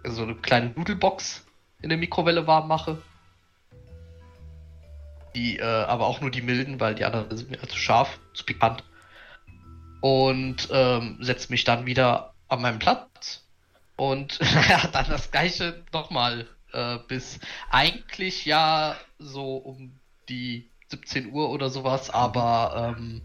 so 0.05 0.23
eine 0.23 0.35
kleine 0.35 0.71
Nudelbox 0.75 1.45
in 1.81 1.89
der 1.89 1.97
Mikrowelle 1.97 2.47
warm 2.47 2.67
mache. 2.67 3.01
Die, 5.35 5.57
äh, 5.57 5.63
aber 5.63 6.07
auch 6.07 6.21
nur 6.21 6.31
die 6.31 6.41
milden, 6.41 6.79
weil 6.79 6.95
die 6.95 7.05
anderen 7.05 7.35
sind 7.35 7.51
mir 7.51 7.59
zu 7.59 7.77
scharf, 7.77 8.19
zu 8.33 8.45
pikant. 8.45 8.83
Und 10.01 10.69
ähm, 10.71 11.17
setze 11.19 11.51
mich 11.51 11.63
dann 11.63 11.85
wieder 11.85 12.33
an 12.47 12.61
meinen 12.61 12.79
Platz. 12.79 13.45
Und 13.95 14.39
ja, 14.69 14.87
dann 14.87 15.07
das 15.09 15.31
gleiche 15.31 15.83
nochmal 15.93 16.47
äh, 16.73 16.97
bis 17.07 17.39
eigentlich 17.69 18.45
ja 18.45 18.95
so 19.19 19.57
um 19.57 19.99
die 20.29 20.69
17 20.87 21.31
Uhr 21.31 21.49
oder 21.49 21.69
sowas, 21.69 22.09
aber 22.09 22.95
ähm, 22.97 23.21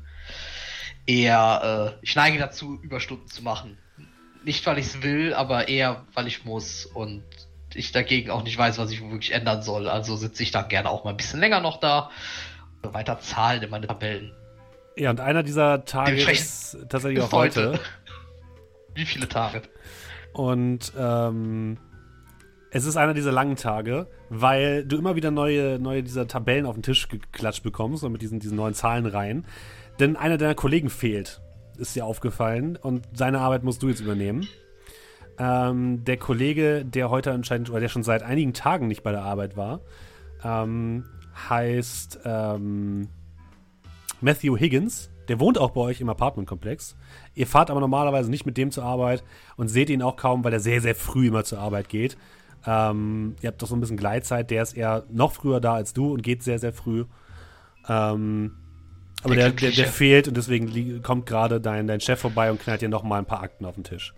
eher, 1.07 1.97
äh, 2.01 2.05
ich 2.05 2.15
neige 2.17 2.39
dazu, 2.39 2.79
Überstunden 2.83 3.29
zu 3.29 3.43
machen. 3.43 3.79
Nicht, 4.45 4.67
weil 4.67 4.79
ich 4.79 4.87
es 4.87 5.03
will, 5.03 5.35
aber 5.35 5.69
eher, 5.69 6.05
weil 6.15 6.27
ich 6.27 6.45
muss 6.45 6.87
und 6.87 7.25
ich 7.75 7.93
dagegen 7.93 8.31
auch 8.31 8.43
nicht 8.43 8.57
weiß, 8.57 8.79
was 8.79 8.91
ich 8.91 9.01
wirklich 9.01 9.33
ändern 9.33 9.63
soll. 9.63 9.89
Also 9.89 10.17
sitze 10.17 10.43
ich 10.43 10.51
dann 10.51 10.69
gerne 10.69 10.91
auch 10.91 11.05
mal 11.05 11.11
ein 11.11 11.17
bisschen 11.17 11.41
länger 11.41 11.61
noch 11.61 11.81
da, 11.81 12.11
weiter 12.83 13.19
zahlen 13.21 13.63
in 13.63 13.71
meine 13.71 13.87
Tabellen. 13.87 14.33
Ja, 14.97 15.11
und 15.11 15.21
einer 15.21 15.43
dieser 15.43 15.85
Tage 15.85 16.23
ist 16.31 16.77
tatsächlich 16.89 17.23
auch 17.23 17.33
heute. 17.33 17.73
heute. 17.73 17.81
Wie 18.95 19.05
viele 19.05 19.29
Tage? 19.29 19.63
Und 20.33 20.93
ähm, 20.97 21.79
es 22.71 22.85
ist 22.85 22.97
einer 22.97 23.15
dieser 23.15 23.33
langen 23.33 23.57
Tage, 23.57 24.09
weil 24.31 24.85
du 24.85 24.97
immer 24.97 25.17
wieder 25.17 25.31
neue, 25.31 25.79
neue 25.79 26.03
dieser 26.03 26.29
Tabellen 26.29 26.67
auf 26.67 26.75
den 26.75 26.83
Tisch 26.83 27.09
geklatscht 27.09 27.63
bekommst 27.63 28.05
und 28.05 28.13
mit 28.13 28.23
diesen, 28.23 28.41
diesen 28.41 28.57
neuen 28.57 28.75
Zahlen 28.75 29.07
rein. 29.07 29.47
Denn 29.99 30.17
einer 30.17 30.39
deiner 30.39 30.55
Kollegen 30.55 30.91
fehlt, 30.91 31.41
ist 31.77 31.97
dir 31.97 32.07
aufgefallen 32.07 32.77
und 32.77 33.07
seine 33.13 33.41
Arbeit 33.41 33.65
musst 33.65 33.83
du 33.83 33.89
jetzt 33.89 34.01
übernehmen. 34.01 34.47
Ähm, 35.39 36.05
der 36.05 36.17
Kollege, 36.17 36.85
der 36.85 37.11
heute 37.11 37.33
anscheinend, 37.33 37.71
oder 37.71 37.81
der 37.81 37.89
schon 37.89 38.03
seit 38.03 38.23
einigen 38.23 38.55
Tagen 38.55 38.87
nicht 38.87 39.03
bei 39.03 39.11
der 39.11 39.23
Arbeit 39.23 39.57
war, 39.57 39.81
ähm, 40.45 41.05
heißt 41.49 42.21
ähm, 42.25 43.09
Matthew 44.21 44.57
Higgins. 44.57 45.11
Der 45.29 45.41
wohnt 45.41 45.59
auch 45.59 45.71
bei 45.71 45.81
euch 45.81 46.01
im 46.01 46.09
Apartmentkomplex. 46.11 46.97
Ihr 47.35 47.47
fahrt 47.47 47.71
aber 47.71 47.81
normalerweise 47.81 48.31
nicht 48.31 48.45
mit 48.45 48.57
dem 48.59 48.71
zur 48.71 48.85
Arbeit 48.85 49.25
und 49.57 49.69
seht 49.69 49.89
ihn 49.89 50.03
auch 50.03 50.17
kaum, 50.17 50.45
weil 50.45 50.53
er 50.53 50.61
sehr, 50.61 50.83
sehr 50.83 50.95
früh 50.95 51.29
immer 51.29 51.45
zur 51.45 51.61
Arbeit 51.61 51.89
geht. 51.89 52.17
Ähm, 52.67 53.37
ihr 53.41 53.49
habt 53.49 53.61
doch 53.61 53.67
so 53.67 53.75
ein 53.75 53.81
bisschen 53.81 53.97
Gleitzeit. 53.97 54.51
Der 54.51 54.63
ist 54.63 54.75
eher 54.75 55.05
noch 55.11 55.33
früher 55.33 55.61
da 55.61 55.75
als 55.75 55.95
du 55.95 56.13
und 56.13 56.23
geht 56.23 56.43
sehr, 56.43 56.59
sehr 56.59 56.73
früh. 56.73 57.07
Ähm, 57.89 58.53
aber 59.25 59.37
der, 59.37 59.51
der, 59.51 59.71
der, 59.71 59.87
fehlt 59.87 60.29
und 60.29 60.37
deswegen 60.37 61.03
kommt 61.03 61.27
gerade 61.27 61.61
dein, 61.61 61.87
dein 61.87 62.01
Chef 62.01 62.21
vorbei 62.21 62.51
und 62.51 62.61
knallt 62.61 62.83
dir 62.83 62.91
noch 62.91 63.03
mal 63.03 63.19
ein 63.19 63.25
paar 63.25 63.43
Akten 63.43 63.65
auf 63.65 63.75
den 63.75 63.85
Tisch. 63.85 64.13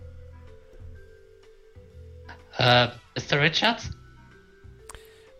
Äh, 2.57 2.87
Mr. 3.15 3.41
Richards? 3.41 3.89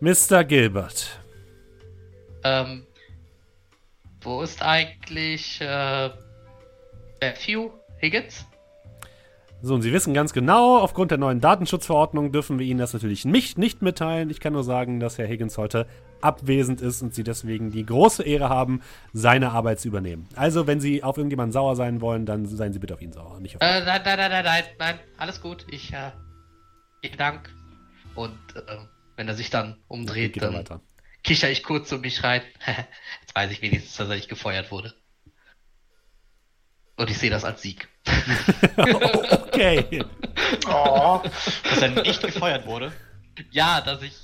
Mr. 0.00 0.44
Gilbert. 0.44 1.20
Ähm, 2.44 2.86
wo 4.22 4.42
ist 4.42 4.62
eigentlich 4.62 5.60
äh, 5.60 6.10
Matthew 7.20 7.70
Higgins? 8.00 8.47
So, 9.60 9.74
und 9.74 9.82
Sie 9.82 9.92
wissen 9.92 10.14
ganz 10.14 10.32
genau, 10.32 10.78
aufgrund 10.78 11.10
der 11.10 11.18
neuen 11.18 11.40
Datenschutzverordnung 11.40 12.30
dürfen 12.30 12.60
wir 12.60 12.66
Ihnen 12.66 12.78
das 12.78 12.92
natürlich 12.92 13.24
nicht, 13.24 13.58
nicht 13.58 13.82
mitteilen. 13.82 14.30
Ich 14.30 14.38
kann 14.38 14.52
nur 14.52 14.62
sagen, 14.62 15.00
dass 15.00 15.18
Herr 15.18 15.26
Higgins 15.26 15.58
heute 15.58 15.88
abwesend 16.20 16.80
ist 16.80 17.02
und 17.02 17.12
Sie 17.12 17.24
deswegen 17.24 17.72
die 17.72 17.84
große 17.84 18.22
Ehre 18.22 18.48
haben, 18.48 18.82
seine 19.12 19.50
Arbeit 19.50 19.80
zu 19.80 19.88
übernehmen. 19.88 20.28
Also, 20.36 20.68
wenn 20.68 20.80
Sie 20.80 21.02
auf 21.02 21.16
irgendjemanden 21.16 21.52
sauer 21.52 21.74
sein 21.74 22.00
wollen, 22.00 22.24
dann 22.24 22.46
seien 22.46 22.72
Sie 22.72 22.78
bitte 22.78 22.94
auf 22.94 23.02
ihn 23.02 23.12
sauer, 23.12 23.40
nicht 23.40 23.56
auf 23.56 23.62
äh, 23.62 23.84
nein, 23.84 24.00
nein, 24.04 24.18
nein, 24.18 24.30
nein, 24.30 24.44
nein, 24.44 24.64
nein, 24.78 24.98
alles 25.16 25.40
gut. 25.40 25.66
Ich, 25.70 25.92
äh, 25.92 26.12
vielen 27.02 27.18
Dank. 27.18 27.52
Und 28.14 28.38
äh, 28.54 28.76
wenn 29.16 29.26
er 29.26 29.34
sich 29.34 29.50
dann 29.50 29.76
umdreht, 29.88 30.36
ja, 30.36 30.42
dann 30.42 30.54
weiter. 30.54 30.80
kicher 31.24 31.50
ich 31.50 31.64
kurz 31.64 31.90
um 31.90 32.02
mich 32.02 32.22
rein. 32.22 32.42
Jetzt 33.20 33.34
weiß 33.34 33.50
ich 33.50 33.60
wenigstens, 33.60 33.96
dass 33.96 34.08
er 34.08 34.14
nicht 34.14 34.28
gefeuert 34.28 34.70
wurde. 34.70 34.94
Und 36.98 37.10
ich 37.10 37.18
sehe 37.18 37.30
das 37.30 37.44
als 37.44 37.62
Sieg. 37.62 37.88
okay. 38.76 40.04
Oh. 40.66 41.20
Dass 41.70 41.82
er 41.82 41.90
nicht 42.02 42.22
gefeuert 42.22 42.66
wurde? 42.66 42.92
Ja, 43.50 43.80
dass 43.80 44.02
ich 44.02 44.14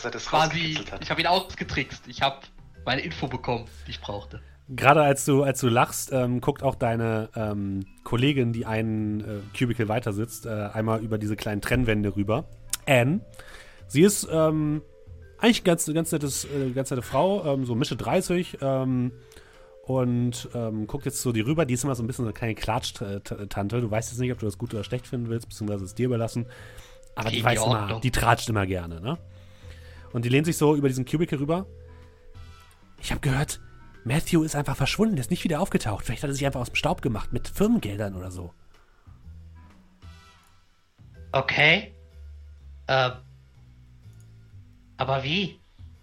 dass 0.00 0.06
er 0.06 0.10
das 0.12 0.26
quasi, 0.26 0.78
ich 1.00 1.10
habe 1.10 1.20
ihn 1.20 1.26
ausgetrickst. 1.26 2.08
Ich 2.08 2.22
habe 2.22 2.38
meine 2.86 3.02
Info 3.02 3.28
bekommen, 3.28 3.66
die 3.86 3.90
ich 3.90 4.00
brauchte. 4.00 4.40
Gerade 4.70 5.02
als 5.02 5.26
du, 5.26 5.42
als 5.42 5.60
du 5.60 5.68
lachst, 5.68 6.10
ähm, 6.10 6.40
guckt 6.40 6.62
auch 6.62 6.74
deine 6.74 7.28
ähm, 7.34 7.84
Kollegin, 8.02 8.54
die 8.54 8.64
einen 8.64 9.20
äh, 9.20 9.58
Cubicle 9.58 9.88
weiter 9.88 10.14
sitzt, 10.14 10.46
äh, 10.46 10.70
einmal 10.72 11.00
über 11.00 11.18
diese 11.18 11.36
kleinen 11.36 11.60
Trennwände 11.60 12.16
rüber. 12.16 12.48
Anne. 12.86 13.20
Sie 13.88 14.00
ist 14.00 14.26
ähm, 14.30 14.80
eigentlich 15.36 15.58
eine 15.58 15.64
ganz, 15.64 15.92
ganz, 15.92 16.12
nettes, 16.12 16.44
äh, 16.46 16.70
ganz 16.70 16.90
nette 16.90 17.02
Frau, 17.02 17.44
ähm, 17.52 17.66
so 17.66 17.74
Mische 17.74 17.96
30, 17.96 18.58
ähm, 18.62 19.12
und 19.82 20.48
ähm, 20.54 20.86
guckt 20.86 21.04
jetzt 21.04 21.22
so 21.22 21.32
die 21.32 21.40
rüber. 21.40 21.64
Die 21.64 21.74
ist 21.74 21.84
immer 21.84 21.94
so 21.94 22.02
ein 22.02 22.06
bisschen 22.06 22.24
so 22.24 22.28
eine 22.28 22.34
kleine 22.34 22.54
Klatschtante. 22.54 23.80
Du 23.80 23.90
weißt 23.90 24.10
jetzt 24.10 24.20
nicht, 24.20 24.32
ob 24.32 24.38
du 24.38 24.46
das 24.46 24.58
gut 24.58 24.72
oder 24.74 24.84
schlecht 24.84 25.06
finden 25.06 25.28
willst, 25.28 25.48
beziehungsweise 25.48 25.84
es 25.84 25.94
dir 25.94 26.06
überlassen. 26.06 26.46
Aber 27.14 27.30
die, 27.30 27.36
die 27.36 27.44
weiß 27.44 27.64
immer, 27.64 28.00
die 28.00 28.10
tratscht 28.10 28.48
immer 28.48 28.66
gerne, 28.66 29.00
ne? 29.00 29.18
Und 30.12 30.24
die 30.24 30.28
lehnt 30.28 30.46
sich 30.46 30.56
so 30.56 30.74
über 30.74 30.88
diesen 30.88 31.04
Cubicle 31.04 31.38
rüber. 31.38 31.66
Ich 33.00 33.10
habe 33.10 33.20
gehört, 33.20 33.60
Matthew 34.04 34.42
ist 34.42 34.56
einfach 34.56 34.76
verschwunden, 34.76 35.16
der 35.16 35.22
ist 35.22 35.30
nicht 35.30 35.44
wieder 35.44 35.60
aufgetaucht. 35.60 36.04
Vielleicht 36.04 36.22
hat 36.22 36.30
er 36.30 36.34
sich 36.34 36.46
einfach 36.46 36.60
aus 36.60 36.70
dem 36.70 36.76
Staub 36.76 37.02
gemacht 37.02 37.32
mit 37.32 37.48
Firmengeldern 37.48 38.16
oder 38.16 38.30
so. 38.30 38.52
Okay. 41.32 41.94
Ähm. 42.88 43.12
Aber 44.96 45.22
wie? 45.22 45.59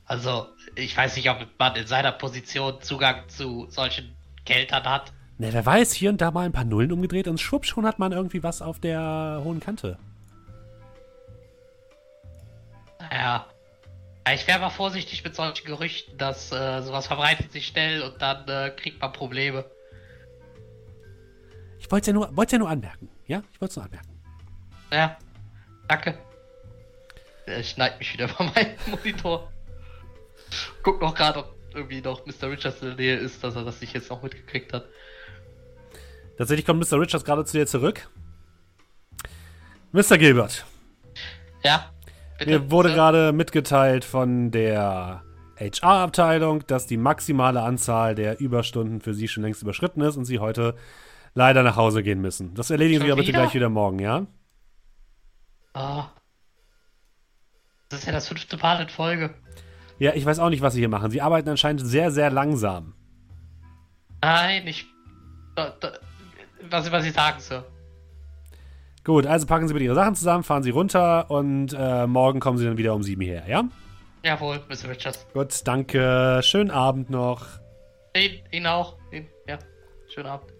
Also, 0.07 0.47
ich 0.75 0.95
weiß 0.95 1.17
nicht, 1.17 1.29
ob 1.29 1.45
man 1.59 1.75
in 1.75 1.85
seiner 1.85 2.13
Position 2.13 2.81
Zugang 2.81 3.27
zu 3.27 3.67
solchen 3.69 4.15
Geldern 4.45 4.85
hat. 4.85 5.11
Ne, 5.37 5.51
wer 5.51 5.65
weiß, 5.65 5.91
hier 5.91 6.09
und 6.09 6.21
da 6.21 6.31
mal 6.31 6.45
ein 6.45 6.53
paar 6.53 6.63
Nullen 6.63 6.93
umgedreht 6.93 7.27
und 7.27 7.39
schwupp, 7.39 7.65
schon 7.65 7.85
hat 7.85 7.99
man 7.99 8.13
irgendwie 8.13 8.41
was 8.41 8.61
auf 8.61 8.79
der 8.79 9.41
hohen 9.43 9.59
Kante. 9.59 9.99
Naja. 12.99 13.45
Ich 14.33 14.45
wäre 14.45 14.59
mal 14.59 14.69
vorsichtig 14.69 15.23
mit 15.23 15.35
solchen 15.35 15.65
Gerüchten, 15.65 16.17
dass 16.17 16.51
äh, 16.51 16.81
sowas 16.81 17.07
verbreitet 17.07 17.51
sich 17.51 17.67
schnell 17.67 18.01
und 18.01 18.21
dann 18.21 18.45
äh, 18.49 18.71
kriegt 18.71 18.99
man 18.99 19.13
Probleme. 19.13 19.63
Ich 21.79 21.89
wollte 21.89 22.01
es 22.01 22.07
ja, 22.07 22.13
nur, 22.13 22.45
ja 22.49 22.57
nur 22.57 22.69
anmerken. 22.69 23.09
Ja, 23.27 23.41
ich 23.53 23.61
wollte 23.61 23.71
es 23.71 23.75
nur 23.77 23.85
anmerken. 23.85 24.09
Ja, 24.91 25.17
danke. 25.87 26.17
Ich 27.45 27.77
neige 27.77 27.97
mich 27.99 28.11
wieder 28.11 28.27
von 28.27 28.51
meinem 28.53 28.75
Monitor 28.87 29.49
guck 30.83 31.01
noch 31.01 31.15
gerade, 31.15 31.39
ob 31.39 31.55
irgendwie 31.73 32.01
noch 32.01 32.25
Mr. 32.25 32.49
Richards 32.49 32.81
in 32.81 32.89
der 32.89 32.97
Nähe 32.97 33.15
ist, 33.15 33.43
dass 33.43 33.55
er 33.55 33.63
das 33.63 33.79
sich 33.79 33.93
jetzt 33.93 34.09
noch 34.09 34.23
mitgekriegt 34.23 34.73
hat. 34.73 34.85
Tatsächlich 36.37 36.65
kommt 36.65 36.79
Mr. 36.79 36.99
Richards 36.99 37.25
gerade 37.25 37.45
zu 37.45 37.57
dir 37.57 37.67
zurück. 37.67 38.09
Mr. 39.91 40.17
Gilbert. 40.17 40.65
Ja. 41.63 41.91
Bitte, 42.37 42.51
Mir 42.51 42.71
wurde 42.71 42.93
gerade 42.93 43.31
mitgeteilt 43.31 44.05
von 44.05 44.51
der 44.51 45.23
HR-Abteilung, 45.59 46.65
dass 46.67 46.85
die 46.85 46.97
maximale 46.97 47.61
Anzahl 47.61 48.13
der 48.13 48.39
Überstunden 48.39 49.01
für 49.01 49.13
Sie 49.13 49.27
schon 49.27 49.43
längst 49.43 49.63
überschritten 49.63 50.01
ist 50.01 50.15
und 50.15 50.25
Sie 50.25 50.39
heute 50.39 50.75
leider 51.33 51.63
nach 51.63 51.75
Hause 51.75 52.03
gehen 52.03 52.21
müssen. 52.21 52.53
Das 52.53 52.69
erledigen 52.69 52.99
schon 52.99 53.07
Sie 53.07 53.11
aber 53.11 53.21
bitte 53.21 53.31
gleich 53.31 53.53
wieder 53.55 53.69
morgen, 53.69 53.99
ja? 53.99 54.27
Ah. 55.73 56.09
Das 57.89 57.99
ist 57.99 58.05
ja 58.05 58.11
das 58.11 58.27
fünfte 58.27 58.57
Mal 58.57 58.81
in 58.81 58.89
Folge. 58.89 59.33
Ja, 59.99 60.13
ich 60.13 60.25
weiß 60.25 60.39
auch 60.39 60.49
nicht, 60.49 60.61
was 60.61 60.73
sie 60.73 60.79
hier 60.79 60.89
machen. 60.89 61.11
Sie 61.11 61.21
arbeiten 61.21 61.49
anscheinend 61.49 61.85
sehr, 61.85 62.11
sehr 62.11 62.29
langsam. 62.29 62.93
Nein, 64.21 64.67
ich. 64.67 64.85
Da, 65.55 65.73
da, 65.79 65.93
was, 66.69 66.91
was 66.91 67.03
Sie 67.03 67.11
sagen, 67.11 67.39
Sir. 67.39 67.63
Gut, 69.03 69.25
also 69.25 69.47
packen 69.47 69.67
Sie 69.67 69.73
bitte 69.73 69.85
Ihre 69.85 69.95
Sachen 69.95 70.15
zusammen, 70.15 70.43
fahren 70.43 70.63
Sie 70.63 70.69
runter 70.69 71.31
und 71.31 71.73
äh, 71.77 72.05
morgen 72.07 72.39
kommen 72.39 72.57
Sie 72.57 72.65
dann 72.65 72.77
wieder 72.77 72.93
um 72.93 73.03
sieben 73.03 73.21
hierher, 73.21 73.47
ja? 73.47 73.63
Jawohl, 74.23 74.59
Mr. 74.67 74.89
Richards. 74.89 75.25
Gut, 75.33 75.65
danke. 75.65 76.41
Schönen 76.43 76.71
Abend 76.71 77.09
noch. 77.09 77.45
Ihnen, 78.15 78.39
Ihnen 78.51 78.67
auch. 78.67 78.97
Ihnen, 79.11 79.27
ja, 79.47 79.57
schönen 80.13 80.27
Abend. 80.27 80.51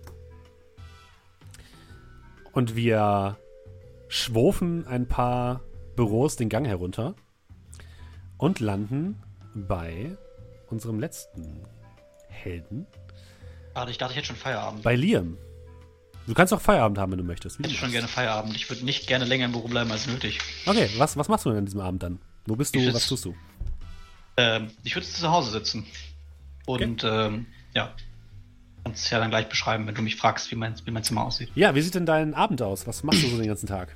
Und 2.54 2.76
wir 2.76 3.38
schwurfen 4.08 4.88
ein 4.88 5.08
paar 5.08 5.62
Büros 5.96 6.38
den 6.38 6.50
Gang 6.50 6.66
herunter 6.66 7.16
und 8.38 8.60
landen 8.60 9.22
bei 9.66 10.18
unserem 10.68 11.00
letzten 11.00 11.64
Helden. 12.28 12.86
Warte, 13.74 13.92
ich 13.92 13.98
dachte, 13.98 14.12
ich 14.12 14.18
hätte 14.18 14.28
schon 14.28 14.36
Feierabend. 14.36 14.84
Bei 14.84 14.96
Liam. 14.96 15.38
Du 16.28 16.34
kannst 16.34 16.54
auch 16.54 16.60
Feierabend 16.60 16.98
haben, 16.98 17.12
wenn 17.14 17.20
du 17.20 17.24
möchtest. 17.24 17.60
Ich 17.60 17.66
hätte 17.66 17.76
schon 17.76 17.92
gerne 17.92 18.08
Feierabend. 18.08 18.56
Ich 18.56 18.70
würde 18.70 18.84
nicht 18.84 19.08
gerne 19.08 19.24
länger 19.24 19.46
im 19.46 19.54
Büro 19.54 19.68
bleiben 19.68 19.92
als 19.92 20.08
nötig. 20.08 20.40
Okay, 20.66 20.90
was, 20.98 21.16
was 21.16 21.30
machst 21.30 21.46
du 21.46 21.50
denn 21.50 21.60
an 21.60 21.66
diesem 21.66 21.80
Abend 21.80 22.04
dann? 22.04 22.20
Wo 22.46 22.56
bist 22.56 22.76
du? 22.76 22.80
Ich 22.80 22.94
was 22.94 23.08
tust 23.08 23.26
du? 23.26 23.36
Ähm, 24.36 24.70
ich 24.84 24.94
würde 24.96 25.08
zu 25.08 25.32
Hause 25.32 25.52
sitzen. 25.52 25.86
Und 26.66 27.04
ähm, 27.06 27.46
ja, 27.74 27.94
kannst 28.84 29.06
es 29.06 29.10
ja 29.10 29.20
dann 29.20 29.30
gleich 29.30 29.48
beschreiben, 29.48 29.88
wenn 29.88 29.96
du 29.96 30.02
mich 30.02 30.16
fragst, 30.16 30.52
wie 30.52 30.56
mein, 30.56 30.76
wie 30.86 30.92
mein 30.92 31.04
Zimmer 31.04 31.26
aussieht. 31.26 31.50
Ja, 31.56 31.76
wie 31.76 31.82
sieht 31.82 31.96
denn 31.96 32.06
dein 32.06 32.34
Abend 32.34 32.62
aus? 32.62 32.88
Was 32.88 33.04
machst 33.04 33.24
du 33.24 33.28
so 33.28 33.38
den 33.38 33.48
ganzen 33.48 33.68
Tag? 33.68 33.96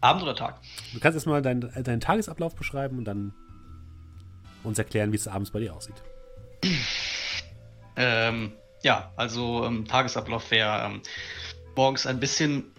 Abend 0.00 0.22
oder 0.22 0.34
Tag? 0.34 0.60
Du 0.92 1.00
kannst 1.00 1.14
erstmal 1.14 1.40
deinen, 1.40 1.60
deinen 1.60 2.00
Tagesablauf 2.00 2.54
beschreiben 2.54 2.98
und 2.98 3.04
dann 3.04 3.32
uns 4.64 4.78
erklären, 4.78 5.12
wie 5.12 5.16
es 5.16 5.28
abends 5.28 5.50
bei 5.50 5.60
dir 5.60 5.74
aussieht. 5.74 5.96
Ähm, 7.96 8.52
ja, 8.82 9.12
also 9.16 9.64
ähm, 9.64 9.86
Tagesablauf 9.86 10.50
wäre 10.50 10.84
ähm, 10.86 11.02
morgens 11.76 12.06
ein 12.06 12.20
bisschen 12.20 12.72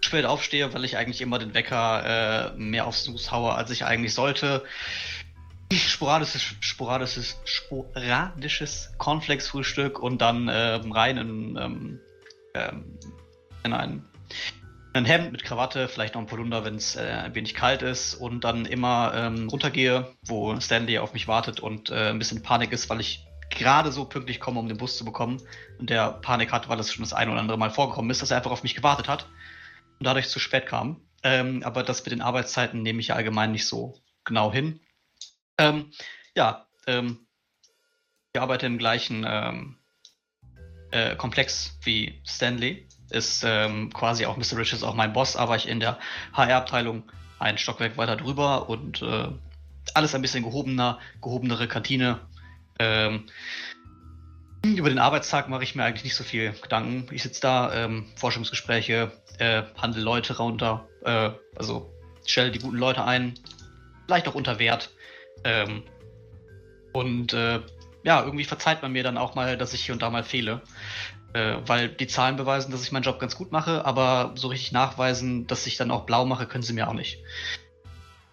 spät 0.00 0.24
aufstehe, 0.24 0.72
weil 0.72 0.84
ich 0.84 0.96
eigentlich 0.96 1.20
immer 1.20 1.38
den 1.38 1.54
Wecker 1.54 2.52
äh, 2.54 2.56
mehr 2.56 2.86
aufs 2.86 3.04
Snooze 3.04 3.30
haue, 3.30 3.54
als 3.54 3.70
ich 3.70 3.84
eigentlich 3.84 4.14
sollte. 4.14 4.64
Sporadisches, 5.72 6.42
sporadisches, 6.60 7.40
sporadisches 7.44 8.92
Cornflakes-Frühstück 8.98 9.98
und 9.98 10.18
dann 10.20 10.48
ähm, 10.52 10.92
rein 10.92 11.16
in, 11.16 11.56
ähm, 11.56 12.00
ähm, 12.54 12.98
in 13.64 13.72
ein, 13.72 14.04
ein 14.96 15.04
Hemd 15.04 15.32
mit 15.32 15.44
Krawatte, 15.44 15.88
vielleicht 15.88 16.14
noch 16.14 16.22
ein 16.22 16.26
Polunder, 16.26 16.64
wenn 16.64 16.76
es 16.76 16.96
äh, 16.96 17.00
ein 17.00 17.34
wenig 17.34 17.54
kalt 17.54 17.82
ist 17.82 18.14
und 18.14 18.44
dann 18.44 18.66
immer 18.66 19.12
ähm, 19.14 19.48
runtergehe, 19.48 20.14
wo 20.22 20.58
Stanley 20.60 20.98
auf 20.98 21.12
mich 21.12 21.28
wartet 21.28 21.60
und 21.60 21.90
äh, 21.90 22.10
ein 22.10 22.18
bisschen 22.18 22.42
Panik 22.42 22.72
ist, 22.72 22.88
weil 22.90 23.00
ich 23.00 23.26
gerade 23.50 23.92
so 23.92 24.04
pünktlich 24.04 24.40
komme, 24.40 24.58
um 24.60 24.68
den 24.68 24.76
Bus 24.76 24.96
zu 24.96 25.04
bekommen 25.04 25.40
und 25.78 25.90
der 25.90 26.12
Panik 26.12 26.52
hat, 26.52 26.68
weil 26.68 26.80
es 26.80 26.92
schon 26.92 27.04
das 27.04 27.12
ein 27.12 27.28
oder 27.28 27.40
andere 27.40 27.58
Mal 27.58 27.70
vorgekommen 27.70 28.10
ist, 28.10 28.22
dass 28.22 28.30
er 28.30 28.38
einfach 28.38 28.50
auf 28.50 28.62
mich 28.62 28.74
gewartet 28.74 29.08
hat 29.08 29.28
und 29.98 30.06
dadurch 30.06 30.28
zu 30.28 30.38
spät 30.38 30.66
kam. 30.66 31.00
Ähm, 31.22 31.62
aber 31.64 31.82
das 31.82 32.04
mit 32.04 32.12
den 32.12 32.22
Arbeitszeiten 32.22 32.82
nehme 32.82 33.00
ich 33.00 33.08
ja 33.08 33.14
allgemein 33.14 33.52
nicht 33.52 33.66
so 33.66 34.00
genau 34.24 34.52
hin. 34.52 34.80
Ähm, 35.58 35.90
ja, 36.34 36.66
ähm, 36.86 37.26
ich 38.32 38.40
arbeite 38.40 38.66
im 38.66 38.78
gleichen 38.78 39.24
ähm, 39.26 39.78
äh, 40.90 41.16
Komplex 41.16 41.78
wie 41.82 42.20
Stanley. 42.26 42.86
Ist 43.10 43.44
ähm, 43.46 43.92
quasi 43.92 44.26
auch 44.26 44.36
Mr. 44.36 44.56
Rich 44.56 44.72
ist 44.72 44.82
auch 44.82 44.94
mein 44.94 45.12
Boss, 45.12 45.36
aber 45.36 45.56
ich 45.56 45.68
in 45.68 45.80
der 45.80 45.98
HR-Abteilung 46.32 47.04
ein 47.38 47.58
Stockwerk 47.58 47.96
weiter 47.96 48.16
drüber 48.16 48.68
und 48.68 49.02
äh, 49.02 49.28
alles 49.94 50.14
ein 50.14 50.22
bisschen 50.22 50.42
gehobener, 50.42 50.98
gehobenere 51.22 51.68
Kantine. 51.68 52.20
Ähm, 52.78 53.26
über 54.64 54.88
den 54.88 54.98
Arbeitstag 54.98 55.48
mache 55.48 55.62
ich 55.62 55.74
mir 55.74 55.84
eigentlich 55.84 56.04
nicht 56.04 56.16
so 56.16 56.24
viel 56.24 56.52
Gedanken. 56.60 57.06
Ich 57.14 57.22
sitze 57.22 57.40
da, 57.40 57.72
ähm, 57.72 58.06
Forschungsgespräche, 58.16 59.12
äh, 59.38 59.62
handle 59.76 60.02
Leute 60.02 60.36
runter, 60.36 60.88
äh, 61.04 61.30
also 61.56 61.92
stelle 62.26 62.50
die 62.50 62.58
guten 62.58 62.76
Leute 62.76 63.04
ein, 63.04 63.34
vielleicht 64.06 64.26
auch 64.26 64.34
unter 64.34 64.58
Wert. 64.58 64.90
Ähm, 65.44 65.84
und 66.92 67.32
äh, 67.32 67.60
ja, 68.02 68.22
irgendwie 68.24 68.44
verzeiht 68.44 68.82
man 68.82 68.92
mir 68.92 69.02
dann 69.02 69.18
auch 69.18 69.34
mal, 69.34 69.56
dass 69.56 69.74
ich 69.74 69.84
hier 69.84 69.92
und 69.92 70.02
da 70.02 70.10
mal 70.10 70.24
fehle. 70.24 70.62
Äh, 71.36 71.68
weil 71.68 71.90
die 71.90 72.06
Zahlen 72.06 72.36
beweisen, 72.36 72.70
dass 72.70 72.82
ich 72.82 72.92
meinen 72.92 73.02
Job 73.02 73.20
ganz 73.20 73.36
gut 73.36 73.52
mache, 73.52 73.84
aber 73.84 74.32
so 74.36 74.48
richtig 74.48 74.72
nachweisen, 74.72 75.46
dass 75.46 75.66
ich 75.66 75.76
dann 75.76 75.90
auch 75.90 76.06
blau 76.06 76.24
mache, 76.24 76.46
können 76.46 76.62
sie 76.62 76.72
mir 76.72 76.88
auch 76.88 76.94
nicht. 76.94 77.18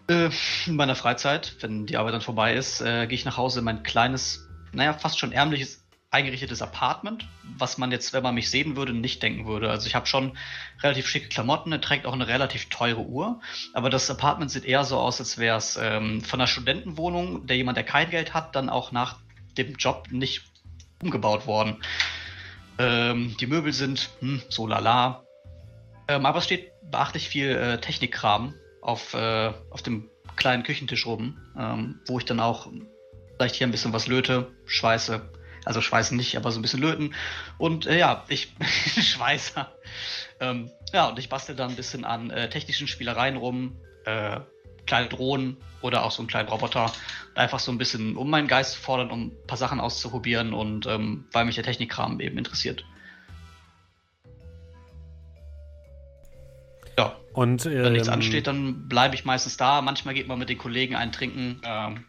Äh, 0.08 0.30
in 0.64 0.76
meiner 0.76 0.94
Freizeit, 0.94 1.54
wenn 1.60 1.84
die 1.84 1.98
Arbeit 1.98 2.14
dann 2.14 2.22
vorbei 2.22 2.54
ist, 2.54 2.80
äh, 2.80 3.06
gehe 3.06 3.16
ich 3.16 3.26
nach 3.26 3.36
Hause 3.36 3.58
in 3.58 3.66
mein 3.66 3.82
kleines, 3.82 4.48
naja, 4.72 4.94
fast 4.94 5.18
schon 5.18 5.32
ärmliches 5.32 5.84
eingerichtetes 6.12 6.62
Apartment, 6.62 7.28
was 7.58 7.76
man 7.76 7.92
jetzt, 7.92 8.14
wenn 8.14 8.22
man 8.22 8.36
mich 8.36 8.48
sehen 8.48 8.74
würde, 8.74 8.94
nicht 8.94 9.22
denken 9.22 9.46
würde. 9.46 9.68
Also 9.68 9.86
ich 9.86 9.94
habe 9.94 10.06
schon 10.06 10.38
relativ 10.82 11.06
schicke 11.06 11.28
Klamotten, 11.28 11.72
er 11.72 11.82
trägt 11.82 12.06
auch 12.06 12.14
eine 12.14 12.26
relativ 12.26 12.70
teure 12.70 13.02
Uhr, 13.02 13.40
aber 13.74 13.90
das 13.90 14.08
Apartment 14.10 14.50
sieht 14.50 14.64
eher 14.64 14.84
so 14.84 14.96
aus, 14.98 15.20
als 15.20 15.36
wäre 15.36 15.58
es 15.58 15.76
ähm, 15.76 16.22
von 16.22 16.40
einer 16.40 16.46
Studentenwohnung, 16.46 17.46
der 17.46 17.58
jemand, 17.58 17.76
der 17.76 17.84
kein 17.84 18.08
Geld 18.08 18.32
hat, 18.32 18.56
dann 18.56 18.70
auch 18.70 18.92
nach 18.92 19.18
dem 19.58 19.74
Job 19.74 20.06
nicht 20.10 20.42
umgebaut 21.02 21.46
worden. 21.46 21.82
Ähm, 22.78 23.36
die 23.38 23.46
Möbel 23.46 23.72
sind 23.72 24.10
hm, 24.20 24.42
so 24.48 24.66
lala. 24.66 25.24
Ähm, 26.08 26.26
aber 26.26 26.38
es 26.38 26.44
steht 26.44 26.72
beachtlich 26.82 27.28
viel 27.28 27.50
äh, 27.50 27.80
Technikkram 27.80 28.54
auf, 28.82 29.14
äh, 29.14 29.52
auf 29.70 29.82
dem 29.82 30.10
kleinen 30.36 30.62
Küchentisch 30.62 31.06
rum, 31.06 31.38
ähm, 31.58 32.00
wo 32.06 32.18
ich 32.18 32.24
dann 32.24 32.40
auch 32.40 32.70
vielleicht 33.36 33.54
hier 33.54 33.66
ein 33.66 33.70
bisschen 33.70 33.92
was 33.92 34.06
löte, 34.06 34.52
schweiße. 34.66 35.30
Also 35.64 35.80
schweißen 35.80 36.16
nicht, 36.16 36.36
aber 36.36 36.52
so 36.52 36.58
ein 36.58 36.62
bisschen 36.62 36.82
löten. 36.82 37.14
Und 37.56 37.86
äh, 37.86 37.98
ja, 37.98 38.24
ich 38.28 38.52
Schweißer. 39.00 39.72
Ähm, 40.40 40.70
ja, 40.92 41.08
und 41.08 41.18
ich 41.18 41.30
bastel 41.30 41.56
dann 41.56 41.70
ein 41.70 41.76
bisschen 41.76 42.04
an 42.04 42.30
äh, 42.30 42.50
technischen 42.50 42.86
Spielereien 42.86 43.36
rum, 43.36 43.80
äh, 44.04 44.40
kleine 44.86 45.08
Drohnen 45.08 45.56
oder 45.80 46.04
auch 46.04 46.10
so 46.10 46.22
einen 46.22 46.28
kleinen 46.28 46.48
Roboter. 46.48 46.92
Einfach 47.34 47.58
so 47.58 47.72
ein 47.72 47.78
bisschen, 47.78 48.16
um 48.16 48.30
meinen 48.30 48.48
Geist 48.48 48.72
zu 48.74 48.80
fordern, 48.80 49.10
um 49.10 49.26
ein 49.28 49.46
paar 49.46 49.58
Sachen 49.58 49.80
auszuprobieren 49.80 50.54
und 50.54 50.86
ähm, 50.86 51.24
weil 51.32 51.44
mich 51.44 51.56
der 51.56 51.64
Technikkram 51.64 52.20
eben 52.20 52.38
interessiert. 52.38 52.84
Ja, 56.96 57.16
Und 57.32 57.64
wenn 57.64 57.92
nichts 57.92 58.08
ähm, 58.08 58.14
ansteht, 58.14 58.46
dann 58.46 58.88
bleibe 58.88 59.14
ich 59.14 59.24
meistens 59.24 59.56
da. 59.56 59.82
Manchmal 59.82 60.14
geht 60.14 60.28
man 60.28 60.38
mit 60.38 60.48
den 60.48 60.58
Kollegen 60.58 60.94
einen 60.94 61.12
trinken. 61.12 61.60
Ähm, 61.64 62.04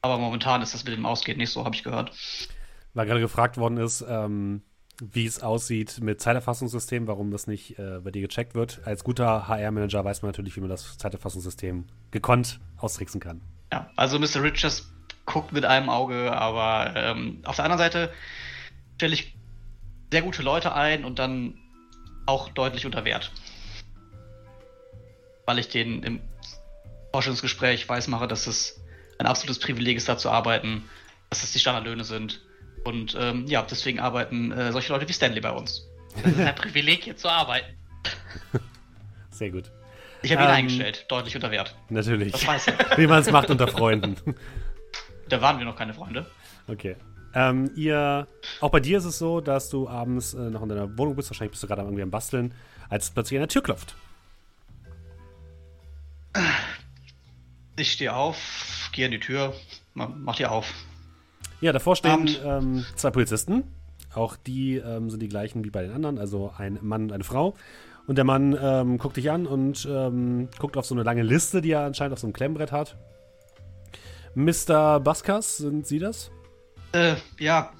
aber 0.00 0.18
momentan 0.18 0.62
ist 0.62 0.74
das 0.74 0.84
mit 0.84 0.94
dem 0.94 1.06
Ausgehen 1.06 1.38
nicht 1.38 1.50
so, 1.50 1.64
habe 1.64 1.74
ich 1.74 1.82
gehört. 1.82 2.12
weil 2.92 3.06
gerade 3.06 3.20
gefragt 3.20 3.56
worden 3.56 3.78
ist, 3.78 4.04
ähm, 4.06 4.62
wie 5.00 5.26
es 5.26 5.42
aussieht 5.42 6.00
mit 6.00 6.20
Zeiterfassungssystem, 6.20 7.06
warum 7.06 7.30
das 7.30 7.46
nicht 7.46 7.78
äh, 7.78 8.00
bei 8.02 8.10
dir 8.10 8.22
gecheckt 8.22 8.54
wird. 8.54 8.80
Als 8.84 9.04
guter 9.04 9.48
HR-Manager 9.48 10.04
weiß 10.04 10.22
man 10.22 10.30
natürlich, 10.30 10.56
wie 10.56 10.60
man 10.60 10.70
das 10.70 10.96
Zeiterfassungssystem 10.98 11.86
gekonnt 12.10 12.60
austricksen 12.76 13.20
kann. 13.20 13.40
Ja, 13.72 13.90
also 13.96 14.18
Mr. 14.18 14.42
Richards 14.42 14.90
guckt 15.26 15.52
mit 15.52 15.64
einem 15.64 15.88
Auge, 15.88 16.32
aber 16.32 16.94
ähm, 16.96 17.40
auf 17.44 17.56
der 17.56 17.64
anderen 17.64 17.78
Seite 17.78 18.12
stelle 18.96 19.14
ich 19.14 19.36
sehr 20.12 20.22
gute 20.22 20.42
Leute 20.42 20.74
ein 20.74 21.04
und 21.04 21.18
dann 21.18 21.58
auch 22.26 22.48
deutlich 22.50 22.86
unter 22.86 23.04
Wert. 23.04 23.32
Weil 25.46 25.58
ich 25.58 25.68
denen 25.68 26.02
im 26.02 26.20
Forschungsgespräch 27.12 27.88
weismache, 27.88 28.28
dass 28.28 28.46
es 28.46 28.80
ein 29.18 29.26
absolutes 29.26 29.58
Privileg 29.58 29.96
ist, 29.96 30.08
da 30.08 30.16
zu 30.16 30.30
arbeiten, 30.30 30.88
dass 31.30 31.42
es 31.42 31.52
die 31.52 31.58
Standardlöhne 31.58 32.04
sind. 32.04 32.40
Und 32.84 33.16
ähm, 33.18 33.46
ja, 33.46 33.62
deswegen 33.62 33.98
arbeiten 34.00 34.52
äh, 34.52 34.70
solche 34.72 34.92
Leute 34.92 35.08
wie 35.08 35.12
Stanley 35.12 35.40
bei 35.40 35.50
uns. 35.52 35.86
Das 36.22 36.32
ist 36.32 36.38
ein 36.38 36.54
Privileg, 36.54 37.02
hier 37.04 37.16
zu 37.16 37.28
arbeiten. 37.28 37.74
Sehr 39.30 39.50
gut. 39.50 39.72
Ich 40.22 40.30
habe 40.32 40.42
ihn 40.44 40.48
Ähm, 40.48 40.54
eingestellt, 40.54 41.06
deutlich 41.08 41.34
unter 41.34 41.50
Wert. 41.50 41.74
Natürlich. 41.88 42.32
Das 42.32 42.46
weiß 42.46 42.68
er. 42.68 42.78
Wie 42.98 43.06
man 43.06 43.20
es 43.20 43.30
macht 43.30 43.50
unter 43.50 43.66
Freunden. 43.66 44.16
Da 45.28 45.40
waren 45.42 45.58
wir 45.58 45.64
noch 45.66 45.76
keine 45.76 45.92
Freunde. 45.92 46.24
Okay. 46.68 46.94
Ähm, 47.34 47.70
ihr, 47.74 48.28
auch 48.60 48.70
bei 48.70 48.78
dir 48.80 48.98
ist 48.98 49.04
es 49.06 49.18
so, 49.18 49.40
dass 49.40 49.68
du 49.70 49.88
abends 49.88 50.34
äh, 50.34 50.38
noch 50.50 50.62
in 50.62 50.68
deiner 50.68 50.96
Wohnung 50.96 51.16
bist, 51.16 51.30
wahrscheinlich 51.30 51.50
bist 51.50 51.62
du 51.64 51.66
gerade 51.66 51.82
irgendwie 51.82 52.02
am 52.02 52.10
Basteln, 52.12 52.54
als 52.88 53.10
plötzlich 53.10 53.38
an 53.38 53.42
der 53.42 53.48
Tür 53.48 53.62
klopft. 53.64 53.96
Ich 57.76 57.92
stehe 57.92 58.14
auf, 58.14 58.88
gehe 58.92 59.06
an 59.06 59.10
die 59.12 59.20
Tür, 59.20 59.52
ma- 59.94 60.12
mach 60.16 60.36
die 60.36 60.46
auf. 60.46 60.72
Ja, 61.60 61.72
davor 61.72 61.96
stehen 61.96 62.28
ähm, 62.44 62.84
zwei 62.96 63.10
Polizisten. 63.10 63.64
Auch 64.14 64.36
die 64.36 64.76
ähm, 64.76 65.10
sind 65.10 65.20
die 65.20 65.28
gleichen 65.28 65.64
wie 65.64 65.70
bei 65.70 65.82
den 65.82 65.92
anderen, 65.92 66.18
also 66.18 66.52
ein 66.56 66.78
Mann 66.82 67.04
und 67.04 67.12
eine 67.12 67.24
Frau. 67.24 67.54
Und 68.06 68.16
der 68.16 68.24
Mann 68.24 68.56
ähm, 68.60 68.98
guckt 68.98 69.16
dich 69.16 69.30
an 69.30 69.46
und 69.46 69.88
ähm, 69.90 70.48
guckt 70.58 70.76
auf 70.76 70.84
so 70.84 70.94
eine 70.94 71.02
lange 71.04 71.22
Liste, 71.22 71.62
die 71.62 71.70
er 71.72 71.80
anscheinend 71.84 72.12
auf 72.12 72.18
so 72.20 72.26
einem 72.26 72.34
Klemmbrett 72.34 72.70
hat. 72.70 72.96
Mr. 74.34 75.00
Baskas, 75.00 75.56
sind 75.58 75.86
Sie 75.86 75.98
das? 75.98 76.30
Äh, 76.92 77.14
ja, 77.38 77.72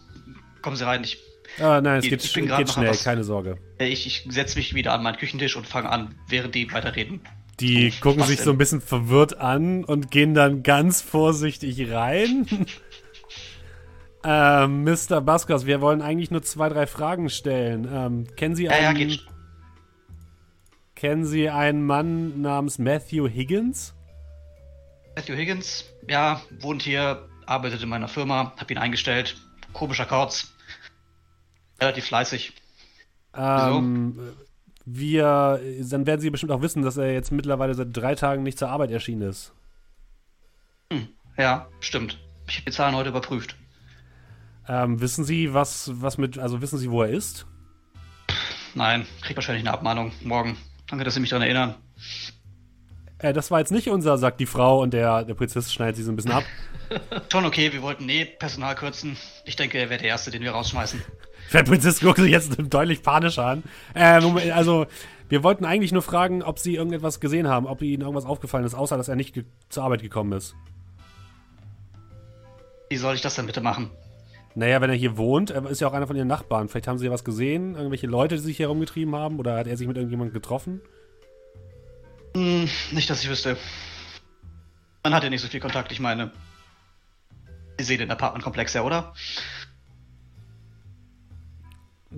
kommen 0.63 0.77
Sie 0.77 0.85
rein. 0.87 1.05
Ich, 1.05 1.19
Ah, 1.61 1.81
nein, 1.81 1.99
es 1.99 2.05
Ich- 2.05 2.11
geht, 2.11 2.25
ich 2.25 2.33
bin 2.33 2.45
sch- 2.47 2.49
grad 2.49 2.59
geht 2.59 2.71
schnell, 2.71 2.89
was- 2.91 3.05
keine 3.05 3.23
Sorge. 3.23 3.59
äh, 3.79 3.87
ich, 3.87 4.07
ich 4.07 4.27
setze 4.33 4.57
mich 4.59 4.75
wieder 4.75 4.93
an 4.93 5.03
meinen 5.05 5.17
Küchentisch 5.19 5.57
und 5.57 5.67
fange 5.69 5.89
an, 5.91 6.15
während 6.29 6.55
die 6.55 6.73
weiterreden. 6.73 7.21
Die 7.61 7.93
Oh, 7.95 8.01
gucken 8.01 8.25
sich 8.25 8.37
denn? 8.37 8.47
so 8.47 8.51
ein 8.51 8.59
bisschen 8.59 8.81
verwirrt 8.81 9.39
an 9.39 9.85
und 9.85 10.11
gehen 10.11 10.35
dann 10.35 10.65
ganz 10.65 11.01
vorsichtig 11.01 11.93
rein. 11.93 12.47
ähm, 14.25 14.85
Mr. 14.85 15.21
Baskas, 15.21 15.67
wir 15.67 15.81
wollen 15.81 16.03
eigentlich 16.03 16.31
nur 16.31 16.43
zwei, 16.43 16.69
drei 16.69 16.87
Fragen 16.87 17.29
stellen. 17.31 17.89
Ähm, 17.91 18.27
kennen 18.37 18.55
Sie 18.57 18.65
Ja, 18.65 18.81
ja, 18.81 18.89
einen, 18.91 18.99
geht. 18.99 19.27
kennen 20.95 21.25
Sie 21.25 21.49
einen 21.51 21.85
Mann 21.85 22.41
namens 22.41 22.79
Matthew 22.79 23.29
Higgins? 23.29 23.95
Matthew 25.17 25.35
Higgins, 25.37 25.85
ja, 26.09 26.41
wohnt 26.61 26.83
hier, 26.83 27.29
arbeitet 27.47 27.83
in 27.83 27.89
meiner 27.89 28.09
Firma, 28.09 28.53
hab 28.57 28.71
ihn 28.71 28.79
eingestellt. 28.79 29.37
Komischer 29.73 30.07
Kauz. 30.07 30.53
Relativ 31.81 32.07
fleißig. 32.07 32.53
Ähm, 33.37 34.19
wir, 34.85 35.61
dann 35.91 36.07
werden 36.07 36.21
Sie 36.21 36.31
bestimmt 36.31 36.53
auch 36.53 36.63
wissen, 36.63 36.83
dass 36.83 36.97
er 36.97 37.13
jetzt 37.13 37.33
mittlerweile 37.33 37.75
seit 37.75 37.89
drei 37.97 38.15
Tagen 38.15 38.43
nicht 38.43 38.59
zur 38.59 38.69
Arbeit 38.71 38.91
erschienen 38.91 39.23
ist. 39.23 39.53
Hm, 40.93 41.09
ja, 41.37 41.69
stimmt. 41.81 42.19
Ich 42.49 42.57
habe 42.57 42.71
die 42.71 42.77
Zahlen 42.77 42.95
heute 42.95 43.09
überprüft. 43.11 43.57
Ähm, 44.69 45.01
wissen 45.01 45.25
Sie, 45.25 45.53
was, 45.53 45.91
was 45.95 46.19
mit, 46.19 46.39
also 46.39 46.61
wissen 46.61 46.79
Sie, 46.79 46.91
wo 46.91 47.03
er 47.03 47.11
ist? 47.11 47.47
Nein, 48.75 49.07
krieg 49.21 49.37
wahrscheinlich 49.37 49.65
eine 49.67 49.73
Abmahnung 49.73 50.13
morgen. 50.23 50.57
Danke, 50.89 51.05
dass 51.05 51.15
Sie 51.15 51.21
mich 51.21 51.31
daran 51.31 51.43
erinnern. 51.43 51.75
Äh, 53.19 53.33
das 53.33 53.51
war 53.51 53.59
jetzt 53.59 53.73
nicht 53.73 53.89
unser, 53.89 54.19
sagt 54.19 54.41
die 54.41 54.47
Frau 54.47 54.83
und 54.83 54.93
der, 54.93 55.25
der 55.25 55.35
Polizist 55.35 55.73
schneidet 55.73 55.97
sie 55.97 56.03
so 56.03 56.13
ein 56.13 56.17
bisschen 56.17 56.33
ab. 56.33 56.45
Schon 57.33 57.45
okay, 57.47 57.73
wir 57.73 57.83
wollten 57.83 58.09
eh 58.09 58.25
Personal 58.25 58.75
kürzen. 58.75 59.17
Ich 59.45 59.57
denke, 59.57 59.79
er 59.79 59.89
wäre 59.89 60.01
der 60.01 60.09
Erste, 60.09 60.31
den 60.31 60.43
wir 60.43 60.53
rausschmeißen. 60.53 61.03
Der 61.53 61.63
Polizist 61.63 62.01
guckt 62.01 62.19
sich 62.19 62.31
jetzt 62.31 62.57
deutlich 62.59 63.03
panischer 63.03 63.47
an. 63.47 63.63
Äh, 63.95 64.21
Moment, 64.21 64.51
also, 64.53 64.87
wir 65.29 65.43
wollten 65.43 65.65
eigentlich 65.65 65.93
nur 65.93 66.03
fragen, 66.03 66.43
ob 66.43 66.59
Sie 66.59 66.75
irgendetwas 66.75 67.21
gesehen 67.21 67.49
haben, 67.49 67.67
ob 67.67 67.83
Ihnen 67.83 68.03
irgendwas 68.03 68.27
aufgefallen 68.27 68.65
ist, 68.65 68.75
außer 68.75 68.97
dass 68.97 69.09
er 69.09 69.17
nicht 69.17 69.43
zur 69.69 69.85
Arbeit 69.85 70.03
gekommen 70.03 70.33
ist. 70.33 70.55
Wie 72.91 72.97
soll 72.97 73.15
ich 73.15 73.21
das 73.21 73.35
denn 73.35 73.47
bitte 73.47 73.61
machen? 73.61 73.91
Naja, 74.55 74.81
wenn 74.81 74.91
er 74.91 74.97
hier 74.97 75.17
wohnt, 75.17 75.51
er 75.51 75.69
ist 75.69 75.81
ja 75.81 75.89
auch 75.89 75.93
einer 75.93 76.07
von 76.07 76.17
Ihren 76.17 76.29
Nachbarn. 76.29 76.69
Vielleicht 76.69 76.87
haben 76.87 76.99
Sie 76.99 77.07
ja 77.07 77.11
was 77.11 77.25
gesehen, 77.25 77.75
irgendwelche 77.75 78.07
Leute, 78.07 78.37
die 78.37 78.43
sich 78.43 78.57
hier 78.57 78.67
herumgetrieben 78.67 79.15
haben, 79.15 79.39
oder 79.39 79.57
hat 79.57 79.67
er 79.67 79.77
sich 79.77 79.89
mit 79.89 79.97
irgendjemandem 79.97 80.33
getroffen? 80.33 80.81
Hm, 82.37 82.69
nicht, 82.93 83.11
dass 83.11 83.23
ich 83.23 83.29
wüsste. 83.29 83.57
Man 85.03 85.15
hat 85.15 85.25
ja 85.25 85.31
nicht 85.31 85.41
so 85.41 85.49
viel 85.49 85.61
Kontakt, 85.61 85.91
ich 85.93 86.01
meine. 86.01 86.31
Sie 87.79 87.85
sehen 87.85 87.99
den 87.99 88.11
Apartmentkomplex 88.11 88.75
ja, 88.75 88.83
oder? 88.83 89.13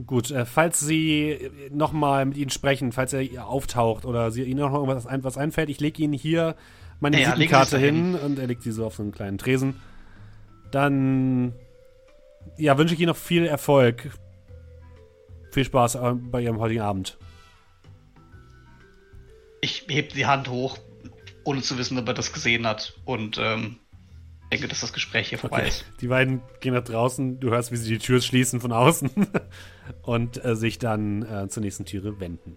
Gut, 0.04 0.30
äh, 0.30 0.44
falls 0.44 0.80
Sie 0.80 1.50
nochmal 1.70 2.26
mit 2.26 2.36
Ihnen 2.36 2.50
sprechen, 2.50 2.92
falls 2.92 3.14
er 3.14 3.46
auftaucht 3.46 4.04
oder 4.04 4.30
Sie, 4.30 4.42
Ihnen 4.42 4.60
noch 4.60 4.74
irgendwas 4.74 5.06
ein, 5.06 5.24
was 5.24 5.38
einfällt, 5.38 5.70
ich 5.70 5.80
lege 5.80 6.02
Ihnen 6.02 6.12
hier 6.12 6.54
meine 7.00 7.20
ja, 7.20 7.28
Visitenkarte 7.28 7.78
hin 7.78 8.14
und 8.14 8.38
er 8.38 8.46
legt 8.46 8.62
sie 8.62 8.72
so 8.72 8.86
auf 8.86 8.94
so 8.94 9.02
einen 9.02 9.12
kleinen 9.12 9.38
Tresen. 9.38 9.74
Dann 10.70 11.52
ja, 12.56 12.78
wünsche 12.78 12.94
ich 12.94 13.00
Ihnen 13.00 13.08
noch 13.08 13.16
viel 13.16 13.46
Erfolg. 13.46 14.10
Viel 15.52 15.64
Spaß 15.64 15.96
äh, 15.96 16.12
bei 16.14 16.40
Ihrem 16.42 16.58
heutigen 16.58 16.80
Abend. 16.80 17.18
Ich 19.60 19.86
heb 19.88 20.10
die 20.10 20.26
Hand 20.26 20.48
hoch, 20.48 20.78
ohne 21.44 21.62
zu 21.62 21.78
wissen, 21.78 21.98
ob 21.98 22.06
er 22.08 22.14
das 22.14 22.32
gesehen 22.32 22.66
hat. 22.66 22.94
Und 23.04 23.38
ähm, 23.38 23.76
denke, 24.52 24.68
dass 24.68 24.80
das 24.80 24.92
Gespräch 24.92 25.28
hier 25.28 25.38
vorbei 25.38 25.58
okay. 25.58 25.68
ist. 25.68 25.84
Die 26.00 26.08
beiden 26.08 26.42
gehen 26.60 26.74
nach 26.74 26.84
draußen. 26.84 27.40
Du 27.40 27.50
hörst, 27.50 27.72
wie 27.72 27.76
sie 27.76 27.88
die 27.88 27.98
Tür 27.98 28.20
schließen 28.20 28.60
von 28.60 28.72
außen 28.72 29.10
und 30.02 30.44
äh, 30.44 30.56
sich 30.56 30.78
dann 30.78 31.22
äh, 31.22 31.48
zur 31.48 31.62
nächsten 31.62 31.84
Türe 31.84 32.20
wenden. 32.20 32.56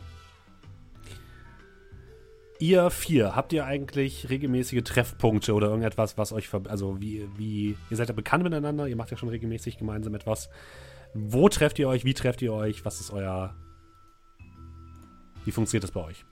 Ihr 2.62 2.90
vier, 2.90 3.38
habt 3.38 3.54
ihr 3.54 3.66
eigentlich 3.66 4.30
regelmäßige 4.30 4.84
Treffpunkte 4.84 5.54
oder 5.54 5.68
irgendetwas, 5.68 6.18
was 6.18 6.34
euch 6.34 6.50
ver 6.50 6.64
also 6.68 7.00
wie, 7.00 7.26
wie, 7.38 7.78
ihr 7.90 7.98
seid 7.98 8.10
ja 8.10 8.14
bekannt 8.14 8.44
miteinander, 8.44 8.86
ihr 8.86 8.98
macht 8.98 9.12
ja 9.12 9.18
schon 9.18 9.30
regelmäßig 9.30 9.78
gemeinsam 9.78 10.14
etwas. 10.14 10.50
Wo 11.14 11.48
trefft 11.48 11.80
ihr 11.80 11.88
euch? 11.88 12.04
Wie 12.04 12.14
trefft 12.14 12.42
ihr 12.42 12.52
euch? 12.52 12.84
Was 12.84 13.00
ist 13.00 13.12
euer. 13.12 13.56
Wie 15.46 15.54
funktioniert 15.54 15.86
das 15.86 15.92
bei 15.92 16.04
euch? 16.04 16.26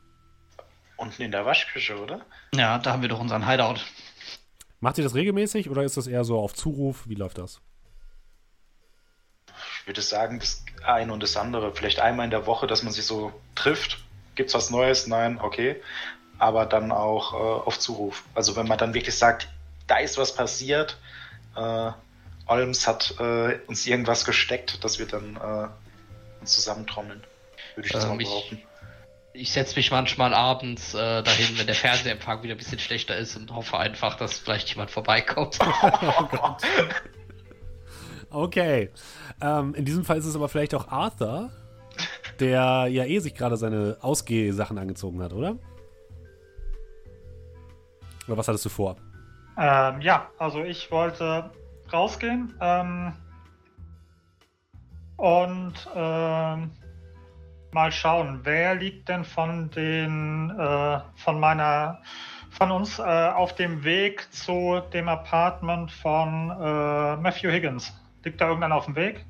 Unten 0.98 1.22
in 1.22 1.32
der 1.32 1.46
Waschküche, 1.46 1.98
oder? 1.98 2.26
Ja, 2.54 2.78
da 2.78 2.92
haben 2.92 3.02
wir 3.02 3.10
doch 3.10 3.22
unseren 3.22 3.48
Hideout. 3.48 3.80
Macht 4.82 4.98
ihr 4.98 5.06
das 5.06 5.16
regelmäßig 5.16 5.70
oder 5.70 5.84
ist 5.84 5.96
das 5.96 6.08
eher 6.08 6.26
so 6.26 6.40
auf 6.40 6.54
Zuruf? 6.54 7.08
Wie 7.08 7.16
läuft 7.16 7.38
das? 7.38 7.62
Ich 9.80 9.88
würde 9.88 10.02
sagen, 10.02 10.40
das 10.40 10.66
eine 10.84 11.14
und 11.14 11.24
das 11.24 11.38
andere. 11.38 11.74
Vielleicht 11.74 12.02
einmal 12.02 12.26
in 12.26 12.32
der 12.32 12.46
Woche, 12.48 12.68
dass 12.68 12.84
man 12.84 12.92
sich 12.92 13.06
so 13.06 13.32
trifft. 13.56 14.04
Gibt's 14.36 14.54
was 14.54 14.70
Neues? 14.70 15.08
Nein, 15.08 15.40
okay 15.40 15.78
aber 16.40 16.66
dann 16.66 16.92
auch 16.92 17.34
äh, 17.34 17.36
auf 17.36 17.80
Zuruf. 17.80 18.24
Also 18.36 18.56
wenn 18.56 18.68
man 18.68 18.78
dann 18.78 18.94
wirklich 18.94 19.18
sagt, 19.18 19.48
da 19.88 19.98
ist 19.98 20.18
was 20.18 20.36
passiert, 20.36 20.98
äh, 21.56 21.92
Olms 22.48 22.88
hat 22.88 23.16
äh, 23.20 23.60
uns 23.68 23.86
irgendwas 23.86 24.26
gesteckt, 24.26 24.84
dass 24.84 25.00
wir 25.00 25.08
dann 25.08 25.36
äh, 25.36 25.68
uns 26.40 26.54
zusammentrommeln. 26.54 27.24
Würde 27.76 27.88
ich 27.88 27.94
das 27.94 28.04
ähm, 28.04 28.12
mal 28.12 28.18
behaupten. 28.18 28.62
Ich, 29.34 29.42
ich 29.42 29.52
setze 29.52 29.76
mich 29.76 29.92
manchmal 29.92 30.34
abends 30.34 30.94
äh, 30.94 31.24
dahin, 31.24 31.58
wenn 31.58 31.68
der 31.68 31.76
Fernsehempfang 31.76 32.44
wieder 32.44 32.56
ein 32.56 32.58
bisschen 32.58 32.80
schlechter 32.80 33.16
ist 33.16 33.36
und 33.36 33.54
hoffe 33.54 33.78
einfach, 33.78 34.16
dass 34.16 34.38
vielleicht 34.38 34.70
jemand 34.70 34.92
vorbeikommt. 34.92 35.60
oh 35.84 36.24
Gott. 36.32 36.62
Okay. 38.30 38.90
Ähm, 39.42 39.76
in 39.76 39.86
diesem 39.86 40.06
Fall 40.06 40.18
ist 40.18 40.26
es 40.26 40.36
aber 40.36 40.50
vielleicht 40.50 40.74
auch 40.76 40.88
Arthur, 40.88 41.52
der 42.40 42.88
ja 42.90 43.06
eh 43.06 43.20
sich 43.20 43.36
gerade 43.36 43.58
seine 43.58 43.98
Ausgehsachen 44.02 44.78
angezogen 44.78 45.22
hat, 45.22 45.34
oder? 45.34 45.58
Oder 48.28 48.38
was 48.38 48.48
hattest 48.48 48.66
du 48.66 48.70
vor? 48.70 48.98
Ähm, 49.58 50.02
ja, 50.02 50.28
also 50.38 50.64
ich 50.64 50.92
wollte 50.92 51.50
rausgehen 51.92 52.54
ähm, 52.62 53.14
und 55.16 55.74
ähm, 55.96 56.72
mal 57.72 57.92
schauen, 57.92 58.42
wer 58.44 58.76
liegt 58.76 59.10
denn 59.10 59.24
von 59.24 59.70
den 59.72 60.52
äh, 60.52 61.00
von 61.16 61.40
meiner 61.40 62.02
von 62.52 62.72
uns 62.72 63.00
äh, 63.00 63.04
auf 63.04 63.56
dem 63.56 63.84
Weg 63.84 64.28
zu 64.32 64.82
dem 64.94 65.10
Apartment 65.10 65.92
von 65.92 66.50
äh, 66.52 67.16
Matthew 67.18 67.52
Higgins. 67.52 67.94
Liegt 68.24 68.42
da 68.42 68.48
irgendeiner 68.48 68.76
auf 68.76 68.86
dem 68.86 68.96
Weg? 68.96 69.26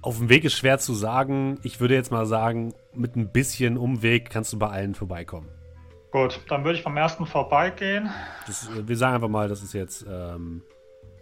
Auf 0.00 0.18
dem 0.18 0.28
Weg 0.28 0.44
ist 0.44 0.54
schwer 0.54 0.78
zu 0.78 0.94
sagen. 0.94 1.58
Ich 1.62 1.80
würde 1.80 1.94
jetzt 1.94 2.12
mal 2.12 2.26
sagen, 2.26 2.72
mit 2.94 3.16
ein 3.16 3.32
bisschen 3.32 3.76
Umweg 3.76 4.30
kannst 4.30 4.52
du 4.52 4.58
bei 4.58 4.68
allen 4.68 4.94
vorbeikommen. 4.94 5.48
Gut, 6.10 6.40
dann 6.48 6.64
würde 6.64 6.78
ich 6.78 6.82
vom 6.82 6.96
ersten 6.96 7.26
vorbeigehen. 7.26 8.10
Das, 8.46 8.68
wir 8.72 8.96
sagen 8.96 9.16
einfach 9.16 9.28
mal, 9.28 9.48
das 9.48 9.62
ist 9.62 9.74
jetzt 9.74 10.06
ähm, 10.08 10.62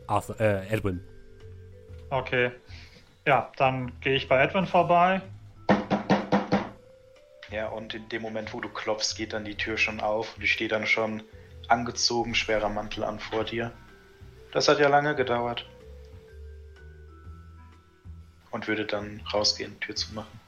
Arthur, 0.07 0.41
äh, 0.41 0.69
Edwin. 0.69 1.05
Okay. 2.11 2.53
Ja, 3.27 3.51
dann 3.57 3.99
gehe 4.01 4.15
ich 4.15 4.29
bei 4.29 4.41
Edwin 4.41 4.67
vorbei. 4.67 5.21
Ja, 7.51 7.69
und 7.69 7.95
in 7.95 8.09
dem 8.09 8.23
Moment, 8.23 8.55
wo 8.55 8.61
du 8.61 8.69
klopfst, 8.69 9.17
geht 9.17 9.33
dann 9.33 9.45
die 9.45 9.57
Tür 9.57 9.77
schon 9.77 10.01
auf 10.01 10.37
und 10.37 10.45
ich 10.45 10.53
stehe 10.53 10.69
dann 10.71 10.87
schon 10.87 11.23
angezogen, 11.69 12.35
schwerer 12.35 12.69
Mantel 12.69 13.03
an 13.03 13.19
vor 13.19 13.45
dir. 13.45 13.73
Das 14.53 14.69
hat 14.69 14.79
ja 14.79 14.89
lange 14.89 15.17
gedauert. 15.17 15.69
Und 18.51 18.69
würde 18.69 18.87
dann 18.87 19.21
rausgehen, 19.33 19.79
Tür 19.81 19.97
zu 19.97 20.15
machen. 20.15 20.41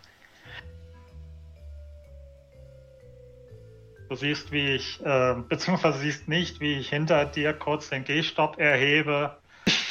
Du 4.09 4.15
siehst, 4.15 4.53
wie 4.53 4.75
ich, 4.75 5.05
äh, 5.05 5.35
beziehungsweise 5.49 5.99
siehst 5.99 6.29
nicht, 6.29 6.61
wie 6.61 6.79
ich 6.79 6.89
hinter 6.89 7.27
dir 7.27 7.53
kurz 7.53 7.91
den 7.91 8.05
Gehstopp 8.05 8.59
erhebe, 8.59 9.37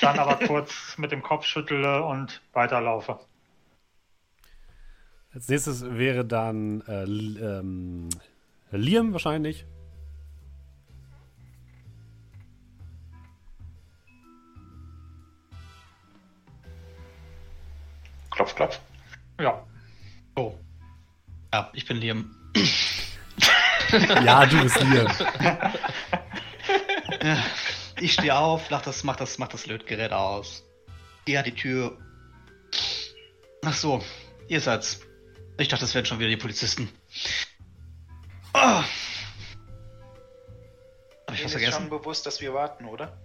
dann 0.01 0.17
aber 0.17 0.35
kurz 0.47 0.97
mit 0.97 1.11
dem 1.11 1.21
Kopf 1.21 1.45
schüttle 1.45 2.03
und 2.03 2.41
weiterlaufe. 2.53 3.19
Als 5.33 5.47
nächstes 5.49 5.85
wäre 5.85 6.25
dann 6.25 6.81
äh, 6.87 7.03
ähm, 7.03 8.09
Liam 8.71 9.13
wahrscheinlich. 9.13 9.65
Klopf, 18.31 18.55
klopf. 18.55 18.79
Ja. 19.39 19.63
Oh. 20.35 20.55
Ja, 21.53 21.69
ich 21.73 21.85
bin 21.85 21.97
Liam. 21.97 22.35
ja, 24.25 24.45
du 24.45 24.61
bist 24.61 24.81
Liam. 24.81 25.07
ich 27.99 28.13
stehe 28.13 28.35
auf, 28.35 28.69
mach 28.69 28.81
das, 28.81 29.03
mach 29.03 29.15
das, 29.15 29.37
mach 29.37 29.47
das 29.47 29.65
Lötgerät 29.65 30.11
aus. 30.11 30.63
Geh 31.25 31.37
an 31.37 31.45
die 31.45 31.55
Tür. 31.55 31.97
Ach 33.65 33.73
so, 33.73 34.03
ihr 34.47 34.61
seid's. 34.61 35.01
Ich 35.57 35.67
dachte, 35.67 35.81
das 35.81 35.95
wären 35.95 36.05
schon 36.05 36.19
wieder 36.19 36.29
die 36.29 36.37
Polizisten. 36.37 36.89
Oh. 38.53 38.59
Hab 38.59 38.85
ich 41.33 41.43
was 41.43 41.51
vergessen? 41.51 41.69
Ist 41.69 41.75
schon 41.75 41.89
bewusst, 41.89 42.25
dass 42.25 42.41
wir 42.41 42.53
warten, 42.53 42.85
oder? 42.85 43.17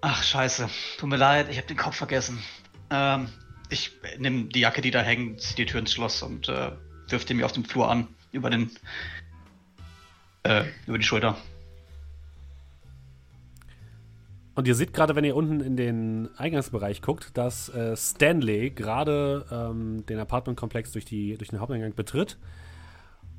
Ach, 0.00 0.22
scheiße. 0.22 0.68
Tut 0.98 1.08
mir 1.08 1.16
leid, 1.16 1.48
ich 1.50 1.56
habe 1.56 1.66
den 1.66 1.76
Kopf 1.76 1.96
vergessen. 1.96 2.42
Ähm, 2.90 3.28
ich 3.70 3.92
nehme 4.18 4.44
die 4.44 4.60
Jacke, 4.60 4.80
die 4.82 4.90
da 4.90 5.00
hängt, 5.00 5.40
ziehe 5.40 5.56
die 5.56 5.66
Tür 5.66 5.80
ins 5.80 5.92
Schloss 5.92 6.22
und 6.22 6.48
äh, 6.48 6.72
wirf 7.08 7.24
die 7.24 7.34
mir 7.34 7.46
auf 7.46 7.52
dem 7.52 7.64
Flur 7.64 7.90
an. 7.90 8.08
Über 8.32 8.50
den 8.50 8.70
äh, 10.44 10.64
über 10.86 10.98
die 10.98 11.04
Schulter. 11.04 11.36
Und 14.54 14.68
ihr 14.68 14.76
seht 14.76 14.92
gerade, 14.92 15.16
wenn 15.16 15.24
ihr 15.24 15.34
unten 15.34 15.60
in 15.60 15.76
den 15.76 16.28
Eingangsbereich 16.36 17.02
guckt, 17.02 17.36
dass 17.36 17.68
äh, 17.70 17.96
Stanley 17.96 18.70
gerade 18.70 19.44
ähm, 19.50 20.06
den 20.06 20.20
Apartmentkomplex 20.20 20.92
durch, 20.92 21.06
durch 21.06 21.48
den 21.48 21.58
Haupteingang 21.58 21.94
betritt 21.94 22.38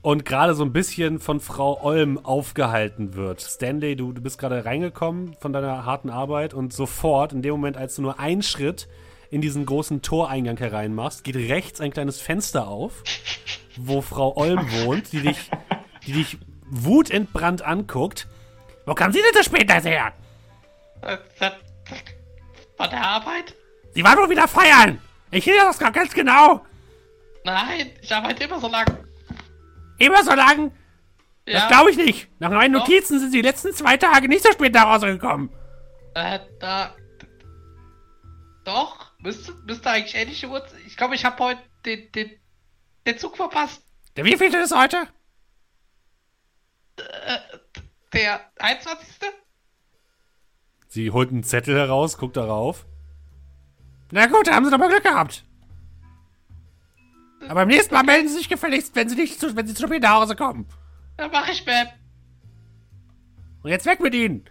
und 0.01 0.25
gerade 0.25 0.53
so 0.53 0.63
ein 0.63 0.73
bisschen 0.73 1.19
von 1.19 1.39
Frau 1.39 1.81
Olm 1.83 2.23
aufgehalten 2.23 3.15
wird. 3.15 3.41
Stanley, 3.41 3.95
du, 3.95 4.11
du 4.11 4.21
bist 4.21 4.37
gerade 4.37 4.65
reingekommen 4.65 5.35
von 5.39 5.53
deiner 5.53 5.85
harten 5.85 6.09
Arbeit 6.09 6.53
und 6.53 6.73
sofort, 6.73 7.31
in 7.31 7.41
dem 7.41 7.51
Moment, 7.53 7.77
als 7.77 7.95
du 7.95 8.01
nur 8.01 8.19
einen 8.19 8.43
Schritt 8.43 8.89
in 9.31 9.41
diesen 9.41 9.65
großen 9.65 10.01
Toreingang 10.01 10.57
hereinmachst, 10.57 11.23
geht 11.23 11.37
rechts 11.37 11.79
ein 11.79 11.91
kleines 11.91 12.19
Fenster 12.19 12.67
auf, 12.67 13.03
wo 13.77 14.01
Frau 14.01 14.35
Olm 14.35 14.59
wohnt, 14.83 15.13
die 15.13 15.21
dich, 15.21 15.49
die 16.05 16.11
dich 16.11 16.37
wutentbrannt 16.69 17.61
anguckt. 17.61 18.27
Wo 18.85 18.93
kam 18.93 19.11
sie 19.11 19.21
denn 19.21 19.33
so 19.33 19.43
spät 19.43 19.71
her? 19.71 20.13
Äh, 21.01 21.17
das, 21.39 21.53
Von 22.77 22.89
der 22.89 23.01
Arbeit? 23.01 23.55
Sie 23.93 24.03
war 24.03 24.15
nur 24.15 24.29
wieder 24.29 24.47
feiern! 24.47 24.99
Ich 25.31 25.43
sehe 25.45 25.55
das 25.55 25.79
gar 25.79 25.91
ganz 25.91 26.13
genau! 26.13 26.65
Nein, 27.43 27.91
ich 28.01 28.13
arbeite 28.13 28.43
immer 28.45 28.59
so 28.59 28.67
lang. 28.67 28.85
Immer 29.97 30.23
so 30.23 30.33
lang? 30.33 30.71
Das 31.45 31.53
Ja, 31.55 31.67
glaube 31.67 31.91
ich 31.91 31.97
nicht. 31.97 32.27
Nach 32.39 32.49
meinen 32.49 32.73
Doch. 32.73 32.81
Notizen 32.81 33.19
sind 33.19 33.31
sie 33.31 33.37
die 33.41 33.47
letzten 33.47 33.73
zwei 33.73 33.97
Tage 33.97 34.27
nicht 34.27 34.43
so 34.43 34.51
spät 34.51 34.73
nach 34.73 34.87
Hause 34.93 35.07
gekommen. 35.07 35.49
äh, 36.15 36.39
da. 36.59 36.95
Doch, 38.63 39.11
müsste, 39.19 39.53
müsste 39.65 39.89
eigentlich 39.91 40.15
ähnliche 40.15 40.47
Uhrzeit. 40.49 40.79
Ich 40.87 40.97
glaube, 40.97 41.13
ich 41.15 41.23
habe 41.23 41.37
heute 41.43 41.61
den, 41.85 42.11
den, 42.13 42.31
den 43.05 43.17
Zug 43.19 43.37
verpasst. 43.37 43.83
Der 44.17 44.25
wievielte 44.25 44.57
ist 44.57 44.75
heute? 44.75 45.07
Der 48.13 48.39
21. 48.59 49.07
Sie 50.87 51.11
holt 51.11 51.29
einen 51.31 51.43
Zettel 51.43 51.75
heraus, 51.75 52.17
guckt 52.17 52.37
darauf. 52.37 52.85
Na 54.11 54.27
gut, 54.27 54.47
da 54.47 54.53
haben 54.55 54.65
sie 54.65 54.71
doch 54.71 54.77
mal 54.77 54.87
Glück 54.89 55.03
gehabt. 55.03 55.43
Aber 57.41 57.55
beim 57.55 57.67
nächsten 57.67 57.93
Mal 57.93 58.03
melden 58.03 58.27
sie 58.29 58.35
sich 58.37 58.49
gefälligst, 58.49 58.95
wenn 58.95 59.09
sie 59.09 59.15
nicht 59.15 59.39
zu, 59.39 59.55
wenn 59.55 59.67
sie 59.67 59.73
zu 59.73 59.85
spät 59.87 60.01
nach 60.01 60.21
Hause 60.21 60.35
kommen. 60.35 60.67
Ja, 61.19 61.27
mach 61.27 61.47
ich, 61.49 61.61
Ma'am. 61.67 61.87
Und 63.63 63.69
jetzt 63.71 63.85
weg 63.85 63.99
mit 63.99 64.13
ihnen. 64.15 64.45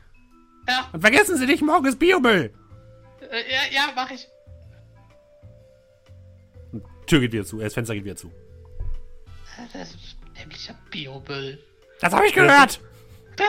Ja, 0.69 0.89
Und 0.93 1.01
vergessen 1.01 1.37
Sie 1.37 1.47
nicht, 1.47 1.63
morgen 1.63 1.87
ist 1.87 1.99
Biomüll. 1.99 2.53
äh, 3.21 3.53
ja, 3.53 3.61
ja, 3.73 3.93
mach 3.95 4.11
ich. 4.11 4.27
Tür 7.07 7.21
geht 7.21 7.33
wieder 7.33 7.45
zu, 7.45 7.61
äh, 7.61 7.65
das 7.65 7.75
Fenster 7.75 7.95
geht 7.95 8.05
wieder 8.05 8.17
zu. 8.17 8.31
Das 9.73 9.95
ist 9.95 10.17
nämlich 10.37 10.69
ein 10.71 10.77
Biomüll. 10.91 11.59
Das 12.01 12.13
habe 12.13 12.27
ich 12.27 12.35
gehört. 12.35 12.81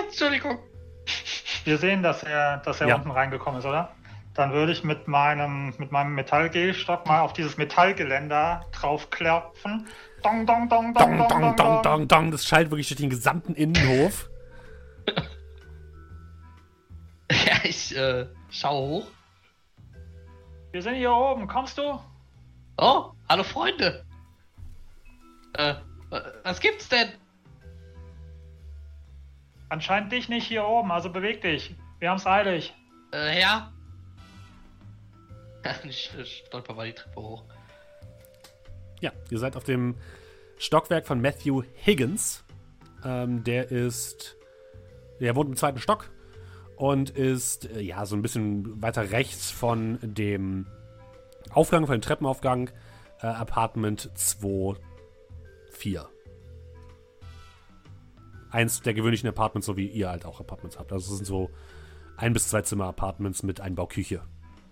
Entschuldigung. 0.08 0.60
Wir 1.64 1.78
sehen, 1.78 2.04
dass 2.04 2.24
er, 2.24 2.58
dass 2.58 2.82
er 2.82 2.88
Ja. 2.88 2.96
unten 2.96 3.12
reingekommen 3.12 3.60
ist, 3.60 3.66
oder? 3.66 3.92
Dann 4.34 4.52
würde 4.52 4.72
ich 4.72 4.84
mit 4.84 5.08
meinem, 5.08 5.74
mit 5.78 5.92
meinem 5.92 6.14
Metallgehstock 6.14 7.06
mal 7.08 7.22
auf 7.22 7.34
dieses 7.34 7.58
Metallgeländer 7.58 8.66
draufklopfen. 8.72 9.88
Dong, 10.24 10.46
dong, 10.46 10.68
dong, 10.68 10.94
Dong, 10.94 11.18
dong, 11.18 11.56
dong, 11.56 11.82
dong, 11.84 12.08
dong. 12.08 12.32
Das 12.32 12.46
schallt 12.46 12.70
wirklich 12.72 12.88
durch 12.88 13.00
den 13.00 13.10
gesamten 13.10 13.54
Innenhof. 13.56 14.30
Ja, 17.32 17.56
ich 17.64 17.96
äh, 17.96 18.28
schaue 18.50 18.88
hoch. 18.88 19.08
Wir 20.72 20.82
sind 20.82 20.96
hier 20.96 21.12
oben, 21.12 21.48
kommst 21.48 21.78
du? 21.78 22.00
Oh, 22.78 23.12
hallo 23.30 23.44
Freunde. 23.44 24.06
Äh, 25.54 25.74
was 26.44 26.60
gibt's 26.60 26.88
denn? 26.90 27.10
Anscheinend 29.70 30.12
dich 30.12 30.30
nicht 30.30 30.48
hier 30.48 30.66
oben, 30.66 30.92
also 30.92 31.10
beweg 31.10 31.42
dich. 31.42 31.76
Wir 32.00 32.10
haben's 32.10 32.26
eilig. 32.26 32.74
Äh, 33.14 33.42
ja. 33.42 33.72
Ich 35.84 36.12
äh, 36.16 36.24
stolper 36.26 36.76
mal 36.76 36.86
die 36.86 36.94
Treppe 36.94 37.20
hoch. 37.20 37.44
Ja, 39.02 39.12
ihr 39.32 39.40
seid 39.40 39.56
auf 39.56 39.64
dem 39.64 39.96
Stockwerk 40.60 41.08
von 41.08 41.22
Matthew 41.22 41.64
Higgins. 41.84 42.44
Ähm, 43.04 43.44
der 43.44 43.72
ist. 43.72 44.36
Der 45.20 45.36
wohnt 45.36 45.50
im 45.50 45.56
zweiten 45.56 45.80
Stock 45.80 46.12
und 46.76 47.10
ist 47.10 47.70
äh, 47.72 47.82
ja 47.82 48.06
so 48.06 48.16
ein 48.16 48.22
bisschen 48.22 48.82
weiter 48.82 49.12
rechts 49.12 49.50
von 49.50 49.98
dem 50.02 50.68
Aufgang, 51.52 51.86
von 51.88 51.96
dem 51.98 52.02
Treppenaufgang, 52.02 52.70
äh, 53.22 53.28
Apartment 53.28 54.12
2, 54.14 54.76
4. 55.72 56.10
Eins 58.52 58.82
der 58.82 58.94
gewöhnlichen 58.94 59.28
Apartments, 59.28 59.66
so 59.66 59.78
wie 59.78 59.88
ihr 59.88 60.10
halt 60.10 60.26
auch 60.26 60.40
Apartments 60.40 60.80
habt. 60.80 60.92
Also 60.92 61.12
es 61.12 61.18
sind 61.18 61.26
so 61.26 61.50
ein 62.18 62.34
bis 62.34 62.50
zwei 62.50 62.62
Zimmer 62.62 62.86
Apartments 62.86 63.44
mit 63.44 63.60
Einbauküche 63.60 64.22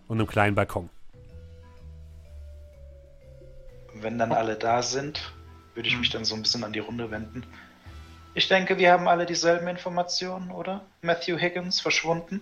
und 0.08 0.20
einem 0.20 0.28
kleinen 0.28 0.56
Balkon. 0.56 0.90
Wenn 3.96 4.18
dann 4.18 4.32
alle 4.32 4.56
da 4.56 4.82
sind, 4.82 5.34
würde 5.76 5.90
ich 5.90 5.98
mich 5.98 6.10
dann 6.10 6.26
so 6.26 6.36
ein 6.36 6.42
bisschen 6.42 6.64
an 6.64 6.74
die 6.74 6.80
Runde 6.80 7.12
wenden. 7.12 7.46
Ich 8.34 8.48
denke, 8.48 8.78
wir 8.78 8.92
haben 8.92 9.08
alle 9.08 9.26
dieselben 9.26 9.68
Informationen, 9.68 10.52
oder? 10.52 10.86
Matthew 11.02 11.38
Higgins 11.38 11.80
verschwunden. 11.80 12.42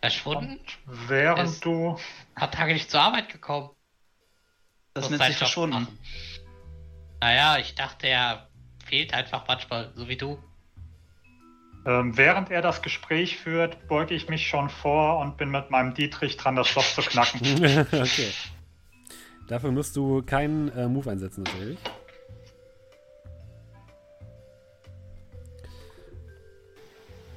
Verschwunden? 0.00 0.58
Während 0.86 1.64
du. 1.64 1.96
Ein 2.34 2.34
paar 2.34 2.50
Tage 2.50 2.72
nicht 2.72 2.90
zur 2.90 3.00
Arbeit 3.00 3.28
gekommen. 3.28 3.70
Das 4.94 5.10
nennt 5.10 5.22
sich 5.22 5.36
verschwunden. 5.36 5.86
Naja, 7.20 7.58
ich 7.58 7.74
dachte, 7.74 8.08
er 8.08 8.49
fehlt 8.90 9.14
einfach 9.14 9.46
manchmal, 9.46 9.92
so 9.94 10.08
wie 10.08 10.16
du. 10.16 10.36
Ähm, 11.86 12.16
während 12.16 12.50
er 12.50 12.60
das 12.60 12.82
Gespräch 12.82 13.38
führt, 13.38 13.86
beuge 13.86 14.14
ich 14.14 14.28
mich 14.28 14.48
schon 14.48 14.68
vor 14.68 15.20
und 15.20 15.36
bin 15.38 15.48
mit 15.50 15.70
meinem 15.70 15.94
Dietrich 15.94 16.36
dran, 16.36 16.56
das 16.56 16.68
Schloss 16.68 16.96
zu 16.96 17.00
knacken. 17.00 17.40
okay. 17.92 18.32
Dafür 19.48 19.70
musst 19.70 19.96
du 19.96 20.22
keinen 20.22 20.68
äh, 20.76 20.88
Move 20.88 21.08
einsetzen, 21.08 21.44
natürlich. 21.44 21.78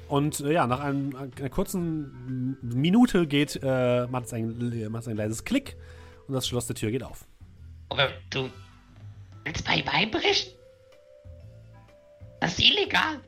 Und 0.08 0.40
äh, 0.40 0.52
ja, 0.52 0.66
nach 0.66 0.80
einem, 0.80 1.16
einer 1.16 1.50
kurzen 1.50 2.58
Minute 2.62 3.26
geht, 3.26 3.58
äh, 3.62 4.06
macht, 4.08 4.26
es 4.26 4.34
ein, 4.34 4.90
macht 4.90 5.02
es 5.02 5.08
ein 5.08 5.16
leises 5.16 5.44
Klick 5.44 5.76
und 6.26 6.34
das 6.34 6.46
Schloss 6.46 6.66
der 6.66 6.76
Tür 6.76 6.90
geht 6.90 7.04
auf. 7.04 7.24
Aber 7.88 8.08
du 8.30 8.50
willst 9.44 9.64
bei 9.64 9.76
ihm 9.76 9.88
einbrechen? 9.88 10.52
Das 12.44 12.58
ist 12.58 12.60
illegal. 12.60 13.22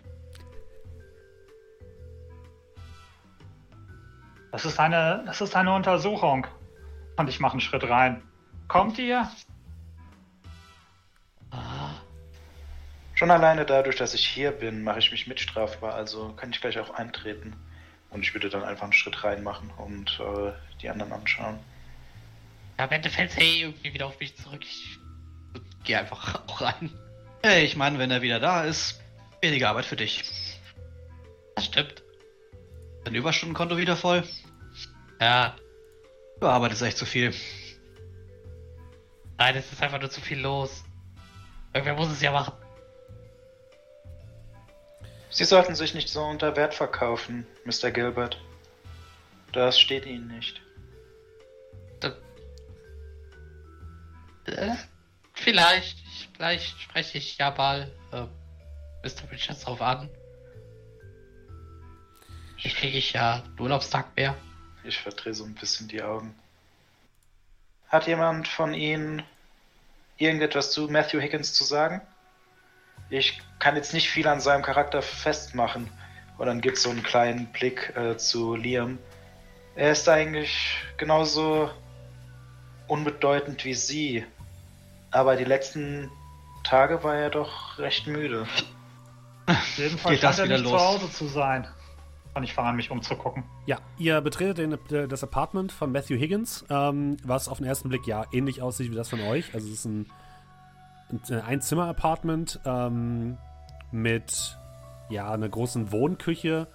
Das 4.52 4.66
ist 4.66 4.78
eine, 4.78 5.22
das 5.24 5.40
ist 5.40 5.56
eine 5.56 5.72
Untersuchung. 5.72 6.46
Und 7.16 7.26
ich 7.30 7.40
mache 7.40 7.52
einen 7.52 7.62
Schritt 7.62 7.88
rein. 7.88 8.22
Kommt 8.68 8.98
ihr? 8.98 9.26
Ah, 11.50 11.94
Schon 13.14 13.30
alleine 13.30 13.64
dadurch, 13.64 13.96
dass 13.96 14.12
ich 14.12 14.26
hier 14.28 14.50
bin, 14.50 14.84
mache 14.84 14.98
ich 14.98 15.10
mich 15.10 15.26
mitstrafbar, 15.26 15.94
also 15.94 16.34
kann 16.34 16.50
ich 16.50 16.60
gleich 16.60 16.78
auch 16.78 16.90
eintreten. 16.90 17.56
Und 18.10 18.20
ich 18.20 18.34
würde 18.34 18.50
dann 18.50 18.64
einfach 18.64 18.84
einen 18.84 18.92
Schritt 18.92 19.24
rein 19.24 19.42
machen 19.42 19.70
und 19.78 20.20
äh, 20.20 20.52
die 20.82 20.90
anderen 20.90 21.12
anschauen. 21.12 21.58
Ja, 22.78 22.84
am 22.84 22.90
Ende 22.90 23.08
fällt 23.08 23.34
hey 23.34 23.62
irgendwie 23.62 23.94
wieder 23.94 24.08
auf 24.08 24.20
mich 24.20 24.36
zurück. 24.36 24.60
Ich 24.62 24.98
geh 25.84 25.96
einfach 25.96 26.34
auch 26.48 26.60
rein. 26.60 26.90
Hey, 27.42 27.64
ich 27.64 27.76
meine, 27.76 27.98
wenn 27.98 28.10
er 28.10 28.20
wieder 28.20 28.40
da 28.40 28.64
ist, 28.64 29.00
weniger 29.40 29.70
Arbeit 29.70 29.84
für 29.84 29.96
dich. 29.96 30.24
Das 31.54 31.66
stimmt. 31.66 32.02
Dein 33.04 33.14
Überstundenkonto 33.14 33.76
wieder 33.76 33.96
voll. 33.96 34.24
Ja, 35.20 35.56
Du 36.40 36.46
arbeitest 36.46 36.82
echt 36.82 36.98
zu 36.98 37.06
viel. 37.06 37.34
nein, 39.38 39.56
es 39.56 39.72
ist 39.72 39.82
einfach 39.82 40.00
nur 40.00 40.10
zu 40.10 40.20
viel 40.20 40.38
los. 40.38 40.84
Irgendwer 41.72 41.94
muss 41.94 42.10
es 42.10 42.20
ja 42.20 42.30
machen. 42.30 42.52
Sie 45.30 45.44
sollten 45.44 45.74
sich 45.74 45.94
nicht 45.94 46.08
so 46.08 46.22
unter 46.22 46.56
Wert 46.56 46.74
verkaufen, 46.74 47.46
Mr. 47.64 47.90
Gilbert. 47.90 48.38
Das 49.52 49.78
steht 49.80 50.06
Ihnen 50.06 50.28
nicht. 50.28 50.60
Äh, 54.46 54.76
vielleicht, 55.32 55.98
vielleicht 56.36 56.80
spreche 56.80 57.18
ich 57.18 57.36
ja 57.38 57.50
mal 57.50 57.90
äh, 58.12 58.26
Mr. 59.06 59.30
Richards 59.30 59.62
drauf 59.62 59.80
an. 59.80 60.10
Ich 62.58 62.74
kriege 62.74 62.98
ich 62.98 63.12
ja 63.12 63.44
Urlaubstag 63.56 64.16
mehr. 64.16 64.34
Ich 64.82 64.98
verdrehe 64.98 65.32
so 65.32 65.44
ein 65.44 65.54
bisschen 65.54 65.86
die 65.86 66.02
Augen. 66.02 66.34
Hat 67.88 68.08
jemand 68.08 68.48
von 68.48 68.74
Ihnen 68.74 69.22
irgendetwas 70.16 70.72
zu 70.72 70.88
Matthew 70.88 71.20
Higgins 71.20 71.54
zu 71.54 71.62
sagen? 71.62 72.00
Ich 73.08 73.40
kann 73.60 73.76
jetzt 73.76 73.94
nicht 73.94 74.10
viel 74.10 74.26
an 74.26 74.40
seinem 74.40 74.62
Charakter 74.62 75.02
festmachen. 75.02 75.88
Und 76.36 76.46
dann 76.46 76.60
gibt 76.60 76.78
es 76.78 76.82
so 76.82 76.90
einen 76.90 77.04
kleinen 77.04 77.46
Blick 77.52 77.94
äh, 77.96 78.16
zu 78.16 78.56
Liam. 78.56 78.98
Er 79.76 79.92
ist 79.92 80.08
eigentlich 80.08 80.82
genauso 80.96 81.70
unbedeutend 82.88 83.64
wie 83.64 83.74
Sie. 83.74 84.26
Aber 85.12 85.36
die 85.36 85.44
letzten 85.44 86.10
Tage 86.64 87.04
war 87.04 87.14
er 87.14 87.30
doch 87.30 87.78
recht 87.78 88.08
müde. 88.08 88.48
Jedenfalls 89.76 90.14
Geht 90.14 90.22
das 90.22 90.36
scheint 90.36 90.50
er 90.50 90.58
wieder 90.58 90.62
nicht 90.62 90.72
los? 90.72 90.80
zu 90.80 90.86
Hause 90.86 91.10
zu 91.12 91.26
sein. 91.26 91.66
Und 92.34 92.42
ich 92.44 92.52
fange 92.52 92.68
an, 92.68 92.76
mich 92.76 92.90
umzugucken. 92.90 93.44
Ja, 93.64 93.78
ihr 93.96 94.20
betretet 94.20 94.58
den, 94.58 95.08
das 95.08 95.22
Apartment 95.22 95.72
von 95.72 95.90
Matthew 95.90 96.16
Higgins, 96.16 96.66
ähm, 96.68 97.16
was 97.24 97.48
auf 97.48 97.58
den 97.58 97.66
ersten 97.66 97.88
Blick 97.88 98.06
ja 98.06 98.26
ähnlich 98.30 98.60
aussieht 98.60 98.90
wie 98.90 98.94
das 98.94 99.08
von 99.08 99.20
euch. 99.22 99.54
Also 99.54 99.68
es 99.68 99.74
ist 99.74 99.84
ein, 99.86 100.10
ein 101.30 101.40
Einzimmer-Apartment 101.40 102.60
ähm, 102.66 103.38
mit 103.90 104.58
ja, 105.08 105.32
einer 105.32 105.48
großen 105.48 105.92
Wohnküche, 105.92 106.66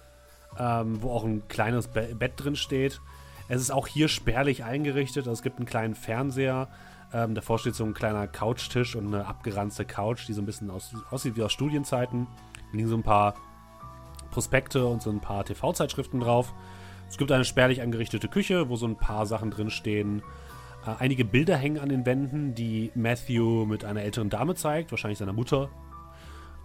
ähm, 0.58 1.00
wo 1.00 1.12
auch 1.12 1.24
ein 1.24 1.46
kleines 1.46 1.86
Be 1.86 2.14
Bett 2.16 2.32
drin 2.36 2.56
steht. 2.56 3.00
Es 3.48 3.60
ist 3.60 3.70
auch 3.70 3.86
hier 3.86 4.08
spärlich 4.08 4.64
eingerichtet. 4.64 5.28
Also 5.28 5.32
es 5.32 5.42
gibt 5.42 5.58
einen 5.58 5.66
kleinen 5.66 5.94
Fernseher. 5.94 6.68
Ähm, 7.12 7.34
davor 7.34 7.58
steht 7.60 7.74
so 7.74 7.84
ein 7.84 7.94
kleiner 7.94 8.26
Couchtisch 8.26 8.96
und 8.96 9.14
eine 9.14 9.26
abgeranzte 9.26 9.84
Couch, 9.84 10.26
die 10.26 10.32
so 10.32 10.42
ein 10.42 10.46
bisschen 10.46 10.70
aus, 10.70 10.92
aussieht 11.10 11.36
wie 11.36 11.42
aus 11.42 11.52
Studienzeiten. 11.52 12.26
Liegen 12.72 12.88
so 12.88 12.96
ein 12.96 13.02
paar 13.02 13.34
Prospekte 14.30 14.86
und 14.86 15.02
so 15.02 15.10
ein 15.10 15.20
paar 15.20 15.44
TV-Zeitschriften 15.44 16.20
drauf. 16.20 16.52
Es 17.08 17.18
gibt 17.18 17.30
eine 17.30 17.44
spärlich 17.44 17.82
eingerichtete 17.82 18.28
Küche, 18.28 18.68
wo 18.68 18.76
so 18.76 18.86
ein 18.86 18.96
paar 18.96 19.26
Sachen 19.26 19.50
drinstehen. 19.50 20.22
Äh, 20.86 20.94
einige 20.98 21.24
Bilder 21.24 21.56
hängen 21.56 21.78
an 21.78 21.90
den 21.90 22.06
Wänden, 22.06 22.54
die 22.54 22.90
Matthew 22.94 23.66
mit 23.66 23.84
einer 23.84 24.02
älteren 24.02 24.30
Dame 24.30 24.54
zeigt, 24.54 24.90
wahrscheinlich 24.90 25.18
seiner 25.18 25.34
Mutter. 25.34 25.68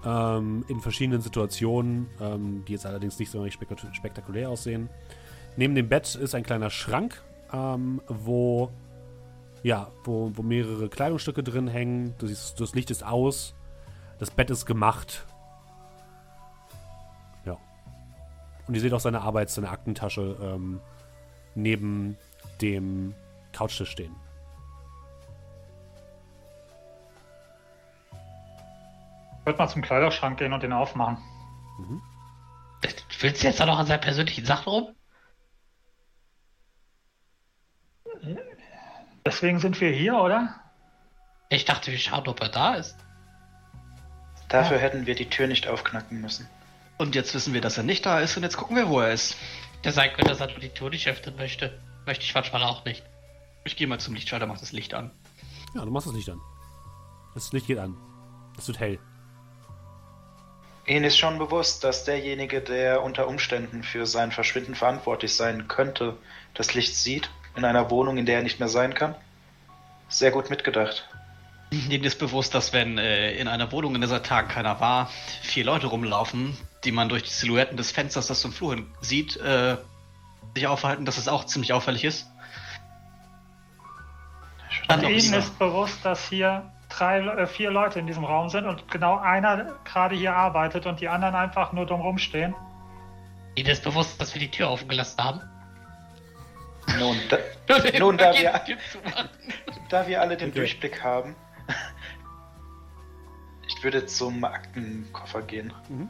Ähm, 0.06 0.64
in 0.70 0.80
verschiedenen 0.80 1.22
Situationen, 1.22 2.08
ähm, 2.22 2.64
die 2.66 2.74
jetzt 2.74 2.86
allerdings 2.86 3.20
nicht 3.20 3.30
so 3.30 3.46
spektakulär 3.50 4.50
aussehen. 4.50 4.90
Neben 5.58 5.76
dem 5.76 5.90
Bett 5.90 6.16
ist 6.16 6.34
ein 6.34 6.44
kleiner 6.44 6.70
Schrank, 6.70 7.22
ähm, 7.52 8.02
wo, 8.08 8.72
ja, 9.64 9.92
wo, 10.06 10.32
wo 10.34 10.44
mehrere 10.44 10.88
Kleidungsstücke 10.88 11.44
drin 11.44 11.68
hängen. 11.68 12.14
Das, 12.20 12.56
das 12.56 12.74
Licht 12.74 12.90
ist 12.90 13.06
aus. 13.06 13.54
Das 14.20 14.32
Bett 14.32 14.50
ist 14.50 14.66
gemacht. 14.66 15.27
Und 18.68 18.76
ihr 18.76 18.82
seht 18.82 18.94
auch 18.94 19.00
seine 19.00 19.22
Arbeits-, 19.22 19.56
seine 19.56 19.70
Aktentasche 19.70 20.38
ähm, 20.42 20.82
neben 21.56 22.18
dem 22.62 23.16
Couchtisch 23.54 23.92
stehen. 23.92 24.16
Ich 29.40 29.46
würde 29.46 29.60
mal 29.60 29.70
zum 29.70 29.82
Kleiderschrank 29.82 30.38
gehen 30.38 30.52
und 30.52 30.62
den 30.62 30.74
aufmachen. 30.74 31.18
Mhm. 31.80 32.02
Willst 33.20 33.42
du 33.42 33.48
jetzt 33.48 33.60
da 33.60 33.66
noch 33.66 33.80
an 33.80 33.88
seinen 33.88 34.02
persönlichen 34.02 34.46
Sachen 34.46 34.70
rum? 34.70 34.96
Deswegen 39.26 39.60
sind 39.60 39.80
wir 39.82 39.92
hier, 39.92 40.16
oder? 40.16 40.56
Ich 41.50 41.66
dachte, 41.66 41.92
wir 41.92 41.98
schauen, 41.98 42.28
ob 42.28 42.42
er 42.42 42.50
da 42.50 42.76
ist. 42.76 42.98
Dafür 44.50 44.78
ja. 44.78 44.84
hätten 44.84 45.06
wir 45.06 45.16
die 45.16 45.30
Tür 45.30 45.48
nicht 45.48 45.68
aufknacken 45.68 46.22
müssen. 46.22 46.48
Und 46.98 47.16
jetzt 47.16 47.34
wissen 47.36 47.54
wir, 47.54 47.62
dass 47.62 47.78
er 47.78 47.84
nicht 47.84 48.06
da 48.06 48.20
ist 48.20 48.38
und 48.38 48.44
jetzt 48.44 48.58
gucken 48.58 48.76
wir, 48.76 48.90
wo 48.90 49.00
er 49.00 49.12
ist. 49.12 49.36
Der 49.84 49.92
sein 49.92 50.12
könnte, 50.14 50.32
dass 50.32 50.40
er 50.40 50.48
die 50.48 50.70
Tür 50.70 50.90
nicht 50.90 51.08
öffnen 51.08 51.36
möchte. 51.36 51.80
Möchte 52.06 52.24
ich 52.24 52.34
manchmal 52.34 52.64
auch 52.64 52.86
nicht. 52.86 53.04
Ich 53.66 53.76
gehe 53.76 53.86
mal 53.86 54.00
zum 54.00 54.16
Lichtschalter, 54.16 54.48
mach 54.48 54.60
das 54.60 54.72
Licht 54.72 54.94
an. 54.94 55.12
Ja, 55.76 55.86
du 55.86 55.92
machst 55.92 56.08
das 56.08 56.16
Licht 56.16 56.30
an. 56.30 56.42
Das 57.34 57.52
Licht 57.52 57.68
geht 57.68 57.78
an. 57.78 57.96
Es 58.58 58.68
wird 58.68 58.80
hell. 58.80 59.00
Ihnen 60.88 61.04
ist 61.04 61.18
schon 61.18 61.38
bewusst, 61.38 61.84
dass 61.84 62.06
derjenige, 62.06 62.62
der 62.62 63.04
unter 63.04 63.28
Umständen 63.28 63.84
für 63.84 64.06
sein 64.06 64.32
Verschwinden 64.32 64.74
verantwortlich 64.74 65.36
sein 65.36 65.68
könnte, 65.68 66.18
das 66.54 66.74
Licht 66.74 66.96
sieht 66.96 67.30
in 67.58 67.66
einer 67.66 67.92
Wohnung, 67.92 68.18
in 68.18 68.26
der 68.26 68.38
er 68.38 68.44
nicht 68.44 68.60
mehr 68.60 68.70
sein 68.70 68.94
kann? 68.94 69.14
Sehr 70.08 70.32
gut 70.32 70.50
mitgedacht. 70.50 71.08
Ihnen 71.72 72.06
ist 72.06 72.18
bewusst, 72.20 72.56
dass 72.56 72.72
wenn 72.72 72.98
äh, 72.98 73.34
in 73.34 73.50
einer 73.50 73.72
Wohnung, 73.74 73.96
in 73.96 74.02
dieser 74.02 74.24
Tagen 74.24 74.48
keiner 74.48 74.80
war, 74.80 75.12
vier 75.42 75.66
Leute 75.66 75.88
rumlaufen, 75.88 76.58
die 76.84 76.92
man 76.92 77.10
durch 77.10 77.24
die 77.24 77.30
Silhouetten 77.30 77.78
des 77.78 77.92
Fensters, 77.92 78.28
das 78.28 78.42
zum 78.42 78.52
Flur 78.52 78.76
hin 78.76 78.88
sieht, 79.02 79.38
äh, 79.38 79.78
sich 80.56 80.68
aufhalten, 80.68 81.06
dass 81.06 81.18
es 81.18 81.28
auch 81.28 81.46
ziemlich 81.46 81.74
auffällig 81.74 82.04
ist. 82.04 82.28
Und 84.90 85.04
Ihnen 85.04 85.34
ist 85.34 85.58
bewusst, 85.60 86.04
dass 86.04 86.30
hier 86.30 86.72
drei, 86.90 87.20
äh, 87.20 87.48
vier 87.48 87.72
Leute 87.72 88.00
in 88.00 88.08
diesem 88.08 88.24
Raum 88.24 88.50
sind 88.50 88.66
und 88.66 88.90
genau 88.90 89.18
einer 89.18 89.76
gerade 89.84 90.16
hier 90.16 90.36
arbeitet 90.36 90.86
und 90.86 91.02
die 91.02 91.10
anderen 91.10 91.36
einfach 91.36 91.74
nur 91.74 91.86
dumm 91.86 92.02
rumstehen. 92.02 92.56
Ihnen 93.56 93.70
ist 93.70 93.84
bewusst, 93.84 94.22
dass 94.22 94.34
wir 94.34 94.40
die 94.40 94.52
Tür 94.52 94.70
offen 94.70 94.88
gelassen 94.88 95.22
haben. 95.22 95.42
Nun, 97.00 97.18
da, 97.30 97.38
nun 98.00 98.18
da, 98.18 98.34
wir, 98.34 98.62
da 99.90 100.08
wir 100.08 100.22
alle 100.22 100.38
den 100.38 100.50
okay. 100.50 100.60
Durchblick 100.60 101.04
haben, 101.04 101.36
ich 103.68 103.84
würde 103.84 104.06
zum 104.06 104.44
Aktenkoffer 104.44 105.42
gehen. 105.42 105.74
Mhm. 105.90 106.10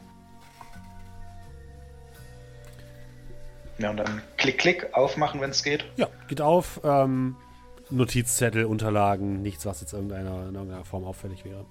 Ja, 3.79 3.91
und 3.91 3.97
dann 3.97 4.21
klick, 4.37 4.57
klick, 4.57 4.93
aufmachen, 4.93 5.39
wenn 5.41 5.51
es 5.51 5.63
geht. 5.63 5.85
Ja, 5.97 6.07
geht 6.27 6.41
auf. 6.41 6.81
Ähm, 6.83 7.35
Notizzettel, 7.89 8.65
Unterlagen, 8.65 9.41
nichts, 9.41 9.65
was 9.65 9.81
jetzt 9.81 9.93
irgendeiner, 9.93 10.49
in 10.49 10.55
irgendeiner 10.55 10.83
Form 10.83 11.05
auffällig 11.05 11.45
wäre. 11.45 11.65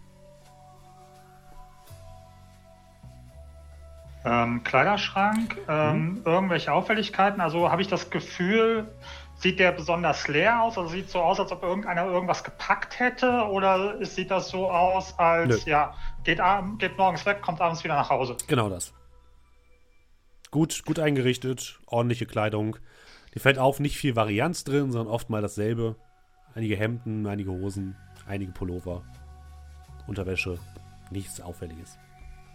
Ähm, 4.25 4.65
Kleiderschrank, 4.65 5.57
ähm, 5.69 5.99
mhm. 5.99 6.23
irgendwelche 6.25 6.73
Auffälligkeiten. 6.73 7.41
Also 7.41 7.71
habe 7.71 7.83
ich 7.83 7.89
das 7.89 8.11
Gefühl, 8.11 8.89
sieht 9.37 9.61
der 9.61 9.73
besonders 9.73 10.27
leer 10.27 10.63
aus? 10.63 10.79
Also 10.79 10.91
sieht 10.91 11.11
so 11.11 11.21
aus, 11.21 11.39
als 11.39 11.53
ob 11.53 11.63
irgendeiner 11.63 12.07
irgendwas 12.07 12.43
gepackt 12.43 12.99
hätte? 12.99 13.47
Oder 13.49 14.05
sieht 14.05 14.31
das 14.31 14.49
so 14.49 14.71
aus, 14.71 15.17
als 15.19 15.67
Nö. 15.67 15.71
ja, 15.71 15.95
geht, 16.25 16.41
geht 16.79 16.99
morgens 16.99 17.25
weg, 17.25 17.41
kommt 17.43 17.61
abends 17.61 17.85
wieder 17.85 17.95
nach 17.95 18.11
Hause? 18.11 18.37
Genau 18.49 18.69
das. 18.69 18.93
Gut, 20.51 20.85
gut 20.85 20.99
eingerichtet, 20.99 21.81
ordentliche 21.87 22.27
Kleidung. 22.27 22.77
Dir 23.35 23.41
fällt 23.41 23.59
auf, 23.59 23.81
nicht 23.81 23.99
viel 23.99 24.17
Varianz 24.17 24.65
drin, 24.65 24.93
sondern 24.93 25.13
oft 25.13 25.29
mal 25.29 25.43
dasselbe. 25.43 25.97
Einige 26.55 26.77
Hemden, 26.77 27.27
einige 27.27 27.51
Hosen, 27.51 27.97
einige 28.27 28.53
Pullover, 28.53 29.03
Unterwäsche, 30.07 30.59
nichts 31.11 31.41
Auffälliges. 31.41 31.99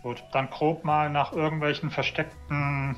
Gut, 0.02 0.24
dann 0.32 0.50
grob 0.50 0.84
mal 0.84 1.10
nach 1.12 1.34
irgendwelchen 1.34 1.92
versteckten 1.92 2.96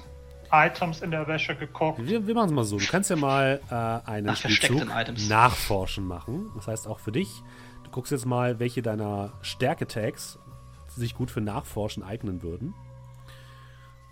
Items 0.52 1.02
in 1.02 1.12
der 1.12 1.28
Wäsche 1.28 1.56
geguckt. 1.56 2.00
Wir, 2.06 2.26
wir 2.26 2.36
machen 2.36 2.50
es 2.50 2.54
mal 2.54 2.64
so. 2.64 2.78
Du 2.78 2.86
kannst 2.86 3.10
ja 3.10 3.16
mal 3.16 3.60
äh, 3.70 4.10
einen 4.10 4.28
nach 4.28 4.38
Spielzug 4.38 4.86
nachforschen 5.28 6.06
machen. 6.06 6.52
Das 6.56 6.68
heißt 6.68 6.88
auch 6.88 7.00
für 7.00 7.12
dich. 7.12 7.42
Du 7.84 7.92
guckst 7.92 8.12
jetzt 8.12 8.26
mal, 8.26 8.60
welche 8.60 8.82
deiner 8.82 9.34
Stärke-Tags 9.42 10.40
sich 10.88 11.16
gut 11.16 11.32
für 11.32 11.42
Nachforschen 11.42 12.04
eignen 12.04 12.44
würden. 12.44 12.74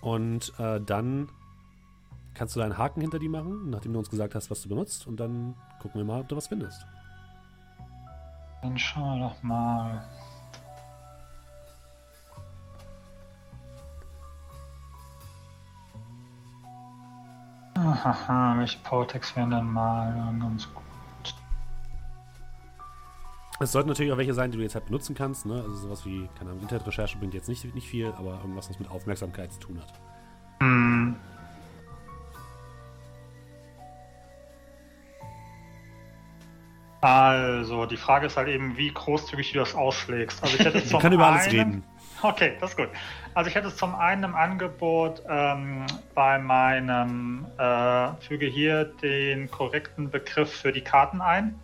Und 0.02 0.54
äh, 0.60 0.82
dann 0.82 1.30
kannst 2.34 2.56
du 2.56 2.60
deinen 2.60 2.78
Haken 2.78 3.02
hinter 3.02 3.20
die 3.20 3.30
machen, 3.30 3.70
nachdem 3.70 3.93
du 3.93 3.99
uns 3.99 4.10
gesagt 4.10 4.36
hast, 4.36 4.49
was 4.49 4.62
du 4.64 4.70
benutzt. 4.70 5.08
Und 5.08 5.20
dann 5.20 5.56
Gucken 5.82 5.99
wir 5.99 6.06
mal, 6.06 6.22
ob 6.22 6.28
du 6.28 6.38
was 6.38 6.47
findest. 6.47 6.86
Dann 8.62 8.78
schauen 8.78 9.20
wir 9.20 9.30
doch 9.30 9.41
mal. 9.41 10.08
Haha, 17.76 18.60
welche 18.60 18.78
Powertext 18.84 19.36
wären 19.36 19.49
dann 19.49 19.66
mal 19.66 20.14
ganz 20.39 20.72
gut? 20.72 20.80
Es 23.62 23.72
sollten 23.72 23.89
natürlich 23.89 24.12
auch 24.12 24.18
welche 24.18 24.34
sein, 24.34 24.49
die 24.49 24.57
du 24.57 24.64
jetzt 24.64 24.74
halt 24.74 24.86
benutzen 24.86 25.14
kannst. 25.14 25.45
Ne? 25.45 25.53
Also 25.53 25.76
sowas 25.76 26.03
wie, 26.03 26.28
keine 26.38 26.49
Ahnung, 26.49 26.64
Internetrecherche 26.64 27.18
bringt 27.20 27.36
jetzt 27.36 27.47
nicht, 27.47 27.64
nicht 27.76 27.88
viel, 27.88 28.07
aber 28.18 28.39
irgendwas, 28.41 28.70
was 28.70 28.80
mit 28.80 28.89
Aufmerksamkeit 28.89 29.53
zu 29.53 29.59
tun 29.59 29.80
hat. 29.80 29.93
Hm. 30.62 31.16
Also, 37.01 37.88
die 37.88 37.97
Frage 37.97 38.28
ist 38.28 38.38
halt 38.38 38.47
eben, 38.47 38.78
wie 38.78 38.93
großzügig 38.93 39.51
du 39.53 39.59
das 39.59 39.74
auslegst. 39.74 40.41
Also 40.43 40.55
ich 40.57 40.66
hätte 40.66 40.84
zum 40.86 40.99
kann 40.99 41.14
über 41.14 41.28
alles 41.28 41.47
einen, 41.47 41.51
reden. 41.51 41.84
Okay, 42.22 42.53
das 42.59 42.72
ist 42.72 42.78
gut. 42.78 42.89
Also 43.34 43.49
ich 43.49 43.55
hätte 43.55 43.74
zum 43.76 43.95
einen 43.95 44.24
im 44.24 44.36
Angebot 44.36 45.24
ähm, 45.28 45.86
bei 46.14 46.38
meinem, 46.38 47.47
äh, 47.57 48.14
füge 48.22 48.45
hier 48.45 48.86
den 48.86 49.49
korrekten 49.49 50.09
Begriff 50.12 50.51
für 50.51 50.72
die 50.72 50.82
Karten 50.82 51.22
ein. 51.22 51.59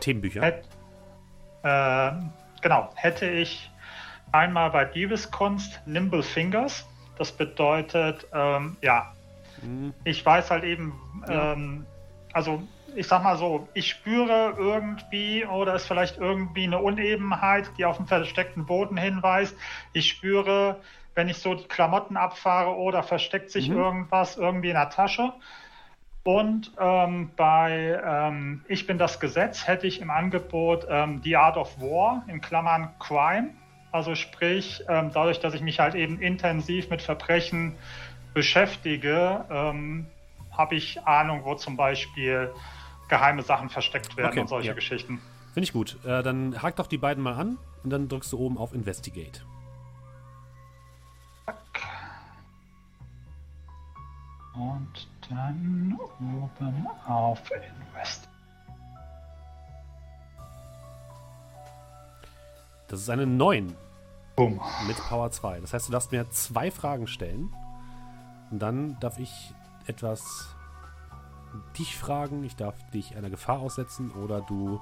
Themenbücher. 0.00 0.42
Hätt, 0.42 0.64
äh, 1.62 2.12
genau, 2.60 2.90
hätte 2.94 3.26
ich 3.26 3.70
einmal 4.32 4.70
bei 4.70 4.84
Diebeskunst 4.84 5.80
Nimble 5.86 6.22
Fingers. 6.22 6.86
Das 7.18 7.32
bedeutet, 7.32 8.26
ähm, 8.32 8.76
ja, 8.80 9.12
mhm. 9.62 9.92
ich 10.04 10.24
weiß 10.24 10.50
halt 10.50 10.64
eben, 10.64 10.92
ähm, 11.28 11.86
also 12.32 12.62
ich 12.94 13.06
sag 13.06 13.22
mal 13.22 13.36
so, 13.36 13.68
ich 13.74 13.88
spüre 13.90 14.54
irgendwie 14.58 15.44
oder 15.46 15.74
ist 15.74 15.86
vielleicht 15.86 16.18
irgendwie 16.18 16.64
eine 16.64 16.78
Unebenheit, 16.78 17.70
die 17.78 17.84
auf 17.84 17.98
einen 17.98 18.06
versteckten 18.06 18.66
Boden 18.66 18.96
hinweist. 18.96 19.56
Ich 19.92 20.08
spüre, 20.08 20.80
wenn 21.14 21.28
ich 21.28 21.38
so 21.38 21.54
die 21.54 21.64
Klamotten 21.64 22.16
abfahre, 22.16 22.74
oder 22.76 23.02
versteckt 23.02 23.50
sich 23.50 23.68
mhm. 23.68 23.76
irgendwas 23.76 24.36
irgendwie 24.36 24.68
in 24.68 24.74
der 24.74 24.90
Tasche. 24.90 25.32
Und 26.24 26.70
ähm, 26.78 27.30
bei 27.36 28.00
ähm, 28.04 28.64
Ich 28.68 28.86
bin 28.86 28.96
das 28.96 29.18
Gesetz 29.18 29.66
hätte 29.66 29.86
ich 29.86 30.00
im 30.00 30.10
Angebot 30.10 30.86
ähm, 30.88 31.20
The 31.24 31.36
Art 31.36 31.56
of 31.56 31.80
War, 31.80 32.24
in 32.28 32.40
Klammern 32.40 32.90
Crime. 33.00 33.50
Also 33.90 34.14
sprich, 34.14 34.84
ähm, 34.88 35.10
dadurch, 35.12 35.40
dass 35.40 35.52
ich 35.54 35.62
mich 35.62 35.80
halt 35.80 35.94
eben 35.94 36.20
intensiv 36.20 36.90
mit 36.90 37.02
Verbrechen 37.02 37.74
beschäftige, 38.34 39.44
ähm, 39.50 40.06
habe 40.56 40.76
ich 40.76 41.02
Ahnung, 41.02 41.42
wo 41.44 41.54
zum 41.56 41.76
Beispiel 41.76 42.52
geheime 43.08 43.42
Sachen 43.42 43.68
versteckt 43.68 44.16
werden 44.16 44.30
okay, 44.30 44.40
und 44.40 44.48
solche 44.48 44.68
ja. 44.68 44.74
Geschichten. 44.74 45.20
Finde 45.52 45.64
ich 45.64 45.72
gut. 45.72 45.98
Äh, 46.04 46.22
dann 46.22 46.62
hakt 46.62 46.78
doch 46.78 46.86
die 46.86 46.98
beiden 46.98 47.22
mal 47.22 47.34
an 47.34 47.58
und 47.82 47.90
dann 47.90 48.08
drückst 48.08 48.32
du 48.32 48.38
oben 48.38 48.56
auf 48.56 48.72
Investigate. 48.72 49.42
Und 54.54 55.08
dann 55.34 55.98
oben 55.98 56.86
auf 57.06 57.40
Invest. 57.50 58.28
Das 62.88 63.00
ist 63.00 63.08
eine 63.08 63.26
9 63.26 63.74
Boom. 64.36 64.60
mit 64.86 64.96
Power 64.98 65.30
2. 65.30 65.60
Das 65.60 65.72
heißt, 65.72 65.88
du 65.88 65.92
darfst 65.92 66.12
mir 66.12 66.28
zwei 66.30 66.70
Fragen 66.70 67.06
stellen. 67.06 67.50
Und 68.50 68.58
dann 68.58 68.98
darf 69.00 69.18
ich 69.18 69.54
etwas 69.86 70.54
dich 71.78 71.96
fragen. 71.96 72.44
Ich 72.44 72.56
darf 72.56 72.74
dich 72.90 73.16
einer 73.16 73.30
Gefahr 73.30 73.60
aussetzen. 73.60 74.10
Oder 74.10 74.42
du. 74.42 74.78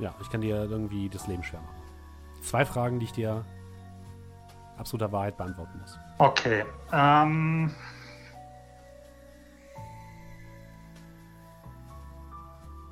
Ja, 0.00 0.14
ich 0.20 0.30
kann 0.30 0.40
dir 0.40 0.56
irgendwie 0.64 1.08
das 1.08 1.26
Leben 1.28 1.44
schwer 1.44 1.60
machen. 1.60 2.42
Zwei 2.42 2.64
Fragen, 2.64 2.98
die 2.98 3.06
ich 3.06 3.12
dir 3.12 3.44
absoluter 4.76 5.12
Wahrheit 5.12 5.36
beantworten 5.36 5.78
muss. 5.80 5.98
Okay. 6.18 6.64
Ähm, 6.92 7.70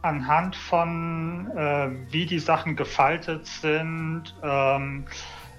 anhand 0.07 0.57
von, 0.57 1.51
äh, 1.57 1.91
wie 2.11 2.27
die 2.27 2.39
Sachen 2.39 2.77
gefaltet 2.77 3.47
sind, 3.47 4.35
ähm, 4.43 5.07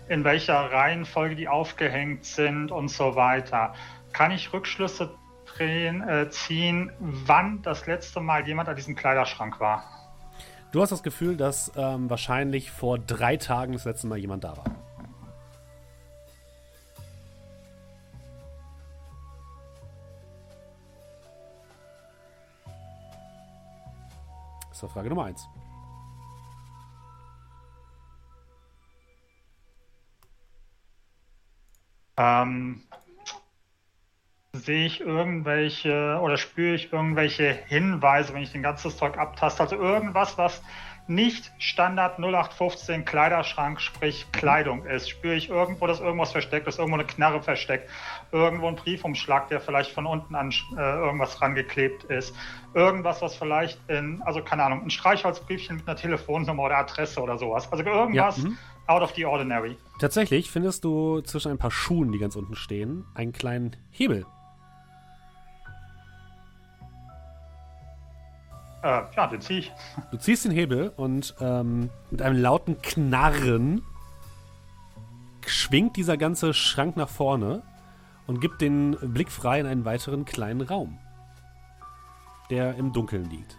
in 0.10 0.24
welcher 0.24 0.72
Reihenfolge 0.72 1.36
die 1.36 1.48
aufgehängt 1.48 2.26
sind 2.26 2.72
und 2.72 2.88
so 2.88 3.16
weiter, 3.16 3.74
kann 4.14 4.32
ich 4.32 4.54
Rückschlüsse 4.54 5.12
drehen, 5.45 6.02
äh, 6.02 6.30
ziehen, 6.30 6.91
wann 7.00 7.62
das 7.62 7.86
letzte 7.88 8.22
Mal 8.22 8.48
jemand 8.48 8.70
an 8.70 8.76
diesem 8.76 8.95
Kleiderschrank 8.95 9.60
war. 9.60 9.84
Du 10.72 10.82
hast 10.82 10.91
das 10.91 11.04
Gefühl, 11.04 11.38
dass 11.38 11.72
ähm, 11.76 12.10
wahrscheinlich 12.10 12.72
vor 12.72 13.00
drei 13.00 13.38
Tagen 13.38 13.74
das 13.74 13.86
letzte 13.86 14.08
Mal 14.08 14.18
jemand 14.18 14.43
da 14.43 14.58
war. 14.58 14.66
Das 24.78 24.84
war 24.84 24.89
Frage 24.89 25.09
Nummer 25.09 25.25
eins. 25.25 25.49
Ähm, 32.15 32.84
sehe 34.53 34.86
ich 34.86 35.01
irgendwelche 35.01 36.19
oder 36.21 36.38
spüre 36.38 36.75
ich 36.75 36.93
irgendwelche 36.93 37.53
Hinweise, 37.53 38.36
wenn 38.36 38.43
ich 38.43 38.51
den 38.51 38.61
ganzen 38.61 38.91
Zeug 38.91 39.17
abtaste? 39.17 39.63
Also 39.63 39.78
irgendwas, 39.78 40.38
was 40.38 40.61
nicht 41.08 41.51
Standard 41.58 42.20
0815 42.20 43.05
Kleiderschrank, 43.05 43.80
sprich 43.80 44.26
Kleidung 44.32 44.86
ist. 44.86 45.10
Spüre 45.10 45.36
ich 45.36 45.49
irgendwo, 45.49 45.88
dass 45.88 45.99
irgendwas 45.99 46.32
versteckt 46.32 46.68
ist, 46.68 46.80
irgendwo 46.80 46.97
eine 46.97 47.08
Knarre 47.08 47.41
versteckt, 47.41 47.89
irgendwo 48.32 48.68
ein 48.68 48.76
Briefumschlag, 48.76 49.47
der 49.49 49.62
vielleicht 49.62 49.91
von 49.91 50.05
unten 50.05 50.36
an 50.36 50.51
äh, 50.76 50.80
irgendwas 50.80 51.41
rangeklebt 51.41 52.05
ist. 52.05 52.36
Irgendwas, 52.74 53.22
was 53.22 53.36
vielleicht 53.36 53.80
in, 53.89 54.22
also 54.24 54.41
keine 54.41 54.64
Ahnung, 54.64 54.84
ein 54.84 54.89
Streichholzbriefchen 54.89 55.78
mit 55.78 55.88
einer 55.88 55.97
Telefonnummer 55.97 56.64
oder 56.64 56.78
Adresse 56.78 57.22
oder 57.22 57.38
sowas. 57.38 57.72
Also 57.72 57.84
irgendwas 57.84 58.38
Ja, 58.38 58.43
mhm. 58.43 58.58
out 58.88 59.01
of 59.01 59.14
the 59.16 59.26
ordinary. 59.26 59.78
Tatsächlich 59.99 60.51
findest 60.51 60.84
du 60.84 61.22
zwischen 61.22 61.51
ein 61.51 61.58
paar 61.58 61.72
Schuhen, 61.72 62.12
die 62.12 62.20
ganz 62.20 62.36
unten 62.36 62.55
stehen, 62.55 63.05
einen 63.16 63.32
kleinen 63.32 63.76
Hebel. 63.91 64.26
Äh, 68.84 69.01
ja, 69.15 69.28
den 69.28 69.41
ziehe 69.41 69.59
ich. 69.59 69.71
Du 70.11 70.17
ziehst 70.17 70.45
den 70.45 70.51
Hebel 70.51 70.93
und 70.95 71.36
ähm, 71.39 71.89
mit 72.11 72.21
einem 72.21 72.39
lauten 72.39 72.82
Knarren 72.82 73.82
schwingt 75.45 75.95
dieser 75.95 76.17
ganze 76.17 76.53
Schrank 76.53 76.97
nach 76.97 77.09
vorne 77.09 77.63
und 78.28 78.41
gibt 78.41 78.61
den 78.61 78.97
Blick 79.01 79.32
frei 79.32 79.59
in 79.59 79.65
einen 79.65 79.86
weiteren 79.86 80.25
kleinen 80.25 80.61
Raum, 80.61 80.97
der 82.49 82.75
im 82.75 82.93
Dunkeln 82.93 83.30
liegt. 83.30 83.57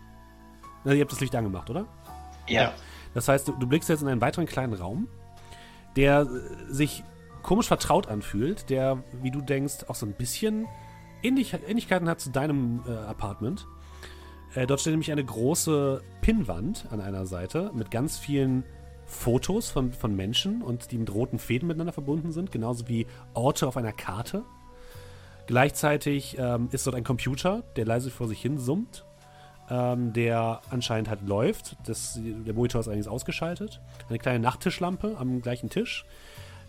Na, 0.85 0.93
ihr 0.93 1.01
habt 1.01 1.13
das 1.13 1.21
Licht 1.21 1.35
angemacht, 1.35 1.71
oder? 1.71 1.87
Ja. 2.47 2.73
Das 3.15 3.29
heißt, 3.29 3.49
du, 3.49 3.53
du 3.53 3.67
blickst 3.67 3.89
jetzt 3.89 4.03
in 4.03 4.09
einen 4.09 4.21
weiteren 4.21 4.47
kleinen 4.47 4.75
Raum, 4.75 5.09
der 5.97 6.23
äh, 6.23 6.73
sich 6.73 7.03
komisch 7.43 7.67
vertraut 7.67 8.07
anfühlt, 8.09 8.71
der, 8.71 9.03
wie 9.23 9.31
du 9.31 9.41
denkst, 9.41 9.85
auch 9.89 9.95
so 9.95 10.07
ein 10.07 10.13
bisschen 10.13 10.67
Ähnlich 11.23 11.53
Ähnlichkeiten 11.53 12.09
hat 12.09 12.21
zu 12.21 12.31
deinem 12.31 12.83
äh, 12.87 12.93
Apartment. 12.93 13.67
Äh, 14.55 14.67
dort 14.67 14.81
steht 14.81 14.93
nämlich 14.93 15.13
eine 15.13 15.25
große 15.25 16.03
Pinnwand 16.21 16.87
an 16.91 17.01
einer 17.01 17.27
Seite 17.27 17.71
mit 17.75 17.91
ganz 17.91 18.19
vielen 18.19 18.65
Fotos 19.07 19.71
von, 19.71 19.93
von 19.93 20.15
Menschen 20.15 20.63
und 20.63 20.91
die 20.93 20.99
mit 20.99 21.13
roten 21.13 21.39
Fäden 21.39 21.67
miteinander 21.67 21.93
verbunden 21.93 22.31
sind, 22.31 22.53
genauso 22.53 22.89
wie 22.89 23.07
Orte 23.35 23.67
auf 23.67 23.77
einer 23.77 23.93
Karte. 23.93 24.43
Gleichzeitig 25.47 26.37
ähm, 26.39 26.69
ist 26.73 26.87
dort 26.87 26.95
ein 26.95 27.05
Computer, 27.05 27.63
der 27.77 27.87
leise 27.87 28.11
vor 28.11 28.29
sich 28.29 28.41
hin 28.41 28.59
summt, 28.59 29.07
ähm, 29.71 30.13
der 30.13 30.61
anscheinend 30.69 31.09
halt 31.09 31.23
läuft. 31.23 31.77
Das, 31.87 32.21
der 32.23 32.53
Monitor 32.53 32.83
ist 32.83 32.87
allerdings 32.87 33.09
ausgeschaltet. 33.09 33.81
Eine 34.11 34.19
kleine 34.19 34.41
Nachttischlampe 34.41 35.17
am 35.19 35.41
gleichen 35.41 35.71
Tisch. 35.71 36.05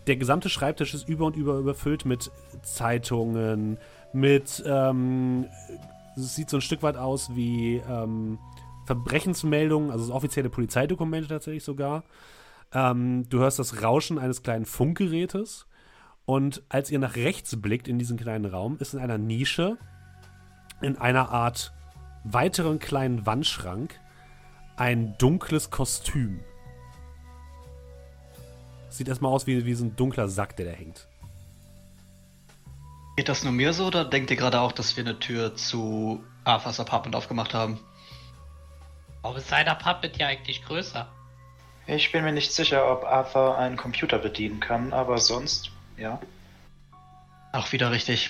Der 0.07 0.15
gesamte 0.15 0.47
Schreibtisch 0.47 0.93
ist 0.93 1.09
über 1.09 1.25
und 1.25 1.35
über 1.35 1.57
überfüllt 1.57 2.05
mit 2.05 2.31
Zeitungen, 2.63 3.77
mit 4.13 4.63
ähm, 4.65 5.45
es 6.15 6.35
sieht 6.35 6.49
so 6.49 6.57
ein 6.57 6.61
Stück 6.61 6.83
weit 6.83 6.97
aus 6.97 7.35
wie 7.35 7.77
ähm, 7.77 8.39
Verbrechensmeldungen, 8.85 9.91
also 9.91 10.13
offizielle 10.13 10.49
Polizeidokumente 10.49 11.27
tatsächlich 11.27 11.63
sogar. 11.63 12.03
Ähm, 12.73 13.27
du 13.29 13.39
hörst 13.39 13.59
das 13.59 13.81
Rauschen 13.83 14.19
eines 14.19 14.43
kleinen 14.43 14.65
Funkgerätes. 14.65 15.65
Und 16.25 16.63
als 16.69 16.91
ihr 16.91 16.99
nach 16.99 17.15
rechts 17.15 17.59
blickt 17.59 17.87
in 17.87 17.97
diesen 17.97 18.17
kleinen 18.17 18.45
Raum, 18.45 18.77
ist 18.79 18.93
in 18.93 18.99
einer 18.99 19.17
Nische, 19.17 19.77
in 20.81 20.95
einer 20.97 21.29
Art 21.31 21.73
weiteren 22.23 22.79
kleinen 22.79 23.25
Wandschrank, 23.25 23.99
ein 24.75 25.15
dunkles 25.17 25.71
Kostüm. 25.71 26.39
Sieht 28.89 29.07
erstmal 29.07 29.31
aus 29.31 29.47
wie, 29.47 29.65
wie 29.65 29.73
so 29.73 29.85
ein 29.85 29.95
dunkler 29.95 30.29
Sack, 30.29 30.55
der 30.55 30.67
da 30.67 30.71
hängt. 30.71 31.08
Geht 33.19 33.27
das 33.27 33.43
nur 33.43 33.51
mir 33.51 33.73
so 33.73 33.87
oder 33.87 34.05
denkt 34.05 34.31
ihr 34.31 34.37
gerade 34.37 34.61
auch, 34.61 34.71
dass 34.71 34.95
wir 34.95 35.03
eine 35.03 35.19
Tür 35.19 35.53
zu 35.53 36.23
Arthurs 36.45 36.79
Apartment 36.79 37.17
aufgemacht 37.17 37.53
haben? 37.53 37.77
Warum 39.21 39.35
ist 39.35 39.49
sein 39.49 39.67
Apartment 39.67 40.15
ja 40.15 40.27
eigentlich 40.27 40.63
größer? 40.63 41.05
Ich 41.85 42.13
bin 42.13 42.23
mir 42.23 42.31
nicht 42.31 42.53
sicher, 42.53 42.89
ob 42.89 43.03
Arthur 43.03 43.57
einen 43.57 43.75
Computer 43.75 44.19
bedienen 44.19 44.61
kann, 44.61 44.93
aber 44.93 45.17
sonst, 45.17 45.69
ja. 45.97 46.21
Auch 47.51 47.69
wieder 47.73 47.91
richtig. 47.91 48.29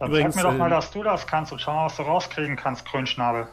Dann 0.00 0.08
Übrigens, 0.08 0.34
sag 0.34 0.42
mir 0.42 0.50
doch 0.50 0.58
mal, 0.58 0.64
ähm, 0.64 0.70
dass 0.72 0.90
du 0.90 1.04
das 1.04 1.24
kannst 1.28 1.52
und 1.52 1.60
schau 1.60 1.72
mal, 1.72 1.86
was 1.86 1.94
du 1.94 2.02
rauskriegen 2.02 2.56
kannst, 2.56 2.84
Grünschnabel. 2.84 3.46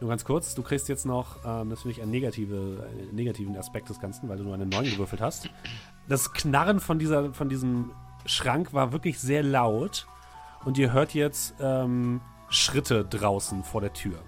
Nur 0.00 0.08
ganz 0.08 0.24
kurz, 0.24 0.54
du 0.54 0.62
kriegst 0.62 0.88
jetzt 0.88 1.04
noch 1.04 1.44
ähm, 1.44 1.70
natürlich 1.70 2.00
einen, 2.00 2.12
negative, 2.12 2.86
einen 2.88 3.12
negativen 3.12 3.56
Aspekt 3.56 3.88
des 3.88 3.98
Ganzen, 3.98 4.28
weil 4.28 4.36
du 4.36 4.44
nur 4.44 4.54
eine 4.54 4.66
9 4.66 4.84
gewürfelt 4.84 5.20
hast. 5.20 5.50
Das 6.08 6.32
Knarren 6.32 6.78
von, 6.78 7.00
dieser, 7.00 7.34
von 7.34 7.48
diesem 7.48 7.90
Schrank 8.26 8.72
war 8.72 8.92
wirklich 8.92 9.18
sehr 9.18 9.42
laut 9.42 10.06
und 10.64 10.78
ihr 10.78 10.92
hört 10.92 11.14
jetzt 11.14 11.54
ähm, 11.60 12.20
Schritte 12.48 13.04
draußen 13.04 13.64
vor 13.64 13.80
der 13.80 13.92
Tür. 13.92 14.18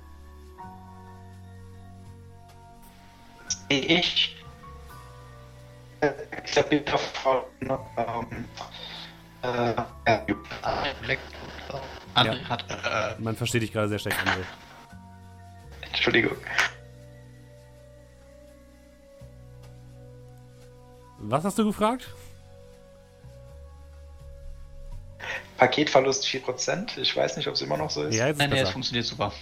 Ich. 3.68 4.36
Äh, 6.00 6.12
von. 7.22 7.42
Ähm, 7.60 8.44
äh, 9.42 9.74
ja, 10.06 10.24
André 12.14 12.44
hat. 12.48 12.64
Äh, 12.70 13.20
Man 13.20 13.36
versteht 13.36 13.62
dich 13.62 13.72
gerade 13.72 13.88
sehr 13.88 13.98
schlecht, 13.98 14.18
André. 14.18 14.44
Entschuldigung. 15.80 16.36
Was 21.18 21.44
hast 21.44 21.58
du 21.58 21.64
gefragt? 21.64 22.08
Paketverlust 25.62 26.24
4%. 26.24 26.98
Ich 26.98 27.16
weiß 27.16 27.36
nicht, 27.36 27.46
ob 27.46 27.54
es 27.54 27.62
immer 27.62 27.76
noch 27.76 27.88
so 27.88 28.02
ist. 28.02 28.16
Ja, 28.16 28.26
jetzt 28.26 28.38
nein, 28.38 28.50
nee, 28.50 28.58
es 28.58 28.70
funktioniert 28.70 29.06
super. 29.06 29.32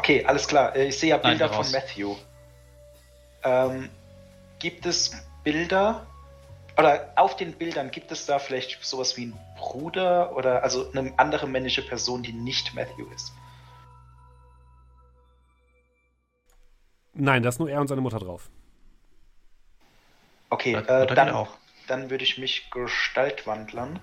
Okay, 0.00 0.24
alles 0.24 0.48
klar. 0.48 0.74
Äh, 0.74 0.88
Ich 0.88 0.98
sehe 0.98 1.10
ja 1.10 1.18
Nein, 1.18 1.38
Bilder 1.38 1.52
raus. 1.54 1.70
von 1.70 1.80
Matthew. 1.80 2.16
Ähm, 3.44 3.88
gibt 4.58 4.86
es 4.86 5.12
Bilder 5.44 6.04
oder 6.76 7.12
auf 7.14 7.36
den 7.36 7.52
Bildern 7.52 7.92
gibt 7.92 8.10
es 8.10 8.26
da 8.26 8.40
vielleicht 8.40 8.84
sowas 8.84 9.16
wie 9.16 9.22
einen 9.22 9.38
Bruder 9.56 10.34
oder 10.34 10.64
also 10.64 10.90
eine 10.90 11.12
andere 11.16 11.46
männliche 11.46 11.82
Person, 11.82 12.24
die 12.24 12.32
nicht 12.32 12.74
Matthew 12.74 13.06
ist? 13.14 13.32
Nein, 17.14 17.44
da 17.44 17.50
ist 17.50 17.60
nur 17.60 17.70
er 17.70 17.80
und 17.80 17.86
seine 17.86 18.00
Mutter 18.00 18.18
drauf. 18.18 18.50
Okay, 20.50 20.74
äh, 20.74 21.06
dann, 21.06 21.30
auch. 21.30 21.50
dann 21.86 22.10
würde 22.10 22.24
ich 22.24 22.36
mich 22.36 22.68
gestaltwandlern. 22.72 24.00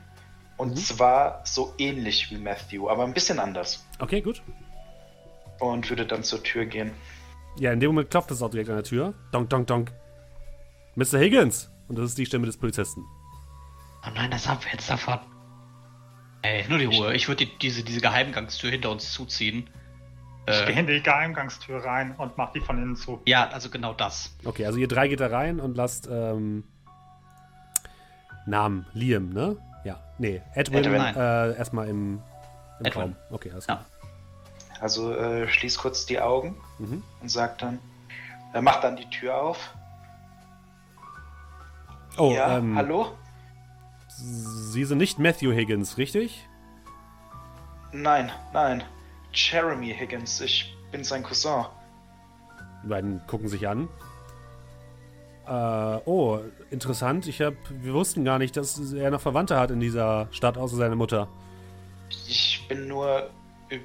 Und 0.58 0.72
Mhm. 0.72 0.76
zwar 0.78 1.42
so 1.46 1.74
ähnlich 1.78 2.32
wie 2.32 2.38
Matthew, 2.38 2.90
aber 2.90 3.04
ein 3.04 3.14
bisschen 3.14 3.40
anders. 3.40 3.86
Okay, 4.00 4.22
gut. 4.22 4.42
Und 5.60 5.90
würde 5.90 6.06
dann 6.06 6.24
zur 6.24 6.44
Tür 6.44 6.66
gehen. 6.66 6.92
Ja, 7.58 7.72
in 7.72 7.80
dem 7.80 7.90
Moment 7.92 8.10
klopft 8.12 8.32
es 8.32 8.42
auch 8.42 8.50
direkt 8.50 8.70
an 8.70 8.76
der 8.76 8.84
Tür. 8.84 9.14
Donk, 9.32 9.50
donk, 9.50 9.68
donk. 9.68 9.92
Mr. 10.96 11.20
Higgins! 11.20 11.72
Und 11.88 11.98
das 11.98 12.06
ist 12.06 12.18
die 12.18 12.26
Stimme 12.26 12.46
des 12.46 12.58
Polizisten. 12.58 13.04
Oh 14.06 14.10
nein, 14.14 14.32
das 14.32 14.48
haben 14.48 14.64
wir 14.64 14.72
jetzt 14.72 14.90
davon. 14.90 15.20
Ey, 16.42 16.66
nur 16.70 16.78
die 16.78 16.86
Ruhe. 16.86 17.14
Ich 17.16 17.28
würde 17.28 17.46
die, 17.46 17.58
diese, 17.58 17.84
diese 17.84 18.02
Geheimgangstür 18.02 18.72
hinter 18.72 18.92
uns 18.92 19.12
zuziehen. 19.12 19.70
Ich 20.48 20.54
Äh, 20.62 20.66
gehe 20.68 20.80
in 20.80 20.88
die 20.88 21.02
Geheimgangstür 21.02 21.84
rein 21.84 22.16
und 22.18 22.38
mach 22.38 22.52
die 22.52 22.60
von 22.60 22.78
innen 22.78 22.96
zu. 22.96 23.20
ja, 23.26 23.48
also 23.50 23.70
genau 23.70 23.94
das. 23.94 24.36
Okay, 24.46 24.66
also 24.66 24.78
ihr 24.78 24.88
drei 24.88 25.08
geht 25.08 25.20
da 25.20 25.28
rein 25.28 25.60
und 25.60 25.76
lasst 25.76 26.08
ähm, 26.12 26.64
Namen, 28.46 28.86
Liam, 28.94 29.30
ne? 29.30 29.58
Ja. 29.86 29.98
Nee, 30.18 30.42
Edwin, 30.54 30.80
Edwin. 30.84 31.02
äh, 31.16 31.56
erstmal 31.58 31.88
im, 31.88 32.22
im 32.80 32.86
Edwin. 32.86 33.02
Raum. 33.02 33.16
Okay, 33.32 33.52
alles 33.52 33.68
Ja. 33.68 33.76
klar. 33.76 33.86
Also 34.82 35.14
äh, 35.16 35.48
schließ 35.48 35.78
kurz 35.78 36.06
die 36.06 36.20
Augen 36.20 36.58
Mhm. 36.80 37.02
und 37.22 37.30
sag 37.30 37.58
dann, 37.60 37.80
er 38.52 38.62
macht 38.62 38.84
dann 38.84 38.98
die 38.98 39.10
Tür 39.10 39.42
auf. 39.42 39.74
Oh, 42.18 42.32
ja, 42.34 42.58
ähm, 42.58 42.76
hallo? 42.76 43.12
Sie 44.08 44.84
sind 44.86 44.98
nicht 44.98 45.20
Matthew 45.20 45.52
Higgins, 45.54 45.98
richtig? 45.98 46.48
Nein, 47.92 48.32
nein. 48.54 48.84
Jeremy 49.34 49.94
Higgins, 49.94 50.40
ich 50.42 50.76
bin 50.92 51.04
sein 51.04 51.24
Cousin. 51.24 51.66
Die 52.84 52.88
beiden 52.88 53.26
gucken 53.28 53.48
sich 53.50 53.68
an. 53.68 53.88
Äh, 55.48 56.02
oh, 56.06 56.40
interessant. 56.72 57.28
Ich 57.28 57.42
hab, 57.42 57.54
wir 57.70 57.94
wussten 57.94 58.26
gar 58.26 58.40
nicht, 58.40 58.58
dass 58.58 58.94
er 58.94 59.12
noch 59.12 59.22
Verwandte 59.22 59.60
hat 59.60 59.72
in 59.72 59.80
dieser 59.80 60.28
Stadt, 60.32 60.58
außer 60.58 60.76
seine 60.76 60.96
Mutter. 60.96 61.28
Ich 62.28 62.66
bin 62.68 62.88
nur. 62.88 63.30
Äh, 63.70 63.80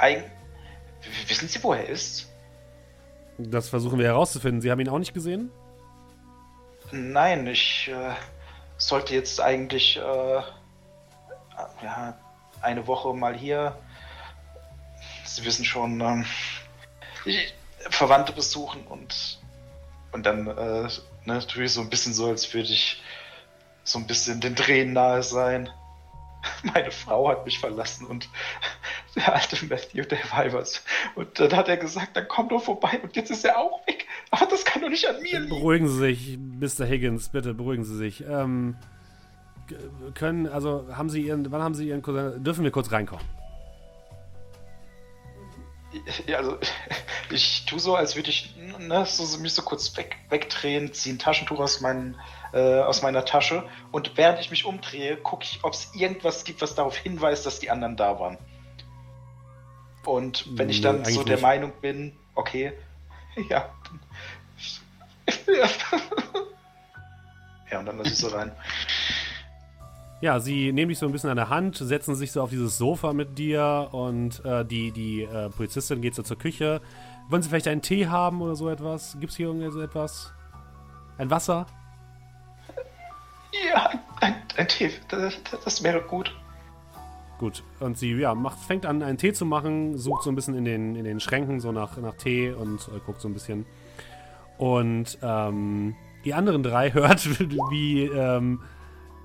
äh. 0.00 0.22
W- 0.22 1.28
Wissen 1.28 1.48
Sie, 1.48 1.62
wo 1.62 1.72
er 1.74 1.86
ist? 1.88 2.28
Das 3.38 3.68
versuchen 3.68 3.98
wir 3.98 4.06
herauszufinden. 4.06 4.60
Sie 4.60 4.70
haben 4.70 4.80
ihn 4.80 4.88
auch 4.88 4.98
nicht 4.98 5.14
gesehen? 5.14 5.50
Nein, 6.92 7.46
ich 7.46 7.88
äh, 7.88 8.14
sollte 8.76 9.14
jetzt 9.14 9.40
eigentlich 9.40 9.96
äh, 9.96 10.42
ja, 11.82 12.18
eine 12.60 12.86
Woche 12.86 13.12
mal 13.14 13.34
hier. 13.34 13.76
Sie 15.24 15.44
wissen 15.44 15.64
schon, 15.64 16.00
ähm, 16.00 16.24
ich, 17.24 17.54
Verwandte 17.88 18.32
besuchen 18.32 18.86
und 18.86 19.40
und 20.12 20.26
dann 20.26 20.46
äh, 20.46 20.82
ne, 20.82 20.88
natürlich 21.24 21.72
so 21.72 21.80
ein 21.80 21.90
bisschen 21.90 22.12
so, 22.12 22.28
als 22.28 22.52
würde 22.54 22.68
ich 22.68 23.02
so 23.84 23.98
ein 23.98 24.06
bisschen 24.06 24.40
den 24.40 24.54
Tränen 24.54 24.94
nahe 24.94 25.22
sein. 25.22 25.68
Meine 26.74 26.90
Frau 26.90 27.28
hat 27.28 27.44
mich 27.44 27.58
verlassen 27.58 28.06
und 28.06 28.28
der 29.16 29.34
alte 29.34 29.64
Matthew, 29.66 30.04
der 30.04 30.18
was. 30.52 30.84
Und 31.14 31.38
dann 31.38 31.54
hat 31.54 31.68
er 31.68 31.76
gesagt, 31.76 32.16
dann 32.16 32.26
komm 32.28 32.48
doch 32.48 32.62
vorbei 32.62 33.00
und 33.02 33.14
jetzt 33.16 33.30
ist 33.30 33.44
er 33.44 33.58
auch 33.58 33.86
weg. 33.86 34.06
Aber 34.30 34.46
das 34.46 34.64
kann 34.64 34.82
doch 34.82 34.88
nicht 34.88 35.06
an 35.06 35.20
mir 35.22 35.40
liegen. 35.40 35.48
Beruhigen 35.48 35.88
Sie 35.88 35.98
sich, 35.98 36.38
Mr. 36.38 36.86
Higgins, 36.86 37.28
bitte 37.28 37.54
beruhigen 37.54 37.84
Sie 37.84 37.96
sich. 37.96 38.24
Ähm, 38.24 38.76
können, 40.14 40.48
also 40.48 40.86
haben 40.94 41.10
Sie 41.10 41.22
Ihren, 41.22 41.50
wann 41.50 41.62
haben 41.62 41.74
Sie 41.74 41.88
Ihren 41.88 42.02
Cousin, 42.02 42.42
dürfen 42.42 42.64
wir 42.64 42.70
kurz 42.70 42.90
reinkommen? 42.90 43.24
Ja, 46.26 46.38
also 46.38 46.58
ich 47.30 47.66
tue 47.66 47.78
so, 47.78 47.94
als 47.96 48.16
würde 48.16 48.30
ich 48.30 48.54
ne, 48.78 49.04
so, 49.06 49.38
mich 49.38 49.54
so 49.54 49.62
kurz 49.62 49.96
weg, 49.96 50.16
wegdrehen, 50.28 50.92
ziehe 50.92 51.14
ein 51.14 51.18
Taschentuch 51.18 51.60
aus, 51.60 51.80
meinen, 51.80 52.16
äh, 52.52 52.80
aus 52.80 53.02
meiner 53.02 53.24
Tasche 53.24 53.68
und 53.90 54.16
während 54.16 54.40
ich 54.40 54.50
mich 54.50 54.64
umdrehe, 54.64 55.16
gucke 55.16 55.44
ich, 55.44 55.60
ob 55.62 55.74
es 55.74 55.94
irgendwas 55.94 56.44
gibt, 56.44 56.62
was 56.62 56.74
darauf 56.74 56.96
hinweist, 56.96 57.46
dass 57.46 57.58
die 57.58 57.70
anderen 57.70 57.96
da 57.96 58.18
waren. 58.18 58.38
Und 60.04 60.58
wenn 60.58 60.68
ich 60.68 60.80
dann 60.80 60.96
eigentlich 60.96 61.14
so 61.14 61.22
der 61.22 61.36
nicht. 61.36 61.42
Meinung 61.42 61.72
bin, 61.80 62.16
okay, 62.34 62.72
ja. 63.48 63.70
ja, 67.70 67.78
und 67.78 67.86
dann 67.86 67.98
lasse 67.98 68.10
ich 68.10 68.18
so 68.18 68.28
rein. 68.28 68.52
Ja, 70.22 70.38
sie 70.38 70.72
nehmen 70.72 70.88
dich 70.88 71.00
so 71.00 71.06
ein 71.06 71.10
bisschen 71.10 71.30
an 71.30 71.36
der 71.36 71.48
Hand, 71.48 71.76
setzen 71.76 72.14
sich 72.14 72.30
so 72.30 72.42
auf 72.42 72.50
dieses 72.50 72.78
Sofa 72.78 73.12
mit 73.12 73.38
dir 73.38 73.88
und 73.90 74.40
äh, 74.44 74.64
die, 74.64 74.92
die 74.92 75.22
äh, 75.24 75.50
Polizistin 75.50 76.00
geht 76.00 76.14
so 76.14 76.22
zur 76.22 76.38
Küche. 76.38 76.80
Wollen 77.28 77.42
Sie 77.42 77.48
vielleicht 77.48 77.66
einen 77.66 77.82
Tee 77.82 78.06
haben 78.06 78.40
oder 78.40 78.54
so 78.54 78.68
etwas? 78.68 79.16
Gibt 79.18 79.32
es 79.32 79.36
hier 79.36 79.48
irgendwo 79.48 79.68
so 79.70 79.80
etwas? 79.80 80.32
Ein 81.18 81.28
Wasser? 81.28 81.66
Ja, 83.68 83.90
ein, 84.20 84.36
ein 84.56 84.68
Tee, 84.68 84.92
das, 85.08 85.34
das 85.64 85.82
wäre 85.82 86.00
gut. 86.02 86.32
Gut. 87.40 87.64
Und 87.80 87.98
sie 87.98 88.12
ja, 88.12 88.32
macht, 88.36 88.60
fängt 88.60 88.86
an, 88.86 89.02
einen 89.02 89.18
Tee 89.18 89.32
zu 89.32 89.44
machen, 89.44 89.98
sucht 89.98 90.22
so 90.22 90.30
ein 90.30 90.36
bisschen 90.36 90.54
in 90.54 90.64
den, 90.64 90.94
in 90.94 91.04
den 91.04 91.18
Schränken 91.18 91.58
so 91.58 91.72
nach, 91.72 91.96
nach 91.96 92.14
Tee 92.14 92.52
und 92.52 92.78
äh, 92.94 93.00
guckt 93.04 93.20
so 93.20 93.26
ein 93.26 93.34
bisschen. 93.34 93.66
Und 94.56 95.18
ähm, 95.20 95.96
die 96.24 96.32
anderen 96.32 96.62
drei 96.62 96.92
hört, 96.94 97.28
wie 97.72 98.04
ähm, 98.04 98.60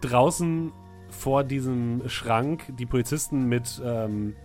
draußen 0.01 0.71
vor 1.09 1.43
diesem 1.43 2.07
Schrank 2.09 2.65
die 2.77 2.85
Polizisten 2.85 3.45
mit 3.45 3.81
ähm, 3.83 4.35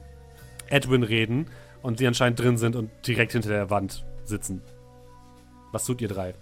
Edwin 0.68 1.02
reden 1.02 1.50
und 1.82 1.98
sie 1.98 2.06
anscheinend 2.06 2.40
drin 2.40 2.56
sind 2.56 2.76
und 2.76 2.90
direkt 3.06 3.32
hinter 3.32 3.50
der 3.50 3.70
Wand 3.70 4.04
sitzen. 4.24 4.62
Was 5.72 5.84
tut 5.84 6.00
ihr 6.00 6.08
drei? 6.08 6.34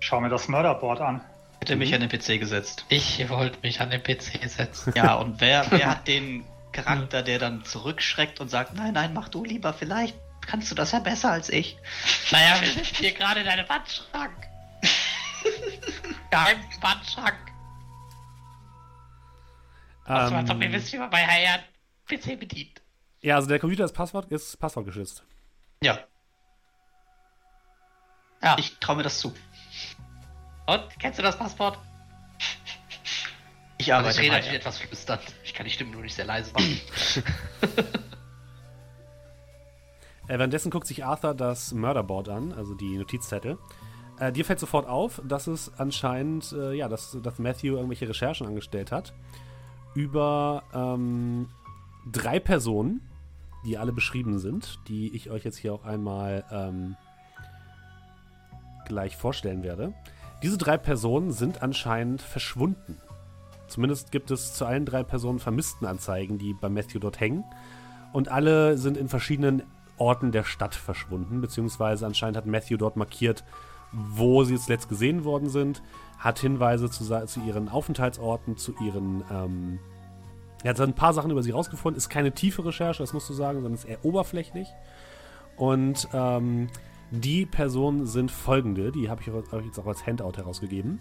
Schau 0.00 0.20
mir 0.20 0.28
das 0.28 0.48
Mörderboard 0.48 1.00
an. 1.00 1.20
Hätte 1.60 1.76
mich 1.76 1.94
an 1.94 2.00
den 2.00 2.08
PC 2.08 2.38
gesetzt. 2.38 2.84
Ich 2.88 3.28
wollte 3.28 3.58
mich 3.62 3.80
an 3.80 3.90
den 3.90 4.02
PC 4.02 4.48
setzen. 4.48 4.92
Ja, 4.94 5.14
und 5.14 5.40
wer, 5.40 5.66
wer 5.70 5.86
hat 5.90 6.06
den 6.06 6.44
Charakter, 6.72 7.22
der 7.22 7.38
dann 7.38 7.64
zurückschreckt 7.64 8.40
und 8.40 8.50
sagt, 8.50 8.74
nein, 8.74 8.92
nein, 8.92 9.12
mach 9.14 9.28
du 9.28 9.44
lieber, 9.44 9.72
vielleicht 9.72 10.16
kannst 10.46 10.70
du 10.70 10.74
das 10.74 10.92
ja 10.92 11.00
besser 11.00 11.32
als 11.32 11.48
ich. 11.48 11.76
Naja, 12.30 12.60
wir 12.60 12.68
sind 12.68 12.86
hier 12.86 13.12
gerade 13.12 13.40
in 13.40 13.48
einem 13.48 13.68
Wandschrank. 13.68 14.36
Geheim 16.30 16.58
Wandschrank. 16.80 17.36
Also, 20.06 20.34
als 20.36 20.50
ob 20.50 20.58
ihr 20.60 20.66
Ähm, 20.66 20.72
wisst, 20.72 20.92
wie 20.92 20.98
man 20.98 21.10
bei 21.10 21.18
HR 21.26 21.58
PC 22.08 22.38
bedient. 22.38 22.80
ja, 23.20 23.34
also 23.36 23.48
der 23.48 23.58
Computer 23.58 23.84
ist 23.84 23.92
Passwort, 23.92 24.30
ist 24.30 24.56
passwortgeschützt. 24.58 25.24
Ja, 25.82 25.98
Ja. 28.42 28.56
ich 28.58 28.78
traue 28.78 28.96
mir 28.96 29.02
das 29.02 29.18
zu. 29.18 29.34
Und, 30.66 30.82
kennst 31.00 31.18
du 31.18 31.22
das 31.22 31.36
Passwort? 31.38 31.78
Ich 33.78 33.92
Also 33.92 34.06
arbeite 34.06 34.20
ich 34.20 34.24
rede 34.26 34.36
natürlich 34.36 34.60
etwas 34.60 34.78
flüsternd. 34.78 35.22
Ich 35.44 35.52
kann 35.54 35.64
die 35.66 35.70
Stimme 35.72 35.90
nur 35.90 36.02
nicht 36.02 36.14
sehr 36.14 36.24
leise 36.24 36.52
machen. 36.54 36.80
Äh, 40.28 40.38
währenddessen 40.38 40.70
guckt 40.70 40.86
sich 40.86 41.04
Arthur 41.04 41.34
das 41.34 41.72
Murderboard 41.72 42.28
an, 42.28 42.52
also 42.52 42.74
die 42.74 42.96
Notizzettel. 42.96 43.58
Äh, 44.18 44.32
dir 44.32 44.44
fällt 44.44 44.58
sofort 44.58 44.86
auf, 44.88 45.20
dass 45.24 45.46
es 45.46 45.70
anscheinend, 45.78 46.52
äh, 46.52 46.72
ja, 46.72 46.88
dass, 46.88 47.16
dass 47.22 47.38
Matthew 47.38 47.74
irgendwelche 47.76 48.08
Recherchen 48.08 48.46
angestellt 48.46 48.90
hat 48.90 49.12
über 49.96 50.62
ähm, 50.74 51.48
drei 52.12 52.38
Personen, 52.38 53.00
die 53.64 53.78
alle 53.78 53.92
beschrieben 53.92 54.38
sind, 54.38 54.78
die 54.88 55.14
ich 55.16 55.30
euch 55.30 55.44
jetzt 55.44 55.56
hier 55.56 55.72
auch 55.72 55.84
einmal 55.84 56.44
ähm, 56.52 56.96
gleich 58.86 59.16
vorstellen 59.16 59.62
werde. 59.62 59.94
Diese 60.42 60.58
drei 60.58 60.76
Personen 60.76 61.32
sind 61.32 61.62
anscheinend 61.62 62.20
verschwunden. 62.20 63.00
Zumindest 63.68 64.12
gibt 64.12 64.30
es 64.30 64.54
zu 64.54 64.66
allen 64.66 64.84
drei 64.84 65.02
Personen 65.02 65.38
Vermisstenanzeigen, 65.38 66.38
die 66.38 66.52
bei 66.52 66.68
Matthew 66.68 67.00
dort 67.00 67.18
hängen. 67.18 67.42
Und 68.12 68.28
alle 68.28 68.76
sind 68.76 68.96
in 68.96 69.08
verschiedenen 69.08 69.62
Orten 69.96 70.30
der 70.30 70.44
Stadt 70.44 70.74
verschwunden, 70.74 71.40
beziehungsweise 71.40 72.06
anscheinend 72.06 72.36
hat 72.36 72.46
Matthew 72.46 72.76
dort 72.76 72.96
markiert, 72.96 73.44
wo 73.92 74.44
sie 74.44 74.58
zuletzt 74.58 74.90
gesehen 74.90 75.24
worden 75.24 75.48
sind, 75.48 75.82
hat 76.18 76.38
Hinweise 76.38 76.90
zu, 76.90 77.04
zu 77.26 77.40
ihren 77.40 77.68
Aufenthaltsorten, 77.68 78.56
zu 78.56 78.74
ihren. 78.80 79.24
Ähm, 79.30 79.78
er 80.62 80.70
hat 80.70 80.78
so 80.78 80.82
ein 80.82 80.94
paar 80.94 81.12
Sachen 81.12 81.30
über 81.30 81.42
sie 81.42 81.50
rausgefunden. 81.50 81.96
Ist 81.96 82.08
keine 82.08 82.32
tiefe 82.32 82.64
Recherche, 82.64 83.02
das 83.02 83.12
musst 83.12 83.28
du 83.28 83.34
sagen, 83.34 83.58
sondern 83.58 83.74
ist 83.74 83.84
eher 83.84 84.04
oberflächlich. 84.04 84.68
Und 85.56 86.08
ähm, 86.12 86.68
die 87.10 87.46
Personen 87.46 88.06
sind 88.06 88.30
folgende, 88.30 88.90
die 88.90 89.08
habe 89.08 89.22
ich 89.22 89.30
euch 89.30 89.64
jetzt 89.64 89.78
auch 89.78 89.86
als 89.86 90.06
Handout 90.06 90.36
herausgegeben. 90.36 91.00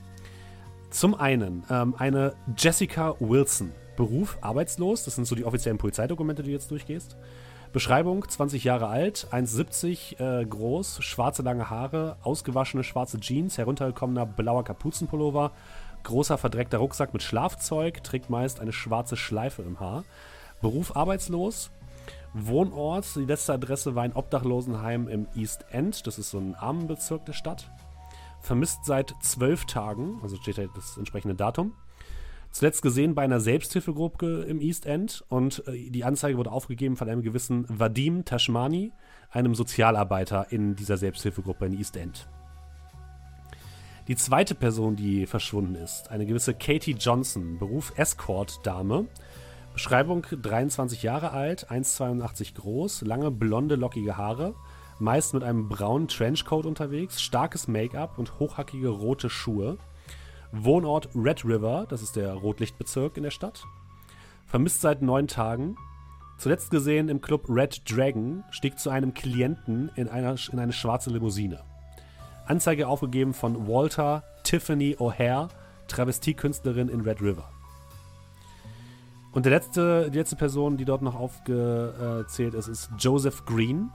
Zum 0.91 1.15
einen 1.15 1.63
ähm, 1.69 1.95
eine 1.97 2.35
Jessica 2.57 3.15
Wilson. 3.19 3.71
Beruf 3.95 4.37
arbeitslos, 4.41 5.05
das 5.05 5.15
sind 5.15 5.25
so 5.25 5.35
die 5.35 5.45
offiziellen 5.45 5.77
Polizeidokumente, 5.77 6.43
die 6.43 6.49
du 6.49 6.53
jetzt 6.53 6.69
durchgehst. 6.69 7.15
Beschreibung: 7.76 8.26
20 8.26 8.64
Jahre 8.64 8.88
alt, 8.88 9.27
1,70 9.34 10.18
äh, 10.22 10.45
groß, 10.45 11.03
schwarze 11.03 11.41
lange 11.41 11.69
Haare, 11.69 12.15
ausgewaschene 12.23 12.85
schwarze 12.85 13.19
Jeans, 13.19 13.57
heruntergekommener 13.57 14.26
blauer 14.26 14.64
Kapuzenpullover, 14.64 15.52
großer 16.03 16.38
verdreckter 16.38 16.77
Rucksack 16.77 17.11
mit 17.11 17.22
Schlafzeug, 17.22 18.02
trägt 18.02 18.30
meist 18.30 18.61
eine 18.61 18.72
schwarze 18.72 19.18
Schleife 19.18 19.61
im 19.61 19.81
Haar. 19.81 20.06
Beruf 20.61 20.95
arbeitslos, 20.95 21.69
Wohnort, 22.34 23.14
die 23.14 23.26
letzte 23.26 23.52
Adresse 23.52 23.93
war 23.93 24.03
ein 24.03 24.15
Obdachlosenheim 24.15 25.10
im 25.10 25.27
East 25.35 25.65
End, 25.69 26.07
das 26.07 26.18
ist 26.18 26.30
so 26.30 26.38
ein 26.38 26.56
Armenbezirk 26.56 27.26
der 27.26 27.34
Stadt. 27.34 27.69
Vermisst 28.39 28.85
seit 28.85 29.14
zwölf 29.22 29.65
Tagen, 29.65 30.19
also 30.23 30.38
steht 30.38 30.60
da 30.60 30.64
das 30.73 30.95
entsprechende 30.95 31.35
Datum. 31.35 31.73
Zuletzt 32.56 32.82
gesehen 32.82 33.15
bei 33.15 33.22
einer 33.22 33.41
Selbsthilfegruppe 33.41 34.44
im 34.48 34.61
East 34.61 34.86
End 34.86 35.26
und 35.27 35.68
äh, 35.68 35.90
die 35.90 36.06
Anzeige 36.06 36.38
wurde 36.38 36.53
aufgegeben 36.53 36.95
von 36.95 37.10
einem 37.10 37.22
gewissen 37.22 37.65
Vadim 37.68 38.23
Tashmani, 38.23 38.94
einem 39.30 39.56
Sozialarbeiter 39.56 40.53
in 40.53 40.73
dieser 40.73 40.95
Selbsthilfegruppe 40.95 41.65
in 41.65 41.77
East 41.77 41.98
End. 41.98 42.30
Die 44.07 44.15
zweite 44.15 44.56
Person, 44.56 44.95
die 44.95 45.26
verschwunden 45.26 45.76
ist, 45.76 46.10
eine 46.11 46.26
gewisse 46.26 46.53
Katie 46.53 46.95
Johnson, 46.98 47.60
Beruf 47.60 47.91
Escort-Dame. 47.98 49.07
Beschreibung 49.73 50.26
23 50.32 51.03
Jahre 51.03 51.32
alt, 51.32 51.69
1,82 51.69 52.56
groß, 52.56 53.02
lange 53.02 53.32
blonde, 53.32 53.76
lockige 53.76 54.15
Haare, 54.15 54.56
meist 54.98 55.34
mit 55.34 55.44
einem 55.44 55.68
braunen 55.68 56.07
Trenchcoat 56.07 56.65
unterwegs, 56.65 57.22
starkes 57.22 57.68
Make-up 57.68 58.18
und 58.18 58.40
hochhackige 58.40 58.88
rote 58.88 59.30
Schuhe. 59.30 59.77
Wohnort 60.64 61.10
Red 61.14 61.44
River, 61.44 61.86
das 61.90 62.02
ist 62.02 62.15
der 62.15 62.34
Rotlichtbezirk 62.34 63.18
in 63.18 63.23
der 63.23 63.32
Stadt. 63.32 63.65
Vermisst 64.45 64.82
seit 64.82 65.02
neun 65.02 65.27
Tagen. 65.27 65.76
Zuletzt 66.38 66.69
gesehen 66.69 67.10
im 67.10 67.22
Club 67.22 67.45
Red 67.49 67.82
Dragon, 67.90 68.44
stieg 68.52 68.80
zu 68.80 68.90
einem 68.90 69.14
Klienten 69.14 69.90
in, 69.95 70.07
einer, 70.07 70.36
in 70.52 70.60
eine 70.60 70.73
schwarze 70.73 71.10
Limousine. 71.10 71.64
Anzeige 72.45 72.88
aufgegeben 72.88 73.34
von 73.34 73.68
Walter 73.68 74.23
Tiffany 74.44 74.95
O'Hare, 74.98 75.49
Travestiekünstlerin 75.88 76.90
in 76.90 77.02
Red 77.02 77.22
River. 77.22 77.49
Und 79.34 79.45
der 79.45 79.52
letzte, 79.52 80.10
die 80.11 80.18
letzte 80.18 80.38
Person, 80.38 80.77
die 80.77 80.86
dort 80.86 81.02
noch 81.02 81.15
aufgezählt 81.15 82.53
ist, 82.53 82.68
ist 82.68 82.90
Joseph 82.98 83.45
Green, 83.45 83.90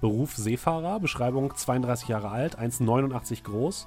Beruf 0.00 0.34
Seefahrer, 0.34 0.98
Beschreibung 0.98 1.54
32 1.54 2.08
Jahre 2.08 2.30
alt, 2.30 2.58
1,89 2.58 3.44
groß, 3.44 3.86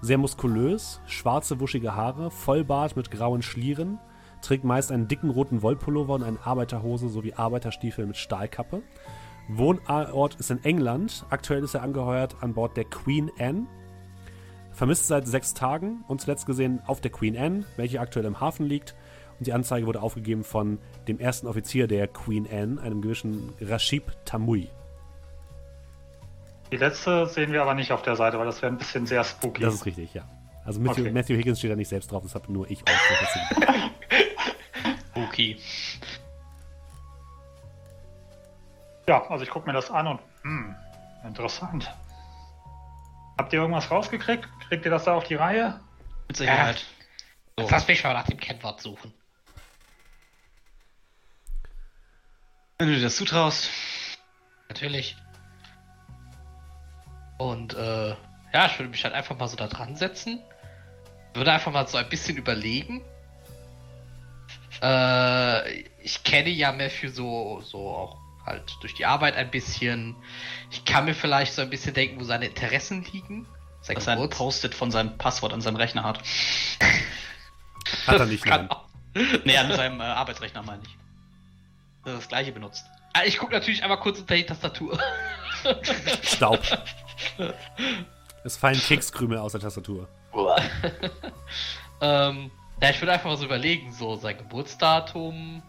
sehr 0.00 0.18
muskulös, 0.18 1.00
schwarze 1.06 1.60
wuschige 1.60 1.94
Haare, 1.94 2.30
Vollbart 2.30 2.96
mit 2.96 3.10
grauen 3.10 3.42
Schlieren, 3.42 3.98
trägt 4.40 4.64
meist 4.64 4.90
einen 4.90 5.08
dicken 5.08 5.30
roten 5.30 5.62
Wollpullover 5.62 6.14
und 6.14 6.22
eine 6.22 6.38
Arbeiterhose 6.44 7.08
sowie 7.08 7.34
Arbeiterstiefel 7.34 8.06
mit 8.06 8.16
Stahlkappe. 8.16 8.82
Wohnort 9.48 10.36
ist 10.36 10.50
in 10.50 10.64
England. 10.64 11.26
Aktuell 11.30 11.64
ist 11.64 11.74
er 11.74 11.82
angeheuert 11.82 12.36
an 12.40 12.54
Bord 12.54 12.76
der 12.76 12.84
Queen 12.84 13.30
Anne. 13.38 13.66
Vermisst 14.72 15.08
seit 15.08 15.26
sechs 15.26 15.54
Tagen 15.54 16.04
und 16.08 16.20
zuletzt 16.20 16.46
gesehen 16.46 16.80
auf 16.86 17.00
der 17.00 17.10
Queen 17.10 17.36
Anne, 17.36 17.64
welche 17.76 18.00
aktuell 18.00 18.26
im 18.26 18.40
Hafen 18.40 18.66
liegt. 18.66 18.94
Und 19.38 19.46
die 19.46 19.52
Anzeige 19.52 19.86
wurde 19.86 20.02
aufgegeben 20.02 20.44
von 20.44 20.78
dem 21.08 21.18
ersten 21.18 21.46
Offizier 21.46 21.86
der 21.88 22.06
Queen 22.06 22.46
Anne, 22.50 22.80
einem 22.80 23.02
gewissen 23.02 23.52
Rashid 23.60 24.04
Tamui. 24.24 24.68
Die 26.72 26.76
letzte 26.76 27.26
sehen 27.26 27.52
wir 27.52 27.62
aber 27.62 27.74
nicht 27.74 27.92
auf 27.92 28.02
der 28.02 28.16
Seite, 28.16 28.38
weil 28.38 28.46
das 28.46 28.62
wäre 28.62 28.72
ein 28.72 28.78
bisschen 28.78 29.06
sehr 29.06 29.24
spooky. 29.24 29.62
Das 29.62 29.74
ist 29.74 29.86
richtig, 29.86 30.14
ja. 30.14 30.24
Also 30.64 30.80
Matthew, 30.80 31.02
Okay. 31.02 31.10
Matthew 31.12 31.34
Higgins 31.36 31.58
steht 31.58 31.70
da 31.72 31.76
nicht 31.76 31.88
selbst 31.88 32.12
drauf, 32.12 32.22
das 32.22 32.34
habe 32.34 32.52
nur 32.52 32.70
ich 32.70 32.80
aufgeschrieben. 32.86 33.90
Okay. 35.14 35.58
Ja, 39.08 39.22
also 39.28 39.44
ich 39.44 39.50
gucke 39.50 39.66
mir 39.66 39.72
das 39.72 39.90
an 39.90 40.06
und 40.06 40.20
hm, 40.42 40.74
interessant. 41.24 41.92
Habt 43.38 43.52
ihr 43.52 43.60
irgendwas 43.60 43.90
rausgekriegt? 43.90 44.48
Kriegt 44.68 44.84
ihr 44.84 44.90
das 44.90 45.04
da 45.04 45.14
auf 45.14 45.24
die 45.24 45.34
Reihe? 45.34 45.80
Mit 46.28 46.36
Sicherheit. 46.36 46.84
Jetzt 47.58 47.70
lass 47.70 47.86
mich 47.88 48.02
mal 48.02 48.14
nach 48.14 48.26
dem 48.26 48.38
Kennwort 48.38 48.80
suchen. 48.80 49.12
Wenn 52.78 52.88
du 52.88 52.94
dir 52.94 53.02
das 53.02 53.16
zutraust. 53.16 53.68
Natürlich. 54.68 55.16
Und 57.40 57.72
äh, 57.72 58.10
ja, 58.52 58.66
ich 58.66 58.78
würde 58.78 58.90
mich 58.90 59.02
halt 59.02 59.14
einfach 59.14 59.38
mal 59.38 59.48
so 59.48 59.56
da 59.56 59.66
dran 59.66 59.96
setzen. 59.96 60.40
Würde 61.32 61.50
einfach 61.52 61.72
mal 61.72 61.86
so 61.88 61.96
ein 61.96 62.08
bisschen 62.08 62.36
überlegen. 62.36 63.02
Äh, 64.82 65.70
ich 66.02 66.22
kenne 66.22 66.50
ja 66.50 66.70
Matthew 66.72 67.08
so, 67.10 67.60
so 67.62 67.88
auch 67.88 68.18
halt 68.44 68.76
durch 68.82 68.94
die 68.94 69.06
Arbeit 69.06 69.36
ein 69.36 69.50
bisschen. 69.50 70.16
Ich 70.70 70.84
kann 70.84 71.06
mir 71.06 71.14
vielleicht 71.14 71.54
so 71.54 71.62
ein 71.62 71.70
bisschen 71.70 71.94
denken, 71.94 72.20
wo 72.20 72.24
seine 72.24 72.46
Interessen 72.46 73.04
liegen. 73.12 73.46
Sein 73.80 73.94
Dass 73.94 74.06
er 74.06 74.14
ein 74.14 74.18
Geburts- 74.18 74.36
Post-it 74.36 74.74
von 74.74 74.90
seinem 74.90 75.16
Passwort 75.16 75.54
an 75.54 75.62
seinem 75.62 75.76
Rechner 75.76 76.02
hat. 76.02 76.18
Hat 78.06 78.18
er 78.20 78.26
nicht, 78.26 78.44
Kann 78.44 78.66
nein. 78.66 78.70
auch. 78.70 78.84
Nee, 79.44 79.56
an 79.56 79.72
seinem 79.72 80.00
äh, 80.00 80.04
Arbeitsrechner 80.04 80.62
meine 80.62 80.82
ich. 80.84 80.96
Das 82.04 82.28
gleiche 82.28 82.52
benutzt. 82.52 82.84
Ah, 83.14 83.22
Ich 83.24 83.38
gucke 83.38 83.52
natürlich 83.54 83.82
einmal 83.82 83.98
kurz 83.98 84.18
unter 84.20 84.34
die 84.34 84.44
Tastatur. 84.44 84.98
Staub. 86.22 86.60
Es 88.44 88.56
fallen 88.56 88.78
Kekskrümel 88.78 89.38
aus 89.38 89.52
der 89.52 89.60
Tastatur. 89.60 90.08
Ähm, 92.00 92.50
ja, 92.80 92.90
ich 92.90 93.00
würde 93.00 93.12
einfach 93.12 93.26
mal 93.26 93.36
so 93.36 93.44
überlegen, 93.44 93.92
so 93.92 94.16
sein 94.16 94.38
Geburtsdatum, 94.38 95.62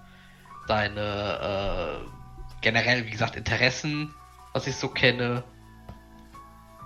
seine 0.67 2.01
äh, 2.01 2.61
generell, 2.61 3.05
wie 3.05 3.11
gesagt, 3.11 3.35
Interessen, 3.35 4.13
was 4.53 4.65
ich 4.67 4.75
so 4.75 4.87
kenne. 4.87 5.43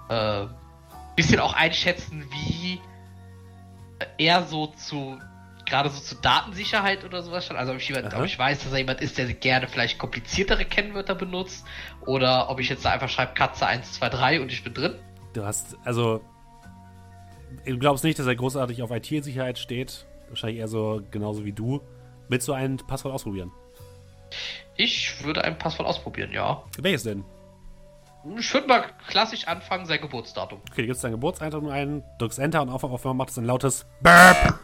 Äh, 0.09 0.45
bisschen 1.15 1.39
auch 1.39 1.53
einschätzen, 1.53 2.25
wie 2.31 2.81
er 4.17 4.43
so 4.43 4.67
zu, 4.67 5.19
gerade 5.65 5.89
so 5.89 5.99
zu 5.99 6.15
Datensicherheit 6.15 7.03
oder 7.03 7.21
sowas 7.23 7.45
schon. 7.45 7.57
Also 7.57 7.73
ob 7.73 7.79
ich, 7.79 7.87
jemand, 7.87 8.13
ob 8.13 8.23
ich 8.23 8.37
weiß, 8.37 8.63
dass 8.63 8.71
er 8.71 8.79
jemand 8.79 9.01
ist, 9.01 9.17
der 9.17 9.25
gerne 9.33 9.67
vielleicht 9.67 9.97
kompliziertere 9.97 10.65
Kennwörter 10.65 11.15
benutzt. 11.15 11.65
Oder 12.05 12.49
ob 12.49 12.59
ich 12.59 12.69
jetzt 12.69 12.85
da 12.85 12.91
einfach 12.91 13.09
schreibe 13.09 13.33
Katze 13.33 13.65
123 13.65 14.39
und 14.39 14.51
ich 14.51 14.63
bin 14.63 14.73
drin. 14.73 14.95
Du 15.33 15.43
hast, 15.43 15.77
also, 15.83 16.21
du 17.65 17.77
glaubst 17.77 18.03
nicht, 18.03 18.17
dass 18.19 18.27
er 18.27 18.35
großartig 18.35 18.81
auf 18.81 18.91
IT-Sicherheit 18.91 19.59
steht. 19.59 20.05
Wahrscheinlich 20.29 20.59
eher 20.59 20.67
so 20.67 21.01
genauso 21.11 21.45
wie 21.45 21.53
du. 21.53 21.81
Willst 22.29 22.47
du 22.47 22.53
ein 22.53 22.77
Passwort 22.77 23.13
ausprobieren? 23.13 23.51
Ich 24.77 25.23
würde 25.23 25.43
ein 25.43 25.57
Passwort 25.57 25.87
ausprobieren, 25.87 26.31
ja. 26.31 26.63
Welches 26.77 27.03
denn? 27.03 27.23
Ich 28.37 28.53
würde 28.53 28.67
mal 28.67 28.85
klassisch 29.07 29.47
anfangen, 29.47 29.85
sein 29.85 30.01
Geburtsdatum. 30.01 30.59
Okay, 30.71 30.81
du 30.81 30.87
gibst 30.87 31.03
dein 31.03 31.11
Geburtseintrag 31.11 31.63
ein, 31.69 32.03
drückst 32.17 32.39
Enter 32.39 32.63
und 32.63 32.69
auf, 32.69 32.83
auf 32.83 33.05
einmal 33.05 33.13
macht 33.13 33.29
es 33.29 33.37
ein 33.37 33.45
lautes 33.45 33.85
Burp. 34.01 34.59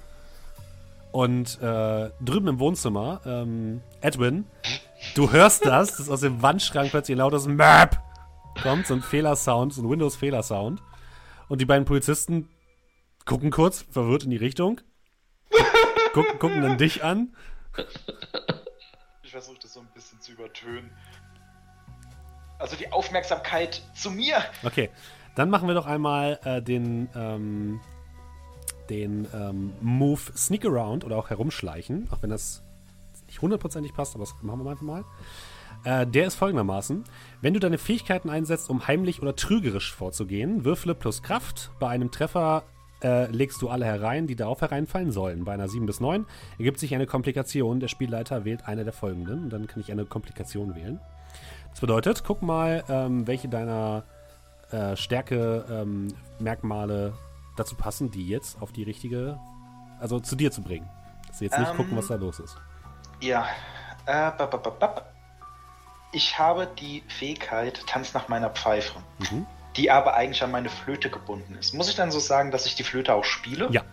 Und 1.12 1.62
äh, 1.62 2.10
drüben 2.22 2.48
im 2.48 2.60
Wohnzimmer, 2.60 3.22
ähm, 3.26 3.82
Edwin, 4.00 4.46
du 5.16 5.32
hörst 5.32 5.66
das, 5.66 5.98
dass 5.98 6.10
aus 6.10 6.22
dem 6.22 6.42
Wandschrank 6.42 6.92
plötzlich 6.92 7.16
ein 7.16 7.20
lautes 7.20 7.48
Burp 7.48 7.98
kommt, 8.62 8.88
so 8.88 8.94
ein 8.94 9.02
Fehlersound, 9.02 9.74
so 9.74 9.82
ein 9.82 9.90
Windows-Fehlersound. 9.90 10.82
Und 11.50 11.60
die 11.60 11.66
beiden 11.66 11.86
Polizisten 11.86 12.48
gucken 13.26 13.52
kurz 13.52 13.86
verwirrt 13.90 14.24
in 14.24 14.30
die 14.30 14.38
Richtung, 14.38 14.80
gucken, 16.14 16.40
gucken 16.40 16.62
dann 16.62 16.78
dich 16.78 17.04
an. 17.04 17.36
Ich 19.24 19.32
versuche 19.32 19.60
das 19.62 19.74
so 19.74 19.82
ein 19.82 19.88
bisschen 19.94 20.22
zu 20.22 20.32
übertönen. 20.32 20.92
Also 22.58 22.76
die 22.76 22.92
Aufmerksamkeit 22.92 23.82
zu 23.96 24.12
mir. 24.12 24.44
Okay, 24.64 24.90
dann 25.36 25.50
machen 25.50 25.68
wir 25.68 25.74
doch 25.74 25.88
einmal 25.88 26.40
äh, 26.44 26.62
den, 26.62 27.10
ähm, 27.16 27.82
den 28.92 29.28
ähm, 29.34 29.72
Move 29.82 30.22
Sneak 30.36 30.66
Around 30.66 31.06
oder 31.06 31.18
auch 31.18 31.30
Herumschleichen, 31.30 32.08
auch 32.12 32.22
wenn 32.22 32.30
das 32.30 32.62
nicht 33.28 33.42
hundertprozentig 33.42 33.94
passt, 33.94 34.14
aber 34.14 34.26
das 34.26 34.36
machen 34.44 34.64
wir 34.64 34.70
einfach 34.70 34.84
mal. 34.84 35.06
Äh, 35.84 36.06
der 36.06 36.28
ist 36.28 36.36
folgendermaßen: 36.36 37.04
Wenn 37.42 37.54
du 37.54 37.60
deine 37.60 37.78
Fähigkeiten 37.78 38.30
einsetzt, 38.30 38.70
um 38.70 38.88
heimlich 38.88 39.22
oder 39.22 39.36
trügerisch 39.36 39.94
vorzugehen, 39.94 40.66
würfle 40.66 40.94
plus 40.94 41.24
Kraft. 41.24 41.72
Bei 41.80 41.88
einem 41.88 42.12
Treffer 42.12 42.64
äh, 43.02 43.32
legst 43.32 43.62
du 43.62 43.70
alle 43.70 43.86
herein, 43.86 44.28
die 44.28 44.36
darauf 44.36 44.62
hereinfallen 44.62 45.12
sollen. 45.12 45.46
Bei 45.46 45.54
einer 45.54 45.70
7 45.70 45.86
bis 45.86 46.00
9 46.02 46.26
ergibt 46.60 46.80
sich 46.80 46.94
eine 46.94 47.08
Komplikation. 47.08 47.80
Der 47.80 47.88
Spielleiter 47.88 48.46
wählt 48.46 48.68
eine 48.68 48.84
der 48.84 48.94
folgenden 48.94 49.46
und 49.46 49.50
dann 49.54 49.68
kann 49.68 49.80
ich 49.80 49.92
eine 49.92 50.06
Komplikation 50.06 50.76
wählen. 50.76 51.00
Das 51.72 51.80
bedeutet, 51.80 52.24
guck 52.26 52.42
mal, 52.42 52.84
ähm, 52.90 53.26
welche 53.26 53.48
deiner 53.48 54.04
äh, 54.72 54.96
Stärke, 54.98 55.66
ähm, 55.70 56.10
Merkmale 56.40 57.14
dazu 57.62 57.76
passen, 57.76 58.12
die 58.12 58.28
jetzt 58.28 58.62
auf 58.62 58.72
die 58.72 58.84
richtige, 58.84 59.40
also 60.00 60.20
zu 60.20 60.36
dir 60.36 60.52
zu 60.52 60.62
bringen. 60.62 60.90
Dass 61.28 61.40
sie 61.40 61.46
jetzt 61.46 61.58
nicht 61.60 61.70
Ähm. 61.72 61.78
gucken, 61.78 61.98
was 61.98 62.08
da 62.08 62.16
los 62.16 62.40
ist. 62.40 62.58
Ja. 63.22 63.46
Äh, 64.06 64.32
bap, 64.32 64.52
bap, 64.64 64.80
bap. 64.80 65.14
Ich 66.12 66.38
habe 66.40 66.68
die 66.80 67.04
Fähigkeit 67.08 67.86
Tanz 67.88 68.14
nach 68.14 68.28
meiner 68.28 68.50
Pfeife, 68.50 69.00
Mhm. 69.20 69.46
die 69.78 69.90
aber 69.92 70.16
eigentlich 70.16 70.44
an 70.44 70.52
meine 70.52 70.70
Flöte 70.70 71.10
gebunden 71.10 71.56
ist. 71.56 71.74
Muss 71.74 71.88
ich 71.88 71.96
dann 71.96 72.12
so 72.12 72.20
sagen, 72.20 72.52
dass 72.52 72.66
ich 72.66 72.76
die 72.76 72.84
Flöte 72.84 73.14
auch 73.14 73.24
spiele? 73.24 73.70
Ja. 73.72 73.84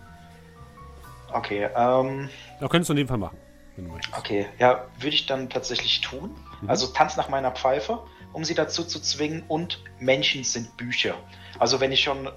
Okay, 1.33 1.69
ähm, 1.77 2.29
Da 2.59 2.69
könntest 2.69 2.89
du 2.89 2.95
in 2.95 2.97
dem 2.99 3.09
Fall 3.09 3.19
machen, 3.19 3.37
wenn 3.77 3.85
du 3.87 3.93
möchtest. 3.93 4.17
okay. 4.19 4.47
Ja, 4.59 4.87
würde 4.99 5.15
ich 5.15 5.27
dann 5.27 5.51
tatsächlich 5.51 6.01
tun. 6.01 6.35
Mhm. 6.63 6.71
Also 6.71 6.87
Tanz 6.89 7.17
nach 7.17 7.29
meiner 7.29 7.51
Pfeife, 7.53 8.03
um 8.33 8.45
sie 8.45 8.55
dazu 8.55 8.83
zu 8.83 8.99
zwingen 9.01 9.45
und 9.47 9.85
Menschen 10.01 10.43
sind 10.43 10.77
Bücher. 10.77 11.15
Also 11.59 11.81
wenn 11.81 11.93
ich 11.93 12.03
schon 12.03 12.31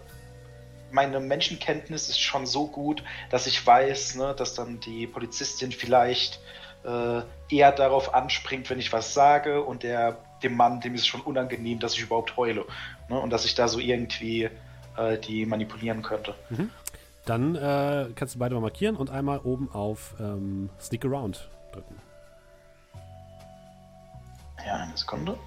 meine 0.91 1.19
Menschenkenntnis 1.19 2.09
ist 2.09 2.19
schon 2.19 2.45
so 2.45 2.67
gut, 2.67 3.03
dass 3.29 3.47
ich 3.47 3.65
weiß, 3.65 4.15
ne, 4.15 4.35
dass 4.37 4.53
dann 4.53 4.79
die 4.79 5.07
Polizistin 5.07 5.71
vielleicht 5.71 6.39
äh, 6.83 7.21
eher 7.49 7.71
darauf 7.71 8.13
anspringt, 8.13 8.69
wenn 8.69 8.79
ich 8.79 8.91
was 8.91 9.13
sage 9.13 9.63
und 9.63 9.83
der 9.83 10.17
dem 10.43 10.57
Mann, 10.57 10.81
dem 10.81 10.95
ist 10.95 11.01
es 11.01 11.07
schon 11.07 11.21
unangenehm, 11.21 11.79
dass 11.79 11.93
ich 11.93 12.01
überhaupt 12.01 12.35
heule. 12.37 12.65
Ne, 13.09 13.19
und 13.19 13.29
dass 13.29 13.45
ich 13.45 13.55
da 13.55 13.67
so 13.67 13.79
irgendwie 13.79 14.49
äh, 14.97 15.17
die 15.17 15.45
manipulieren 15.45 16.01
könnte. 16.01 16.35
Dann 17.25 17.55
äh, 17.55 18.07
kannst 18.15 18.35
du 18.35 18.39
beide 18.39 18.55
mal 18.55 18.61
markieren 18.61 18.95
und 18.95 19.09
einmal 19.09 19.39
oben 19.39 19.71
auf 19.71 20.15
ähm, 20.19 20.69
Sneak 20.79 21.05
Around 21.05 21.49
drücken. 21.71 21.95
Ja, 24.65 24.75
eine 24.75 24.97
Sekunde. 24.97 25.37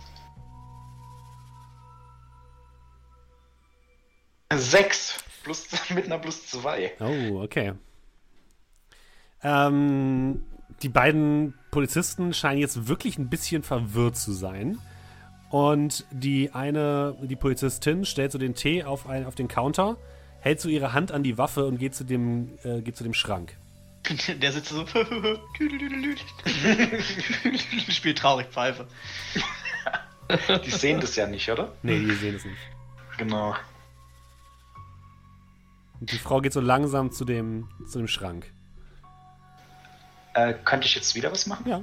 Sechs. 4.53 5.17
Plus, 5.45 5.69
mit 5.95 6.07
einer 6.07 6.19
plus 6.19 6.49
2. 6.49 6.95
Oh, 7.01 7.43
okay. 7.43 7.75
Ähm, 9.43 10.43
die 10.83 10.89
beiden 10.89 11.55
Polizisten 11.71 12.35
scheinen 12.35 12.61
jetzt 12.61 12.89
wirklich 12.89 13.19
ein 13.19 13.29
bisschen 13.29 13.63
verwirrt 13.63 14.17
zu 14.17 14.33
sein. 14.33 14.79
Und 15.51 16.05
die 16.11 16.51
eine, 16.53 17.17
die 17.23 17.37
Polizistin, 17.37 18.05
stellt 18.05 18.33
so 18.33 18.39
den 18.39 18.57
Tee 18.57 18.83
auf, 18.83 19.09
ein, 19.09 19.25
auf 19.25 19.37
den 19.37 19.47
Counter, 19.47 19.97
hält 20.41 20.61
so 20.61 20.69
ihre 20.69 20.93
Hand 20.93 21.13
an 21.13 21.23
die 21.23 21.39
Waffe 21.39 21.67
und 21.67 21.79
geht 21.79 21.95
zu 21.95 22.03
dem, 22.03 22.59
äh, 22.65 22.81
geht 22.81 22.97
zu 22.97 23.05
dem 23.05 23.15
Schrank. 23.15 23.57
Der 24.43 24.53
sitzt 24.53 24.71
so. 24.71 24.85
Spielt 27.89 28.19
traurig 28.19 28.49
Pfeife. 28.49 28.89
Die 30.65 30.71
sehen 30.71 31.01
das 31.01 31.17
ja 31.17 31.27
nicht, 31.27 31.51
oder? 31.51 31.73
Nee, 31.83 32.01
die 32.01 32.15
sehen 32.15 32.35
es 32.35 32.45
nicht. 32.45 32.57
Genau. 33.19 33.55
Und 36.05 36.13
die 36.13 36.19
Frau 36.19 36.43
geht 36.43 36.53
so 36.53 36.61
langsam 36.61 37.13
zu 37.13 37.25
dem, 37.25 37.71
zu 37.89 37.97
dem 37.97 38.09
Schrank. 38.09 38.53
Äh, 40.35 40.53
könnte 40.53 40.87
ich 40.87 40.95
jetzt 40.95 41.15
wieder 41.15 41.33
was 41.33 41.47
machen? 41.47 41.67
Ja. 41.67 41.81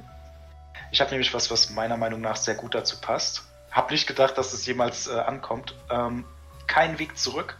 Ich 0.92 1.00
habe 1.00 1.10
nämlich 1.10 1.34
was, 1.34 1.50
was 1.50 1.70
meiner 1.70 1.96
Meinung 1.96 2.20
nach 2.20 2.36
sehr 2.36 2.54
gut 2.54 2.72
dazu 2.72 3.00
passt. 3.00 3.42
Hab 3.72 3.90
nicht 3.90 4.06
gedacht, 4.06 4.38
dass 4.38 4.52
es 4.52 4.64
jemals 4.64 5.08
äh, 5.08 5.18
ankommt. 5.18 5.74
Ähm, 5.90 6.24
kein 6.68 7.00
Weg 7.00 7.18
zurück. 7.18 7.58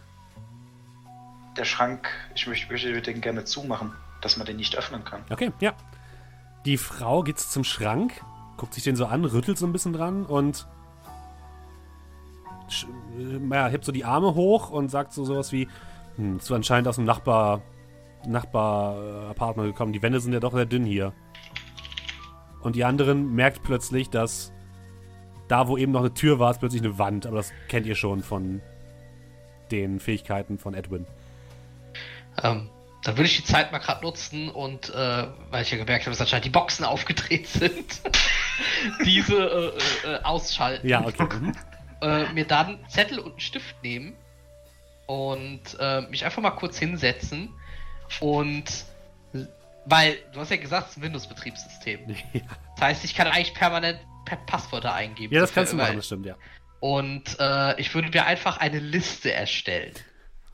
Der 1.57 1.65
Schrank, 1.65 2.07
ich 2.33 2.47
möchte, 2.47 2.71
möchte 2.71 3.01
den 3.01 3.19
gerne 3.19 3.43
zumachen, 3.43 3.91
dass 4.21 4.37
man 4.37 4.47
den 4.47 4.55
nicht 4.55 4.77
öffnen 4.77 5.03
kann. 5.03 5.25
Okay, 5.29 5.51
ja. 5.59 5.73
Die 6.63 6.77
Frau 6.77 7.23
geht 7.23 7.41
zum 7.41 7.65
Schrank, 7.65 8.21
guckt 8.55 8.73
sich 8.73 8.85
den 8.85 8.95
so 8.95 9.07
an, 9.07 9.25
rüttelt 9.25 9.57
so 9.57 9.65
ein 9.65 9.73
bisschen 9.73 9.91
dran 9.91 10.25
und 10.25 10.65
äh, 13.19 13.53
ja, 13.53 13.67
hebt 13.67 13.83
so 13.83 13.91
die 13.91 14.05
Arme 14.05 14.33
hoch 14.33 14.69
und 14.69 14.87
sagt 14.87 15.11
so 15.11 15.25
sowas 15.25 15.51
wie, 15.51 15.67
hm, 16.17 16.37
ist 16.37 16.51
anscheinend 16.51 16.87
aus 16.87 16.95
dem 16.95 17.05
Nachbar, 17.05 17.61
Nachbar-Apartment 18.25 19.69
gekommen. 19.69 19.93
Die 19.93 20.01
Wände 20.01 20.19
sind 20.19 20.33
ja 20.33 20.39
doch 20.39 20.53
sehr 20.53 20.65
dünn 20.65 20.85
hier. 20.85 21.13
Und 22.61 22.75
die 22.75 22.85
anderen 22.85 23.33
merkt 23.33 23.63
plötzlich, 23.63 24.09
dass 24.09 24.53
da, 25.47 25.67
wo 25.67 25.77
eben 25.77 25.91
noch 25.91 25.99
eine 26.01 26.13
Tür 26.13 26.39
war, 26.39 26.51
ist 26.51 26.59
plötzlich 26.59 26.81
eine 26.81 26.97
Wand. 26.97 27.25
Aber 27.25 27.37
das 27.37 27.51
kennt 27.67 27.85
ihr 27.85 27.95
schon 27.95 28.23
von 28.23 28.61
den 29.71 29.99
Fähigkeiten 29.99 30.57
von 30.57 30.73
Edwin. 30.73 31.05
Ähm, 32.41 32.69
dann 33.03 33.17
würde 33.17 33.25
ich 33.25 33.37
die 33.37 33.43
Zeit 33.43 33.71
mal 33.71 33.79
gerade 33.79 34.03
nutzen 34.03 34.49
und, 34.49 34.89
äh, 34.89 35.27
weil 35.49 35.63
ich 35.63 35.71
ja 35.71 35.77
gemerkt 35.77 36.05
habe, 36.05 36.11
dass 36.11 36.21
anscheinend 36.21 36.45
die 36.45 36.49
Boxen 36.49 36.85
aufgedreht 36.85 37.47
sind, 37.47 38.01
diese 39.05 39.35
äh, 39.35 40.07
äh, 40.07 40.13
äh, 40.13 40.23
ausschalten. 40.23 40.87
Ja, 40.87 41.05
okay. 41.05 41.27
Mhm. 41.39 41.53
Äh, 42.01 42.33
mir 42.33 42.45
dann 42.45 42.79
Zettel 42.87 43.19
und 43.19 43.31
einen 43.31 43.39
Stift 43.39 43.75
nehmen 43.83 44.15
und 45.05 45.61
äh, 45.79 46.01
mich 46.01 46.25
einfach 46.25 46.41
mal 46.41 46.51
kurz 46.51 46.77
hinsetzen 46.77 47.49
und 48.19 48.85
weil 49.85 50.17
du 50.33 50.39
hast 50.39 50.51
ja 50.51 50.57
gesagt, 50.57 50.87
es 50.87 50.91
ist 50.91 50.97
ein 50.97 51.03
Windows-Betriebssystem. 51.03 51.99
ja. 52.33 52.41
Das 52.75 52.85
heißt, 52.85 53.05
ich 53.05 53.15
kann 53.15 53.27
eigentlich 53.27 53.53
permanent 53.53 53.99
per 54.25 54.37
Passwörter 54.37 54.93
eingeben. 54.93 55.33
ja, 55.33 55.41
das 55.41 55.53
kannst 55.53 55.73
du 55.73 55.77
machen, 55.77 55.97
das 55.97 56.05
stimmt, 56.05 56.25
ja. 56.25 56.35
Und 56.79 57.37
äh, 57.39 57.79
ich 57.79 57.93
würde 57.93 58.09
mir 58.09 58.25
einfach 58.25 58.57
eine 58.57 58.79
Liste 58.79 59.31
erstellen. 59.31 59.93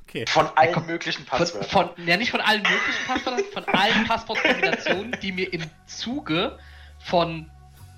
Okay. 0.04 0.26
Von 0.28 0.48
allen 0.56 0.74
komm, 0.74 0.88
möglichen 0.88 1.26
Von, 1.26 1.40
Passwörtern. 1.40 1.70
von, 1.96 2.08
ja, 2.08 2.18
nicht 2.18 2.32
von 2.32 2.42
allen 2.42 2.64
möglichen 2.64 3.06
Passwörtern, 3.08 3.46
von 3.54 3.66
allen 3.66 4.08
Passwortkombinationen, 4.08 5.16
die 5.22 5.32
mir 5.32 5.54
im 5.54 5.64
Zuge 5.86 6.58
von 7.00 7.50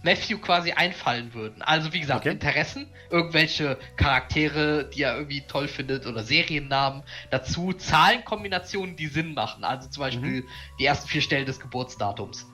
Matthew 0.04 0.40
quasi 0.40 0.72
einfallen 0.72 1.34
würden. 1.34 1.62
Also 1.62 1.94
wie 1.94 2.00
gesagt, 2.00 2.22
Okay. 2.22 2.32
Interessen, 2.32 2.88
irgendwelche 3.10 3.78
Charaktere, 3.98 4.90
die 4.90 5.04
er 5.04 5.16
irgendwie 5.16 5.42
toll 5.48 5.68
findet 5.68 6.06
oder 6.08 6.24
Seriennamen, 6.24 7.04
dazu 7.30 7.74
Zahlenkombinationen, 7.74 8.96
die 8.96 9.08
Sinn 9.08 9.34
machen. 9.34 9.64
Also 9.64 9.90
zum 9.90 10.02
Beispiel 10.02 10.46
die 10.80 10.86
ersten 10.86 11.08
vier 11.08 11.22
Stellen 11.22 11.46
des 11.46 11.60
Geburtsdatums. 11.60 12.48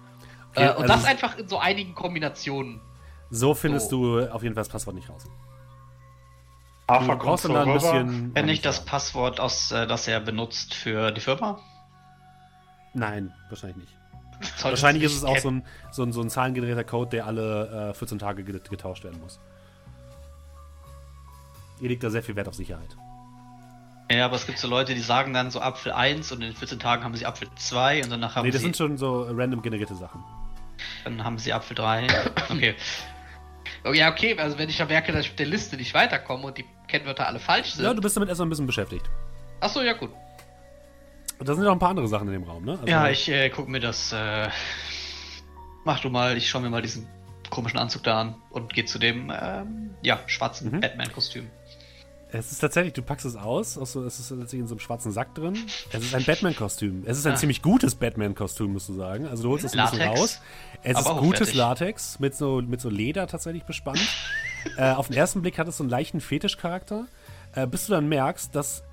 Okay, 0.52 0.66
äh, 0.66 0.70
und 0.72 0.84
also 0.84 0.88
das 0.94 1.06
einfach 1.06 1.38
in 1.38 1.48
so 1.48 1.58
einigen 1.58 1.96
Kombinationen. 1.96 2.82
So 3.30 3.54
findest 3.54 3.90
So. 3.90 4.20
du 4.20 4.32
auf 4.32 4.44
jeden 4.44 4.56
Fall 4.56 4.62
das 4.64 4.70
Passwort 4.70 4.96
nicht 4.96 5.10
raus. 5.10 5.26
Du 5.26 6.94
Hafergrund 6.94 7.22
brauchst 7.22 7.46
dann 7.46 7.54
da 7.54 7.64
ein 7.64 7.74
bisschen. 7.74 8.36
Wenn 8.36 8.46
nicht 8.46 8.66
das 8.66 8.86
Passwort, 8.86 9.40
aus, 9.42 9.72
äh, 9.72 9.88
das 9.88 10.08
er 10.08 10.20
benutzt 10.22 10.74
für 10.74 11.12
die 11.12 11.20
Firma? 11.22 11.60
Nein, 12.94 13.34
wahrscheinlich 13.50 13.78
nicht. 13.78 13.97
Wahrscheinlich 14.62 15.04
ist 15.04 15.16
es 15.16 15.24
auch 15.24 15.38
so 15.40 15.50
ein, 15.50 15.66
so 15.92 16.04
ein, 16.04 16.12
so 16.12 16.22
ein 16.22 16.30
zahlengenerierter 16.30 16.84
Code, 16.84 17.10
der 17.12 17.26
alle 17.26 17.90
äh, 17.92 17.94
14 17.94 18.20
Tage 18.20 18.44
get- 18.44 18.70
getauscht 18.70 19.04
werden 19.04 19.20
muss. 19.20 19.40
Ihr 21.80 21.90
legt 21.90 22.04
da 22.04 22.10
sehr 22.10 22.24
viel 22.24 22.36
Wert 22.36 22.48
auf 22.48 22.56
Sicherheit. 22.56 22.96
Ja, 24.12 24.26
aber 24.26 24.36
es 24.36 24.46
gibt 24.46 24.58
so 24.58 24.68
Leute, 24.68 24.96
die 24.96 25.02
sagen 25.02 25.34
dann 25.34 25.52
so 25.52 25.60
Apfel 25.60 25.92
1 25.92 26.32
und 26.32 26.42
in 26.42 26.54
14 26.54 26.80
Tagen 26.80 27.04
haben 27.04 27.16
sie 27.16 27.26
Apfel 27.26 27.50
2 27.56 28.04
und 28.04 28.10
danach 28.10 28.36
haben 28.36 28.46
Nee, 28.46 28.52
das 28.52 28.62
sie, 28.62 28.66
sind 28.68 28.78
schon 28.78 28.98
so 28.98 29.24
random 29.24 29.62
generierte 29.62 29.96
Sachen. 29.96 30.24
dann 31.04 31.24
haben 31.24 31.38
sie 31.38 31.52
Apfel 31.54 31.76
3. 31.76 32.08
Okay. 32.50 32.76
Oh, 33.84 33.92
ja, 33.92 34.10
okay, 34.12 34.38
also 34.40 34.58
wenn 34.58 34.70
ich 34.70 34.78
ja 34.80 34.86
merke, 34.86 35.12
dass 35.12 35.26
ich 35.26 35.32
mit 35.32 35.40
der 35.40 35.46
Liste 35.46 35.76
nicht 35.78 35.94
weiterkomme 35.94 36.46
und 36.48 36.58
die 36.58 36.66
Kennwörter 36.88 37.28
alle 37.28 37.40
falsch 37.40 37.74
sind. 37.74 37.84
Ja, 37.86 37.94
du 37.94 38.02
bist 38.02 38.16
damit 38.16 38.30
erstmal 38.30 38.48
ein 38.48 38.50
bisschen 38.50 38.66
beschäftigt. 38.66 39.06
Achso, 39.60 39.82
ja 39.82 39.94
gut. 39.94 40.12
Und 41.40 41.48
da 41.48 41.54
sind 41.56 41.64
noch 41.64 41.72
ein 41.72 41.80
paar 41.80 41.90
andere 41.92 42.08
Sachen 42.08 42.28
in 42.28 42.34
dem 42.34 42.44
Raum, 42.44 42.66
ne? 42.66 42.72
Also- 42.74 42.88
Ja, 42.88 43.10
ich 43.10 43.30
äh, 43.30 43.50
guck 43.50 43.68
mir 43.68 43.80
das. 43.80 44.12
Äh, 44.12 44.50
mach 45.86 46.00
du 46.00 46.10
mal, 46.10 46.36
ich 46.38 46.50
schau 46.50 46.60
mir 46.60 46.70
mal 46.70 46.82
diesen 46.82 47.08
komischen 47.50 47.80
Anzug 47.80 48.04
da 48.04 48.20
an 48.22 48.36
und 48.50 48.74
geh 48.74 48.86
zu 48.86 49.00
dem 49.00 49.32
ähm, 49.40 49.92
ja, 50.02 50.20
schwarzen 50.28 50.72
Mhm. 50.72 50.80
Batman-Kostüm. 50.82 51.48
Es 52.30 52.52
ist 52.52 52.60
tatsächlich, 52.60 52.92
du 52.92 53.02
packst 53.02 53.26
es 53.26 53.38
aus, 53.38 53.78
aus 53.78 53.94
so, 53.94 54.04
es 54.04 54.20
ist 54.20 54.28
tatsächlich 54.28 54.60
in 54.60 54.68
so 54.68 54.74
einem 54.76 54.82
schwarzen 54.82 55.14
Sack 55.14 55.34
drin. 55.34 55.58
Es 55.94 56.04
ist 56.04 56.14
ein 56.14 56.26
Batman-Kostüm. 56.26 57.04
Es 57.06 57.18
ist 57.18 57.26
ein 57.26 57.34
Ah. 57.34 57.38
ziemlich 57.38 57.62
gutes 57.62 57.96
Batman-Kostüm, 57.96 58.74
musst 58.74 58.90
du 58.90 58.94
sagen. 58.96 59.28
Also 59.28 59.44
du 59.44 59.50
holst 59.52 59.64
es 59.64 59.78
ein 59.78 59.86
bisschen 59.90 60.06
raus. 60.10 60.42
Es 60.84 61.00
ist 61.00 61.06
gutes 61.06 61.22
hochwertig. 61.22 61.54
Latex 61.56 62.20
mit 62.20 62.36
so, 62.36 62.62
mit 62.62 62.82
so 62.82 62.90
Leder 62.90 63.28
tatsächlich 63.28 63.64
bespannt. 63.64 64.02
äh, 64.78 64.92
auf 64.92 65.08
den 65.08 65.16
ersten 65.16 65.42
Blick 65.42 65.58
hat 65.58 65.70
es 65.70 65.78
so 65.78 65.84
einen 65.84 65.90
leichten 65.90 66.20
Fetischcharakter, 66.20 67.06
äh, 67.56 67.66
bis 67.66 67.86
du 67.88 67.94
dann 67.94 68.10
merkst, 68.10 68.54
dass 68.54 68.84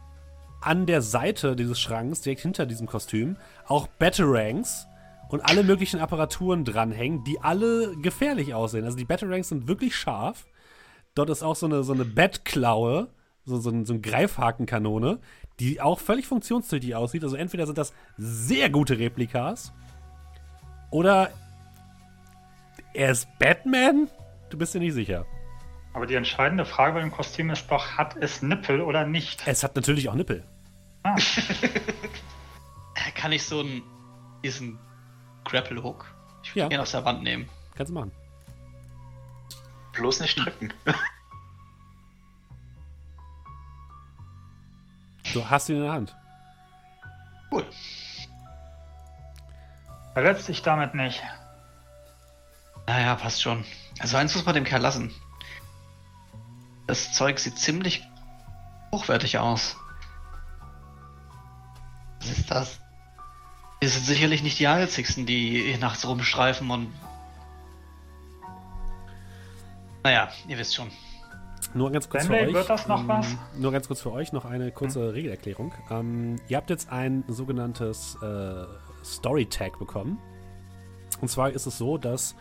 an 0.67 0.87
der 0.87 1.03
Seite 1.03 1.57
dieses 1.57 1.81
Schranks, 1.81 2.21
direkt 2.21 2.43
hinter 2.43 2.67
diesem 2.67 2.87
Kostüm, 2.87 3.37
auch 3.67 3.87
Batarangs 3.87 4.87
und 5.29 5.41
alle 5.41 5.63
möglichen 5.63 6.01
Apparaturen 6.01 6.65
dranhängen, 6.65 7.25
die 7.25 7.41
alle 7.41 7.97
gefährlich 7.97 8.55
aussehen. 8.55 8.85
Also 8.85 8.97
die 8.97 9.05
Batarangs 9.05 9.49
sind 9.49 9.69
wirklich 9.69 9.97
scharf. 9.97 10.47
Dort 11.15 11.31
ist 11.31 11.43
auch 11.43 11.57
so 11.57 11.67
eine, 11.67 11.83
so 11.83 11.93
eine 11.93 12.05
Bettklaue, 12.05 13.09
so, 13.45 13.59
so, 13.59 13.71
ein, 13.71 13.85
so 13.85 13.93
eine 13.93 14.01
Greifhakenkanone, 14.01 15.19
die 15.61 15.81
auch 15.81 16.01
völlig 16.01 16.27
funktionstüchtig 16.27 16.95
aussieht. 16.95 17.23
Also 17.25 17.37
entweder 17.37 17.67
sind 17.67 17.79
das 17.79 17.93
sehr 18.17 18.71
gute 18.71 18.99
Replikas 18.99 19.73
oder 20.91 21.31
er 22.93 23.11
ist 23.11 23.29
Batman? 23.39 24.09
Du 24.51 24.59
bist 24.59 24.75
dir 24.75 24.79
nicht 24.79 24.95
sicher. 24.95 25.27
Aber 25.93 26.07
die 26.07 26.15
entscheidende 26.15 26.65
Frage 26.65 26.95
bei 26.95 27.01
dem 27.01 27.11
Kostüm 27.11 27.51
ist 27.51 27.71
doch, 27.71 27.97
hat 27.97 28.17
es 28.17 28.43
Nippel 28.43 28.81
oder 28.81 29.07
nicht? 29.07 29.43
Es 29.47 29.63
hat 29.63 29.77
natürlich 29.77 30.09
auch 30.09 30.15
Nippel. 30.15 30.45
Ah, 31.05 31.17
Äh, 32.97 33.11
Kann 33.15 33.33
ich 33.33 33.45
so 33.45 33.61
einen 33.61 33.83
diesen 34.43 34.79
Grapple-Hook 35.45 36.07
ich 36.43 36.55
Ja. 36.55 36.69
ja. 36.71 36.81
aus 36.81 36.91
der 36.93 37.05
Wand 37.05 37.23
nehmen? 37.23 37.49
Kannst 37.77 37.91
du 37.91 37.95
machen. 37.95 38.13
Bloß 39.93 40.21
nicht 40.21 40.37
drücken. 40.39 40.73
Du 45.33 45.49
hast 45.51 45.69
ihn 45.69 45.77
in 45.77 45.83
der 45.83 45.93
Hand. 45.93 46.15
Cool. 47.51 47.67
verletzt 50.13 50.47
dich 50.47 50.63
damit 50.63 50.95
nicht. 50.95 51.21
Naja, 52.87 53.17
passt 53.17 53.43
schon. 53.43 53.65
Also 53.99 54.17
eins 54.17 54.33
muss 54.37 54.45
man 54.47 54.55
dem 54.55 54.63
Kerl 54.63 54.81
lassen. 54.83 55.13
Das 56.87 57.13
Zeug 57.15 57.41
sieht 57.41 57.59
ziemlich 57.59 58.07
hochwertig 58.93 59.39
aus. 59.39 59.77
Was 62.25 62.39
ist 62.39 62.51
das? 62.51 62.81
Wir 63.81 63.89
sind 63.91 64.07
sicherlich 64.07 64.43
nicht 64.43 64.59
die 64.59 64.67
einzigsten, 64.67 65.27
die 65.27 65.63
hier 65.63 65.79
nachts 65.79 66.07
rumstreifen 66.09 66.71
und. 66.71 66.91
Naja, 70.03 70.31
ihr 70.49 70.57
wisst 70.57 70.75
schon. 70.75 70.91
Nur 71.75 71.91
ganz 71.91 72.09
kurz 72.09 72.25
Stanley, 72.25 72.45
für 72.45 72.49
euch. 72.49 72.55
wird 72.55 72.71
das 72.71 72.89
noch 72.89 73.07
was? 73.09 73.27
Nur 73.59 73.73
ganz 73.73 73.87
kurz 73.89 74.01
für 74.01 74.13
euch 74.13 74.33
noch 74.33 74.47
eine 74.47 74.71
kurze 74.71 75.13
Regelerklärung. 75.13 75.75
Ähm, 75.91 76.37
ihr 76.49 76.57
habt 76.57 76.71
jetzt 76.71 76.91
ein 76.91 77.25
sogenanntes 77.29 78.17
äh, 78.23 78.65
Story 79.05 79.47
Tag 79.47 79.79
bekommen. 79.79 80.19
Und 81.21 81.29
zwar 81.29 81.51
ist 81.51 81.67
es 81.67 81.77
so, 81.77 81.99
dass 81.99 82.37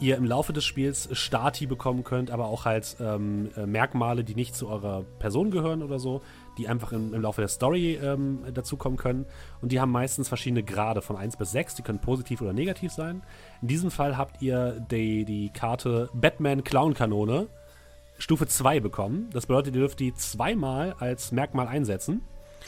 ihr 0.00 0.16
im 0.16 0.24
Laufe 0.24 0.52
des 0.52 0.64
Spiels 0.64 1.08
Stati 1.12 1.66
bekommen 1.66 2.02
könnt, 2.02 2.30
aber 2.30 2.46
auch 2.46 2.64
halt 2.64 2.96
ähm, 3.00 3.50
äh, 3.56 3.66
Merkmale, 3.66 4.24
die 4.24 4.34
nicht 4.34 4.56
zu 4.56 4.68
eurer 4.68 5.04
Person 5.18 5.50
gehören 5.50 5.82
oder 5.82 5.98
so, 5.98 6.22
die 6.60 6.68
einfach 6.68 6.92
im, 6.92 7.14
im 7.14 7.22
Laufe 7.22 7.40
der 7.40 7.48
Story 7.48 7.98
ähm, 8.02 8.44
dazukommen 8.52 8.98
können. 8.98 9.26
Und 9.62 9.72
die 9.72 9.80
haben 9.80 9.90
meistens 9.90 10.28
verschiedene 10.28 10.62
Grade 10.62 11.00
von 11.02 11.16
1 11.16 11.36
bis 11.36 11.52
6, 11.52 11.74
die 11.76 11.82
können 11.82 12.00
positiv 12.00 12.42
oder 12.42 12.52
negativ 12.52 12.92
sein. 12.92 13.22
In 13.62 13.68
diesem 13.68 13.90
Fall 13.90 14.16
habt 14.16 14.42
ihr 14.42 14.78
die, 14.90 15.24
die 15.24 15.50
Karte 15.50 16.10
Batman 16.12 16.62
Clown 16.64 16.94
Kanone 16.94 17.48
Stufe 18.18 18.46
2 18.46 18.80
bekommen. 18.80 19.30
Das 19.32 19.46
bedeutet, 19.46 19.74
ihr 19.74 19.80
dürft 19.80 19.98
die 20.00 20.12
zweimal 20.14 20.94
als 20.98 21.32
Merkmal 21.32 21.66
einsetzen. 21.68 22.20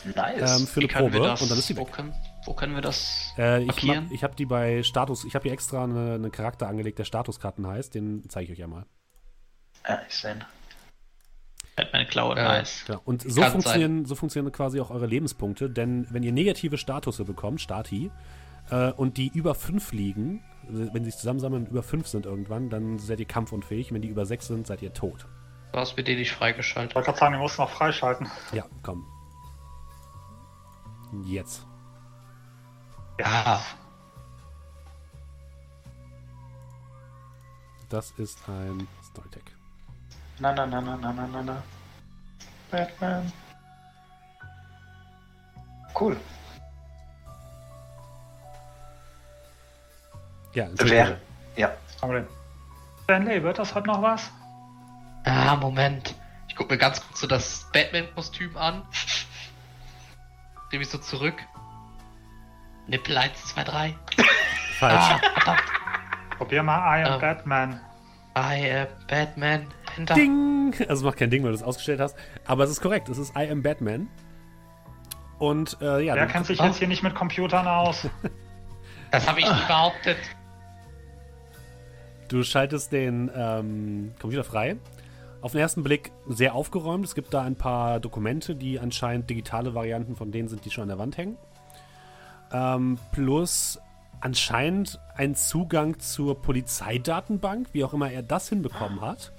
Nice. 0.05 0.61
ähm, 0.61 0.67
für 0.67 0.81
Wie 0.81 0.89
eine 0.89 1.11
Probe 1.11 1.21
das, 1.21 1.43
und 1.43 1.51
dann 1.51 1.59
ist 1.59 1.69
die 1.69 1.77
wo, 1.77 1.83
weg. 1.83 1.93
können, 1.93 2.15
wo 2.47 2.55
können 2.55 2.75
wir 2.75 2.81
das 2.81 3.35
Äh, 3.37 3.61
ich 3.61 3.67
markieren? 3.67 4.09
ich 4.11 4.25
habe 4.25 4.35
die 4.35 4.47
bei 4.47 4.83
Status, 4.83 5.25
ich 5.25 5.35
habe 5.35 5.43
hier 5.43 5.53
extra 5.53 5.85
eine, 5.85 6.15
eine 6.15 6.31
Charakter 6.31 6.67
angelegt, 6.69 6.99
der 6.99 7.05
Statuskarten 7.05 7.67
heißt, 7.67 7.95
den 7.95 8.29
zeige 8.31 8.51
ich 8.53 8.59
euch 8.59 8.65
einmal. 8.65 8.87
Ja, 9.87 10.01
ich 10.09 10.15
sehe. 10.17 10.37
Batman 11.77 12.07
Cloud, 12.07 12.37
Äh, 12.37 12.43
nice. 12.45 12.85
Genau. 12.87 13.01
Und 13.05 13.23
so 13.23 13.41
Kann 13.41 13.53
funktionieren, 13.53 14.05
so 14.05 14.15
funktionieren 14.15 14.53
quasi 14.53 14.81
auch 14.81 14.91
eure 14.91 15.07
Lebenspunkte, 15.07 15.71
denn 15.71 16.07
wenn 16.11 16.23
ihr 16.23 16.33
negative 16.33 16.77
Statusse 16.77 17.25
bekommt, 17.25 17.61
Stati, 17.61 18.11
äh, 18.71 18.93
und 18.93 19.17
die 19.17 19.29
über 19.29 19.55
5 19.55 19.93
liegen, 19.93 20.43
wenn 20.69 21.05
sie 21.05 21.11
sich 21.11 21.19
zusammensammeln 21.19 21.65
und 21.65 21.71
über 21.71 21.83
5 21.83 22.07
sind 22.07 22.27
irgendwann, 22.27 22.71
dann 22.71 22.99
seid 22.99 23.21
ihr 23.21 23.27
kampfunfähig. 23.27 23.93
Wenn 23.93 24.03
die 24.03 24.09
über 24.09 24.27
6 24.27 24.47
sind, 24.47 24.67
seid 24.67 24.83
ihr 24.83 24.93
tot. 24.93 25.27
Du 25.73 25.79
hast 25.79 25.97
den 25.97 26.19
nicht 26.19 26.33
freigeschaltet. 26.33 26.93
Ich 26.93 26.95
wollte 26.95 27.07
gerade 27.07 27.19
sagen, 27.19 27.33
du 27.35 27.41
musst 27.41 27.59
noch 27.59 27.71
freischalten. 27.71 28.29
Ja, 28.53 28.65
komm. 28.83 29.07
Jetzt. 31.25 31.67
Ah, 33.23 33.61
Das 37.89 38.11
ist 38.13 38.39
ein 38.49 38.89
Storytech. 39.05 39.42
Na, 40.39 40.53
na, 40.53 40.67
na, 40.67 40.81
na, 40.81 40.97
na, 40.97 41.13
na, 41.13 41.27
na, 41.27 41.43
na. 41.43 41.63
Batman. 42.71 43.33
Cool. 45.95 46.17
Ja. 50.55 50.67
Wäre. 50.75 51.21
Ja. 51.57 51.73
Problem. 52.01 52.27
Stanley, 53.05 53.43
wird 53.43 53.59
das 53.59 53.75
heute 53.75 53.87
noch 53.89 54.03
was? 54.03 54.31
ah, 55.25 55.57
Moment. 55.57 56.15
Ich 56.49 56.57
guck 56.57 56.69
mir 56.71 56.79
ganz 56.79 57.01
kurz 57.01 57.21
so 57.21 57.27
das 57.27 57.69
Batman-Kostüm 57.73 58.57
an. 58.57 58.83
Nehme 60.71 60.83
ich 60.85 60.91
so 60.91 60.99
zurück. 60.99 61.35
Nippel 62.87 63.17
1, 63.17 63.47
2, 63.55 63.65
3. 63.65 63.95
Falsch. 64.79 65.23
Ah. 65.47 65.57
Probier 66.37 66.63
mal 66.63 66.79
I 66.99 67.05
am 67.05 67.13
Ähm. 67.15 67.21
Batman. 67.21 67.81
I 68.37 68.71
am 68.81 68.87
Batman. 69.07 69.67
Enter. 69.97 70.15
Ding! 70.15 70.75
Also 70.89 71.05
macht 71.05 71.19
kein 71.19 71.31
Ding, 71.31 71.43
weil 71.43 71.51
du 71.51 71.57
es 71.57 71.63
ausgestellt 71.63 72.01
hast. 72.01 72.17
Aber 72.47 72.65
es 72.65 72.71
ist 72.71 72.81
korrekt. 72.81 73.09
Es 73.09 73.19
ist 73.19 73.37
I 73.37 73.49
am 73.51 73.63
Batman. 73.63 74.09
Und 75.39 75.77
äh, 75.81 76.05
ja, 76.05 76.15
Wer 76.15 76.27
kennt 76.27 76.47
sich 76.47 76.61
Ah. 76.61 76.67
jetzt 76.67 76.77
hier 76.79 76.89
nicht 76.89 77.03
mit 77.03 77.15
Computern 77.15 77.67
aus? 77.67 78.07
Das 79.11 79.29
habe 79.29 79.41
ich 79.41 79.47
nie 79.47 79.67
behauptet. 79.67 80.17
Du 82.29 82.43
schaltest 82.45 82.93
den 82.93 83.31
ähm, 83.37 84.15
Computer 84.19 84.43
frei. 84.43 84.77
Auf 85.43 85.53
den 85.53 85.61
ersten 85.61 85.83
Blick 85.83 86.13
sehr 86.29 86.55
aufgeräumt. 86.55 87.05
Es 87.05 87.15
gibt 87.15 87.35
da 87.35 87.43
ein 87.43 87.57
paar 87.57 88.01
Dokumente, 88.01 88.55
die 88.55 88.81
anscheinend 88.81 89.29
digitale 89.29 89.75
Varianten 89.75 90.17
von 90.17 90.33
denen 90.33 90.49
sind, 90.49 90.65
die 90.65 90.71
schon 90.71 90.83
an 90.83 90.89
der 90.89 90.99
Wand 90.99 91.19
hängen. 91.19 91.37
Ähm, 92.53 92.99
plus 93.13 93.79
anscheinend 94.21 94.99
ein 95.15 95.35
Zugang 95.35 95.99
zur 95.99 96.41
Polizeidatenbank, 96.41 97.69
wie 97.73 97.85
auch 97.85 97.93
immer 97.93 98.11
er 98.11 98.23
das 98.23 98.49
hinbekommen 98.49 99.03
hat. 99.03 99.33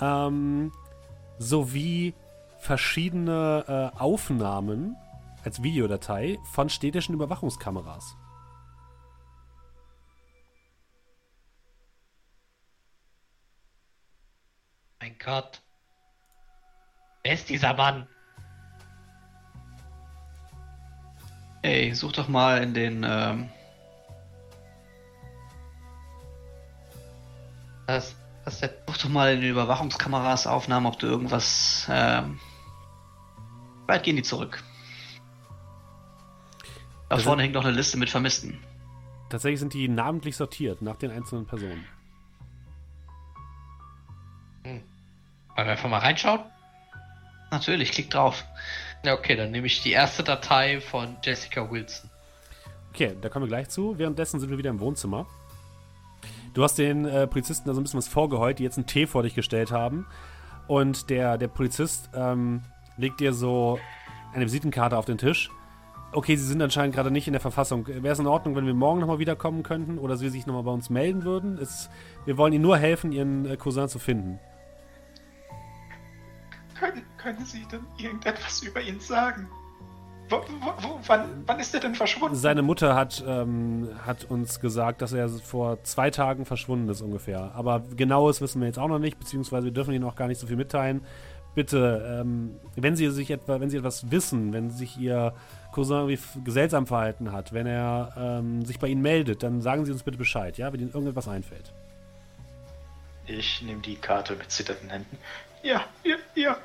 Ähm, 0.00 0.72
sowie 1.38 2.14
verschiedene 2.58 3.92
äh, 3.94 3.98
Aufnahmen 3.98 4.96
als 5.44 5.62
Videodatei 5.62 6.38
von 6.52 6.68
städtischen 6.68 7.14
Überwachungskameras. 7.14 8.16
Mein 15.00 15.16
Gott. 15.24 15.62
Wer 17.22 17.34
ist 17.34 17.48
dieser 17.48 17.74
Mann? 17.74 18.08
Ey, 21.62 21.94
such 21.94 22.12
doch 22.12 22.28
mal 22.28 22.62
in 22.62 22.74
den, 22.74 23.04
ähm, 23.04 23.48
Was, 27.86 28.16
was 28.46 28.54
ist 28.54 28.62
der? 28.62 28.70
such 28.88 28.98
doch 28.98 29.08
mal 29.10 29.34
in 29.34 29.40
den 29.42 29.50
Überwachungskameras 29.50 30.46
Aufnahmen, 30.46 30.86
ob 30.86 30.98
du 30.98 31.06
irgendwas, 31.06 31.86
ähm, 31.90 32.38
weit 33.86 34.04
gehen 34.04 34.16
die 34.16 34.22
zurück. 34.22 34.62
Da 37.08 37.16
Also- 37.16 37.24
vorne 37.26 37.42
hängt 37.42 37.54
noch 37.54 37.64
eine 37.64 37.74
Liste 37.76 37.98
mit 37.98 38.08
Vermissten. 38.08 38.58
Tatsächlich 39.28 39.60
sind 39.60 39.74
die 39.74 39.88
namentlich 39.88 40.36
sortiert 40.36 40.80
nach 40.80 40.96
den 40.96 41.10
einzelnen 41.10 41.46
Personen. 41.46 41.84
Wollen 44.64 44.82
wir 45.56 45.72
einfach 45.72 45.88
mal 45.88 45.98
reinschauen? 45.98 46.40
Natürlich, 47.50 47.92
klick 47.92 48.10
drauf. 48.10 48.44
Ja, 49.04 49.14
okay, 49.14 49.36
dann 49.36 49.50
nehme 49.50 49.66
ich 49.66 49.82
die 49.82 49.92
erste 49.92 50.22
Datei 50.24 50.80
von 50.80 51.16
Jessica 51.22 51.70
Wilson. 51.70 52.10
Okay, 52.90 53.16
da 53.20 53.28
kommen 53.28 53.44
wir 53.44 53.48
gleich 53.48 53.68
zu. 53.68 53.98
Währenddessen 53.98 54.40
sind 54.40 54.50
wir 54.50 54.58
wieder 54.58 54.70
im 54.70 54.80
Wohnzimmer. 54.80 55.26
Du 56.56 56.62
hast 56.62 56.78
den 56.78 57.04
äh, 57.04 57.26
Polizisten 57.26 57.68
da 57.68 57.74
so 57.74 57.80
ein 57.82 57.84
bisschen 57.84 57.98
was 57.98 58.08
vorgeheult, 58.08 58.58
die 58.58 58.62
jetzt 58.62 58.78
einen 58.78 58.86
Tee 58.86 59.06
vor 59.06 59.22
dich 59.22 59.34
gestellt 59.34 59.72
haben. 59.72 60.06
Und 60.66 61.10
der, 61.10 61.36
der 61.36 61.48
Polizist 61.48 62.08
ähm, 62.14 62.62
legt 62.96 63.20
dir 63.20 63.34
so 63.34 63.78
eine 64.32 64.46
Visitenkarte 64.46 64.96
auf 64.96 65.04
den 65.04 65.18
Tisch. 65.18 65.50
Okay, 66.12 66.34
sie 66.34 66.46
sind 66.46 66.62
anscheinend 66.62 66.94
gerade 66.94 67.10
nicht 67.10 67.26
in 67.26 67.34
der 67.34 67.42
Verfassung. 67.42 67.86
Wäre 67.86 68.08
es 68.08 68.18
in 68.18 68.26
Ordnung, 68.26 68.56
wenn 68.56 68.64
wir 68.64 68.72
morgen 68.72 69.00
nochmal 69.00 69.18
wiederkommen 69.18 69.64
könnten 69.64 69.98
oder 69.98 70.16
sie 70.16 70.30
sich 70.30 70.46
nochmal 70.46 70.62
bei 70.62 70.70
uns 70.70 70.88
melden 70.88 71.24
würden? 71.24 71.58
Es, 71.58 71.90
wir 72.24 72.38
wollen 72.38 72.54
ihnen 72.54 72.62
nur 72.62 72.78
helfen, 72.78 73.12
ihren 73.12 73.44
äh, 73.44 73.58
Cousin 73.58 73.90
zu 73.90 73.98
finden. 73.98 74.38
Können, 76.80 77.02
können 77.18 77.44
Sie 77.44 77.66
denn 77.70 77.84
irgendetwas 77.98 78.62
über 78.62 78.80
ihn 78.80 78.98
sagen? 78.98 79.46
Wo, 80.28 80.42
wann, 81.06 81.44
wann 81.46 81.60
ist 81.60 81.72
er 81.74 81.80
denn 81.80 81.94
verschwunden? 81.94 82.34
Seine 82.34 82.62
Mutter 82.62 82.94
hat, 82.94 83.22
ähm, 83.26 83.90
hat 84.04 84.24
uns 84.24 84.60
gesagt, 84.60 85.02
dass 85.02 85.12
er 85.12 85.28
vor 85.28 85.82
zwei 85.84 86.10
Tagen 86.10 86.44
verschwunden 86.44 86.88
ist 86.88 87.00
ungefähr. 87.00 87.52
Aber 87.54 87.82
genaues 87.96 88.40
wissen 88.40 88.60
wir 88.60 88.66
jetzt 88.66 88.78
auch 88.78 88.88
noch 88.88 88.98
nicht, 88.98 89.18
beziehungsweise 89.18 89.66
wir 89.66 89.72
dürfen 89.72 89.94
Ihnen 89.94 90.04
auch 90.04 90.16
gar 90.16 90.26
nicht 90.26 90.40
so 90.40 90.46
viel 90.46 90.56
mitteilen. 90.56 91.02
Bitte, 91.54 92.20
ähm, 92.20 92.56
wenn 92.74 92.96
Sie 92.96 93.08
sich 93.10 93.30
etwa, 93.30 93.60
wenn 93.60 93.70
Sie 93.70 93.78
etwas 93.78 94.10
wissen, 94.10 94.52
wenn 94.52 94.70
sich 94.70 94.98
Ihr 94.98 95.32
Cousin 95.72 96.08
irgendwie 96.08 96.50
seltsam 96.50 96.86
verhalten 96.86 97.32
hat, 97.32 97.52
wenn 97.52 97.66
er 97.66 98.12
ähm, 98.18 98.64
sich 98.64 98.78
bei 98.78 98.88
Ihnen 98.88 99.02
meldet, 99.02 99.42
dann 99.42 99.62
sagen 99.62 99.84
Sie 99.86 99.92
uns 99.92 100.02
bitte 100.02 100.18
Bescheid, 100.18 100.58
ja, 100.58 100.72
wenn 100.72 100.80
Ihnen 100.80 100.90
irgendetwas 100.90 101.28
einfällt. 101.28 101.72
Ich 103.26 103.62
nehme 103.62 103.80
die 103.80 103.96
Karte 103.96 104.34
mit 104.34 104.50
zitternden 104.50 104.90
Händen. 104.90 105.18
Ja, 105.62 105.84
ja, 106.04 106.16
ja. 106.34 106.56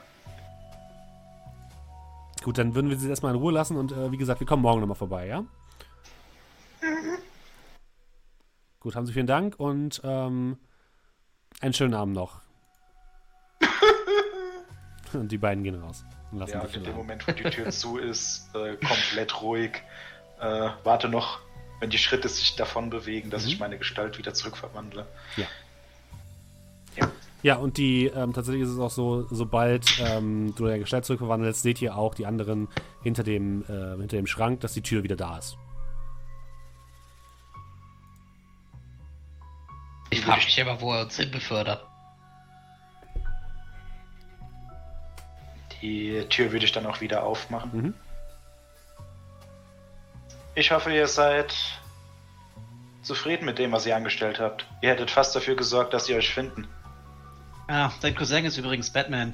Gut, 2.43 2.57
dann 2.57 2.73
würden 2.73 2.89
wir 2.89 2.97
Sie 2.97 3.07
erstmal 3.09 3.33
in 3.33 3.39
Ruhe 3.39 3.51
lassen 3.51 3.77
und 3.77 3.91
äh, 3.91 4.11
wie 4.11 4.17
gesagt, 4.17 4.39
wir 4.39 4.47
kommen 4.47 4.63
morgen 4.63 4.81
nochmal 4.81 4.95
vorbei, 4.95 5.27
ja? 5.27 5.45
Gut, 8.79 8.95
haben 8.95 9.05
Sie 9.05 9.13
vielen 9.13 9.27
Dank 9.27 9.59
und 9.59 10.01
ähm, 10.03 10.57
einen 11.59 11.73
schönen 11.73 11.93
Abend 11.93 12.15
noch. 12.15 12.41
und 15.13 15.31
die 15.31 15.37
beiden 15.37 15.63
gehen 15.63 15.75
raus 15.75 16.03
und 16.31 16.39
lassen 16.39 16.53
Ja, 16.53 16.63
in 16.63 16.83
dem. 16.83 16.95
Moment, 16.95 17.27
wo 17.27 17.31
die 17.31 17.43
Tür 17.43 17.69
zu 17.69 17.97
ist, 17.99 18.49
äh, 18.55 18.75
komplett 18.77 19.39
ruhig. 19.41 19.83
Äh, 20.39 20.69
warte 20.83 21.09
noch, 21.09 21.39
wenn 21.79 21.91
die 21.91 21.99
Schritte 21.99 22.27
sich 22.27 22.55
davon 22.55 22.89
bewegen, 22.89 23.29
dass 23.29 23.43
Mhm. 23.43 23.49
ich 23.49 23.59
meine 23.59 23.77
Gestalt 23.77 24.17
wieder 24.17 24.33
zurückverwandle. 24.33 25.05
Ja, 25.37 25.45
und 27.55 27.77
die, 27.77 28.05
ähm, 28.05 28.33
tatsächlich 28.33 28.63
ist 28.63 28.69
es 28.69 28.79
auch 28.79 28.91
so, 28.91 29.25
sobald 29.31 29.99
ähm, 29.99 30.53
du 30.55 30.65
deine 30.65 30.79
Gestalt 30.79 31.05
zurückverwandelst, 31.05 31.61
seht 31.61 31.81
ihr 31.81 31.95
auch 31.95 32.13
die 32.13 32.25
anderen 32.25 32.67
hinter 33.01 33.23
dem, 33.23 33.63
äh, 33.63 33.97
hinter 33.97 34.17
dem 34.17 34.27
Schrank, 34.27 34.59
dass 34.59 34.73
die 34.73 34.83
Tür 34.83 35.03
wieder 35.03 35.15
da 35.15 35.37
ist. 35.37 35.57
Ich 40.11 40.21
frage 40.21 40.43
mich 40.43 40.57
immer, 40.57 40.79
wo 40.81 40.93
er 40.93 41.03
uns 41.03 41.15
hin 41.15 41.31
befördert. 41.31 41.83
Die 45.81 46.23
Tür 46.29 46.51
würde 46.51 46.65
ich 46.65 46.71
dann 46.71 46.85
auch 46.85 47.01
wieder 47.01 47.23
aufmachen. 47.23 47.71
Mhm. 47.73 47.93
Ich 50.53 50.71
hoffe, 50.71 50.93
ihr 50.93 51.07
seid 51.07 51.55
zufrieden 53.01 53.45
mit 53.45 53.57
dem, 53.57 53.71
was 53.71 53.85
ihr 53.85 53.95
angestellt 53.95 54.39
habt. 54.39 54.67
Ihr 54.81 54.89
hättet 54.89 55.09
fast 55.09 55.35
dafür 55.35 55.55
gesorgt, 55.55 55.93
dass 55.93 56.05
sie 56.05 56.15
euch 56.15 56.31
finden. 56.31 56.67
Ja, 57.71 57.93
dein 58.01 58.13
Cousin 58.15 58.43
ist 58.43 58.57
übrigens 58.57 58.89
Batman. 58.89 59.33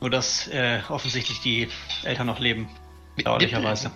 Nur 0.00 0.08
dass 0.08 0.48
äh, 0.48 0.80
offensichtlich 0.88 1.42
die 1.42 1.68
Eltern 2.02 2.26
noch 2.26 2.38
leben. 2.38 2.66
Bedauerlicherweise. 3.14 3.90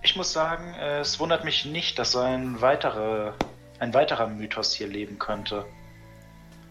Ich 0.00 0.16
muss 0.16 0.32
sagen, 0.32 0.72
äh, 0.72 1.00
es 1.00 1.20
wundert 1.20 1.44
mich 1.44 1.66
nicht, 1.66 1.98
dass 1.98 2.16
ein 2.16 2.62
weiterer, 2.62 3.34
ein 3.80 3.92
weiterer 3.92 4.28
Mythos 4.28 4.72
hier 4.72 4.88
leben 4.88 5.18
könnte. 5.18 5.66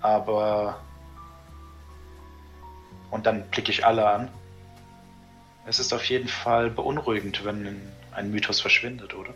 Aber. 0.02 0.82
Und 3.12 3.28
dann 3.28 3.48
blicke 3.52 3.70
ich 3.70 3.86
alle 3.86 4.10
an. 4.10 4.30
Es 5.68 5.78
ist 5.78 5.94
auf 5.94 6.06
jeden 6.06 6.28
Fall 6.28 6.72
beunruhigend, 6.72 7.46
wenn 7.46 7.80
ein 8.14 8.32
Mythos 8.32 8.62
verschwindet, 8.62 9.14
oder? 9.14 9.36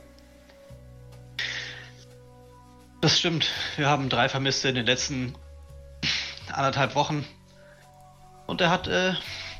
Das 3.03 3.19
stimmt. 3.19 3.51
Wir 3.75 3.89
haben 3.89 4.07
drei 4.07 4.29
Vermisste 4.29 4.69
in 4.69 4.75
den 4.75 4.85
letzten 4.85 5.35
anderthalb 6.49 6.95
Wochen. 6.95 7.27
Und 8.47 8.61
er 8.61 8.69
hat 8.69 8.87
äh, 8.87 9.13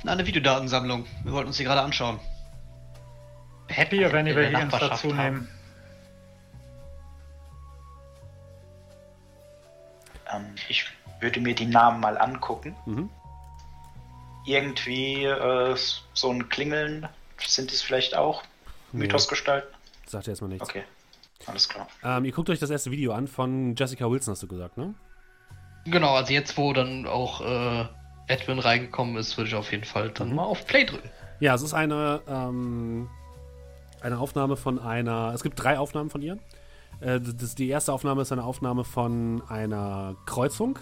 eine 0.06 0.26
Videodatensammlung. 0.26 1.06
Wir 1.26 1.34
wollten 1.34 1.48
uns 1.48 1.58
die 1.58 1.66
gerade 1.66 1.82
anschauen. 1.82 2.22
Happy, 3.68 4.00
wenn 4.14 4.28
wir 4.28 4.48
hier 4.48 4.60
uns 4.60 4.72
dazu 4.72 5.08
nehmen. 5.08 5.50
Ähm, 10.32 10.56
ich 10.70 10.86
würde 11.20 11.42
mir 11.42 11.54
die 11.54 11.66
Namen 11.66 12.00
mal 12.00 12.18
angucken. 12.18 12.78
Mhm. 12.86 13.10
Irgendwie 14.46 15.26
äh, 15.26 15.76
so 16.14 16.32
ein 16.32 16.48
Klingeln 16.48 17.10
sind 17.46 17.74
es 17.74 17.82
vielleicht 17.82 18.16
auch? 18.16 18.42
Nee. 18.94 19.00
Mythosgestalten? 19.02 19.70
Sagt 20.06 20.30
erstmal 20.30 20.52
nichts. 20.52 20.70
Okay, 20.70 20.86
alles 21.48 21.70
klar. 21.70 21.88
Ähm, 22.04 22.26
ihr 22.26 22.32
guckt 22.32 22.50
euch 22.50 22.60
das 22.60 22.70
erste 22.70 22.92
Video 22.92 23.14
an 23.14 23.28
von 23.28 23.76
Jessica 23.76 24.10
Wilson, 24.10 24.34
hast 24.34 24.44
du 24.44 24.48
gesagt, 24.48 24.78
ne? 24.78 24.94
Genau, 25.86 26.16
also 26.16 26.32
jetzt, 26.34 26.58
wo 26.58 26.74
dann 26.74 27.06
auch 27.06 27.42
äh, 27.42 27.86
Edwin 28.28 28.60
reingekommen 28.60 29.18
ist, 29.18 29.38
würde 29.38 29.50
ich 29.50 29.56
auf 29.56 29.72
jeden 29.72 29.84
Fall 29.84 30.10
dann 30.12 30.30
mhm. 30.30 30.36
mal 30.36 30.44
auf 30.44 30.66
Play 30.66 30.86
drücken. 30.86 31.10
Ja, 31.40 31.56
es 31.56 31.62
ist 31.62 31.74
eine, 31.74 32.22
ähm, 32.28 33.10
eine 34.02 34.18
Aufnahme 34.20 34.56
von 34.56 34.80
einer. 34.80 35.34
Es 35.34 35.44
gibt 35.44 35.62
drei 35.62 35.78
Aufnahmen 35.78 36.10
von 36.10 36.22
ihr. 36.22 36.38
Äh, 37.02 37.20
das, 37.20 37.56
die 37.56 37.68
erste 37.68 37.92
Aufnahme 37.92 38.22
ist 38.22 38.32
eine 38.32 38.44
Aufnahme 38.44 38.84
von 38.86 39.42
einer 39.50 40.16
Kreuzung 40.26 40.80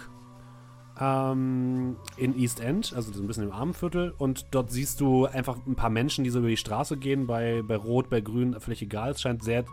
ähm, 1.00 1.96
in 2.16 2.38
East 2.38 2.60
End, 2.60 2.92
also 2.94 3.12
ein 3.20 3.26
bisschen 3.26 3.44
im 3.44 3.52
Armenviertel. 3.52 4.14
Und 4.16 4.46
dort 4.52 4.70
siehst 4.70 5.00
du 5.00 5.26
einfach 5.26 5.56
ein 5.66 5.74
paar 5.74 5.90
Menschen, 5.90 6.22
die 6.22 6.30
so 6.30 6.38
über 6.38 6.48
die 6.48 6.56
Straße 6.56 6.96
gehen, 6.96 7.26
bei, 7.26 7.62
bei 7.62 7.76
Rot, 7.76 8.08
bei 8.08 8.20
Grün, 8.20 8.58
völlig 8.60 8.82
egal. 8.82 9.10
Es 9.10 9.22
scheint 9.22 9.42
sehr 9.42 9.64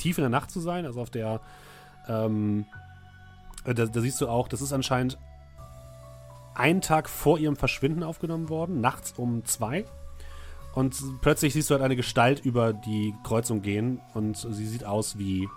tief 0.00 0.18
in 0.18 0.22
der 0.22 0.30
Nacht 0.30 0.50
zu 0.50 0.60
sein, 0.60 0.86
also 0.86 1.00
auf 1.00 1.10
der. 1.10 1.40
Ähm, 2.08 2.66
äh, 3.64 3.74
da, 3.74 3.86
da 3.86 4.00
siehst 4.00 4.20
du 4.20 4.28
auch, 4.28 4.48
das 4.48 4.62
ist 4.62 4.72
anscheinend 4.72 5.18
einen 6.54 6.80
Tag 6.80 7.08
vor 7.08 7.38
ihrem 7.38 7.56
Verschwinden 7.56 8.02
aufgenommen 8.02 8.48
worden, 8.48 8.80
nachts 8.80 9.12
um 9.16 9.44
zwei. 9.44 9.84
Und 10.74 11.20
plötzlich 11.20 11.52
siehst 11.52 11.70
du 11.70 11.74
halt 11.74 11.82
eine 11.82 11.96
Gestalt 11.96 12.44
über 12.44 12.72
die 12.72 13.14
Kreuzung 13.24 13.62
gehen 13.62 14.00
und 14.14 14.36
sie 14.36 14.66
sieht 14.66 14.84
aus 14.84 15.18
wie, 15.18 15.48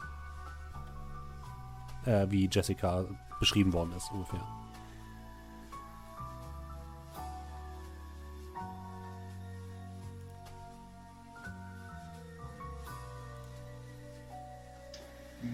äh, 2.06 2.28
wie 2.30 2.49
Jessica 2.52 3.06
beschrieben 3.40 3.74
worden 3.74 3.94
ist, 3.95 4.11
ungefähr. 4.11 4.41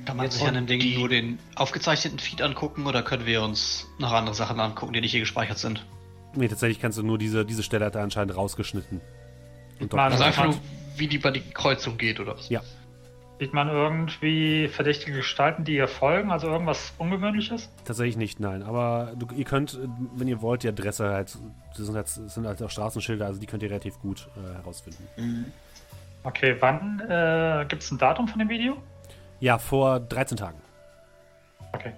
Kann 0.06 0.18
man 0.18 0.30
sich 0.30 0.48
an 0.48 0.54
dem 0.54 0.68
Ding 0.68 1.00
nur 1.00 1.10
den 1.10 1.40
aufgezeichneten 1.56 2.20
Feed 2.20 2.42
angucken 2.42 2.86
oder 2.86 3.04
können 3.04 3.26
wir 3.26 3.42
uns 3.42 3.88
noch 3.98 4.12
andere 4.12 4.36
Sachen 4.36 4.60
angucken, 4.60 4.94
die 4.94 5.02
nicht 5.02 5.12
hier 5.12 5.20
gespeichert 5.20 5.58
sind? 5.58 5.86
Nee, 6.36 6.48
tatsächlich 6.48 6.80
kannst 6.80 6.98
du 6.98 7.04
nur 7.04 7.18
diese, 7.18 7.46
diese 7.46 7.64
Stelle 7.64 7.86
hat 7.86 7.96
er 7.96 8.04
anscheinend 8.04 8.36
rausgeschnitten. 8.36 9.02
Und 9.80 9.94
also 9.94 10.24
einfach 10.24 10.46
nur, 10.46 10.58
wie 10.96 11.08
die 11.08 11.18
bei 11.18 11.32
die 11.32 11.42
Kreuzung 11.42 11.98
geht, 11.98 12.20
oder 12.20 12.38
was? 12.38 12.50
Ja. 12.50 12.62
Sieht 13.40 13.54
man 13.54 13.70
irgendwie 13.70 14.68
verdächtige 14.68 15.16
Gestalten, 15.16 15.64
die 15.64 15.76
ihr 15.76 15.88
folgen? 15.88 16.30
Also 16.30 16.48
irgendwas 16.48 16.94
Ungewöhnliches? 16.98 17.70
Tatsächlich 17.86 18.18
nicht, 18.18 18.40
nein. 18.42 18.64
Aber 18.64 19.14
du, 19.16 19.28
ihr 19.34 19.46
könnt, 19.46 19.80
wenn 20.16 20.28
ihr 20.28 20.42
wollt, 20.42 20.64
die 20.64 20.68
Adresse 20.68 21.10
halt, 21.10 21.38
das 21.76 21.86
sind 21.86 21.96
halt, 21.96 22.08
das 22.08 22.34
sind 22.34 22.46
halt 22.46 22.62
auch 22.62 22.70
Straßenschilder, 22.70 23.26
also 23.26 23.40
die 23.40 23.46
könnt 23.46 23.64
ihr 23.64 23.70
relativ 23.70 23.98
gut 24.00 24.28
äh, 24.36 24.56
herausfinden. 24.56 25.08
Mhm. 25.16 25.46
Okay, 26.24 26.58
wann 26.60 27.00
äh, 27.00 27.66
gibt 27.70 27.82
es 27.82 27.92
ein 27.92 27.98
Datum 27.98 28.28
von 28.28 28.40
dem 28.40 28.50
Video? 28.50 28.76
Ja, 29.40 29.58
vor 29.58 30.00
13 30.00 30.38
Tagen. 30.38 30.62
Okay. 31.74 31.94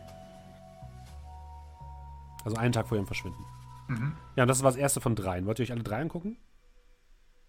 Also 2.43 2.57
einen 2.57 2.72
Tag 2.72 2.88
vor 2.88 2.97
ihrem 2.97 3.07
Verschwinden. 3.07 3.43
Mhm. 3.88 4.15
Ja, 4.35 4.43
und 4.43 4.47
das 4.47 4.63
war 4.63 4.72
das 4.72 4.80
erste 4.80 5.01
von 5.01 5.15
dreien. 5.15 5.45
Wollt 5.45 5.59
ihr 5.59 5.63
euch 5.63 5.72
alle 5.72 5.84
drei 5.84 6.01
angucken? 6.01 6.38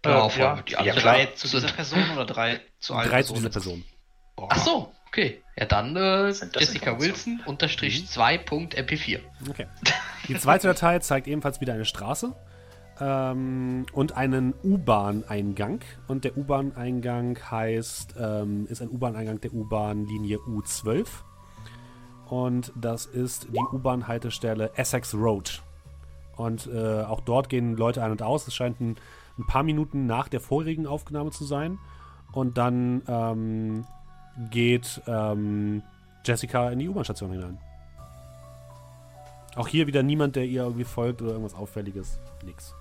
Genau, 0.03 0.29
äh, 0.29 0.39
ja. 0.39 0.63
Die 0.63 0.73
ja, 0.73 0.95
drei 0.95 1.27
zu 1.27 1.49
dieser 1.49 1.69
Person 1.69 2.11
oder 2.13 2.27
drei 2.27 2.61
zu 2.81 2.95
allen 2.95 3.09
Drei 3.09 3.23
zu 3.23 3.35
dieser 3.35 3.51
Person. 3.51 3.85
Boah. 4.35 4.49
Ach 4.51 4.59
so, 4.59 4.93
okay. 5.07 5.43
Ja, 5.57 5.67
dann 5.67 5.95
äh, 5.97 6.29
Jessica 6.29 6.99
Wilson 6.99 7.41
unterstrich 7.47 8.05
2.mp4. 8.09 9.21
Mhm. 9.21 9.51
Okay. 9.51 9.67
Die 10.29 10.39
zweite 10.39 10.69
Datei 10.69 10.99
zeigt 11.01 11.27
ebenfalls 11.27 11.61
wieder 11.61 11.75
eine 11.75 11.85
Straße 11.85 12.35
ähm, 13.01 13.87
und 13.93 14.17
einen 14.17 14.55
U-Bahn-Eingang. 14.63 15.81
Und 16.09 16.25
der 16.25 16.37
U-Bahn-Eingang 16.37 17.39
heißt, 17.51 18.15
ähm, 18.19 18.67
ist 18.69 18.83
ein 18.83 18.91
U-Bahn-Eingang 18.91 19.41
der 19.41 19.53
U-Bahn-Linie 19.53 20.39
U12. 20.39 21.07
Und 22.29 22.73
das 22.75 23.07
ist 23.07 23.49
die 23.53 23.59
U-Bahn-Haltestelle 23.59 24.71
Essex 24.77 25.15
Road. 25.15 25.63
Und 26.37 26.67
äh, 26.67 27.03
auch 27.03 27.21
dort 27.21 27.49
gehen 27.49 27.77
Leute 27.77 28.03
ein 28.03 28.11
und 28.11 28.23
aus. 28.23 28.47
Es 28.47 28.55
scheint 28.55 28.81
ein, 28.81 28.97
ein, 29.39 29.47
paar 29.47 29.63
Minuten 29.63 30.07
nach 30.07 30.29
der 30.29 30.41
vorigen 30.41 30.87
Aufnahme 30.87 31.31
zu 31.31 31.45
sein. 31.45 31.79
Und 32.33 32.57
dann 32.57 33.03
ähm, 33.07 33.85
geht 34.51 35.03
ähm, 35.07 35.83
Jessica 36.25 36.71
in 36.71 36.79
die 36.79 36.89
U-Bahn-Station 36.89 37.33
hinein. 37.33 37.59
Auch 39.55 39.69
hier 39.69 39.87
wieder 39.87 40.03
niemand, 40.03 40.37
der 40.37 40.47
ihr 40.47 40.63
irgendwie 40.63 40.85
folgt 40.85 41.21
oder 41.21 41.33
irgendwas 41.33 41.55
Auffälliges. 41.55 42.19
Nix. 42.45 42.75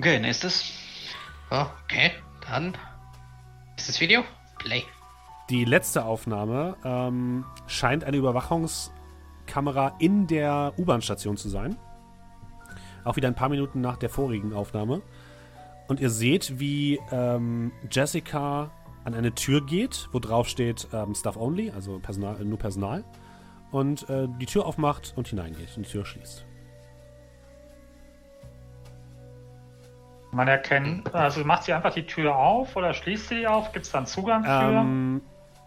Okay, 0.00 0.18
nächstes. 0.18 0.64
Okay, 1.50 2.12
dann 2.48 2.74
nächstes 3.72 4.00
Video. 4.00 4.24
Play. 4.58 4.82
Die 5.50 5.66
letzte 5.66 6.06
Aufnahme 6.06 6.74
ähm, 6.86 7.44
scheint 7.66 8.04
eine 8.04 8.16
Überwachungskamera 8.16 9.96
in 9.98 10.26
der 10.26 10.72
U-Bahn-Station 10.78 11.36
zu 11.36 11.50
sein. 11.50 11.76
Auch 13.04 13.16
wieder 13.16 13.28
ein 13.28 13.34
paar 13.34 13.50
Minuten 13.50 13.82
nach 13.82 13.98
der 13.98 14.08
vorigen 14.08 14.54
Aufnahme. 14.54 15.02
Und 15.86 16.00
ihr 16.00 16.08
seht, 16.08 16.58
wie 16.58 16.98
ähm, 17.12 17.70
Jessica 17.90 18.70
an 19.04 19.12
eine 19.12 19.34
Tür 19.34 19.66
geht, 19.66 20.08
wo 20.12 20.18
drauf 20.18 20.48
steht 20.48 20.88
ähm, 20.94 21.14
Staff 21.14 21.36
Only, 21.36 21.72
also 21.72 21.98
Personal, 21.98 22.42
nur 22.42 22.58
Personal. 22.58 23.04
Und 23.70 24.08
äh, 24.08 24.28
die 24.40 24.46
Tür 24.46 24.64
aufmacht 24.64 25.12
und 25.14 25.28
hineingeht 25.28 25.76
und 25.76 25.84
die 25.84 25.90
Tür 25.90 26.06
schließt. 26.06 26.46
Man 30.32 30.46
erkennt, 30.46 31.12
also 31.12 31.44
macht 31.44 31.64
sie 31.64 31.72
einfach 31.72 31.92
die 31.92 32.06
Tür 32.06 32.36
auf 32.36 32.76
oder 32.76 32.94
schließt 32.94 33.28
sie 33.28 33.46
auf? 33.46 33.72
Gibt 33.72 33.86
es 33.86 33.92
dann 33.92 34.06
Zugang 34.06 34.44
für? 34.44 34.50
Ähm, 34.50 35.22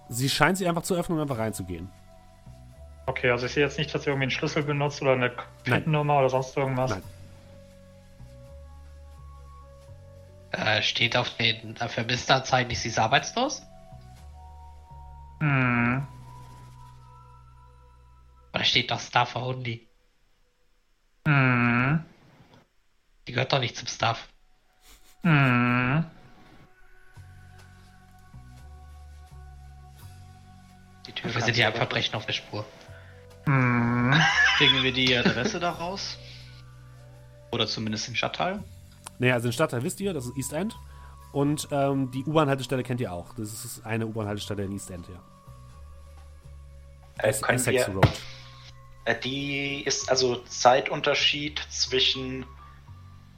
sie 0.08 0.30
scheint 0.30 0.58
sie 0.58 0.68
einfach 0.68 0.84
zu 0.84 0.96
öffnen 0.96 1.18
und 1.18 1.24
einfach 1.24 1.38
reinzugehen. 1.38 1.90
Okay, 3.06 3.30
also 3.30 3.46
ich 3.46 3.54
sehe 3.54 3.64
jetzt 3.64 3.78
nicht, 3.78 3.94
dass 3.94 4.04
sie 4.04 4.10
irgendwie 4.10 4.24
einen 4.24 4.32
Schlüssel 4.32 4.64
benutzt 4.64 5.02
oder 5.02 5.14
eine 5.14 5.32
PIN-Nummer 5.66 6.20
oder 6.20 6.30
sonst 6.30 6.56
irgendwas. 6.56 6.92
Nein. 6.92 7.04
Äh, 10.52 10.82
steht 10.82 11.18
auf 11.18 11.30
den 11.32 11.76
Vermisstenanzeigen 11.76 12.70
nicht, 12.70 12.80
sie 12.80 12.88
ist 12.88 13.00
arbeitslos? 13.00 13.64
Hm. 15.42 16.08
Oder 18.54 18.64
steht 18.64 18.92
doch 18.92 19.00
Staff 19.00 19.36
only? 19.36 19.90
Hm. 21.28 22.06
Die 23.28 23.32
gehört 23.34 23.52
doch 23.52 23.60
nicht 23.60 23.76
zum 23.76 23.88
Staff. 23.88 24.30
Hm. 25.24 26.06
Die 31.08 31.12
Tür 31.14 31.34
wir 31.34 31.42
sind 31.42 31.58
ja 31.58 31.72
Verbrechen 31.72 32.16
auf 32.16 32.26
der 32.26 32.34
Spur. 32.34 32.66
Hm. 33.46 34.14
Kriegen 34.58 34.84
wir 34.84 34.92
die 34.92 35.16
Adresse 35.16 35.60
daraus? 35.60 36.18
Oder 37.52 37.68
zumindest 37.68 38.08
den 38.08 38.16
Stadtteil? 38.16 38.64
Naja, 39.20 39.36
also 39.36 39.48
den 39.48 39.54
Stadtteil 39.54 39.84
wisst 39.84 40.00
ihr, 40.02 40.14
das 40.14 40.26
ist 40.26 40.38
East 40.38 40.54
End. 40.54 40.76
Und 41.32 41.68
ähm, 41.72 42.12
die 42.12 42.24
U-Bahn-Haltestelle 42.26 42.84
kennt 42.84 43.02
ihr 43.02 43.12
auch. 43.12 43.34
Das 43.36 43.66
ist 43.66 43.86
eine 43.86 44.06
U-Bahn-Haltestelle 44.06 44.66
in 44.66 44.72
East 44.72 44.92
End, 44.92 45.08
ja. 45.08 45.22
Äh, 47.24 47.30
Essex 47.30 47.88
wir, 47.88 47.88
Road. 47.94 48.12
Äh, 49.06 49.20
die 49.20 49.84
ist 49.84 50.10
also 50.10 50.38
Zeitunterschied 50.44 51.60
zwischen 51.70 52.46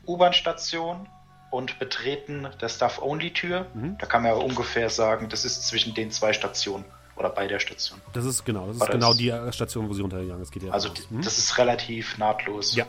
U-Bahn-Station 0.08 1.08
und 1.56 1.80
Betreten 1.80 2.48
der 2.60 2.68
Staff-Only-Tür. 2.68 3.68
Mhm. 3.74 3.98
Da 3.98 4.06
kann 4.06 4.24
man 4.24 4.32
ja 4.34 4.38
ungefähr 4.38 4.90
sagen, 4.90 5.30
das 5.30 5.46
ist 5.46 5.66
zwischen 5.66 5.94
den 5.94 6.12
zwei 6.12 6.34
Stationen 6.34 6.84
oder 7.16 7.30
bei 7.30 7.48
der 7.48 7.60
Station. 7.60 8.02
Das 8.12 8.26
ist 8.26 8.44
genau, 8.44 8.68
das 8.68 8.76
ist 8.76 8.92
genau 8.92 9.14
die 9.14 9.30
äh, 9.30 9.54
Station, 9.54 9.88
wo 9.88 9.94
sie 9.94 10.02
runtergegangen 10.02 10.42
ist. 10.42 10.52
Geht 10.52 10.64
ja 10.64 10.72
also 10.74 10.90
die, 10.90 11.02
mhm. 11.10 11.22
das 11.22 11.38
ist 11.38 11.58
relativ 11.58 12.18
nahtlos. 12.18 12.76
Ja. 12.76 12.86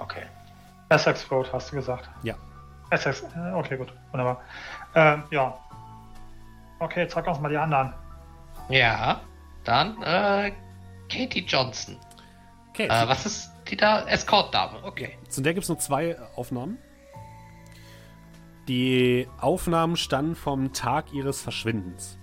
Okay. 0.00 0.24
Essex 0.88 1.30
Road 1.30 1.52
hast 1.52 1.70
du 1.70 1.76
gesagt. 1.76 2.10
Ja. 2.24 2.34
Essex, 2.90 3.22
äh, 3.22 3.52
okay, 3.54 3.76
gut, 3.76 3.92
wunderbar. 4.10 4.42
Ähm, 4.96 5.22
ja. 5.30 5.56
Okay, 6.80 7.06
zeig 7.06 7.26
uns 7.28 7.38
mal 7.38 7.48
die 7.48 7.58
anderen. 7.58 7.94
Ja, 8.70 9.20
dann 9.62 10.02
äh, 10.02 10.52
Katie 11.08 11.44
Johnson. 11.46 11.96
Okay. 12.70 12.86
Äh, 12.86 13.08
was 13.08 13.24
ist 13.24 13.52
die 13.68 13.76
da? 13.76 14.04
Escort-Dame, 14.08 14.82
okay. 14.82 15.16
Zu 15.28 15.42
der 15.42 15.54
gibt 15.54 15.62
es 15.62 15.68
nur 15.68 15.78
zwei 15.78 16.16
Aufnahmen. 16.34 16.78
Die 18.68 19.26
Aufnahmen 19.40 19.96
stammen 19.96 20.34
vom 20.34 20.74
Tag 20.74 21.14
ihres 21.14 21.40
Verschwindens. 21.40 22.18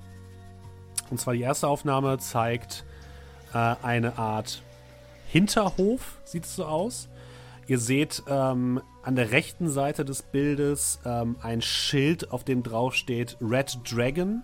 Und 1.10 1.20
zwar 1.20 1.34
die 1.34 1.42
erste 1.42 1.68
Aufnahme 1.68 2.20
zeigt 2.20 2.86
äh, 3.54 3.76
eine 3.82 4.20
Art 4.20 4.62
Hinterhof, 5.28 6.20
sieht 6.24 6.46
es 6.46 6.56
so 6.56 6.66
aus. 6.66 7.10
Ihr 7.68 7.80
seht 7.80 8.22
ähm, 8.28 8.80
an 9.02 9.16
der 9.16 9.32
rechten 9.32 9.70
Seite 9.70 10.06
des 10.06 10.22
Bildes 10.22 11.00
ähm, 11.04 11.36
ein 11.42 11.64
Schild, 11.64 12.32
auf 12.32 12.44
dem 12.44 12.62
drauf 12.62 12.94
steht 12.94 13.38
Red 13.42 13.80
Dragon. 13.92 14.44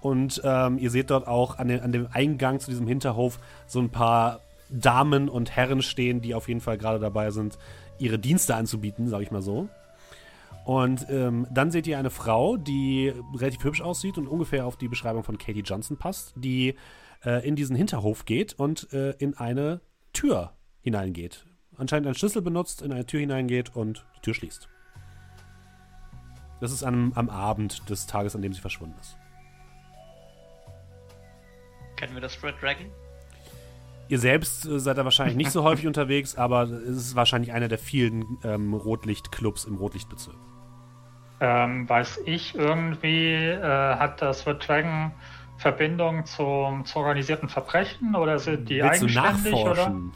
Und 0.00 0.40
ähm, 0.44 0.78
ihr 0.78 0.90
seht 0.90 1.10
dort 1.10 1.26
auch 1.26 1.58
an, 1.58 1.68
den, 1.68 1.80
an 1.80 1.92
dem 1.92 2.08
Eingang 2.10 2.60
zu 2.60 2.70
diesem 2.70 2.86
Hinterhof 2.86 3.38
so 3.66 3.80
ein 3.80 3.90
paar 3.90 4.40
Damen 4.70 5.28
und 5.28 5.54
Herren 5.54 5.82
stehen, 5.82 6.22
die 6.22 6.34
auf 6.34 6.48
jeden 6.48 6.60
Fall 6.62 6.78
gerade 6.78 6.98
dabei 6.98 7.30
sind, 7.32 7.58
ihre 7.98 8.18
Dienste 8.18 8.54
anzubieten, 8.54 9.08
sag 9.08 9.20
ich 9.20 9.30
mal 9.30 9.42
so. 9.42 9.68
Und 10.64 11.06
ähm, 11.10 11.46
dann 11.50 11.70
seht 11.70 11.86
ihr 11.86 11.98
eine 11.98 12.10
Frau, 12.10 12.56
die 12.56 13.12
relativ 13.34 13.64
hübsch 13.64 13.82
aussieht 13.82 14.16
und 14.16 14.26
ungefähr 14.26 14.66
auf 14.66 14.76
die 14.76 14.88
Beschreibung 14.88 15.22
von 15.22 15.36
Katie 15.36 15.60
Johnson 15.60 15.98
passt, 15.98 16.32
die 16.36 16.74
äh, 17.24 17.46
in 17.46 17.54
diesen 17.54 17.76
Hinterhof 17.76 18.24
geht 18.24 18.54
und 18.54 18.92
äh, 18.92 19.10
in 19.18 19.36
eine 19.36 19.82
Tür 20.14 20.52
hineingeht. 20.80 21.44
Anscheinend 21.76 22.06
einen 22.06 22.14
Schlüssel 22.14 22.40
benutzt, 22.40 22.80
in 22.80 22.92
eine 22.92 23.04
Tür 23.04 23.20
hineingeht 23.20 23.74
und 23.76 24.06
die 24.16 24.20
Tür 24.20 24.34
schließt. 24.34 24.68
Das 26.60 26.72
ist 26.72 26.82
am, 26.82 27.12
am 27.14 27.28
Abend 27.28 27.90
des 27.90 28.06
Tages, 28.06 28.34
an 28.34 28.40
dem 28.40 28.54
sie 28.54 28.60
verschwunden 28.60 28.96
ist. 29.00 29.18
Kennen 31.96 32.14
wir 32.14 32.22
das 32.22 32.42
Red 32.42 32.54
Dragon? 32.60 32.86
Ihr 34.08 34.18
selbst 34.18 34.64
äh, 34.64 34.80
seid 34.80 34.96
da 34.96 35.04
wahrscheinlich 35.04 35.36
nicht 35.36 35.50
so 35.50 35.62
häufig 35.64 35.86
unterwegs, 35.86 36.36
aber 36.36 36.62
es 36.62 36.96
ist 36.96 37.16
wahrscheinlich 37.16 37.52
einer 37.52 37.68
der 37.68 37.78
vielen 37.78 38.38
ähm, 38.44 38.72
Rotlichtclubs 38.72 39.66
im 39.66 39.76
Rotlichtbezirk. 39.76 40.36
Ähm, 41.40 41.88
weiß 41.88 42.20
ich 42.26 42.54
irgendwie, 42.54 43.34
äh, 43.34 43.96
hat 43.96 44.22
das 44.22 44.46
Red 44.46 44.66
Dragon 44.66 45.10
Verbindung 45.58 46.26
zum, 46.26 46.84
zu 46.84 46.98
organisierten 46.98 47.48
Verbrechen 47.48 48.14
oder 48.14 48.38
sind 48.38 48.68
die 48.68 48.82
Willst 48.82 49.02
du 49.02 49.06
eigenständig? 49.06 49.54
Oder? 49.54 49.68
nachforschen? 49.70 50.12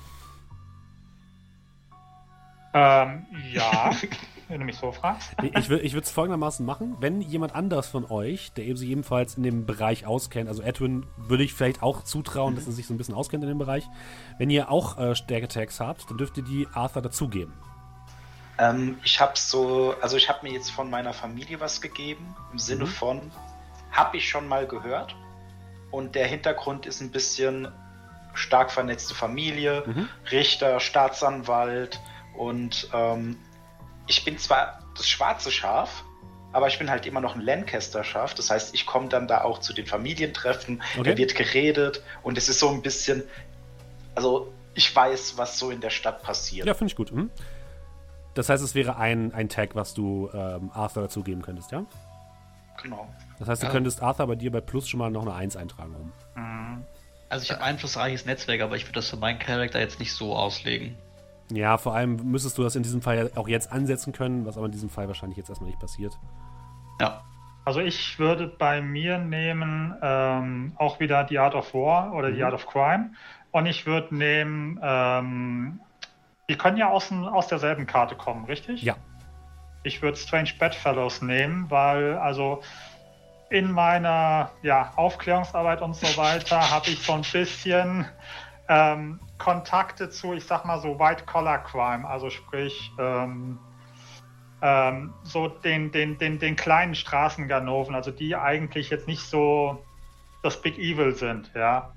Ähm, 2.75 3.27
ja, 3.53 3.91
wenn 4.49 4.61
du 4.61 4.67
mich 4.67 4.77
so 4.77 4.93
fragst. 4.93 5.35
Ich, 5.55 5.69
würde 5.69 5.85
es 5.85 6.11
folgendermaßen 6.11 6.65
machen. 6.65 6.97
Wenn 7.01 7.21
jemand 7.21 7.55
anders 7.55 7.89
von 7.89 8.05
euch, 8.11 8.53
der 8.53 8.65
eben 8.65 8.77
sich 8.77 8.91
ebenfalls 8.91 9.37
in 9.37 9.43
dem 9.43 9.67
Bereich 9.67 10.07
auskennt, 10.07 10.49
also 10.49 10.63
Edwin 10.63 11.07
würde 11.17 11.45
ich 11.45 11.55
vielleicht 11.55 11.83
auch 11.83 12.05
zutrauen, 12.05 12.55
dass 12.55 12.67
er 12.67 12.73
sich 12.73 12.87
so 12.87 12.95
ein 12.95 12.99
bisschen 12.99 13.15
auskennt 13.15 13.43
in 13.43 13.49
dem 13.49 13.59
Bereich. 13.59 13.89
Wenn 14.39 14.51
ihr 14.51 14.71
auch 14.71 14.99
äh, 14.99 15.15
Stärke-Tags 15.15 15.81
habt, 15.81 16.11
dann 16.11 16.19
dürft 16.19 16.37
ihr 16.37 16.45
die 16.45 16.67
Arthur 16.73 17.03
dazugeben. 17.03 17.53
Ähm, 18.59 18.99
ich 19.05 19.21
habe 19.21 19.33
so, 19.37 19.95
also 20.01 20.17
ich 20.17 20.29
habe 20.29 20.47
mir 20.47 20.53
jetzt 20.53 20.71
von 20.71 20.91
meiner 20.91 21.13
Familie 21.13 21.61
was 21.61 21.81
gegeben, 21.81 22.35
im 22.53 22.59
Sinne 22.59 22.85
Mhm. 22.85 22.89
von, 22.89 23.33
habe 23.93 24.17
ich 24.17 24.29
schon 24.29 24.49
mal 24.49 24.67
gehört. 24.67 25.15
Und 25.91 26.15
der 26.15 26.27
Hintergrund 26.27 26.85
ist 26.87 27.01
ein 27.01 27.11
bisschen 27.11 27.69
stark 28.35 28.71
vernetzte 28.71 29.15
Familie, 29.15 29.85
Mhm. 29.87 30.09
Richter, 30.31 30.81
Staatsanwalt 30.81 31.99
und 32.37 32.89
ähm, 32.93 33.37
ich 34.07 34.25
bin 34.25 34.39
zwar 34.39 34.81
das 34.97 35.09
schwarze 35.09 35.51
Schaf, 35.51 36.05
aber 36.53 36.69
ich 36.69 36.79
bin 36.79 36.89
halt 36.91 37.05
immer 37.07 37.21
noch 37.21 37.35
ein 37.35 37.41
Lancaster-Schaf. 37.43 38.35
Das 38.35 38.51
heißt, 38.51 38.75
ich 38.75 38.87
komme 38.87 39.09
dann 39.09 39.27
da 39.29 39.43
auch 39.43 39.59
zu 39.61 39.73
den 39.73 39.87
Familientreffen, 39.87 40.83
Okay. 40.99 41.11
da 41.13 41.17
wird 41.19 41.35
geredet 41.35 42.03
und 42.23 42.39
es 42.39 42.49
ist 42.49 42.59
so 42.61 42.69
ein 42.71 42.81
bisschen, 42.83 43.23
also 44.15 44.53
ich 44.75 44.95
weiß, 44.95 45.37
was 45.37 45.59
so 45.59 45.71
in 45.71 45.81
der 45.81 45.91
Stadt 45.91 46.23
passiert. 46.23 46.67
Ja, 46.67 46.75
finde 46.75 46.91
ich 46.93 46.97
gut. 46.97 47.11
Mhm. 47.13 47.31
Das 48.39 48.49
heißt, 48.49 48.63
es 48.63 48.77
wäre 48.77 48.97
ein, 48.99 49.35
ein 49.35 49.49
Tag, 49.49 49.75
was 49.75 49.95
du 49.95 50.31
ähm, 50.33 50.71
Arthur 50.73 51.03
dazugeben 51.03 51.43
könntest, 51.43 51.73
ja? 51.73 51.85
Genau. 52.81 53.09
Das 53.41 53.49
heißt, 53.49 53.63
du 53.63 53.67
Ja. 53.67 53.73
könntest 53.73 54.01
Arthur 54.01 54.29
bei 54.29 54.37
dir 54.37 54.53
bei 54.53 54.61
Plus 54.61 54.89
schon 54.89 54.99
mal 54.99 55.11
noch 55.11 55.23
eine 55.23 55.35
1 55.35 55.57
eintragen. 55.57 55.93
Um. 56.37 56.41
Mhm. 56.41 56.85
Also 57.31 57.43
ich 57.43 57.51
habe 57.51 57.63
ein 57.65 57.71
einflussreiches 57.71 58.27
Netzwerk, 58.27 58.61
aber 58.61 58.77
ich 58.77 58.85
würde 58.85 58.93
das 58.93 59.11
für 59.11 59.17
meinen 59.17 59.41
Charakter 59.41 59.81
jetzt 59.81 59.99
nicht 59.99 60.13
so 60.13 60.37
auslegen. 60.37 60.95
Ja, 61.51 61.79
vor 61.79 61.97
allem 61.97 62.31
müsstest 62.31 62.57
du 62.59 62.63
das 62.63 62.77
in 62.77 62.85
diesem 62.85 63.03
Fall 63.03 63.33
auch 63.35 63.49
jetzt 63.49 63.73
ansetzen 63.73 64.13
können, 64.13 64.47
was 64.47 64.57
aber 64.57 64.67
in 64.67 64.73
diesem 64.73 64.89
Fall 64.89 65.09
wahrscheinlich 65.09 65.37
jetzt 65.37 65.49
erstmal 65.49 65.71
nicht 65.71 65.81
passiert. 65.81 66.17
Ja. 67.01 67.25
Also 67.65 67.81
ich 67.81 68.21
würde 68.21 68.47
bei 68.47 68.81
mir 68.81 69.19
nehmen 69.19 69.97
ähm, 70.01 70.73
auch 70.77 71.01
wieder 71.01 71.25
die 71.25 71.41
Art 71.41 71.57
of 71.57 71.75
War 71.75 72.15
oder 72.15 72.31
die 72.31 72.39
Mhm. 72.39 72.45
Art 72.45 72.55
of 72.55 72.67
Crime. 72.69 73.11
Und 73.51 73.67
ich 73.67 73.85
würde 73.85 74.15
nehmen, 74.15 74.79
ähm, 74.81 75.81
die 76.49 76.57
können 76.57 76.77
ja 76.77 76.89
aus, 76.89 77.13
aus 77.13 77.49
derselben 77.49 77.87
Karte 77.87 78.17
kommen, 78.17 78.47
richtig? 78.47 78.83
Ja. 78.83 78.97
Ich 79.83 80.03
würde 80.03 80.17
Strange 80.17 80.51
Bedfellows 80.59 81.23
nehmen, 81.23 81.71
weil 81.71 82.17
also 82.17 82.63
in 83.51 83.71
meiner 83.71 84.51
ja, 84.63 84.93
Aufklärungsarbeit 84.97 85.83
und 85.83 85.95
so 85.95 86.17
weiter 86.17 86.59
habe 86.71 86.91
ich 86.91 87.03
so 87.03 87.13
ein 87.13 87.23
bisschen 87.23 88.07
ähm, 88.69 89.21
Kontakte 89.39 90.11
zu, 90.11 90.35
ich 90.35 90.45
sag 90.45 90.65
mal 90.65 90.81
so 90.81 90.99
White 90.99 91.25
Collar 91.25 91.59
Crime, 91.59 92.07
also 92.07 92.29
sprich 92.29 92.93
ähm, 92.99 93.59
ähm, 94.61 95.15
so 95.23 95.49
den, 95.49 95.93
den, 95.93 96.19
den, 96.19 96.39
den 96.39 96.57
kleinen 96.57 96.95
Straßenganoven, 96.95 97.95
also 97.95 98.11
die 98.11 98.37
eigentlich 98.37 98.91
jetzt 98.91 99.07
nicht 99.07 99.23
so 99.23 99.85
das 100.43 100.61
Big 100.61 100.79
Evil 100.79 101.15
sind, 101.15 101.51
ja. 101.55 101.93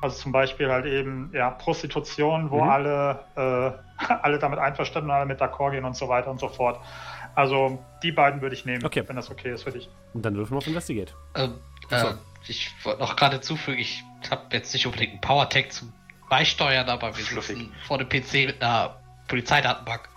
Also 0.00 0.16
zum 0.16 0.32
Beispiel 0.32 0.70
halt 0.70 0.86
eben 0.86 1.30
ja, 1.34 1.50
Prostitution, 1.50 2.50
wo 2.50 2.62
Mhm. 2.62 2.70
alle, 2.70 3.20
äh, 3.36 4.04
alle 4.22 4.38
damit 4.38 4.58
einverstanden 4.58 5.10
und 5.10 5.16
alle 5.16 5.26
mit 5.26 5.40
d'accord 5.40 5.72
gehen 5.72 5.84
und 5.84 5.96
so 5.96 6.08
weiter 6.08 6.30
und 6.30 6.38
so 6.38 6.48
fort. 6.48 6.80
Also 7.34 7.82
die 8.02 8.12
beiden 8.12 8.40
würde 8.40 8.54
ich 8.54 8.64
nehmen, 8.64 8.84
Okay. 8.84 9.02
wenn 9.06 9.16
das 9.16 9.30
okay 9.30 9.52
ist 9.52 9.64
für 9.64 9.70
dich. 9.72 9.88
Und 10.14 10.24
dann 10.24 10.34
würfeln 10.36 10.54
wir 10.54 10.58
auf 10.58 10.66
Investigate. 10.66 11.12
Ähm, 11.34 11.54
äh, 11.90 12.04
ich 12.46 12.72
wollte 12.84 13.00
noch 13.00 13.16
gerade 13.16 13.40
zufügen, 13.40 13.78
ich 13.80 14.02
habe 14.30 14.42
jetzt 14.52 14.72
nicht 14.72 14.86
unbedingt 14.86 15.12
einen 15.12 15.20
Power-Tag 15.20 15.72
zum 15.72 15.92
Beisteuern, 16.28 16.88
aber 16.88 17.16
wir 17.16 17.24
Fluffig. 17.24 17.56
sitzen 17.58 17.72
vor 17.86 17.98
dem 17.98 18.08
PC 18.08 18.46
mit 18.46 18.62
einer 18.62 18.96
Polizeidatenbank. 19.28 20.08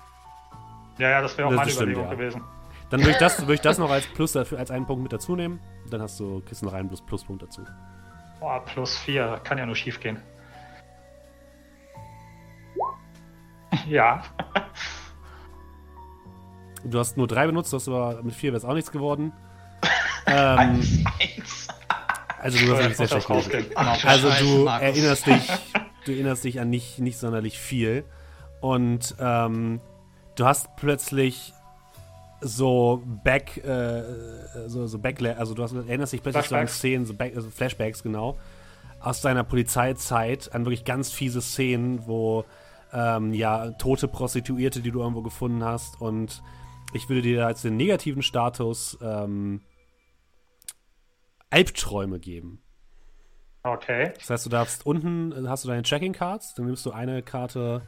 Ja, 0.97 1.09
ja, 1.09 1.21
das 1.21 1.37
wäre 1.37 1.47
auch 1.47 1.51
Das 1.51 1.57
meine 1.59 1.71
stimmt, 1.71 1.83
Überlegung 1.91 2.05
ja. 2.09 2.15
gewesen. 2.15 2.41
Dann 2.89 2.99
würde 3.01 3.11
ich, 3.11 3.17
das, 3.17 3.39
würde 3.41 3.53
ich 3.55 3.61
das 3.61 3.77
noch 3.77 3.89
als 3.89 4.05
Plus 4.07 4.33
dafür, 4.33 4.59
als 4.59 4.69
einen 4.71 4.85
Punkt 4.85 5.01
mit 5.03 5.13
dazu 5.13 5.35
nehmen. 5.35 5.59
Dann 5.89 6.01
hast 6.01 6.19
du, 6.19 6.41
kriegst 6.41 6.63
noch 6.63 6.73
einen 6.73 6.87
plus 6.87 7.01
Pluspunkt 7.05 7.41
dazu. 7.43 7.63
Boah, 8.41 8.65
plus 8.65 8.97
vier, 8.97 9.39
kann 9.45 9.57
ja 9.57 9.65
nur 9.65 9.75
schief 9.75 9.99
gehen. 10.01 10.17
Ja, 13.87 14.21
Du 16.83 16.97
hast 16.97 17.15
nur 17.15 17.27
drei 17.27 17.45
benutzt, 17.45 17.71
du 17.71 17.77
hast 17.77 17.87
aber 17.87 18.21
mit 18.23 18.33
vier 18.33 18.51
wäre 18.51 18.57
es 18.57 18.65
auch 18.65 18.73
nichts 18.73 18.91
geworden. 18.91 19.31
ähm, 20.25 20.81
Eins, 21.19 21.67
also 22.39 22.57
du 22.65 22.75
hast 22.75 22.97
sehr 22.97 23.07
schlecht 23.21 23.49
Genau. 23.51 23.91
Also 24.03 24.31
Scheiße, 24.31 24.43
du 24.43 24.63
Markus. 24.63 24.87
erinnerst 24.87 25.27
dich, 25.27 25.51
du 26.05 26.11
erinnerst 26.11 26.43
dich 26.43 26.59
an 26.59 26.69
nicht, 26.69 26.99
nicht 26.99 27.19
sonderlich 27.19 27.59
viel. 27.59 28.03
Und 28.61 29.15
ähm, 29.19 29.79
du 30.35 30.45
hast 30.45 30.75
plötzlich 30.75 31.53
so 32.41 33.03
Back, 33.23 33.63
äh, 33.63 34.03
so, 34.67 34.87
so 34.87 34.99
Backla 34.99 35.33
also 35.33 35.53
du 35.53 35.63
hast, 35.63 35.73
erinnerst 35.73 36.13
dich 36.13 36.23
plötzlich 36.23 36.47
so 36.47 36.55
an. 36.55 36.67
Szenen, 36.67 37.05
so 37.05 37.13
Back, 37.13 37.35
also 37.35 37.49
Flashbacks, 37.49 38.03
genau, 38.03 38.37
aus 38.99 39.21
deiner 39.21 39.43
Polizeizeit, 39.43 40.53
an 40.53 40.65
wirklich 40.65 40.85
ganz 40.85 41.11
fiese 41.11 41.41
Szenen, 41.41 42.07
wo 42.07 42.45
ähm, 42.93 43.33
ja, 43.33 43.71
tote 43.71 44.07
Prostituierte, 44.07 44.81
die 44.81 44.91
du 44.91 45.01
irgendwo 45.01 45.21
gefunden 45.21 45.63
hast. 45.63 46.01
Und 46.01 46.43
ich 46.93 47.09
würde 47.09 47.21
dir 47.21 47.45
als 47.45 47.61
den 47.61 47.77
negativen 47.77 48.21
Status 48.21 48.97
ähm, 49.01 49.61
Albträume 51.49 52.19
geben. 52.19 52.61
okay. 53.63 54.13
Das 54.17 54.29
heißt, 54.29 54.45
du 54.45 54.49
darfst 54.49 54.85
unten 54.85 55.49
hast 55.49 55.63
du 55.63 55.69
deine 55.69 55.83
Checking 55.83 56.13
Cards, 56.13 56.53
dann 56.55 56.65
nimmst 56.65 56.85
du 56.85 56.91
eine 56.91 57.21
Karte 57.21 57.81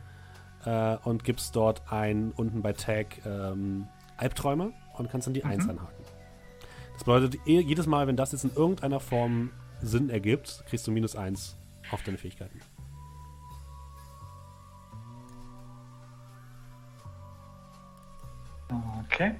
äh, 0.65 0.97
und 1.03 1.23
gibst 1.23 1.55
dort 1.55 1.91
ein 1.91 2.31
unten 2.31 2.61
bei 2.61 2.73
Tag 2.73 3.25
ähm, 3.25 3.87
Albträume 4.23 4.73
und 4.97 5.09
kannst 5.11 5.27
dann 5.27 5.33
die 5.33 5.43
1 5.43 5.67
anhaken. 5.67 6.03
Das 6.93 7.03
bedeutet, 7.03 7.39
eh- 7.45 7.59
jedes 7.59 7.87
Mal, 7.87 8.07
wenn 8.07 8.15
das 8.15 8.31
jetzt 8.31 8.45
in 8.45 8.55
irgendeiner 8.55 8.99
Form 8.99 9.51
Sinn 9.81 10.09
ergibt, 10.09 10.63
kriegst 10.67 10.87
du 10.87 10.91
minus 10.91 11.15
1 11.15 11.57
auf 11.91 12.01
deine 12.03 12.17
Fähigkeiten. 12.17 12.59
Okay. 19.05 19.35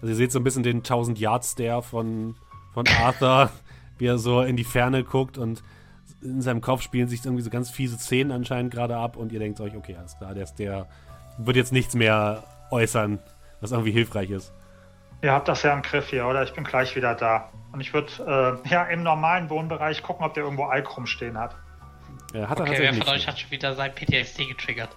Also 0.00 0.08
ihr 0.08 0.14
seht 0.16 0.32
so 0.32 0.38
ein 0.38 0.44
bisschen 0.44 0.62
den 0.62 0.82
1000 0.82 1.18
Yard 1.18 1.44
Stare 1.44 1.82
von, 1.82 2.36
von 2.72 2.86
Arthur, 2.86 3.50
wie 3.98 4.06
er 4.06 4.18
so 4.18 4.42
in 4.42 4.56
die 4.56 4.64
Ferne 4.64 5.02
guckt 5.04 5.38
und 5.38 5.62
in 6.22 6.40
seinem 6.40 6.60
Kopf 6.60 6.82
spielen 6.82 7.08
sich 7.08 7.24
irgendwie 7.24 7.42
so 7.42 7.50
ganz 7.50 7.70
fiese 7.70 7.98
Szenen 7.98 8.32
anscheinend 8.32 8.72
gerade 8.72 8.96
ab 8.96 9.16
und 9.16 9.32
ihr 9.32 9.38
denkt 9.38 9.60
euch, 9.60 9.76
okay, 9.76 9.96
alles 9.96 10.16
klar, 10.16 10.34
der, 10.34 10.44
ist 10.44 10.56
der 10.56 10.86
wird 11.38 11.56
jetzt 11.56 11.72
nichts 11.72 11.94
mehr 11.94 12.44
äußern, 12.70 13.18
was 13.60 13.72
irgendwie 13.72 13.92
hilfreich 13.92 14.30
ist. 14.30 14.52
Ihr 15.22 15.32
habt 15.32 15.48
das 15.48 15.62
ja 15.64 15.72
im 15.74 15.82
Griff 15.82 16.08
hier, 16.10 16.26
oder? 16.26 16.44
Ich 16.44 16.52
bin 16.54 16.62
gleich 16.64 16.94
wieder 16.94 17.14
da. 17.14 17.48
Und 17.72 17.80
ich 17.80 17.92
würde 17.92 18.60
äh, 18.64 18.68
ja 18.70 18.84
im 18.84 19.02
normalen 19.02 19.50
Wohnbereich 19.50 20.02
gucken, 20.02 20.24
ob 20.24 20.34
der 20.34 20.44
irgendwo 20.44 20.64
Alk 20.64 20.96
rumstehen 20.96 21.36
hat. 21.36 21.56
Äh, 22.32 22.46
hat 22.46 22.58
er 22.60 22.62
Okay, 22.62 22.72
wer 22.72 22.76
tatsächlich 22.76 22.88
von 22.88 22.98
nicht. 22.98 23.08
euch 23.08 23.28
hat 23.28 23.38
schon 23.40 23.50
wieder 23.50 23.74
sein 23.74 23.92
PTSD 23.94 24.46
getriggert? 24.46 24.96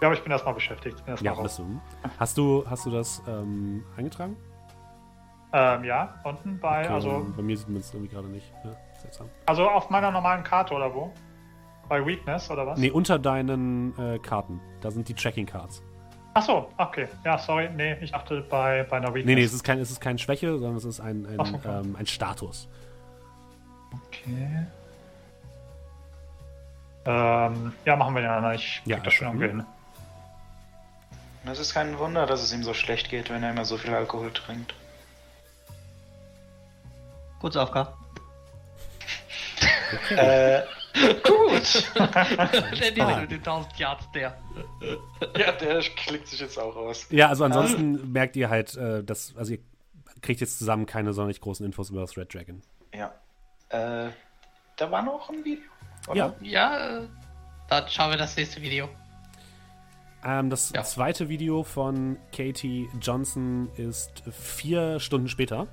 Ja, 0.00 0.08
aber 0.08 0.14
ich 0.14 0.22
bin 0.22 0.32
erstmal 0.32 0.54
beschäftigt. 0.54 0.96
Bin 1.04 1.12
erst 1.14 1.22
Ja, 1.22 1.34
bist 1.34 1.58
du. 1.58 1.80
Hast 2.18 2.36
du, 2.36 2.64
hast 2.68 2.84
du 2.86 2.90
das 2.90 3.22
ähm, 3.28 3.84
eingetragen? 3.96 4.36
Ähm, 5.52 5.84
ja, 5.84 6.16
unten 6.24 6.58
bei, 6.58 6.84
Okay, 6.84 6.92
also, 6.92 7.26
bei 7.36 7.42
mir 7.42 7.56
sieht 7.56 7.68
man 7.68 7.78
es 7.80 7.94
irgendwie 7.94 8.12
gerade 8.12 8.26
nicht. 8.26 8.52
Ja, 8.64 8.72
seltsam. 9.00 9.28
also 9.46 9.68
auf 9.70 9.88
meiner 9.90 10.10
normalen 10.10 10.42
Karte 10.42 10.74
oder 10.74 10.92
wo? 10.92 11.12
Bei 11.88 12.04
Weakness 12.04 12.50
oder 12.50 12.66
was? 12.66 12.78
Nee, 12.80 12.90
unter 12.90 13.18
deinen 13.20 13.96
äh, 13.98 14.18
Karten. 14.18 14.60
Da 14.80 14.90
sind 14.90 15.08
die 15.08 15.14
Tracking 15.14 15.46
Cards. 15.46 15.82
Ach 16.36 16.42
so, 16.42 16.68
okay. 16.78 17.08
Ja, 17.24 17.38
sorry. 17.38 17.70
Nee, 17.74 17.96
ich 18.00 18.10
dachte 18.10 18.40
bei, 18.42 18.82
bei 18.90 18.96
einer 18.96 19.08
Weakness. 19.14 19.26
Nee, 19.26 19.34
nee, 19.36 19.44
es 19.44 19.54
ist, 19.54 19.62
kein, 19.62 19.78
es 19.78 19.90
ist 19.90 20.00
keine 20.00 20.18
Schwäche, 20.18 20.50
sondern 20.58 20.76
es 20.76 20.84
ist 20.84 21.00
ein, 21.00 21.24
ein, 21.26 21.46
so, 21.46 21.54
okay. 21.54 21.80
ähm, 21.80 21.96
ein 21.96 22.06
Status. 22.06 22.68
Okay. 24.08 24.66
Ähm, 27.06 27.72
ja, 27.84 27.96
machen 27.96 28.14
wir 28.14 28.22
den 28.22 28.30
anderen. 28.30 28.56
Ich 28.56 28.82
Ja, 28.84 28.96
krieg 28.96 29.04
das 29.04 29.14
schon 29.14 29.28
irgendwie 29.28 29.46
hin. 29.46 29.64
Es 31.46 31.58
ist 31.58 31.74
kein 31.74 31.98
Wunder, 31.98 32.26
dass 32.26 32.42
es 32.42 32.52
ihm 32.52 32.62
so 32.64 32.72
schlecht 32.74 33.10
geht, 33.10 33.30
wenn 33.30 33.42
er 33.42 33.50
immer 33.50 33.66
so 33.66 33.76
viel 33.76 33.94
Alkohol 33.94 34.32
trinkt. 34.32 34.74
Kurz 37.40 37.56
AFK. 37.56 37.88
Äh, 40.10 40.62
Gut. 41.22 41.92
der 41.96 43.06
Ah. 43.06 43.26
den 43.26 43.38
1000 43.42 43.78
Yards, 43.78 44.10
der. 44.12 44.38
ja, 45.36 45.52
der 45.52 45.80
klickt 45.80 46.28
sich 46.28 46.40
jetzt 46.40 46.58
auch 46.58 46.76
aus. 46.76 47.06
Ja, 47.10 47.28
also 47.28 47.44
ansonsten 47.44 48.12
merkt 48.12 48.36
ihr 48.36 48.48
halt, 48.48 48.76
äh, 48.76 49.02
dass, 49.02 49.34
also 49.36 49.52
ihr 49.54 49.58
kriegt 50.22 50.40
jetzt 50.40 50.58
zusammen 50.58 50.86
keine 50.86 51.12
sonderlich 51.12 51.40
großen 51.40 51.66
Infos 51.66 51.90
über 51.90 52.00
das 52.00 52.16
Red 52.16 52.32
Dragon. 52.32 52.62
Ja. 52.94 53.12
Äh, 53.70 54.10
da 54.76 54.90
war 54.90 55.02
noch 55.02 55.28
ein 55.30 55.44
Video. 55.44 55.64
oder? 56.08 56.16
Ja. 56.16 56.34
Ja, 56.40 56.98
äh, 57.02 57.08
dann 57.68 57.88
schauen 57.88 58.10
wir 58.10 58.16
das 58.18 58.36
nächste 58.36 58.62
Video. 58.62 58.88
Ähm, 60.24 60.48
das 60.48 60.70
Ja. 60.74 60.82
zweite 60.84 61.28
Video 61.28 61.62
von 61.64 62.16
Katie 62.34 62.88
Johnson 63.00 63.68
ist 63.76 64.22
vier 64.30 65.00
Stunden 65.00 65.28
später. 65.28 65.66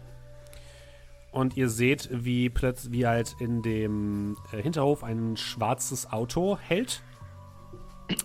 Und 1.32 1.56
ihr 1.56 1.70
seht, 1.70 2.10
wie 2.12 2.50
plötzlich, 2.50 2.92
wie 2.92 3.08
halt 3.08 3.36
in 3.40 3.62
dem 3.62 4.38
äh, 4.52 4.62
Hinterhof 4.62 5.04
ein 5.04 5.38
schwarzes 5.38 6.12
Auto 6.12 6.58
hält. 6.58 7.02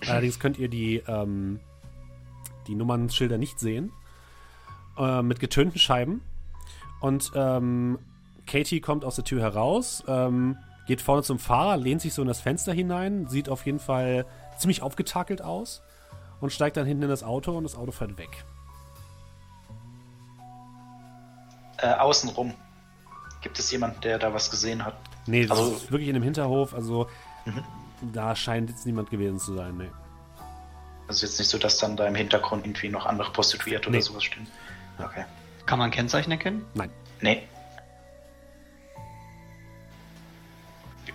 Allerdings 0.09 0.41
könnt 0.41 0.59
ihr 0.59 0.69
die, 0.69 1.03
ähm, 1.07 1.61
die 2.67 2.75
Nummernschilder 2.75 3.39
nicht 3.39 3.61
sehen. 3.61 3.93
Äh, 4.99 5.23
mit 5.23 5.41
getönten 5.41 5.79
Scheiben. 5.79 6.23
Und 7.01 7.33
ähm, 7.35 7.99
Katie 8.47 8.81
kommt 8.81 9.05
aus 9.05 9.17
der 9.17 9.25
Tür 9.25 9.43
heraus, 9.43 10.03
ähm, 10.09 10.57
geht 10.87 11.03
vorne 11.03 11.23
zum 11.23 11.39
Fahrer, 11.39 11.77
lehnt 11.77 12.01
sich 12.01 12.15
so 12.15 12.23
in 12.23 12.29
das 12.29 12.41
Fenster 12.41 12.73
hinein, 12.73 13.27
sieht 13.29 13.49
auf 13.49 13.67
jeden 13.67 13.79
Fall 13.79 14.25
ziemlich 14.57 14.83
aufgetakelt 14.83 15.43
aus 15.43 15.83
und 16.41 16.51
steigt 16.51 16.77
dann 16.77 16.87
hinten 16.87 17.05
in 17.05 17.09
das 17.11 17.23
Auto 17.23 17.57
und 17.57 17.65
das 17.65 17.77
Auto 17.77 17.93
fährt 17.93 18.17
weg. 18.17 18.45
Äh, 21.79 21.93
außenrum. 21.95 22.55
Gibt 23.41 23.59
es 23.59 23.71
jemanden, 23.71 24.01
der 24.01 24.19
da 24.19 24.33
was 24.35 24.51
gesehen 24.51 24.85
hat? 24.85 24.97
Nee, 25.27 25.47
das 25.47 25.59
Also- 25.59 25.77
ist 25.77 25.91
wirklich 25.91 26.09
in 26.09 26.15
dem 26.15 26.23
Hinterhof, 26.23 26.75
also 26.75 27.09
Mhm. 27.45 27.63
da 28.13 28.35
scheint 28.35 28.71
jetzt 28.71 28.87
niemand 28.87 29.11
gewesen 29.11 29.39
zu 29.39 29.55
sein. 29.55 29.77
Nee. 29.77 29.91
Also 31.09 31.25
jetzt 31.27 31.39
nicht 31.39 31.49
so, 31.49 31.59
dass 31.59 31.79
dann 31.79 31.97
da 31.97 32.07
im 32.07 32.15
Hintergrund 32.17 32.67
irgendwie 32.67 32.89
noch 32.89 33.07
andere 33.07 33.31
Prostituierte 33.33 33.91
Nee. 33.91 33.99
oder 33.99 34.05
sowas 34.07 34.25
stehen. 34.25 34.47
Okay. 34.99 35.25
Kann 35.67 35.79
man 35.79 35.91
Kennzeichen 35.91 36.31
erkennen? 36.33 36.65
Nein. 36.75 36.91
Nee. 37.21 37.43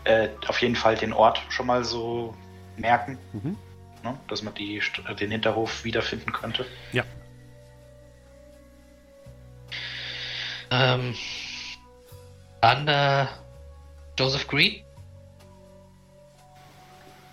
Äh, 0.03 0.29
auf 0.47 0.61
jeden 0.61 0.75
Fall 0.75 0.95
den 0.95 1.13
Ort 1.13 1.41
schon 1.49 1.67
mal 1.67 1.83
so 1.83 2.33
merken, 2.77 3.17
Mhm. 3.33 3.57
ne? 4.03 4.17
dass 4.29 4.41
man 4.41 4.53
die, 4.55 4.77
äh, 5.07 5.15
den 5.15 5.31
Hinterhof 5.31 5.83
wiederfinden 5.83 6.31
könnte. 6.31 6.65
Ja. 6.91 7.03
Ähm, 10.71 11.13
dann 12.61 12.87
äh, 12.87 13.25
Joseph 14.17 14.47
Green. 14.47 14.83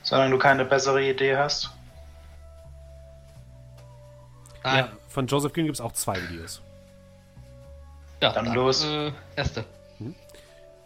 Solange 0.02 0.30
du 0.30 0.38
keine 0.38 0.64
bessere 0.64 1.02
Idee 1.02 1.36
hast. 1.36 1.70
Nein. 4.64 4.86
Ja, 4.86 4.88
von 5.09 5.26
Joseph 5.26 5.52
Green 5.52 5.66
gibt 5.66 5.76
es 5.76 5.80
auch 5.80 5.92
zwei 5.92 6.16
Videos. 6.28 6.62
Ja, 8.20 8.32
Dann 8.32 8.52
los. 8.52 8.84
Äh, 8.84 9.12
erste. 9.36 9.60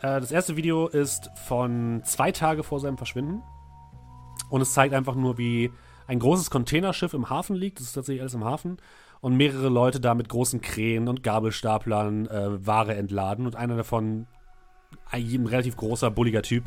Äh, 0.02 0.20
das 0.20 0.32
erste 0.32 0.56
Video 0.56 0.89
ist 0.89 1.31
von 1.47 2.02
zwei 2.05 2.32
Tage 2.32 2.62
vor 2.62 2.81
seinem 2.81 2.98
Verschwinden. 2.98 3.43
Und 4.51 4.60
es 4.60 4.74
zeigt 4.74 4.93
einfach 4.93 5.14
nur, 5.14 5.39
wie 5.39 5.73
ein 6.06 6.19
großes 6.19 6.51
Containerschiff 6.51 7.14
im 7.14 7.31
Hafen 7.31 7.56
liegt. 7.56 7.78
Das 7.78 7.86
ist 7.86 7.93
tatsächlich 7.93 8.20
alles 8.20 8.35
im 8.35 8.44
Hafen. 8.44 8.78
Und 9.23 9.36
mehrere 9.36 9.69
Leute 9.69 10.01
da 10.01 10.15
mit 10.15 10.28
großen 10.28 10.61
Kränen 10.61 11.09
und 11.09 11.23
Gabelstaplern 11.23 12.27
äh, 12.27 12.66
Ware 12.66 12.97
entladen. 12.97 13.47
Und 13.47 13.55
einer 13.55 13.77
davon, 13.77 14.27
ein, 15.11 15.47
relativ 15.47 15.77
großer, 15.77 16.11
bulliger 16.11 16.43
Typ, 16.43 16.65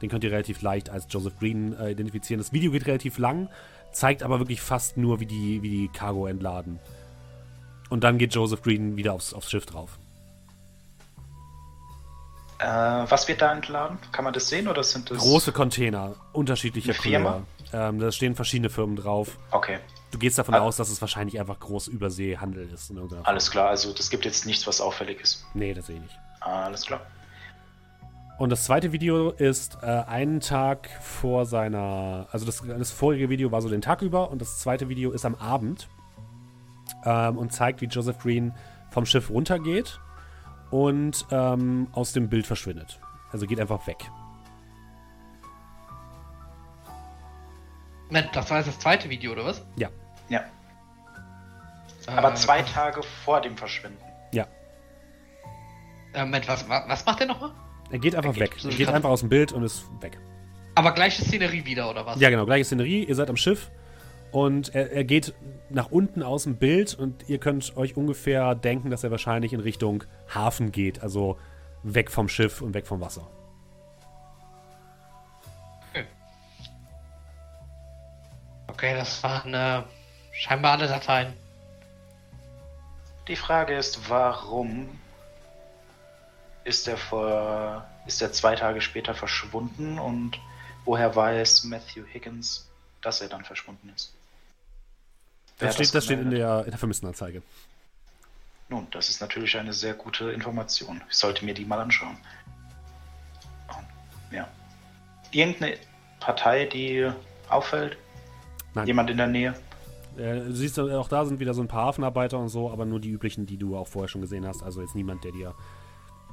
den 0.00 0.08
könnt 0.08 0.22
ihr 0.22 0.30
relativ 0.30 0.62
leicht 0.62 0.88
als 0.88 1.06
Joseph 1.10 1.38
Green 1.40 1.74
äh, 1.74 1.90
identifizieren. 1.90 2.38
Das 2.38 2.52
Video 2.52 2.70
geht 2.70 2.86
relativ 2.86 3.18
lang, 3.18 3.48
zeigt 3.90 4.22
aber 4.22 4.38
wirklich 4.38 4.60
fast 4.60 4.96
nur, 4.96 5.18
wie 5.18 5.26
die, 5.26 5.62
wie 5.62 5.68
die 5.68 5.88
Cargo 5.88 6.28
entladen. 6.28 6.78
Und 7.88 8.04
dann 8.04 8.18
geht 8.18 8.32
Joseph 8.32 8.62
Green 8.62 8.96
wieder 8.96 9.12
aufs, 9.12 9.34
aufs 9.34 9.50
Schiff 9.50 9.66
drauf. 9.66 9.98
Äh, 12.58 12.66
was 12.66 13.26
wird 13.26 13.42
da 13.42 13.52
entladen? 13.52 13.98
Kann 14.12 14.24
man 14.24 14.32
das 14.32 14.48
sehen 14.48 14.68
oder 14.68 14.82
sind 14.82 15.10
das. 15.10 15.18
Große 15.18 15.50
Container, 15.50 16.14
unterschiedliche? 16.32 16.94
Couleur. 16.94 17.42
Ähm, 17.72 17.98
da 17.98 18.12
stehen 18.12 18.34
verschiedene 18.34 18.70
Firmen 18.70 18.96
drauf. 18.96 19.36
Okay, 19.50 19.78
Du 20.16 20.20
gehst 20.20 20.38
davon 20.38 20.54
Ah. 20.54 20.60
aus, 20.60 20.76
dass 20.78 20.88
es 20.88 20.98
wahrscheinlich 21.02 21.38
einfach 21.38 21.60
groß 21.60 21.88
Überseehandel 21.88 22.70
ist. 22.70 22.90
Alles 23.24 23.50
klar. 23.50 23.68
Also 23.68 23.92
das 23.92 24.08
gibt 24.08 24.24
jetzt 24.24 24.46
nichts, 24.46 24.66
was 24.66 24.80
auffällig 24.80 25.20
ist. 25.20 25.44
Nee, 25.52 25.74
das 25.74 25.88
sehe 25.88 25.96
ich 25.96 26.00
nicht. 26.00 26.18
Alles 26.40 26.86
klar. 26.86 27.02
Und 28.38 28.48
das 28.48 28.64
zweite 28.64 28.92
Video 28.92 29.28
ist 29.32 29.76
äh, 29.82 29.86
einen 29.86 30.40
Tag 30.40 30.88
vor 31.02 31.44
seiner. 31.44 32.28
Also 32.32 32.46
das, 32.46 32.62
das 32.66 32.92
vorige 32.92 33.28
Video 33.28 33.52
war 33.52 33.60
so 33.60 33.68
den 33.68 33.82
Tag 33.82 34.00
über 34.00 34.30
und 34.30 34.40
das 34.40 34.58
zweite 34.58 34.88
Video 34.88 35.10
ist 35.12 35.26
am 35.26 35.34
Abend 35.34 35.86
ähm, 37.04 37.36
und 37.36 37.52
zeigt, 37.52 37.82
wie 37.82 37.86
Joseph 37.86 38.18
Green 38.18 38.54
vom 38.88 39.04
Schiff 39.04 39.28
runtergeht 39.28 40.00
und 40.70 41.26
ähm, 41.30 41.88
aus 41.92 42.14
dem 42.14 42.30
Bild 42.30 42.46
verschwindet. 42.46 43.00
Also 43.32 43.46
geht 43.46 43.60
einfach 43.60 43.86
weg. 43.86 44.10
Moment, 48.08 48.34
das 48.34 48.48
war 48.48 48.56
jetzt 48.56 48.68
das 48.68 48.78
zweite 48.78 49.10
Video, 49.10 49.32
oder 49.32 49.44
was? 49.44 49.62
Ja, 49.76 49.90
Ja. 50.28 50.44
Aber 52.06 52.32
Äh, 52.32 52.34
zwei 52.34 52.62
Tage 52.62 53.02
vor 53.24 53.40
dem 53.40 53.56
Verschwinden. 53.56 53.98
ja. 54.32 54.46
Äh, 56.14 56.24
Moment, 56.24 56.48
was, 56.48 56.68
wa- 56.68 56.84
was 56.88 57.04
macht 57.04 57.20
der 57.20 57.26
nochmal? 57.26 57.50
Er 57.90 57.98
geht 57.98 58.14
einfach 58.14 58.34
Er 58.34 58.40
weg. 58.40 58.50
geht 58.52 58.60
so 58.60 58.68
Er 58.70 58.74
geht 58.76 58.88
einfach 58.88 59.10
aus 59.10 59.20
dem 59.20 59.28
Bild 59.28 59.52
und 59.52 59.62
ist 59.62 59.84
weg. 60.00 60.18
Aber 60.74 60.92
gleiche 60.92 61.22
Szenerie 61.24 61.64
wieder, 61.64 61.88
oder 61.90 62.04
was? 62.06 62.20
Ja, 62.20 62.30
genau, 62.30 62.46
gleiche 62.46 62.64
Szenerie. 62.64 63.04
Ihr 63.04 63.14
seid 63.14 63.28
am 63.30 63.36
Schiff 63.36 63.70
und 64.32 64.74
er, 64.74 64.92
er 64.92 65.04
geht 65.04 65.34
nach 65.70 65.90
unten 65.90 66.22
aus 66.22 66.44
dem 66.44 66.56
Bild 66.56 66.94
und 66.94 67.28
ihr 67.28 67.38
könnt 67.38 67.76
euch 67.76 67.96
ungefähr 67.96 68.54
denken, 68.54 68.90
dass 68.90 69.04
er 69.04 69.10
wahrscheinlich 69.10 69.52
in 69.52 69.60
Richtung 69.60 70.04
Hafen 70.34 70.72
geht, 70.72 71.02
also 71.02 71.38
weg 71.82 72.10
vom 72.10 72.28
Schiff 72.28 72.60
und 72.62 72.74
weg 72.74 72.86
vom 72.86 73.00
Wasser. 73.00 73.26
Okay, 78.68 78.94
das 78.94 79.22
waren 79.22 79.54
äh, 79.54 79.82
scheinbar 80.36 80.72
alle 80.72 80.88
Dateien. 80.88 81.32
Die 83.28 83.36
Frage 83.36 83.76
ist, 83.76 84.08
warum 84.08 85.00
ist 86.64 86.86
er 86.86 86.96
vor, 86.96 87.86
ist 88.06 88.22
er 88.22 88.32
zwei 88.32 88.54
Tage 88.54 88.80
später 88.80 89.14
verschwunden 89.14 89.98
und 89.98 90.38
woher 90.84 91.14
weiß 91.14 91.64
Matthew 91.64 92.04
Higgins, 92.12 92.68
dass 93.02 93.20
er 93.20 93.28
dann 93.28 93.44
verschwunden 93.44 93.92
ist? 93.94 94.12
Wer 95.58 95.68
Das 95.68 95.76
steht, 95.76 95.94
das 95.94 96.04
steht 96.04 96.20
in 96.20 96.30
der, 96.30 96.64
in 96.64 96.70
der 96.70 96.78
Vermisstenanzeige. 96.78 97.42
Nun, 98.68 98.86
das 98.90 99.08
ist 99.10 99.20
natürlich 99.20 99.56
eine 99.56 99.72
sehr 99.72 99.94
gute 99.94 100.30
Information. 100.32 101.00
Ich 101.08 101.16
sollte 101.16 101.44
mir 101.44 101.54
die 101.54 101.64
mal 101.64 101.80
anschauen. 101.80 102.18
Ja. 104.30 104.48
Irgendeine 105.30 105.78
Partei, 106.18 106.66
die 106.66 107.10
auffällt? 107.48 107.96
Nein. 108.74 108.86
Jemand 108.86 109.10
in 109.10 109.16
der 109.16 109.28
Nähe? 109.28 109.54
Äh, 110.16 110.40
du 110.40 110.52
siehst, 110.52 110.78
auch 110.78 111.08
da 111.08 111.24
sind 111.24 111.40
wieder 111.40 111.54
so 111.54 111.62
ein 111.62 111.68
paar 111.68 111.86
Hafenarbeiter 111.86 112.38
und 112.38 112.48
so, 112.48 112.70
aber 112.70 112.84
nur 112.86 113.00
die 113.00 113.10
üblichen, 113.10 113.46
die 113.46 113.56
du 113.56 113.76
auch 113.76 113.88
vorher 113.88 114.08
schon 114.08 114.20
gesehen 114.20 114.46
hast. 114.46 114.62
Also 114.62 114.80
jetzt 114.80 114.94
niemand, 114.94 115.24
der 115.24 115.32
dir 115.32 115.54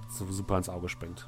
so 0.10 0.26
super 0.32 0.58
ins 0.58 0.70
Auge 0.70 0.90
springt. 0.90 1.28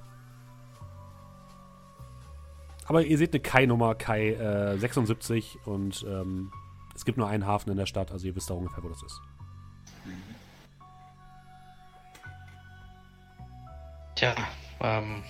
Aber 2.88 3.04
ihr 3.04 3.18
seht 3.18 3.34
eine 3.34 3.42
Kai-Nummer, 3.42 3.96
Kai 3.96 4.34
äh, 4.34 4.78
76 4.78 5.58
und 5.66 6.06
ähm, 6.08 6.52
es 6.96 7.04
gibt 7.04 7.18
nur 7.18 7.28
einen 7.28 7.46
Hafen 7.46 7.72
in 7.72 7.78
der 7.78 7.88
Stadt, 7.88 8.12
also 8.12 8.28
ihr 8.28 8.36
wisst 8.36 8.52
auch 8.52 8.58
ungefähr, 8.58 8.84
wo 8.84 8.90
das 8.90 9.02
ist. 9.04 9.20
Tja, 14.16 14.34
ähm. 14.80 15.24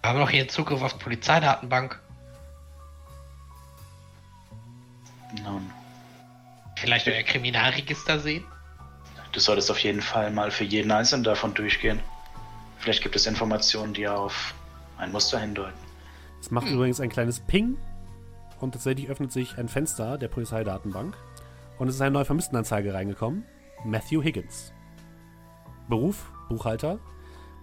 Wir 0.00 0.10
haben 0.10 0.18
noch 0.18 0.30
hier 0.30 0.48
Zugriff 0.48 0.82
auf 0.82 0.94
die 0.94 1.04
Polizeidatenbank. 1.04 2.00
Nun, 5.44 5.70
Vielleicht 6.76 7.06
euer 7.06 7.22
Kriminalregister 7.22 8.18
sehen? 8.18 8.44
du 9.32 9.40
solltest 9.40 9.70
auf 9.70 9.78
jeden 9.78 10.02
Fall 10.02 10.30
mal 10.30 10.50
für 10.50 10.64
jeden 10.64 10.90
einzelnen 10.90 11.24
davon 11.24 11.54
durchgehen. 11.54 12.00
Vielleicht 12.78 13.02
gibt 13.02 13.16
es 13.16 13.26
Informationen, 13.26 13.94
die 13.94 14.06
auf 14.06 14.54
ein 14.98 15.10
Muster 15.10 15.38
hindeuten. 15.38 15.78
Es 16.40 16.50
macht 16.50 16.66
hm. 16.66 16.74
übrigens 16.74 17.00
ein 17.00 17.08
kleines 17.08 17.40
Ping 17.40 17.76
und 18.60 18.72
tatsächlich 18.72 19.08
öffnet 19.08 19.32
sich 19.32 19.56
ein 19.58 19.68
Fenster 19.68 20.18
der 20.18 20.28
Polizeidatenbank 20.28 21.16
und 21.78 21.88
es 21.88 21.94
ist 21.94 22.00
eine 22.00 22.10
neue 22.10 22.24
Vermisstenanzeige 22.24 22.92
reingekommen. 22.92 23.44
Matthew 23.84 24.22
Higgins. 24.22 24.72
Beruf, 25.88 26.30
Buchhalter. 26.48 26.98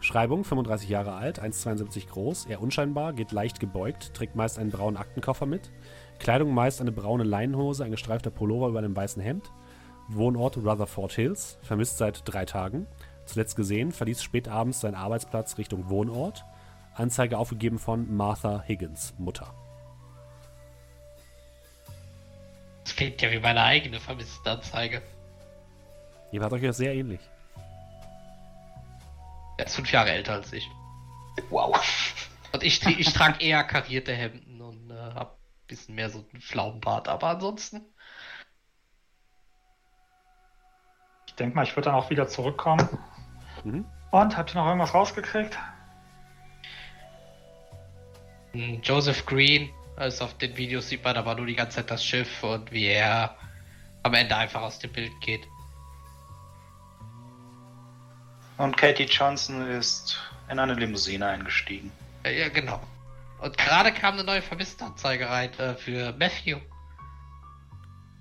Schreibung, 0.01 0.45
35 0.45 0.87
Jahre 0.87 1.13
alt, 1.13 1.41
1,72 1.41 2.07
groß, 2.07 2.45
eher 2.45 2.61
unscheinbar, 2.61 3.11
geht 3.11 3.33
leicht 3.33 3.59
gebeugt, 3.59 4.13
trägt 4.13 4.33
meist 4.33 4.57
einen 4.57 4.71
braunen 4.71 4.95
Aktenkoffer 4.95 5.45
mit. 5.45 5.71
Kleidung 6.19 6.53
meist 6.53 6.81
eine 6.81 6.91
braune 6.91 7.23
Leinenhose, 7.23 7.83
ein 7.83 7.91
gestreifter 7.91 8.29
Pullover 8.29 8.67
über 8.67 8.79
einem 8.79 8.95
weißen 8.95 9.21
Hemd. 9.21 9.51
Wohnort 10.09 10.57
Rutherford 10.57 11.13
Hills, 11.13 11.57
vermisst 11.61 11.97
seit 11.97 12.21
drei 12.25 12.45
Tagen. 12.45 12.87
Zuletzt 13.25 13.55
gesehen, 13.55 13.91
verließ 13.91 14.23
spät 14.23 14.47
abends 14.47 14.81
seinen 14.81 14.95
Arbeitsplatz 14.95 15.57
Richtung 15.57 15.89
Wohnort. 15.89 16.43
Anzeige 16.95 17.37
aufgegeben 17.37 17.79
von 17.79 18.15
Martha 18.15 18.63
Higgins, 18.67 19.13
Mutter. 19.17 19.53
Das 22.83 22.95
klingt 22.95 23.21
ja 23.21 23.31
wie 23.31 23.39
meine 23.39 23.63
eigene 23.63 23.99
Vermisstenanzeige. 23.99 25.01
Ihr 26.31 26.41
wart 26.41 26.53
euch 26.53 26.63
ja 26.63 26.73
sehr 26.73 26.93
ähnlich. 26.93 27.21
Er 29.57 29.65
ist 29.65 29.75
fünf 29.75 29.91
Jahre 29.91 30.11
älter 30.11 30.33
als 30.33 30.51
ich. 30.53 30.67
Wow. 31.49 31.79
Und 32.51 32.63
ich, 32.63 32.85
ich 32.85 33.13
trage 33.13 33.43
eher 33.43 33.63
karierte 33.63 34.13
Hemden 34.13 34.61
und 34.61 34.89
äh, 34.89 34.95
hab 34.95 35.33
ein 35.33 35.38
bisschen 35.69 35.95
mehr 35.95 36.09
so 36.09 36.25
einen 36.33 36.41
Pflaumenbart, 36.41 37.07
aber 37.07 37.27
ansonsten. 37.27 37.85
Ich 41.27 41.35
denke 41.35 41.55
mal, 41.55 41.63
ich 41.63 41.75
würde 41.75 41.85
dann 41.85 41.95
auch 41.95 42.09
wieder 42.09 42.27
zurückkommen. 42.27 42.87
Mhm. 43.63 43.85
Und 44.11 44.35
habt 44.35 44.51
ihr 44.51 44.55
noch 44.55 44.65
irgendwas 44.65 44.93
rausgekriegt? 44.93 45.57
Hm, 48.51 48.81
Joseph 48.81 49.25
Green, 49.25 49.69
also 49.95 50.25
auf 50.25 50.37
den 50.37 50.57
Videos 50.57 50.89
sieht 50.89 51.03
man 51.03 51.15
aber 51.15 51.35
nur 51.35 51.45
die 51.45 51.55
ganze 51.55 51.77
Zeit 51.77 51.91
das 51.91 52.03
Schiff 52.03 52.43
und 52.43 52.71
wie 52.71 52.87
er 52.87 53.37
am 54.03 54.13
Ende 54.13 54.35
einfach 54.35 54.61
aus 54.61 54.79
dem 54.79 54.91
Bild 54.91 55.11
geht. 55.21 55.47
Und 58.57 58.75
Katie 58.75 59.05
Johnson 59.05 59.69
ist 59.69 60.19
in 60.49 60.59
eine 60.59 60.73
Limousine 60.73 61.27
eingestiegen. 61.27 61.91
Ja, 62.25 62.49
genau. 62.49 62.81
Und 63.41 63.57
gerade 63.57 63.91
kam 63.91 64.15
eine 64.15 64.23
neue 64.23 64.41
Vermisstenanzeige 64.41 65.29
rein 65.29 65.53
äh, 65.59 65.73
für 65.75 66.13
Matthew. 66.13 66.57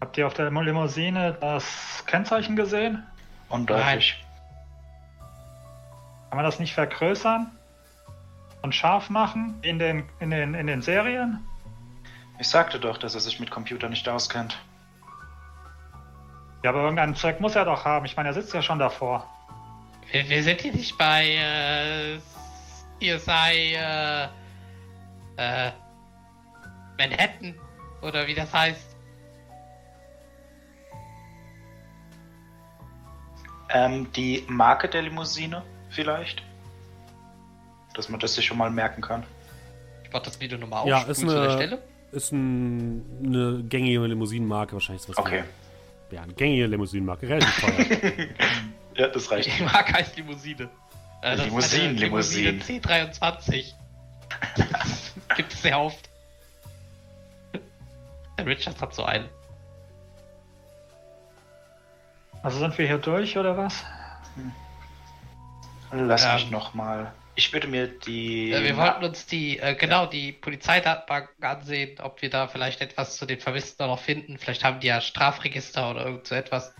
Habt 0.00 0.16
ihr 0.16 0.26
auf 0.26 0.34
der 0.34 0.50
Limousine 0.50 1.36
das 1.40 2.04
Kennzeichen 2.06 2.54
gesehen? 2.54 3.04
Undeutlich. 3.48 4.24
Kann 6.28 6.36
man 6.36 6.44
das 6.44 6.60
nicht 6.60 6.74
vergrößern 6.74 7.50
und 8.62 8.74
scharf 8.74 9.10
machen 9.10 9.58
in 9.62 9.78
den, 9.78 10.08
in 10.20 10.30
den, 10.30 10.54
in 10.54 10.66
den 10.66 10.82
Serien? 10.82 11.44
Ich 12.38 12.48
sagte 12.48 12.78
doch, 12.78 12.98
dass 12.98 13.14
er 13.14 13.20
sich 13.20 13.40
mit 13.40 13.50
Computer 13.50 13.88
nicht 13.88 14.08
auskennt. 14.08 14.58
Ja, 16.62 16.70
aber 16.70 16.82
irgendeinen 16.82 17.16
Zweck 17.16 17.40
muss 17.40 17.56
er 17.56 17.64
doch 17.64 17.84
haben. 17.84 18.04
Ich 18.04 18.16
meine, 18.16 18.28
er 18.28 18.34
sitzt 18.34 18.54
ja 18.54 18.62
schon 18.62 18.78
davor. 18.78 19.26
Wir, 20.10 20.28
wir 20.28 20.42
sind 20.42 20.60
hier 20.60 20.72
nicht 20.72 20.96
bei 20.96 21.26
äh, 21.26 22.18
ihr 23.00 23.18
sei 23.18 23.74
äh, 23.74 24.28
äh, 25.38 25.70
Manhattan 26.98 27.54
oder 28.02 28.26
wie 28.26 28.34
das 28.34 28.52
heißt. 28.52 28.96
Ähm, 33.70 34.10
die 34.12 34.44
Marke 34.48 34.88
der 34.88 35.02
Limousine 35.02 35.62
vielleicht? 35.90 36.42
Dass 37.94 38.08
man 38.08 38.20
das 38.20 38.34
sich 38.34 38.46
schon 38.46 38.58
mal 38.58 38.70
merken 38.70 39.02
kann. 39.02 39.24
Ich 40.04 40.12
mach 40.12 40.22
das 40.22 40.40
Video 40.40 40.58
nochmal 40.58 40.80
auf. 40.80 40.88
Ja, 40.88 41.02
ist 41.02 41.22
eine, 41.22 41.78
ist 42.12 42.32
ein, 42.32 43.04
eine 43.24 43.62
gängige 43.64 44.00
Limousinenmarke 44.06 44.72
wahrscheinlich. 44.72 45.08
Was 45.08 45.18
okay. 45.18 45.44
Ja, 46.10 46.22
eine 46.22 46.32
gängige 46.32 46.66
Limousinenmarke, 46.66 47.28
relativ 47.28 47.60
teuer. 47.60 48.26
ja, 48.96 49.08
das 49.08 49.30
reicht. 49.30 49.58
Die 49.58 49.62
Marke 49.62 49.92
heißt 49.92 50.16
Limousine. 50.16 50.70
Äh, 51.20 51.34
Limousinen, 51.34 51.96
Limousinen. 51.96 52.62
C23. 52.62 53.74
Gibt 55.36 55.52
es 55.52 55.62
sehr 55.62 55.78
oft. 55.78 56.08
Der 58.38 58.46
Richard 58.46 58.80
hat 58.80 58.94
so 58.94 59.04
einen. 59.04 59.28
Also 62.42 62.58
sind 62.58 62.78
wir 62.78 62.86
hier 62.86 62.98
durch 62.98 63.36
oder 63.36 63.56
was? 63.56 63.84
Hm. 64.34 64.52
Lass 66.06 66.24
ähm, 66.24 66.34
mich 66.34 66.50
noch 66.50 66.74
mal. 66.74 67.12
Ich 67.34 67.52
würde 67.52 67.66
mir 67.66 67.88
die. 67.88 68.52
Äh, 68.52 68.62
wir 68.62 68.76
wollten 68.76 69.04
uns 69.04 69.26
die, 69.26 69.58
äh, 69.58 69.74
genau, 69.74 70.06
die 70.06 70.32
Polizeidatenbank 70.32 71.30
ansehen, 71.40 71.98
ob 72.00 72.22
wir 72.22 72.30
da 72.30 72.48
vielleicht 72.48 72.80
etwas 72.80 73.16
zu 73.16 73.26
den 73.26 73.40
Vermissten 73.40 73.86
noch 73.86 74.00
finden. 74.00 74.38
Vielleicht 74.38 74.64
haben 74.64 74.80
die 74.80 74.88
ja 74.88 75.00
Strafregister 75.00 75.90
oder 75.90 76.04
irgend 76.04 76.26
so 76.26 76.34
etwas. 76.34 76.74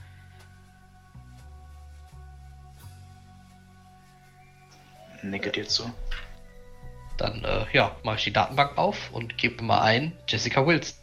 nicke 5.23 5.51
dir 5.51 5.67
zu. 5.67 5.93
Dann, 7.19 7.45
äh, 7.45 7.67
ja, 7.73 7.95
mache 8.05 8.17
ich 8.17 8.25
die 8.25 8.33
Datenbank 8.33 8.79
auf 8.79 9.13
und 9.13 9.37
gebe 9.37 9.63
mal 9.63 9.83
ein 9.83 10.13
Jessica 10.27 10.67
Wilson. 10.67 10.97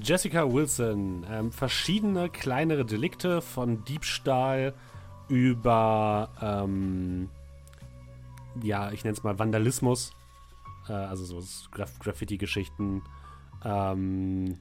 Jessica 0.00 0.50
Wilson, 0.50 1.26
ähm, 1.28 1.52
verschiedene 1.52 2.30
kleinere 2.30 2.84
Delikte 2.84 3.42
von 3.42 3.84
Diebstahl 3.84 4.74
über, 5.28 6.30
ähm, 6.40 7.28
ja, 8.62 8.92
ich 8.92 9.02
nenne 9.02 9.16
es 9.16 9.24
mal 9.24 9.38
Vandalismus, 9.38 10.12
äh, 10.88 10.92
also 10.92 11.24
so 11.24 11.42
Graf 11.72 11.98
Graffiti-Geschichten, 11.98 13.02
ähm, 13.64 14.58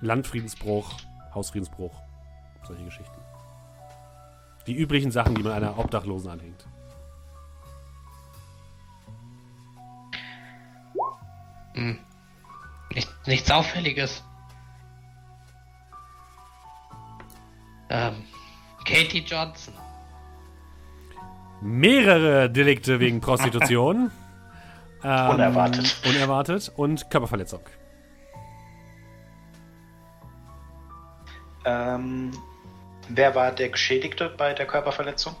Landfriedensbruch, 0.00 0.90
Hausfriedensbruch, 1.32 1.94
solche 2.66 2.84
Geschichten. 2.84 3.20
Die 4.66 4.74
üblichen 4.74 5.12
Sachen, 5.12 5.36
die 5.36 5.42
man 5.42 5.52
einer 5.52 5.78
Obdachlosen 5.78 6.30
anhängt. 6.30 6.66
Hm. 11.74 11.98
Nicht, 12.94 13.08
nichts 13.26 13.50
Auffälliges. 13.50 14.22
Ähm, 17.90 18.24
Katie 18.84 19.20
Johnson. 19.24 19.74
Mehrere 21.60 22.50
Delikte 22.50 23.00
wegen 23.00 23.20
Prostitution. 23.22 24.10
ähm, 25.04 25.30
unerwartet. 25.30 25.96
Unerwartet 26.06 26.72
und 26.76 27.08
Körperverletzung. 27.10 27.60
Ähm, 31.64 32.32
Wer 33.08 33.34
war 33.34 33.52
der 33.52 33.68
Geschädigte 33.68 34.28
bei 34.30 34.54
der 34.54 34.66
Körperverletzung? 34.66 35.34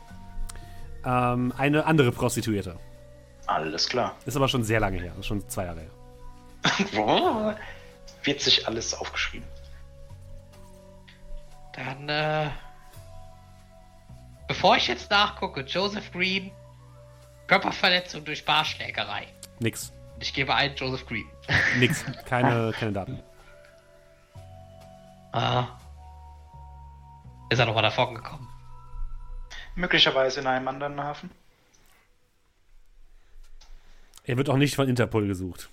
Ähm, 1.04 1.52
eine 1.56 1.86
andere 1.86 2.12
Prostituierte. 2.12 2.76
Alles 3.46 3.88
klar. 3.88 4.14
Ist 4.26 4.36
aber 4.36 4.48
schon 4.48 4.62
sehr 4.62 4.80
lange 4.80 4.98
her, 5.00 5.12
ist 5.18 5.26
schon 5.26 5.48
zwei 5.48 5.64
Jahre 5.64 5.80
her. 5.80 5.90
Wird 8.22 8.40
sich 8.40 8.66
alles 8.66 8.94
aufgeschrieben. 8.94 9.46
Dann, 11.74 12.08
äh, 12.08 12.50
bevor 14.46 14.76
ich 14.76 14.86
jetzt 14.86 15.10
nachgucke, 15.10 15.62
Joseph 15.62 16.12
Green, 16.12 16.52
Körperverletzung 17.46 18.24
durch 18.24 18.44
Barschlägerei. 18.44 19.26
Nix. 19.58 19.92
Ich 20.20 20.32
gebe 20.34 20.54
ein 20.54 20.74
Joseph 20.76 21.06
Green. 21.06 21.26
Nix, 21.78 22.04
keine, 22.26 22.72
keine 22.72 22.92
Daten. 22.92 23.22
Ah, 25.32 25.66
ist 27.52 27.58
er 27.58 27.66
nochmal 27.66 27.82
davon 27.82 28.14
gekommen? 28.14 28.48
Möglicherweise 29.74 30.40
in 30.40 30.46
einem 30.46 30.68
anderen 30.68 30.98
Hafen. 30.98 31.30
Er 34.24 34.38
wird 34.38 34.48
auch 34.48 34.56
nicht 34.56 34.74
von 34.74 34.88
Interpol 34.88 35.26
gesucht. 35.26 35.68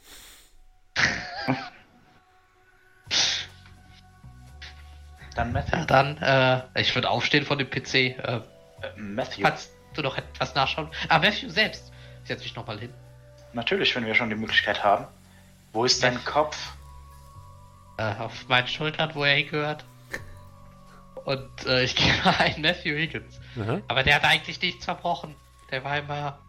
Dann 5.40 5.54
Matthew. 5.54 5.78
Ja, 5.78 5.86
dann, 5.86 6.18
äh, 6.18 6.82
ich 6.82 6.94
würde 6.96 7.10
aufstehen 7.10 7.46
von 7.46 7.58
dem 7.58 7.70
PC. 7.70 7.94
Äh, 7.96 8.42
Matthew. 8.98 9.44
Kannst 9.44 9.72
du 9.94 10.02
noch 10.02 10.18
etwas 10.18 10.56
nachschauen? 10.56 10.90
Ah, 11.08 11.20
Matthew 11.20 11.50
selbst. 11.50 11.92
Ich 12.24 12.28
setze 12.28 12.44
mich 12.44 12.56
nochmal 12.56 12.80
hin. 12.80 12.94
Natürlich, 13.54 13.96
wenn 13.96 14.06
wir 14.06 14.14
schon 14.14 14.30
die 14.30 14.36
Möglichkeit 14.36 14.84
haben. 14.84 15.08
Wo 15.74 15.86
ist 15.86 16.04
dein 16.04 16.24
Kopf? 16.26 16.58
Äh, 17.98 18.16
auf 18.16 18.48
meinen 18.48 18.68
Schultern, 18.68 19.12
wo 19.14 19.24
er 19.24 19.36
hingehört. 19.36 19.86
Und 21.26 21.66
äh, 21.66 21.84
ich 21.84 21.96
gebe 21.96 22.40
ein 22.40 22.62
Matthew 22.62 22.96
Higgins. 22.96 23.40
Mhm. 23.56 23.84
Aber 23.88 24.04
der 24.04 24.16
hat 24.16 24.26
eigentlich 24.26 24.62
nichts 24.62 24.86
verbrochen. 24.86 25.36
Der 25.72 25.84
war 25.84 25.98
immer. 25.98 26.40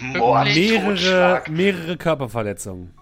Boah, 0.14 0.44
mehrere, 0.44 1.42
mehrere 1.48 1.96
Körperverletzungen. 1.96 2.97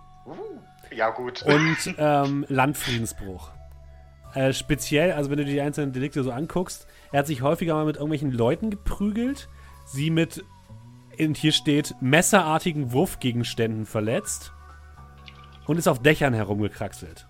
Ja, 0.97 1.11
gut. 1.11 1.43
Und 1.43 1.95
ähm, 1.99 2.47
Landfriedensbruch. 2.49 3.51
Äh, 4.35 4.55
speziell, 4.55 5.13
also 5.13 5.31
wenn 5.31 5.37
du 5.37 5.45
dir 5.45 5.53
die 5.53 5.61
einzelnen 5.61 5.93
Delikte 5.93 6.23
so 6.23 6.33
anguckst, 6.33 6.87
er 7.13 7.21
hat 7.21 7.27
sich 7.27 7.43
häufiger 7.43 7.75
mal 7.75 7.85
mit 7.85 7.97
irgendwelchen 7.97 8.33
Leuten 8.33 8.71
geprügelt, 8.71 9.49
sie 9.85 10.11
mit 10.11 10.43
Und 11.19 11.37
hier 11.37 11.53
steht, 11.53 11.95
messerartigen 12.01 12.93
Wurfgegenständen 12.93 13.85
verletzt 13.85 14.53
und 15.67 15.79
ist 15.79 15.87
auf 15.87 16.01
Dächern 16.01 16.33
herumgekraxelt. 16.33 17.27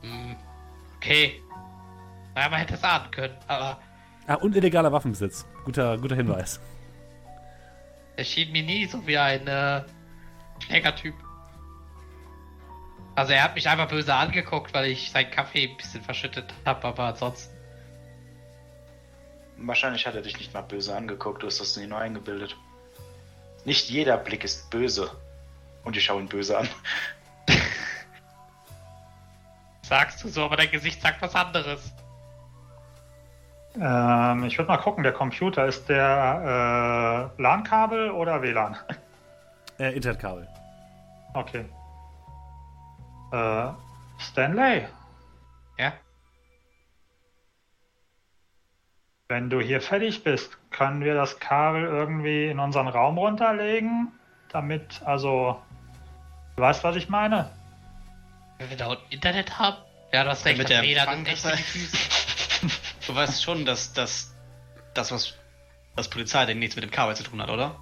Hm, 0.00 0.36
okay. 0.96 1.42
Ja, 2.34 2.48
man 2.48 2.60
hätte 2.60 2.74
es 2.74 2.84
ahnen 2.84 3.10
können, 3.10 3.36
aber. 3.46 3.78
Ah, 4.26 4.34
und 4.34 4.56
illegaler 4.56 4.92
Waffenbesitz. 4.92 5.46
Guter, 5.64 5.98
guter 5.98 6.16
Hinweis. 6.16 6.60
Er 8.18 8.24
schien 8.24 8.50
mir 8.50 8.64
nie 8.64 8.84
so 8.84 9.06
wie 9.06 9.16
ein 9.16 9.46
äh, 9.46 9.84
Typ. 10.96 11.14
Also 13.14 13.32
er 13.32 13.44
hat 13.44 13.54
mich 13.54 13.68
einfach 13.68 13.86
böse 13.86 14.12
angeguckt, 14.12 14.74
weil 14.74 14.86
ich 14.86 15.12
seinen 15.12 15.30
Kaffee 15.30 15.68
ein 15.68 15.76
bisschen 15.76 16.02
verschüttet 16.02 16.52
habe, 16.66 16.88
aber 16.88 17.04
ansonsten. 17.04 17.56
Wahrscheinlich 19.56 20.04
hat 20.04 20.16
er 20.16 20.22
dich 20.22 20.36
nicht 20.36 20.52
mal 20.52 20.62
böse 20.62 20.96
angeguckt, 20.96 21.44
du 21.44 21.46
hast 21.46 21.60
das 21.60 21.76
nur 21.76 21.96
eingebildet. 21.96 22.56
Nicht 23.64 23.88
jeder 23.88 24.16
Blick 24.16 24.42
ist 24.42 24.68
böse. 24.68 25.12
Und 25.84 25.96
ich 25.96 26.04
schaue 26.04 26.20
ihn 26.20 26.28
böse 26.28 26.58
an. 26.58 26.68
Sagst 29.82 30.24
du 30.24 30.28
so, 30.28 30.42
aber 30.42 30.56
dein 30.56 30.72
Gesicht 30.72 31.00
sagt 31.00 31.22
was 31.22 31.36
anderes. 31.36 31.92
Ähm, 33.80 34.44
ich 34.44 34.58
würde 34.58 34.68
mal 34.68 34.78
gucken, 34.78 35.02
der 35.04 35.12
Computer, 35.12 35.66
ist 35.66 35.88
der 35.88 37.30
äh, 37.38 37.42
LAN-Kabel 37.42 38.10
oder 38.10 38.42
WLAN? 38.42 38.76
Äh, 39.78 39.94
Internetkabel. 39.94 40.48
Okay. 41.34 41.64
Äh, 43.32 43.68
Stanley, 44.18 44.86
Ja? 45.78 45.92
wenn 49.28 49.50
du 49.50 49.60
hier 49.60 49.80
fertig 49.82 50.24
bist, 50.24 50.56
können 50.70 51.02
wir 51.04 51.14
das 51.14 51.38
Kabel 51.38 51.84
irgendwie 51.84 52.46
in 52.48 52.58
unseren 52.58 52.88
Raum 52.88 53.18
runterlegen? 53.18 54.08
Damit, 54.48 55.02
also, 55.04 55.60
du 56.56 56.62
weißt, 56.62 56.82
was 56.82 56.96
ich 56.96 57.08
meine? 57.10 57.50
Wenn 58.56 58.70
wir 58.70 58.76
da 58.78 58.86
unten 58.86 59.12
Internet 59.12 59.58
haben? 59.58 59.76
Ja, 60.12 60.24
du 60.24 60.30
hast 60.30 60.46
recht, 60.46 60.56
Mit 60.58 60.70
das 60.70 60.80
der 60.80 60.82
WLAN 60.82 61.26
ist 61.26 61.44
echt 61.44 61.58
die 61.74 61.78
Füße. 61.80 62.78
Du 63.08 63.14
weißt 63.14 63.42
schon, 63.42 63.64
dass 63.64 63.94
das, 63.94 64.34
das 64.92 65.10
was 65.10 65.34
das 65.96 66.08
Polizeiding 66.08 66.58
nichts 66.58 66.76
mit 66.76 66.84
dem 66.84 66.90
Kabel 66.90 67.16
zu 67.16 67.22
tun 67.22 67.40
hat, 67.40 67.48
oder? 67.48 67.74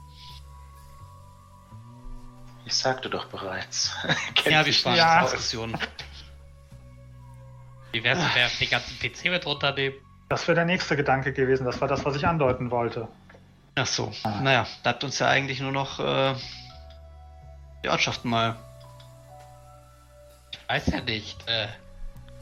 Ich 2.64 2.74
sagte 2.74 3.10
doch 3.10 3.26
bereits. 3.26 3.92
Ja, 4.48 4.64
wir 4.64 4.72
sparen 4.72 4.96
Ja. 4.96 5.22
Diskussionen. 5.22 5.76
Wie 7.90 8.04
wär's, 8.04 8.20
wenn 8.20 8.34
wir 8.36 8.48
den 8.60 8.70
ganzen 8.70 8.98
PC 9.00 9.24
mit 9.24 9.44
runternehmen? 9.44 9.98
Das 10.28 10.46
wäre 10.46 10.54
der 10.54 10.64
nächste 10.64 10.94
Gedanke 10.96 11.32
gewesen. 11.32 11.64
Das 11.64 11.80
war 11.80 11.88
das, 11.88 12.04
was 12.04 12.14
ich 12.14 12.24
andeuten 12.24 12.70
wollte. 12.70 13.08
Ach 13.74 13.86
so. 13.86 14.12
Naja, 14.42 14.66
bleibt 14.84 15.02
uns 15.02 15.18
ja 15.18 15.26
eigentlich 15.26 15.58
nur 15.58 15.72
noch 15.72 15.98
äh, 15.98 16.34
die 17.82 17.88
Ortschaften 17.88 18.30
mal. 18.30 18.56
Ich 20.52 20.68
weiß 20.68 20.86
ja 20.86 21.00
nicht. 21.00 21.48
Äh, 21.48 21.66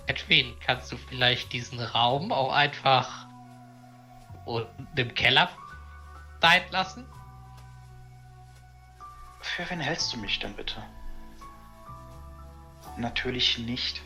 Edwin, 0.06 0.54
kannst 0.60 0.92
du 0.92 0.96
vielleicht 0.96 1.52
diesen 1.52 1.80
Raum 1.80 2.32
auch 2.32 2.52
einfach 2.52 3.26
unten 4.44 4.86
im 4.96 5.14
Keller 5.14 5.48
sein 6.40 6.62
lassen? 6.70 7.06
Für 9.40 9.68
wen 9.70 9.80
hältst 9.80 10.12
du 10.12 10.18
mich 10.18 10.38
denn 10.38 10.54
bitte? 10.54 10.82
Natürlich 12.96 13.58
nicht. 13.58 14.02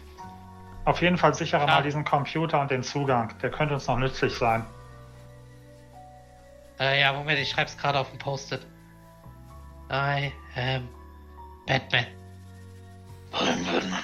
Auf 0.84 1.02
jeden 1.02 1.18
Fall 1.18 1.34
sichere 1.34 1.60
Ja. 1.60 1.66
mal 1.66 1.82
diesen 1.82 2.04
Computer 2.04 2.60
und 2.60 2.70
den 2.70 2.82
Zugang. 2.82 3.36
Der 3.40 3.50
könnte 3.50 3.74
uns 3.74 3.86
noch 3.86 3.98
nützlich 3.98 4.34
sein. 4.34 4.64
Äh, 6.80 7.00
ja, 7.00 7.12
Moment, 7.12 7.38
ich 7.40 7.50
schreib's 7.50 7.76
gerade 7.76 7.98
auf 7.98 8.08
dem 8.10 8.18
Post-it. 8.18 8.64
I 9.90 10.32
am 10.56 10.88
Batman. 11.66 12.06
Wollen 13.32 13.66
würden 13.66 13.90
man. 13.90 14.00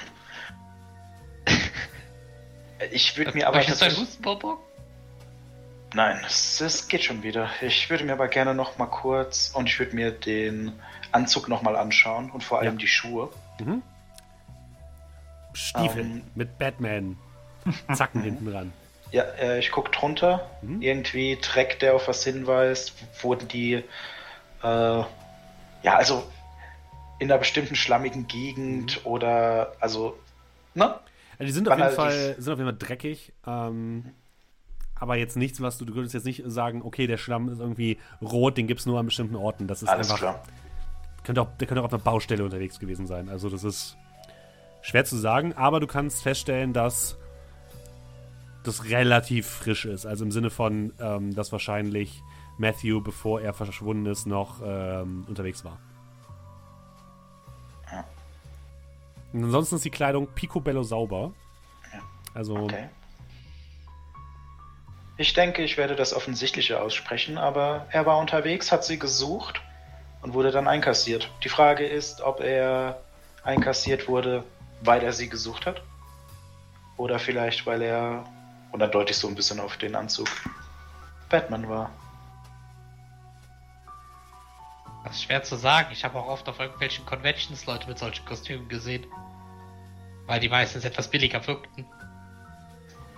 Ich 2.91 3.17
würde 3.17 3.33
mir 3.33 3.47
aber 3.47 3.57
Möchtest 3.57 3.81
du 3.81 3.85
einen 3.85 3.97
Hustenbonbon? 3.97 4.57
Nein, 5.93 6.19
es, 6.25 6.59
es 6.61 6.87
geht 6.87 7.03
schon 7.03 7.23
wieder. 7.23 7.49
Ich 7.61 7.89
würde 7.89 8.03
mir 8.03 8.13
aber 8.13 8.27
gerne 8.27 8.53
noch 8.53 8.77
mal 8.77 8.87
kurz 8.87 9.51
und 9.53 9.67
ich 9.69 9.79
würde 9.79 9.95
mir 9.95 10.11
den 10.11 10.73
Anzug 11.11 11.47
noch 11.47 11.61
mal 11.61 11.75
anschauen 11.77 12.31
und 12.31 12.43
vor 12.43 12.59
allem 12.59 12.73
Ja. 12.73 12.79
die 12.79 12.87
Schuhe. 12.87 13.29
Mhm. 13.59 13.81
Stiefel 15.53 16.01
Ähm. 16.01 16.21
mit 16.35 16.57
Batman. 16.59 17.17
Zacken 17.93 18.21
hinten 18.21 18.51
dran. 18.51 18.73
Ja, 19.11 19.23
äh, 19.39 19.59
ich 19.59 19.71
gucke 19.71 19.89
drunter. 19.91 20.49
Mhm. 20.61 20.81
Irgendwie 20.81 21.37
Dreck, 21.41 21.79
der 21.79 21.95
auf 21.95 22.07
was 22.07 22.23
hinweist. 22.23 22.93
Wurden 23.21 23.47
die, 23.47 23.75
äh, 23.75 23.83
ja, 24.63 25.05
also 25.83 26.29
in 27.19 27.31
einer 27.31 27.39
bestimmten 27.39 27.75
schlammigen 27.75 28.27
Gegend 28.27 28.99
Mhm. 29.05 29.11
oder, 29.11 29.71
also, 29.79 30.17
ne? 30.73 30.99
Also 31.37 31.45
die 31.45 31.51
sind 31.51 31.67
auf, 31.67 31.77
jeden 31.77 31.89
Banal, 31.89 31.95
Fall, 31.95 32.35
sind 32.37 32.53
auf 32.53 32.59
jeden 32.59 32.69
Fall 32.69 32.77
dreckig. 32.79 33.33
Ähm, 33.45 34.11
aber 34.97 35.17
jetzt 35.17 35.35
nichts, 35.35 35.61
was 35.61 35.77
du, 35.77 35.85
du 35.85 35.93
könntest 35.93 36.13
jetzt 36.13 36.25
nicht 36.25 36.43
sagen, 36.45 36.81
okay, 36.81 37.05
der 37.05 37.17
Schlamm 37.17 37.49
ist 37.49 37.59
irgendwie 37.59 37.97
rot, 38.21 38.57
den 38.57 38.67
gibt 38.67 38.79
es 38.79 38.85
nur 38.85 38.99
an 38.99 39.05
bestimmten 39.05 39.35
Orten. 39.35 39.67
Das 39.67 39.83
ist 39.83 39.89
Alles 39.89 40.09
einfach. 40.09 40.19
klar. 40.19 40.43
Könnte 41.23 41.41
auch, 41.41 41.57
der 41.57 41.67
könnte 41.67 41.81
auch 41.81 41.85
auf 41.85 41.93
einer 41.93 42.01
Baustelle 42.01 42.43
unterwegs 42.43 42.79
gewesen 42.79 43.07
sein. 43.07 43.29
Also 43.29 43.49
das 43.49 43.63
ist 43.63 43.97
schwer 44.81 45.03
zu 45.03 45.17
sagen, 45.17 45.53
aber 45.53 45.79
du 45.79 45.87
kannst 45.87 46.23
feststellen, 46.23 46.71
dass 46.71 47.17
das 48.63 48.85
relativ 48.85 49.47
frisch 49.47 49.85
ist. 49.85 50.05
Also 50.05 50.23
im 50.23 50.31
Sinne 50.31 50.49
von, 50.49 50.93
ähm, 50.99 51.35
dass 51.35 51.51
wahrscheinlich 51.51 52.21
Matthew, 52.57 53.01
bevor 53.01 53.41
er 53.41 53.53
verschwunden 53.53 54.05
ist, 54.05 54.27
noch 54.27 54.61
ähm, 54.63 55.25
unterwegs 55.27 55.65
war. 55.65 55.79
Und 59.35 59.43
ansonsten 59.43 59.75
ist 59.75 59.83
die 59.83 59.91
Kleidung 59.91 60.27
picobello 60.27 60.81
sauber. 60.83 61.33
Ja. 61.93 61.99
Also 62.33 62.55
Okay. 62.55 62.87
Ich 65.17 65.33
denke, 65.33 65.61
ich 65.61 65.77
werde 65.77 65.95
das 65.95 66.13
Offensichtliche 66.13 66.81
aussprechen, 66.81 67.37
aber 67.37 67.85
er 67.89 68.05
war 68.05 68.17
unterwegs, 68.17 68.71
hat 68.71 68.83
sie 68.83 68.99
gesucht 68.99 69.61
und 70.21 70.33
wurde 70.33 70.51
dann 70.51 70.67
einkassiert. 70.67 71.29
Die 71.43 71.49
Frage 71.49 71.85
ist, 71.85 72.21
ob 72.21 72.39
er 72.39 73.01
einkassiert 73.43 74.07
wurde, 74.07 74.43
weil 74.81 75.03
er 75.03 75.13
sie 75.13 75.29
gesucht 75.29 75.65
hat. 75.65 75.81
Oder 76.97 77.19
vielleicht, 77.19 77.65
weil 77.65 77.81
er, 77.81 78.25
und 78.71 78.79
dann 78.79 78.91
deute 78.91 79.11
ich 79.11 79.17
so 79.17 79.27
ein 79.27 79.35
bisschen 79.35 79.59
auf 79.59 79.77
den 79.77 79.95
Anzug, 79.95 80.27
Batman 81.29 81.67
war. 81.69 81.91
Das 85.05 85.15
ist 85.15 85.23
schwer 85.23 85.43
zu 85.43 85.55
sagen. 85.55 85.89
Ich 85.91 86.03
habe 86.03 86.19
auch 86.19 86.27
oft 86.27 86.49
auf 86.49 86.59
irgendwelchen 86.59 87.05
Conventions 87.05 87.65
Leute 87.65 87.87
mit 87.87 87.97
solchen 87.97 88.25
Kostümen 88.25 88.67
gesehen. 88.67 89.05
Weil 90.25 90.39
die 90.39 90.49
meistens 90.49 90.83
etwas 90.83 91.09
billiger 91.09 91.45
wirkten. 91.47 91.85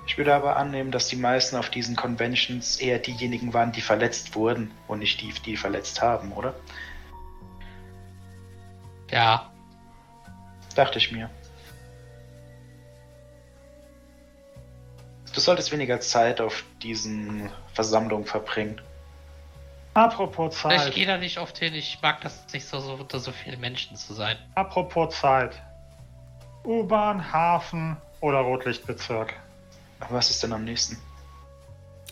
Ich 0.06 0.18
würde 0.18 0.36
aber 0.36 0.58
annehmen, 0.58 0.92
dass 0.92 1.08
die 1.08 1.16
meisten 1.16 1.56
auf 1.56 1.70
diesen 1.70 1.96
Conventions 1.96 2.78
eher 2.78 3.00
diejenigen 3.00 3.54
waren, 3.54 3.72
die 3.72 3.82
verletzt 3.82 4.36
wurden 4.36 4.72
und 4.88 5.00
nicht 5.00 5.22
die, 5.22 5.34
die 5.34 5.58
verletzt 5.58 6.02
haben, 6.02 6.32
oder? 6.34 6.54
Ja, 9.10 9.52
Dachte 10.78 11.00
ich 11.00 11.12
mir. 11.12 11.28
Du 15.34 15.40
solltest 15.40 15.72
weniger 15.72 16.00
Zeit 16.00 16.40
auf 16.40 16.64
diesen 16.84 17.50
Versammlungen 17.74 18.28
verbringen. 18.28 18.80
Apropos 19.98 20.54
ich 20.54 20.62
Zeit. 20.62 20.94
gehe 20.94 21.08
da 21.08 21.18
nicht 21.18 21.40
oft 21.40 21.58
hin. 21.58 21.74
Ich 21.74 22.00
mag 22.04 22.22
das 22.22 22.46
nicht 22.54 22.66
so, 22.66 22.80
so 22.80 22.94
unter 22.94 23.20
so 23.20 23.32
vielen 23.32 23.60
Menschen 23.60 23.98
zu 23.98 24.14
sein. 24.14 24.38
Apropos 24.54 25.20
Zeit. 25.20 25.60
U-Bahn, 26.64 27.32
Hafen 27.34 27.98
oder 28.22 28.40
Rotlichtbezirk. 28.40 29.34
Was 30.10 30.30
ist 30.30 30.44
denn 30.44 30.54
am 30.54 30.64
nächsten? 30.64 30.98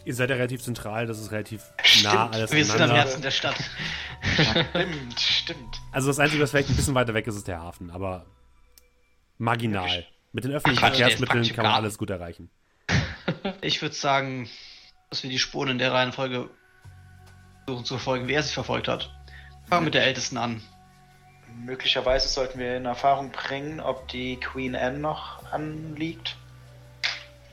ihr 0.05 0.13
seid 0.13 0.29
ja 0.29 0.35
relativ 0.35 0.61
zentral, 0.61 1.07
das 1.07 1.19
ist 1.19 1.31
relativ 1.31 1.63
Stimmt, 1.83 2.13
nah 2.13 2.29
alles 2.29 2.51
Wir 2.51 2.63
sind 2.63 2.79
am. 2.79 2.91
Herzen 2.91 3.21
der 3.21 3.31
Stadt. 3.31 3.55
Stimmt, 4.35 5.19
stimmt. 5.19 5.81
Also 5.91 6.07
das 6.07 6.19
Einzige, 6.19 6.43
was 6.43 6.51
vielleicht 6.51 6.69
ein 6.69 6.75
bisschen 6.75 6.95
weiter 6.95 7.13
weg 7.13 7.27
ist, 7.27 7.35
ist 7.35 7.47
der 7.47 7.59
Hafen, 7.59 7.89
aber 7.89 8.25
marginal. 9.37 10.05
Mit 10.31 10.43
den 10.43 10.51
öffentlichen 10.51 10.79
Verkehrsmitteln 10.79 11.47
kann 11.53 11.65
man 11.65 11.73
alles 11.73 11.97
gut 11.97 12.09
erreichen. 12.09 12.49
Ich 13.61 13.81
würde 13.81 13.93
sagen, 13.93 14.49
dass 15.09 15.21
wir 15.23 15.29
die 15.29 15.39
Spuren 15.39 15.69
in 15.69 15.77
der 15.77 15.91
Reihenfolge 15.91 16.49
versuchen 17.65 17.85
zu 17.85 17.95
verfolgen, 17.95 18.27
wie 18.27 18.33
er 18.33 18.43
sich 18.43 18.53
verfolgt 18.53 18.87
hat. 18.87 19.11
Fangen 19.67 19.85
mit 19.85 19.93
der 19.93 20.03
Ältesten 20.05 20.37
an. 20.37 20.61
Möglicherweise 21.63 22.27
sollten 22.27 22.59
wir 22.59 22.77
in 22.77 22.85
Erfahrung 22.85 23.31
bringen, 23.31 23.79
ob 23.79 24.07
die 24.09 24.37
Queen 24.37 24.75
Anne 24.75 24.99
noch 24.99 25.43
anliegt. 25.51 26.35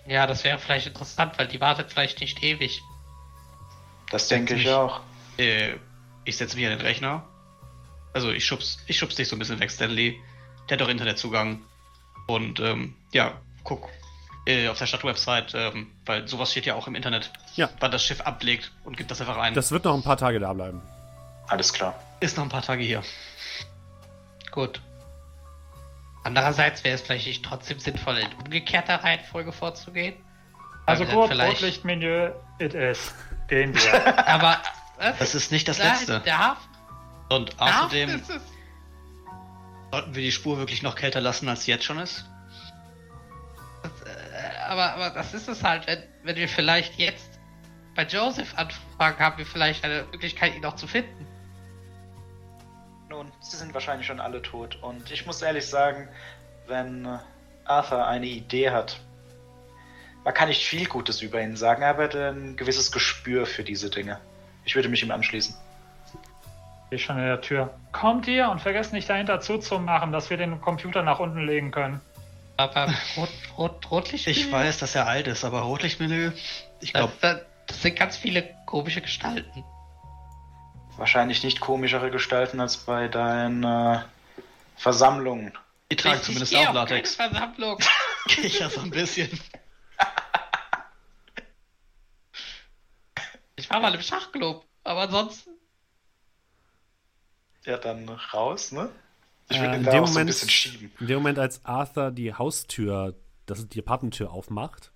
Ja, 0.07 0.27
das 0.27 0.45
wäre 0.45 0.59
vielleicht 0.59 0.89
interessant, 0.89 1.39
weil 1.39 1.47
die 1.47 1.61
wartet 1.61 1.91
vielleicht 1.91 2.21
nicht 2.21 2.43
ewig. 2.43 2.83
Das 4.11 4.29
denke 4.29 4.55
ich 4.55 4.69
auch. 4.69 5.01
Äh, 5.39 5.75
ich 6.25 6.37
setze 6.37 6.57
mich 6.57 6.67
an 6.67 6.73
den 6.73 6.81
Rechner. 6.81 7.25
Also 8.13 8.31
ich 8.31 8.45
schubs, 8.45 8.79
ich 8.87 8.99
schubs 8.99 9.15
dich 9.15 9.29
so 9.29 9.37
ein 9.37 9.39
bisschen 9.39 9.61
weg, 9.61 9.71
Stanley. 9.71 10.21
Der 10.69 10.77
hat 10.77 10.81
doch 10.81 10.89
Internetzugang. 10.89 11.63
Und 12.27 12.61
ähm, 12.61 12.95
ja, 13.13 13.41
guck, 13.65 13.89
Äh, 14.45 14.69
auf 14.69 14.79
der 14.79 14.87
Stadtwebsite, 14.87 15.57
ähm, 15.57 15.93
weil 16.05 16.27
sowas 16.27 16.51
steht 16.51 16.67
ja 16.67 16.75
auch 16.75 16.89
im 16.89 16.95
Internet. 16.97 17.31
Ja. 17.55 17.69
Wann 17.79 17.93
das 17.93 18.05
Schiff 18.05 18.21
ablegt 18.23 18.73
und 18.85 18.97
gibt 18.97 19.11
das 19.11 19.21
einfach 19.21 19.37
ein. 19.37 19.55
Das 19.55 19.71
wird 19.71 19.85
noch 19.85 19.95
ein 19.95 20.03
paar 20.03 20.17
Tage 20.17 20.41
da 20.41 20.53
bleiben. 20.53 20.83
Alles 21.49 21.73
klar. 21.73 21.95
ist 22.21 22.37
noch 22.37 22.45
ein 22.45 22.49
paar 22.51 22.63
Tage 22.63 22.83
hier. 22.83 23.03
Gut. 24.51 24.81
Andererseits 26.25 26.85
wäre 26.85 26.95
es 26.95 27.03
vielleicht 27.03 27.27
nicht 27.27 27.45
trotzdem 27.45 27.79
sinnvoll, 27.79 28.19
in 28.19 28.33
umgekehrter 28.35 28.97
Reihenfolge 29.03 29.53
vorzugehen. 29.53 30.15
Also 30.87 31.05
dann 31.05 31.15
gut, 31.15 31.29
vielleicht- 31.29 31.53
Rotlichtmenü, 31.57 32.31
it 32.59 32.75
is. 32.75 33.15
Gehen 33.49 33.75
wir. 33.75 34.29
Aber 34.29 34.59
was? 34.99 35.19
Das 35.19 35.35
ist 35.35 35.53
nicht 35.53 35.67
das 35.69 35.79
Nein, 35.79 35.89
Letzte. 35.93 36.21
Der 36.21 36.39
Hafen, 36.39 36.69
Und 37.29 37.57
Hafen 37.59 37.87
außerdem 37.87 38.11
es. 38.11 38.29
sollten 39.91 40.15
wir 40.15 40.23
die 40.23 40.33
Spur 40.33 40.59
wirklich 40.59 40.83
noch 40.83 40.95
kälter 40.95 41.21
lassen, 41.21 41.49
als 41.49 41.65
sie 41.65 41.71
jetzt 41.73 41.85
schon 41.85 41.99
ist. 41.99 42.25
Aber, 44.69 44.95
aber 44.95 45.11
das 45.11 45.35
ist 45.35 45.49
es 45.49 45.63
halt, 45.63 45.87
wenn, 45.87 46.03
wenn 46.23 46.37
wir 46.37 46.49
vielleicht 46.49 46.99
jetzt 46.99 47.41
bei 47.95 48.05
Joseph 48.05 48.55
anfangen, 48.57 49.19
haben 49.19 49.39
wir 49.39 49.47
vielleicht 49.47 49.85
eine 49.85 50.05
Möglichkeit, 50.11 50.55
ihn 50.55 50.63
noch 50.63 50.77
zu 50.77 50.87
finden. 50.87 51.27
Nun, 53.09 53.31
sie 53.41 53.57
sind 53.57 53.75
wahrscheinlich 53.75 54.07
schon 54.07 54.21
alle 54.21 54.41
tot. 54.41 54.79
Und 54.83 55.11
ich 55.11 55.27
muss 55.27 55.43
ehrlich 55.43 55.67
sagen, 55.67 56.09
wenn 56.67 57.05
äh, 57.05 57.19
Arthur 57.65 58.07
eine 58.07 58.27
Idee 58.27 58.71
hat, 58.71 58.99
man 60.25 60.35
kann 60.35 60.49
nicht 60.49 60.65
viel 60.65 60.87
Gutes 60.87 61.21
über 61.21 61.43
ihn 61.43 61.57
sagen, 61.57 61.83
aber 61.83 62.05
er 62.05 62.09
hat 62.09 62.37
ein 62.37 62.57
gewisses 62.57 62.93
Gespür 62.93 63.45
für 63.45 63.65
diese 63.65 63.91
Dinge. 63.91 64.21
Ich 64.65 64.77
würde 64.77 64.89
mich 64.89 65.03
ihm 65.03 65.11
anschließen. 65.11 65.55
Stehe 66.87 66.99
schon 67.01 67.19
in 67.19 67.25
der 67.25 67.41
Tür. 67.41 67.75
Kommt 67.91 68.29
ihr 68.29 68.49
und 68.49 68.61
vergesst 68.61 68.93
nicht 68.93 69.11
dahinter 69.11 69.41
zuzumachen, 69.41 70.13
dass 70.13 70.31
wir 70.31 70.37
den 70.37 70.61
Computer 70.61 71.03
nach 71.03 71.19
unten 71.19 71.45
legen 71.47 71.71
können. 71.71 72.01
Aber 72.63 72.93
Rot, 73.17 73.29
Rot, 73.59 73.91
Rotlicht. 73.91 74.27
Ich 74.29 74.51
weiß, 74.53 74.79
dass 74.79 74.95
er 74.95 75.07
alt 75.09 75.27
ist, 75.27 75.45
aber 75.45 75.61
Rotlichtmenü, 75.63 76.33
ich 76.81 76.93
glaube, 76.93 77.13
Das, 77.21 77.39
das, 77.39 77.47
das 77.67 77.83
sind 77.83 77.97
ganz 77.97 78.17
viele 78.17 78.55
komische 78.67 79.01
Gestalten. 79.01 79.65
Wahrscheinlich 80.97 81.43
nicht 81.43 81.61
komischere 81.61 82.11
Gestalten 82.11 82.61
als 82.61 82.77
bei 82.77 83.09
deinen 83.09 83.65
äh, 83.65 84.01
Versammlungen. 84.77 85.53
die 85.91 85.97
tragen 85.97 86.17
Ich- 86.19 86.23
zumindest 86.23 86.55
auch 86.55 86.73
Latex. 86.73 87.17
keine 87.17 87.31
Versammlung. 87.35 87.79
ich 88.43 88.59
ja 88.61 88.69
so 88.71 88.81
ein 88.81 88.91
bisschen. 88.91 89.29
Ich 93.57 93.71
war 93.71 93.81
mal 93.81 93.95
im 93.95 94.01
Schachclub, 94.03 94.65
aber 94.83 95.03
ansonsten. 95.03 95.51
Ja, 97.65 97.77
dann 97.77 98.09
raus, 98.09 98.73
ne? 98.73 98.91
Ich 99.55 99.61
Äh, 99.61 99.77
ihn 99.77 99.83
da 99.85 99.91
dem 99.93 100.03
auch 100.05 100.07
so 100.07 100.13
ein 100.13 100.15
Moment- 100.15 100.27
bisschen 100.29 100.49
schieben. 100.49 100.91
In 101.01 101.07
dem 101.07 101.17
Moment, 101.19 101.39
als 101.39 101.65
Arthur 101.65 102.11
die 102.11 102.35
Haustür, 102.35 103.15
das 103.47 103.59
ist 103.61 103.75
die 103.75 103.81
Apartmenttür 103.81 104.33
aufmacht, 104.33 104.93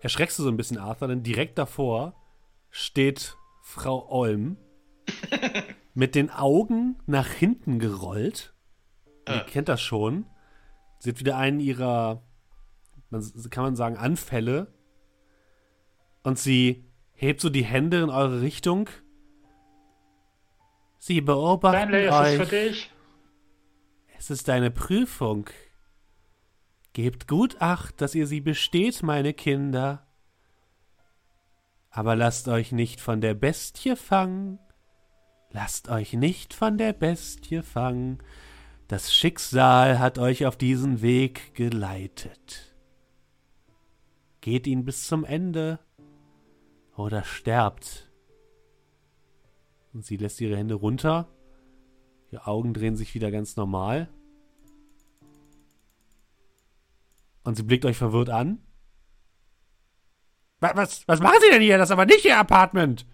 erschreckst 0.00 0.38
du 0.38 0.42
so 0.42 0.48
ein 0.48 0.56
bisschen 0.56 0.78
Arthur, 0.78 1.08
denn 1.08 1.22
direkt 1.22 1.58
davor 1.58 2.14
steht 2.70 3.36
Frau 3.62 4.08
Olm 4.10 4.56
mit 5.94 6.14
den 6.14 6.30
Augen 6.30 6.98
nach 7.06 7.28
hinten 7.28 7.78
gerollt. 7.78 8.54
Ihr 9.28 9.36
Äh. 9.36 9.44
kennt 9.44 9.68
das 9.68 9.80
schon. 9.80 10.26
Sie 10.98 11.10
hat 11.10 11.18
wieder 11.20 11.36
einen 11.36 11.60
ihrer, 11.60 12.22
man, 13.10 13.24
kann 13.50 13.64
man 13.64 13.76
sagen, 13.76 13.96
Anfälle. 13.96 14.72
Und 16.22 16.38
sie 16.38 16.84
hebt 17.12 17.40
so 17.40 17.48
die 17.50 17.64
Hände 17.64 18.02
in 18.02 18.10
eure 18.10 18.40
Richtung. 18.40 18.88
Sie 20.98 21.20
beobachten 21.20 21.76
Stanley, 21.88 22.06
ist 22.06 22.12
euch. 22.12 22.28
es 22.40 22.48
für 22.48 22.56
dich? 22.56 22.90
Es 24.18 24.30
ist 24.30 24.48
eine 24.48 24.70
Prüfung. 24.70 25.48
Gebt 26.92 27.28
gut 27.28 27.60
Acht, 27.60 28.00
dass 28.00 28.14
ihr 28.14 28.26
sie 28.26 28.40
besteht, 28.40 29.02
meine 29.02 29.34
Kinder. 29.34 30.06
Aber 31.90 32.16
lasst 32.16 32.48
euch 32.48 32.72
nicht 32.72 33.00
von 33.00 33.20
der 33.20 33.34
Bestie 33.34 33.96
fangen. 33.96 34.58
Lasst 35.50 35.88
euch 35.88 36.14
nicht 36.14 36.54
von 36.54 36.78
der 36.78 36.92
Bestie 36.92 37.62
fangen. 37.62 38.18
Das 38.88 39.14
Schicksal 39.14 39.98
hat 39.98 40.18
euch 40.18 40.46
auf 40.46 40.56
diesen 40.56 41.02
Weg 41.02 41.54
geleitet. 41.54 42.74
Geht 44.40 44.66
ihn 44.66 44.84
bis 44.84 45.06
zum 45.06 45.24
Ende 45.24 45.78
oder 46.96 47.24
sterbt. 47.24 48.10
Und 49.92 50.04
sie 50.04 50.16
lässt 50.16 50.40
ihre 50.40 50.56
Hände 50.56 50.74
runter. 50.74 51.28
Ihre 52.36 52.46
Augen 52.46 52.74
drehen 52.74 52.96
sich 52.96 53.14
wieder 53.14 53.30
ganz 53.30 53.56
normal. 53.56 54.08
Und 57.44 57.56
sie 57.56 57.62
blickt 57.62 57.84
euch 57.84 57.96
verwirrt 57.96 58.28
an. 58.28 58.58
Was, 60.60 60.76
was, 60.76 61.08
was 61.08 61.20
machen 61.20 61.38
Sie 61.40 61.50
denn 61.50 61.62
hier? 61.62 61.78
Das 61.78 61.88
ist 61.88 61.92
aber 61.92 62.04
nicht 62.04 62.24
Ihr 62.24 62.38
Apartment. 62.38 63.06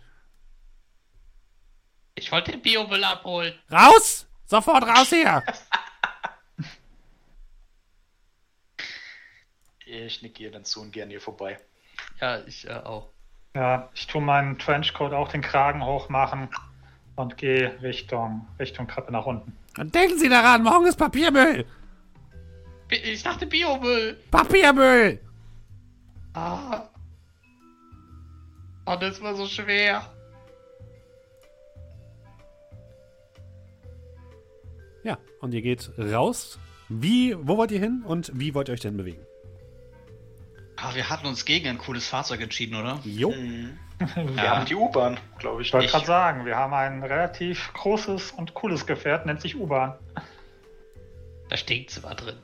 Ich 2.14 2.32
wollte 2.32 2.52
den 2.52 2.62
Biomüll 2.62 3.04
abholen. 3.04 3.54
Raus! 3.70 4.26
Sofort 4.44 4.84
raus 4.84 5.08
hier! 5.08 5.42
Ich 9.84 10.22
nicke 10.22 10.44
ihr 10.44 10.50
dann 10.50 10.64
zu 10.64 10.80
und 10.80 10.90
gehe 10.90 11.02
an 11.02 11.10
ihr 11.10 11.20
vorbei. 11.20 11.60
Ja, 12.18 12.42
ich 12.46 12.66
äh, 12.66 12.72
auch. 12.72 13.10
Ja, 13.54 13.90
ich 13.92 14.06
tue 14.06 14.22
meinen 14.22 14.58
Trenchcoat 14.58 15.12
auch 15.12 15.28
den 15.28 15.42
Kragen 15.42 15.84
hochmachen 15.84 16.48
und 17.16 17.36
gehe 17.36 17.80
Richtung, 17.82 18.46
Richtung 18.58 18.88
Treppe 18.88 19.12
nach 19.12 19.26
unten. 19.26 19.52
Und 19.78 19.94
denken 19.94 20.18
Sie 20.18 20.28
daran, 20.28 20.62
morgen 20.62 20.86
ist 20.86 20.96
Papiermüll! 20.96 21.64
Ich 22.90 23.22
dachte 23.22 23.46
Biomüll. 23.46 24.18
Papiermüll! 24.30 25.18
Ah. 26.34 26.88
Oh, 28.86 28.96
das 29.00 29.20
war 29.22 29.34
so 29.34 29.46
schwer. 29.46 30.02
Ja, 35.04 35.18
und 35.40 35.54
ihr 35.54 35.62
geht 35.62 35.90
raus. 35.98 36.58
Wie, 36.88 37.34
wo 37.38 37.56
wollt 37.56 37.70
ihr 37.70 37.80
hin 37.80 38.02
und 38.06 38.30
wie 38.34 38.54
wollt 38.54 38.68
ihr 38.68 38.74
euch 38.74 38.80
denn 38.80 38.96
bewegen? 38.96 39.24
Ah, 40.76 40.94
wir 40.94 41.08
hatten 41.08 41.26
uns 41.26 41.44
gegen 41.44 41.68
ein 41.68 41.78
cooles 41.78 42.06
Fahrzeug 42.06 42.40
entschieden, 42.40 42.74
oder? 42.74 43.00
Jo. 43.04 43.30
Mhm. 43.30 43.78
Wir 44.14 44.44
Ja. 44.44 44.56
haben 44.56 44.66
die 44.66 44.74
U-Bahn, 44.74 45.18
glaube 45.38 45.62
ich. 45.62 45.68
Ich 45.68 45.74
wollte 45.74 45.88
gerade 45.88 46.06
sagen, 46.06 46.44
wir 46.46 46.56
haben 46.56 46.74
ein 46.74 47.02
relativ 47.02 47.72
großes 47.74 48.32
und 48.32 48.54
cooles 48.54 48.86
Gefährt, 48.86 49.26
nennt 49.26 49.40
sich 49.40 49.56
U-Bahn. 49.56 49.94
Da 51.48 51.56
stinkt's 51.56 51.96
immer 51.98 52.14
drin. 52.14 52.36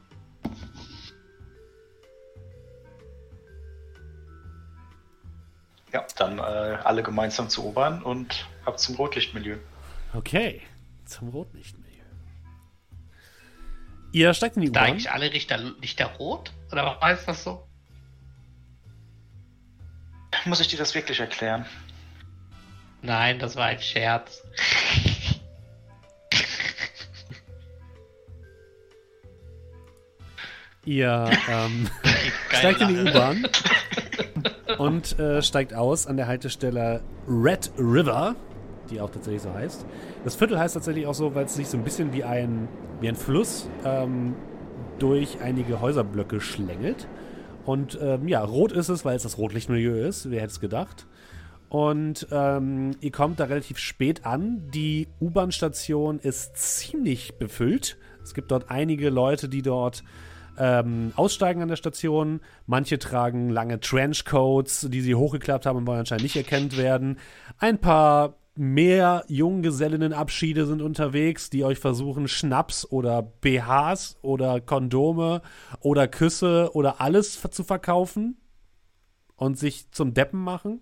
Ja, 5.92 6.04
dann 6.16 6.38
äh, 6.38 6.42
alle 6.42 7.02
gemeinsam 7.02 7.48
zur 7.48 7.66
U-Bahn 7.66 8.02
und 8.02 8.46
ab 8.66 8.78
zum 8.78 8.96
Rotlichtmilieu. 8.96 9.56
Okay, 10.14 10.60
zum 11.06 11.28
Rotlichtmilieu. 11.30 11.86
Ihr 14.12 14.34
steigt 14.34 14.56
in 14.56 14.62
die 14.62 14.72
Da 14.72 14.80
U-Bahn. 14.80 14.90
eigentlich 14.92 15.10
alle 15.10 15.32
Richter, 15.32 15.58
Lichter 15.80 16.06
rot? 16.18 16.52
Oder 16.72 16.84
was 16.84 17.00
heißt 17.00 17.28
das 17.28 17.44
so? 17.44 17.67
Muss 20.44 20.60
ich 20.60 20.68
dir 20.68 20.78
das 20.78 20.94
wirklich 20.94 21.20
erklären? 21.20 21.66
Nein, 23.02 23.38
das 23.38 23.56
war 23.56 23.66
ein 23.66 23.80
Scherz. 23.80 24.42
Ihr 30.84 31.30
ähm, 31.50 31.88
steigt 32.50 32.80
in 32.80 32.88
die. 32.88 33.10
U-Bahn 33.10 33.46
und 34.78 35.18
äh, 35.18 35.42
steigt 35.42 35.74
aus 35.74 36.06
an 36.06 36.16
der 36.16 36.26
Haltestelle 36.26 37.02
Red 37.28 37.70
River, 37.78 38.34
die 38.90 39.00
auch 39.00 39.10
tatsächlich 39.10 39.42
so 39.42 39.52
heißt. 39.52 39.84
Das 40.24 40.36
Viertel 40.36 40.58
heißt 40.58 40.74
tatsächlich 40.74 41.06
auch 41.06 41.14
so, 41.14 41.34
weil 41.34 41.44
es 41.44 41.54
sich 41.54 41.68
so 41.68 41.76
ein 41.76 41.84
bisschen 41.84 42.12
wie 42.12 42.24
ein, 42.24 42.68
wie 43.00 43.08
ein 43.08 43.16
Fluss 43.16 43.68
ähm, 43.84 44.34
durch 44.98 45.40
einige 45.42 45.80
Häuserblöcke 45.80 46.40
schlängelt. 46.40 47.06
Und 47.68 47.98
ähm, 48.00 48.26
ja, 48.28 48.42
rot 48.42 48.72
ist 48.72 48.88
es, 48.88 49.04
weil 49.04 49.14
es 49.14 49.24
das 49.24 49.36
Rotlichtmilieu 49.36 49.94
ist. 49.94 50.30
Wer 50.30 50.40
hätte 50.40 50.52
es 50.52 50.58
gedacht? 50.60 51.06
Und 51.68 52.26
ähm, 52.30 52.92
ihr 53.02 53.12
kommt 53.12 53.40
da 53.40 53.44
relativ 53.44 53.76
spät 53.76 54.24
an. 54.24 54.70
Die 54.72 55.06
U-Bahn-Station 55.20 56.18
ist 56.18 56.56
ziemlich 56.56 57.34
befüllt. 57.36 57.98
Es 58.22 58.32
gibt 58.32 58.52
dort 58.52 58.70
einige 58.70 59.10
Leute, 59.10 59.50
die 59.50 59.60
dort 59.60 60.02
ähm, 60.56 61.12
aussteigen 61.14 61.60
an 61.60 61.68
der 61.68 61.76
Station. 61.76 62.40
Manche 62.66 62.98
tragen 62.98 63.50
lange 63.50 63.80
Trenchcoats, 63.80 64.88
die 64.88 65.02
sie 65.02 65.14
hochgeklappt 65.14 65.66
haben 65.66 65.76
und 65.76 65.86
wollen 65.86 65.98
anscheinend 65.98 66.22
nicht 66.22 66.36
erkannt 66.36 66.78
werden. 66.78 67.18
Ein 67.58 67.76
paar 67.76 68.38
mehr 68.58 69.24
Junggesellinnenabschiede 69.28 70.66
sind 70.66 70.82
unterwegs, 70.82 71.48
die 71.48 71.64
euch 71.64 71.78
versuchen, 71.78 72.28
Schnaps 72.28 72.84
oder 72.90 73.22
BHs 73.22 74.18
oder 74.20 74.60
Kondome 74.60 75.42
oder 75.80 76.08
Küsse 76.08 76.70
oder 76.74 77.00
alles 77.00 77.40
zu 77.50 77.64
verkaufen 77.64 78.36
und 79.36 79.58
sich 79.58 79.90
zum 79.92 80.12
Deppen 80.12 80.40
machen. 80.40 80.80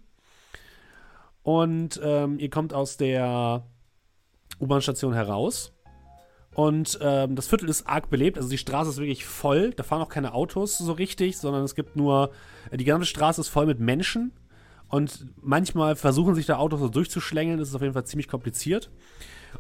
Und 1.42 2.00
ähm, 2.02 2.38
ihr 2.38 2.50
kommt 2.50 2.72
aus 2.72 2.96
der 2.96 3.66
U-Bahn-Station 4.58 5.12
heraus 5.12 5.72
Und 6.54 6.98
ähm, 7.02 7.36
das 7.36 7.46
Viertel 7.46 7.68
ist 7.68 7.86
arg 7.86 8.08
belebt, 8.08 8.38
also 8.38 8.48
die 8.48 8.58
Straße 8.58 8.88
ist 8.88 8.96
wirklich 8.96 9.26
voll. 9.26 9.72
Da 9.74 9.82
fahren 9.82 10.00
auch 10.00 10.08
keine 10.08 10.32
Autos 10.32 10.78
so 10.78 10.92
richtig, 10.92 11.36
sondern 11.36 11.62
es 11.62 11.74
gibt 11.74 11.96
nur, 11.96 12.30
äh, 12.70 12.78
die 12.78 12.84
ganze 12.84 13.06
Straße 13.06 13.42
ist 13.42 13.48
voll 13.48 13.66
mit 13.66 13.78
Menschen. 13.78 14.32
Und 14.88 15.26
manchmal 15.42 15.96
versuchen 15.96 16.34
sich 16.34 16.46
da 16.46 16.58
Autos 16.58 16.80
so 16.80 16.88
durchzuschlängeln. 16.88 17.58
Das 17.58 17.68
ist 17.68 17.74
auf 17.74 17.82
jeden 17.82 17.94
Fall 17.94 18.06
ziemlich 18.06 18.28
kompliziert. 18.28 18.90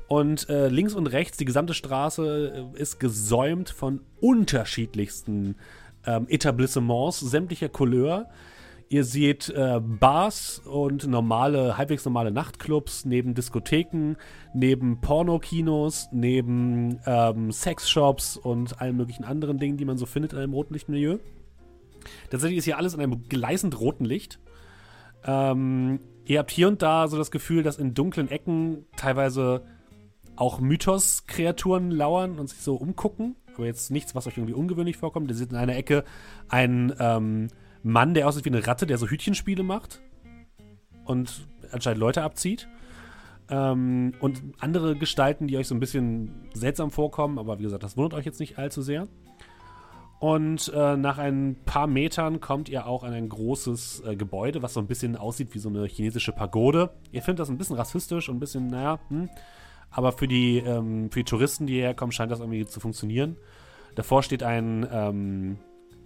Und 0.08 0.48
äh, 0.48 0.68
links 0.68 0.94
und 0.94 1.06
rechts, 1.08 1.36
die 1.36 1.44
gesamte 1.44 1.74
Straße 1.74 2.70
äh, 2.76 2.80
ist 2.80 3.00
gesäumt 3.00 3.70
von 3.70 4.00
unterschiedlichsten 4.20 5.56
ähm, 6.06 6.26
Etablissements 6.28 7.20
sämtlicher 7.20 7.68
Couleur. 7.68 8.28
Ihr 8.88 9.02
seht 9.02 9.48
äh, 9.48 9.80
Bars 9.82 10.60
und 10.60 11.08
normale, 11.08 11.76
halbwegs 11.76 12.04
normale 12.04 12.30
Nachtclubs 12.30 13.04
neben 13.04 13.34
Diskotheken, 13.34 14.14
neben 14.54 15.00
Pornokinos, 15.00 16.08
neben 16.12 17.00
ähm, 17.04 17.50
Sexshops 17.50 18.36
und 18.36 18.80
allen 18.80 18.96
möglichen 18.96 19.24
anderen 19.24 19.58
Dingen, 19.58 19.76
die 19.76 19.84
man 19.84 19.98
so 19.98 20.06
findet 20.06 20.34
in 20.34 20.38
einem 20.38 20.52
roten 20.52 20.74
Lichtmilieu. 20.74 21.18
Tatsächlich 22.30 22.58
ist 22.58 22.64
hier 22.64 22.78
alles 22.78 22.94
in 22.94 23.00
einem 23.00 23.28
gleißend 23.28 23.80
roten 23.80 24.04
Licht. 24.04 24.38
Ähm, 25.24 26.00
ihr 26.24 26.38
habt 26.38 26.50
hier 26.50 26.68
und 26.68 26.82
da 26.82 27.08
so 27.08 27.16
das 27.16 27.30
Gefühl, 27.30 27.62
dass 27.62 27.78
in 27.78 27.94
dunklen 27.94 28.30
Ecken 28.30 28.86
teilweise 28.96 29.62
auch 30.36 30.60
Mythos-Kreaturen 30.60 31.90
lauern 31.90 32.38
und 32.38 32.48
sich 32.48 32.60
so 32.60 32.76
umgucken. 32.76 33.36
Aber 33.54 33.64
jetzt 33.64 33.90
nichts, 33.90 34.14
was 34.14 34.26
euch 34.26 34.36
irgendwie 34.36 34.54
ungewöhnlich 34.54 34.98
vorkommt. 34.98 35.30
Ihr 35.30 35.36
seht 35.36 35.50
in 35.50 35.56
einer 35.56 35.76
Ecke 35.76 36.04
einen 36.48 36.92
ähm, 36.98 37.48
Mann, 37.82 38.14
der 38.14 38.28
aussieht 38.28 38.44
wie 38.44 38.50
eine 38.50 38.66
Ratte, 38.66 38.86
der 38.86 38.98
so 38.98 39.08
Hütchenspiele 39.08 39.62
macht 39.62 40.02
und 41.04 41.46
anscheinend 41.72 42.00
Leute 42.00 42.22
abzieht. 42.22 42.68
Ähm, 43.48 44.12
und 44.20 44.42
andere 44.58 44.96
Gestalten, 44.96 45.46
die 45.46 45.56
euch 45.56 45.68
so 45.68 45.74
ein 45.74 45.80
bisschen 45.80 46.48
seltsam 46.52 46.90
vorkommen, 46.90 47.38
aber 47.38 47.58
wie 47.58 47.62
gesagt, 47.62 47.82
das 47.82 47.96
wundert 47.96 48.18
euch 48.18 48.26
jetzt 48.26 48.40
nicht 48.40 48.58
allzu 48.58 48.82
sehr. 48.82 49.06
Und 50.18 50.72
äh, 50.74 50.96
nach 50.96 51.18
ein 51.18 51.56
paar 51.66 51.86
Metern 51.86 52.40
kommt 52.40 52.68
ihr 52.70 52.86
auch 52.86 53.02
an 53.02 53.12
ein 53.12 53.28
großes 53.28 54.02
äh, 54.06 54.16
Gebäude, 54.16 54.62
was 54.62 54.72
so 54.72 54.80
ein 54.80 54.86
bisschen 54.86 55.14
aussieht 55.16 55.54
wie 55.54 55.58
so 55.58 55.68
eine 55.68 55.84
chinesische 55.86 56.32
Pagode. 56.32 56.90
Ihr 57.12 57.22
findet 57.22 57.40
das 57.40 57.50
ein 57.50 57.58
bisschen 57.58 57.76
rassistisch 57.76 58.28
und 58.28 58.36
ein 58.36 58.40
bisschen, 58.40 58.68
naja, 58.68 58.98
hm. 59.08 59.28
aber 59.90 60.12
für 60.12 60.26
die, 60.26 60.58
ähm, 60.58 61.10
für 61.10 61.20
die 61.20 61.24
Touristen, 61.24 61.66
die 61.66 61.74
hierher 61.74 61.94
kommen, 61.94 62.12
scheint 62.12 62.32
das 62.32 62.40
irgendwie 62.40 62.64
zu 62.64 62.80
funktionieren. 62.80 63.36
Davor 63.94 64.22
steht 64.22 64.42
ein, 64.42 64.86
ähm, 64.90 65.58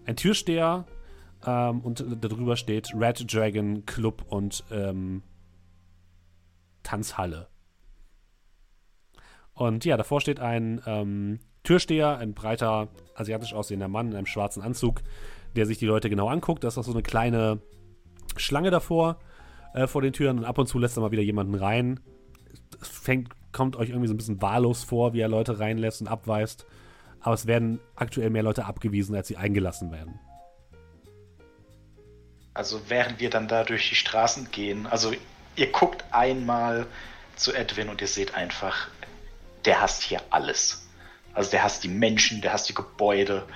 ein 0.07 0.17
Türsteher 0.17 0.87
ähm, 1.47 1.81
und 1.81 2.05
darüber 2.21 2.57
steht 2.57 2.93
Red 2.95 3.33
Dragon 3.33 3.87
Club 3.87 4.25
und 4.29 4.65
ähm, 4.73 5.23
Tanzhalle. 6.83 7.49
Und 9.55 9.85
ja, 9.85 9.97
davor 9.97 10.21
steht 10.21 10.41
ein 10.41 10.81
ähm, 10.87 11.39
Türsteher, 11.71 12.19
ein 12.19 12.35
breiter, 12.35 12.89
asiatisch 13.15 13.55
aussehender 13.55 13.87
Mann 13.87 14.09
in 14.11 14.17
einem 14.17 14.27
schwarzen 14.27 14.61
Anzug, 14.61 15.03
der 15.55 15.67
sich 15.67 15.79
die 15.79 15.87
Leute 15.87 16.11
genau 16.11 16.27
anguckt. 16.27 16.65
Da 16.65 16.69
ist 16.69 16.77
auch 16.79 16.83
so 16.83 16.91
eine 16.91 17.05
kleine 17.05 17.61
Schlange 18.37 18.73
davor, 18.73 19.21
äh, 19.73 19.87
vor 19.87 20.03
den 20.03 20.13
Türen 20.13 20.39
und 20.39 20.45
ab 20.45 20.59
und 20.59 20.67
zu 20.67 20.81
lässt 20.81 20.99
er 20.99 21.03
mal 21.03 21.13
wieder 21.13 21.23
jemanden 21.23 21.55
rein. 21.55 22.01
Es 22.83 22.89
fängt, 22.89 23.29
kommt 23.53 23.77
euch 23.77 23.91
irgendwie 23.91 24.09
so 24.09 24.15
ein 24.15 24.17
bisschen 24.17 24.43
wahllos 24.43 24.83
vor, 24.83 25.13
wie 25.13 25.21
er 25.21 25.29
Leute 25.29 25.61
reinlässt 25.61 26.01
und 26.01 26.09
abweist. 26.09 26.67
Aber 27.21 27.35
es 27.35 27.47
werden 27.47 27.79
aktuell 27.95 28.31
mehr 28.31 28.43
Leute 28.43 28.65
abgewiesen, 28.65 29.15
als 29.15 29.29
sie 29.29 29.37
eingelassen 29.37 29.93
werden. 29.93 30.19
Also 32.53 32.81
während 32.89 33.21
wir 33.21 33.31
dann 33.31 33.47
da 33.47 33.63
durch 33.63 33.89
die 33.91 33.95
Straßen 33.95 34.51
gehen, 34.51 34.89
also 34.89 35.13
ihr 35.55 35.71
guckt 35.71 36.05
einmal 36.11 36.89
zu 37.37 37.53
Edwin 37.53 37.91
und 37.91 38.01
ihr 38.01 38.09
seht 38.09 38.35
einfach, 38.35 38.89
der 39.65 39.81
hasst 39.81 40.03
hier 40.03 40.21
alles. 40.31 40.90
Also 41.33 41.51
der 41.51 41.63
hasst 41.63 41.85
die 41.85 41.89
Menschen, 41.89 42.41
der 42.41 42.53
hasst 42.53 42.69
die 42.69 42.75
Gebäude. 42.75 43.47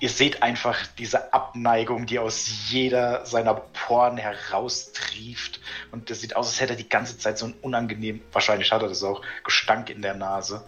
Ihr 0.00 0.08
seht 0.08 0.42
einfach 0.42 0.86
diese 0.98 1.32
Abneigung, 1.32 2.06
die 2.06 2.18
aus 2.18 2.70
jeder 2.70 3.24
seiner 3.26 3.54
Poren 3.54 4.16
heraustrieft. 4.16 5.60
Und 5.90 6.10
das 6.10 6.20
sieht 6.20 6.36
aus, 6.36 6.48
als 6.48 6.60
hätte 6.60 6.74
er 6.74 6.76
die 6.76 6.88
ganze 6.88 7.18
Zeit 7.18 7.38
so 7.38 7.46
ein 7.46 7.54
unangenehm, 7.60 8.22
wahrscheinlich 8.32 8.72
hat 8.72 8.82
er 8.82 8.88
das 8.88 9.02
auch, 9.02 9.22
Gestank 9.42 9.90
in 9.90 10.02
der 10.02 10.14
Nase. 10.14 10.64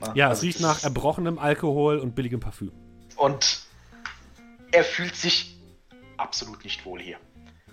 Ne? 0.00 0.12
Ja, 0.14 0.28
also 0.28 0.40
es 0.40 0.42
riecht 0.44 0.60
nach 0.60 0.82
erbrochenem 0.82 1.38
Alkohol 1.38 1.98
und 1.98 2.14
billigem 2.14 2.40
Parfüm. 2.40 2.72
Und 3.16 3.60
er 4.72 4.84
fühlt 4.84 5.14
sich 5.14 5.56
absolut 6.16 6.64
nicht 6.64 6.84
wohl 6.84 7.00
hier. 7.00 7.18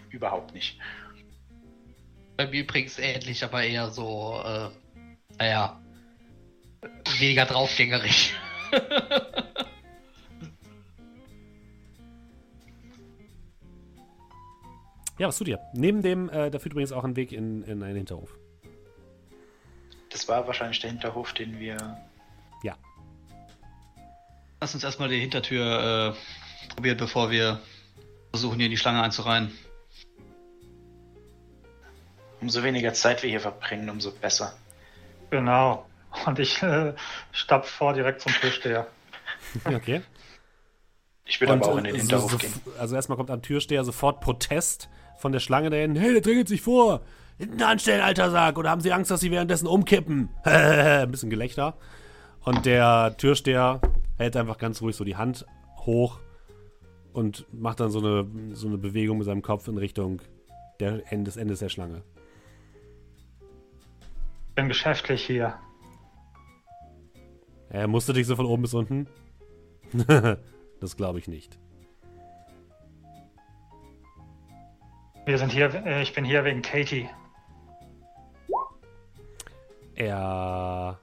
Überhaupt 0.09 0.53
nicht. 0.53 0.79
Bei 2.37 2.47
mir 2.47 2.61
übrigens 2.61 2.99
ähnlich, 2.99 3.43
aber 3.43 3.63
eher 3.63 3.89
so, 3.91 4.41
äh, 4.45 4.69
naja, 5.37 5.80
weniger 7.19 7.45
draufgängerig. 7.45 8.33
ja, 15.17 15.27
was 15.27 15.37
tut 15.37 15.47
ihr? 15.47 15.59
Neben 15.73 16.01
dem, 16.01 16.29
äh, 16.29 16.49
da 16.49 16.59
führt 16.59 16.73
übrigens 16.73 16.91
auch 16.91 17.03
ein 17.03 17.15
Weg 17.15 17.31
in, 17.31 17.63
in 17.63 17.83
einen 17.83 17.97
Hinterhof. 17.97 18.35
Das 20.09 20.27
war 20.27 20.45
wahrscheinlich 20.47 20.79
der 20.79 20.89
Hinterhof, 20.89 21.33
den 21.33 21.59
wir. 21.59 21.97
Ja. 22.63 22.75
Lass 24.59 24.73
uns 24.73 24.83
erstmal 24.83 25.09
die 25.09 25.19
Hintertür 25.19 26.15
äh, 26.15 26.73
probieren, 26.73 26.97
bevor 26.97 27.31
wir 27.31 27.61
versuchen, 28.31 28.57
hier 28.57 28.65
in 28.65 28.71
die 28.71 28.77
Schlange 28.77 29.01
einzureihen. 29.01 29.57
Umso 32.41 32.63
weniger 32.63 32.93
Zeit 32.93 33.21
wir 33.23 33.29
hier 33.29 33.39
verbringen, 33.39 33.89
umso 33.89 34.11
besser. 34.11 34.57
Genau. 35.29 35.85
Und 36.25 36.39
ich 36.39 36.61
äh, 36.61 36.93
stapf 37.31 37.69
vor 37.69 37.93
direkt 37.93 38.21
zum 38.21 38.31
Türsteher. 38.33 38.87
Okay. 39.65 40.01
Ich 41.25 41.41
will 41.41 41.49
aber 41.49 41.65
auch 41.65 41.77
in 41.77 41.85
den 41.85 41.95
Hinterhof 41.95 42.31
so, 42.31 42.37
gehen. 42.37 42.53
Also 42.77 42.95
erstmal 42.95 43.17
kommt 43.17 43.31
am 43.31 43.41
Türsteher 43.41 43.83
sofort 43.83 44.21
Protest 44.21 44.87
von 45.17 45.31
der 45.31 45.39
Schlange 45.39 45.69
dahin. 45.69 45.95
Hey, 45.95 46.13
der 46.13 46.21
drängelt 46.21 46.47
sich 46.47 46.61
vor. 46.61 47.01
Hinten 47.37 47.61
anstellen, 47.63 48.01
alter 48.01 48.31
Sack. 48.31 48.57
Oder 48.57 48.69
haben 48.69 48.81
Sie 48.81 48.91
Angst, 48.93 49.11
dass 49.11 49.19
Sie 49.19 49.31
währenddessen 49.31 49.67
umkippen? 49.67 50.29
Ein 50.43 51.09
bisschen 51.09 51.29
Gelächter. 51.29 51.75
Und 52.43 52.65
der 52.65 53.15
Türsteher 53.17 53.81
hält 54.17 54.35
einfach 54.35 54.57
ganz 54.57 54.81
ruhig 54.81 54.95
so 54.95 55.03
die 55.03 55.15
Hand 55.15 55.45
hoch 55.77 56.19
und 57.13 57.45
macht 57.53 57.79
dann 57.79 57.91
so 57.91 57.99
eine, 57.99 58.27
so 58.53 58.67
eine 58.67 58.77
Bewegung 58.77 59.17
mit 59.17 59.25
seinem 59.25 59.41
Kopf 59.41 59.67
in 59.67 59.77
Richtung 59.77 60.21
der, 60.79 61.01
des 61.11 61.37
Endes 61.37 61.59
der 61.59 61.69
Schlange. 61.69 62.03
Ich 64.49 64.55
bin 64.55 64.67
geschäftlich 64.67 65.25
hier. 65.25 65.55
Er 67.71 67.87
musste 67.87 68.11
dich 68.11 68.27
so 68.27 68.35
von 68.35 68.45
oben 68.45 68.63
bis 68.63 68.73
unten? 68.73 69.07
das 70.79 70.97
glaube 70.97 71.19
ich 71.19 71.27
nicht. 71.27 71.57
Wir 75.25 75.37
sind 75.37 75.51
hier, 75.51 75.73
äh, 75.85 76.01
ich 76.01 76.13
bin 76.13 76.25
hier 76.25 76.43
wegen 76.43 76.61
Katie. 76.61 77.07
Er 79.95 80.99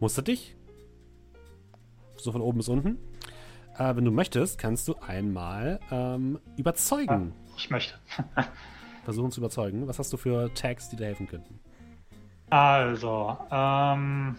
musste 0.00 0.22
dich? 0.22 0.56
So 2.16 2.32
von 2.32 2.40
oben 2.40 2.58
bis 2.58 2.68
unten? 2.68 2.98
Äh, 3.78 3.94
wenn 3.94 4.04
du 4.04 4.10
möchtest, 4.10 4.58
kannst 4.58 4.88
du 4.88 4.96
einmal 4.96 5.78
ähm, 5.90 6.40
überzeugen. 6.56 7.32
Ah, 7.36 7.54
ich 7.56 7.70
möchte. 7.70 7.94
Versuchen 9.04 9.30
zu 9.30 9.40
überzeugen. 9.40 9.86
Was 9.86 9.98
hast 9.98 10.12
du 10.12 10.16
für 10.16 10.52
Tags, 10.54 10.88
die 10.88 10.96
dir 10.96 11.06
helfen 11.06 11.28
könnten? 11.28 11.60
Also, 12.50 13.36
ähm, 13.50 14.36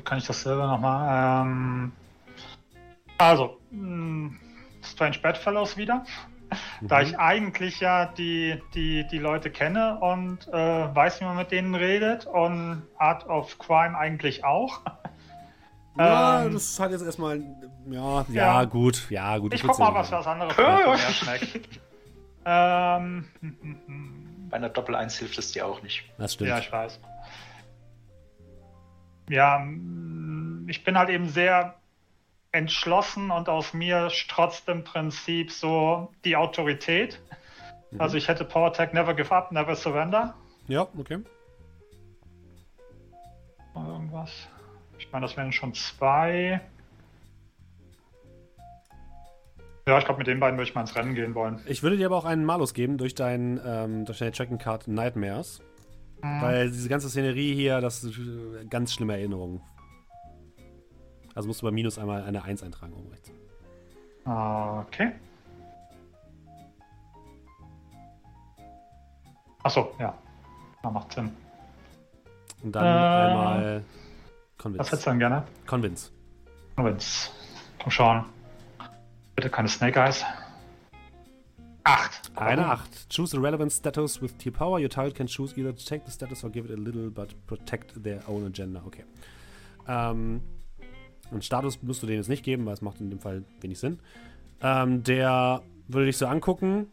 kann 0.00 0.18
ich 0.18 0.26
das 0.26 0.42
selber 0.42 0.66
nochmal? 0.66 1.44
Ähm, 1.46 1.92
also, 3.18 3.58
mh, 3.70 3.80
hm, 3.80 4.38
Strange 4.82 5.18
Bedfellows 5.20 5.76
wieder. 5.76 6.04
Mhm. 6.80 6.88
Da 6.88 7.02
ich 7.02 7.18
eigentlich 7.18 7.80
ja 7.80 8.06
die, 8.06 8.62
die, 8.74 9.06
die 9.08 9.18
Leute 9.18 9.50
kenne 9.50 9.98
und 10.00 10.48
äh, 10.48 10.52
weiß, 10.52 11.20
wie 11.20 11.24
man 11.24 11.36
mit 11.36 11.50
denen 11.50 11.74
redet 11.74 12.26
und 12.26 12.82
Art 12.96 13.28
of 13.28 13.58
Crime 13.58 13.96
eigentlich 13.96 14.44
auch. 14.44 14.80
Ja, 15.98 16.44
ähm, 16.44 16.52
das 16.54 16.78
hat 16.78 16.92
jetzt 16.92 17.04
erstmal. 17.04 17.40
Ja, 17.90 18.20
ja, 18.20 18.24
ja, 18.28 18.64
gut. 18.64 19.10
Ja, 19.10 19.36
gut. 19.38 19.52
Ich 19.52 19.62
guck 19.62 19.78
mal, 19.78 19.92
was 19.94 20.12
was 20.12 20.26
anderes 20.26 20.54
schmeckt. 20.54 21.80
ähm, 22.46 23.24
Bei 24.48 24.56
einer 24.56 24.68
Doppel 24.68 24.94
1 24.94 25.16
hilft 25.18 25.38
es 25.38 25.52
dir 25.52 25.66
auch 25.66 25.82
nicht. 25.82 26.04
Das 26.16 26.34
stimmt. 26.34 26.50
Ja, 26.50 26.58
ich 26.58 26.70
weiß 26.70 27.00
ja, 29.28 29.58
mm, 29.58 30.66
ich 30.68 30.84
bin 30.84 30.98
halt 30.98 31.10
eben 31.10 31.28
sehr 31.28 31.74
entschlossen 32.52 33.30
und 33.30 33.48
aus 33.48 33.74
mir 33.74 34.10
strotzt 34.10 34.68
im 34.68 34.84
Prinzip 34.84 35.52
so 35.52 36.12
die 36.24 36.36
Autorität. 36.36 37.20
Mhm. 37.90 38.00
Also 38.00 38.16
ich 38.16 38.28
hätte 38.28 38.44
PowerTech 38.44 38.92
Never 38.92 39.14
Give 39.14 39.34
Up, 39.34 39.52
Never 39.52 39.74
Surrender. 39.76 40.34
Ja, 40.66 40.86
okay. 40.96 41.18
Irgendwas. 43.74 44.48
Ich 44.98 45.10
meine, 45.12 45.26
das 45.26 45.36
wären 45.36 45.52
schon 45.52 45.72
zwei. 45.74 46.60
Ja, 49.86 49.98
ich 49.98 50.04
glaube, 50.04 50.18
mit 50.18 50.26
den 50.26 50.40
beiden 50.40 50.58
würde 50.58 50.68
ich 50.68 50.74
mal 50.74 50.82
ins 50.82 50.94
Rennen 50.96 51.14
gehen 51.14 51.34
wollen. 51.34 51.60
Ich 51.66 51.82
würde 51.82 51.96
dir 51.96 52.06
aber 52.06 52.16
auch 52.16 52.24
einen 52.26 52.44
Malus 52.44 52.74
geben 52.74 52.98
durch, 52.98 53.14
dein, 53.14 53.60
ähm, 53.64 54.04
durch 54.04 54.18
deine 54.18 54.32
Tracking 54.32 54.58
Card 54.58 54.88
Nightmares. 54.88 55.62
Mhm. 56.22 56.42
Weil 56.42 56.70
diese 56.70 56.88
ganze 56.88 57.08
Szenerie 57.08 57.54
hier, 57.54 57.80
das 57.80 58.04
ist 58.04 58.18
äh, 58.18 58.64
ganz 58.66 58.92
schlimme 58.92 59.14
Erinnerungen. 59.14 59.60
Also 61.34 61.46
musst 61.46 61.62
du 61.62 61.66
bei 61.66 61.72
Minus 61.72 61.98
einmal 61.98 62.22
eine 62.22 62.42
1 62.42 62.62
eintragen 62.62 62.94
oben 62.94 63.08
rechts. 63.10 63.30
Okay. 64.24 65.12
Achso, 69.62 69.92
ja. 69.98 70.14
Da 70.82 70.90
macht 70.90 71.12
Sinn. 71.12 71.30
Und 72.62 72.72
dann 72.72 72.84
äh, 72.84 72.88
einmal 72.88 73.84
Convince. 74.58 74.80
Was 74.80 74.90
hättest 74.90 75.06
du 75.06 75.10
denn 75.10 75.18
gerne? 75.20 75.44
Convince. 75.66 76.10
Convince. 76.74 77.30
Komm 77.80 77.90
schon. 77.90 78.24
Bitte 79.36 79.48
keine 79.48 79.68
Snake 79.68 79.98
Eyes. 80.00 80.24
Acht. 81.88 82.30
Eine 82.36 82.66
Acht. 82.66 83.08
Choose 83.08 83.34
a 83.34 83.40
relevant 83.40 83.72
status 83.72 84.20
with 84.20 84.36
tier 84.36 84.52
power. 84.52 84.78
Your 84.78 84.90
target 84.90 85.14
can 85.14 85.26
choose 85.26 85.58
either 85.58 85.74
to 85.74 85.84
take 85.84 86.04
the 86.04 86.10
status 86.10 86.44
or 86.44 86.50
give 86.50 86.70
it 86.70 86.78
a 86.78 86.80
little, 86.80 87.10
but 87.10 87.34
protect 87.46 88.02
their 88.02 88.20
own 88.28 88.44
agenda. 88.44 88.82
Okay. 88.84 89.04
Ähm, 89.88 90.42
einen 91.30 91.40
Status 91.40 91.82
musst 91.82 92.02
du 92.02 92.06
denen 92.06 92.18
jetzt 92.18 92.28
nicht 92.28 92.44
geben, 92.44 92.66
weil 92.66 92.74
es 92.74 92.82
macht 92.82 93.00
in 93.00 93.08
dem 93.08 93.20
Fall 93.20 93.42
wenig 93.60 93.78
Sinn. 93.78 94.00
Ähm, 94.60 95.02
der 95.02 95.62
würde 95.86 96.06
dich 96.06 96.18
so 96.18 96.26
angucken. 96.26 96.88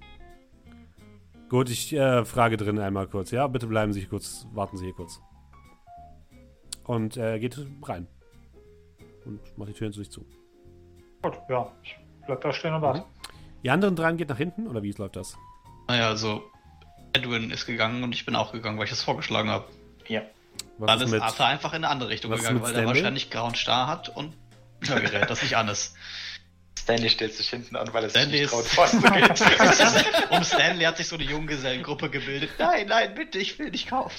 Gut, 1.49 1.69
ich 1.69 1.91
äh, 1.93 2.23
frage 2.23 2.55
drin 2.55 2.79
einmal 2.79 3.07
kurz. 3.07 3.31
Ja, 3.31 3.47
bitte 3.47 3.67
bleiben 3.67 3.91
Sie 3.91 4.05
kurz, 4.05 4.47
warten 4.53 4.77
Sie 4.77 4.85
hier 4.85 4.93
kurz. 4.93 5.19
Und 6.85 7.17
er 7.17 7.33
äh, 7.33 7.39
geht 7.39 7.59
rein. 7.83 8.07
Und 9.25 9.41
macht 9.57 9.69
die 9.69 9.73
Tür 9.73 9.87
hinter 9.87 9.99
sich 9.99 10.09
zu. 10.09 10.25
Gut, 11.21 11.37
ja. 11.49 11.69
Ich 11.83 11.97
bleib 12.25 12.39
da 12.39 12.53
stehen 12.53 12.73
und 12.73 12.81
warte. 12.81 13.01
Mhm. 13.01 13.05
Die 13.65 13.71
anderen 13.71 13.95
drei 13.95 14.11
geht 14.11 14.29
nach 14.29 14.37
hinten 14.37 14.67
oder 14.67 14.83
wie 14.83 14.91
läuft 14.91 15.15
das? 15.15 15.39
Naja, 15.87 16.07
also 16.07 16.43
Edwin 17.13 17.49
ist 17.49 17.65
gegangen 17.65 18.03
und 18.03 18.13
ich 18.13 18.23
bin 18.23 18.35
auch 18.35 18.51
gegangen, 18.51 18.77
weil 18.77 18.83
ich 18.83 18.91
das 18.91 19.01
vorgeschlagen 19.01 19.49
habe. 19.49 19.65
Ja. 20.07 20.21
Was 20.77 20.99
Dann 20.99 21.07
ist, 21.07 21.13
ist 21.13 21.21
Arthur 21.23 21.47
einfach 21.47 21.73
in 21.73 21.77
eine 21.77 21.89
andere 21.89 22.09
Richtung 22.09 22.29
gegangen, 22.29 22.61
weil 22.61 22.75
er 22.75 22.85
wahrscheinlich 22.85 23.31
grauen 23.31 23.55
Star 23.55 23.87
hat 23.87 24.09
und 24.09 24.35
Hörgerät, 24.85 25.31
das 25.31 25.41
nicht 25.41 25.57
an 25.57 25.67
ist. 25.67 25.95
Stanley 26.85 27.09
stellt 27.09 27.33
sich 27.33 27.49
hinten 27.49 27.75
an, 27.77 27.91
weil 27.93 28.03
er 28.03 28.09
sich 28.11 28.27
nicht 28.27 28.47
traut, 28.47 28.63
vorzugehen. 28.65 29.27
um 30.29 30.43
Stanley 30.43 30.85
hat 30.85 30.97
sich 30.97 31.07
so 31.07 31.15
eine 31.15 31.25
Junggesellengruppe 31.25 32.11
gebildet. 32.11 32.51
Nein, 32.59 32.85
nein, 32.87 33.15
bitte, 33.15 33.39
ich 33.39 33.57
will 33.57 33.71
nicht 33.71 33.89
kaufen. 33.89 34.15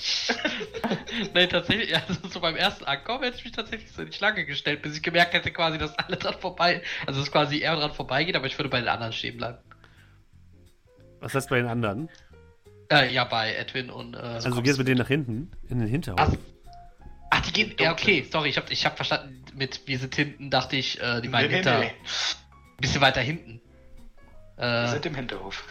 nein, 1.32 1.48
tatsächlich, 1.48 1.94
also 1.94 2.14
so 2.28 2.40
beim 2.40 2.56
ersten 2.56 2.84
Ankommen 2.84 3.22
hätte 3.22 3.36
ich 3.36 3.44
mich 3.44 3.52
tatsächlich 3.52 3.92
so 3.92 4.02
in 4.02 4.10
die 4.10 4.16
Schlange 4.16 4.44
gestellt, 4.46 4.82
bis 4.82 4.96
ich 4.96 5.02
gemerkt 5.04 5.32
hätte 5.34 5.52
quasi, 5.52 5.78
dass 5.78 5.96
alle 5.96 6.16
dran 6.16 6.34
vorbei, 6.40 6.82
also 7.06 7.20
dass 7.20 7.30
quasi 7.30 7.60
er 7.60 7.76
dran 7.76 7.92
vorbeigeht, 7.92 8.34
aber 8.34 8.46
ich 8.46 8.58
würde 8.58 8.68
bei 8.68 8.80
den 8.80 8.88
anderen 8.88 9.12
stehen 9.12 9.36
bleiben. 9.36 9.58
Was 11.20 11.36
heißt 11.36 11.48
bei 11.48 11.58
den 11.58 11.68
anderen? 11.68 12.08
Äh, 12.90 13.14
ja, 13.14 13.22
bei 13.22 13.54
Edwin 13.54 13.90
und. 13.90 14.16
Äh, 14.16 14.18
also 14.18 14.50
du 14.50 14.62
gehst 14.62 14.78
mit 14.78 14.88
denen 14.88 14.98
nach 14.98 15.06
hinten, 15.06 15.52
in 15.68 15.78
den 15.78 15.88
Hinterhof. 15.88 16.18
Ach, 16.20 16.32
ach 17.30 17.40
die 17.42 17.52
gehen. 17.52 17.76
Ja, 17.78 17.92
okay, 17.92 18.26
sorry, 18.28 18.48
ich 18.48 18.56
hab, 18.56 18.72
ich 18.72 18.84
hab 18.84 18.96
verstanden, 18.96 19.44
mit 19.54 19.86
wir 19.86 20.00
sind 20.00 20.16
hinten, 20.16 20.50
dachte 20.50 20.74
ich, 20.74 21.00
äh, 21.00 21.20
die 21.20 21.28
beiden 21.28 21.50
nee, 21.52 21.56
hinter. 21.58 21.78
Nee. 21.78 21.92
Ein 22.76 22.80
bisschen 22.82 23.00
weiter 23.00 23.20
hinten. 23.20 23.60
Äh, 24.56 24.82
Wir 24.82 24.88
sind 24.88 25.06
im 25.06 25.14
Hinterhof. 25.14 25.64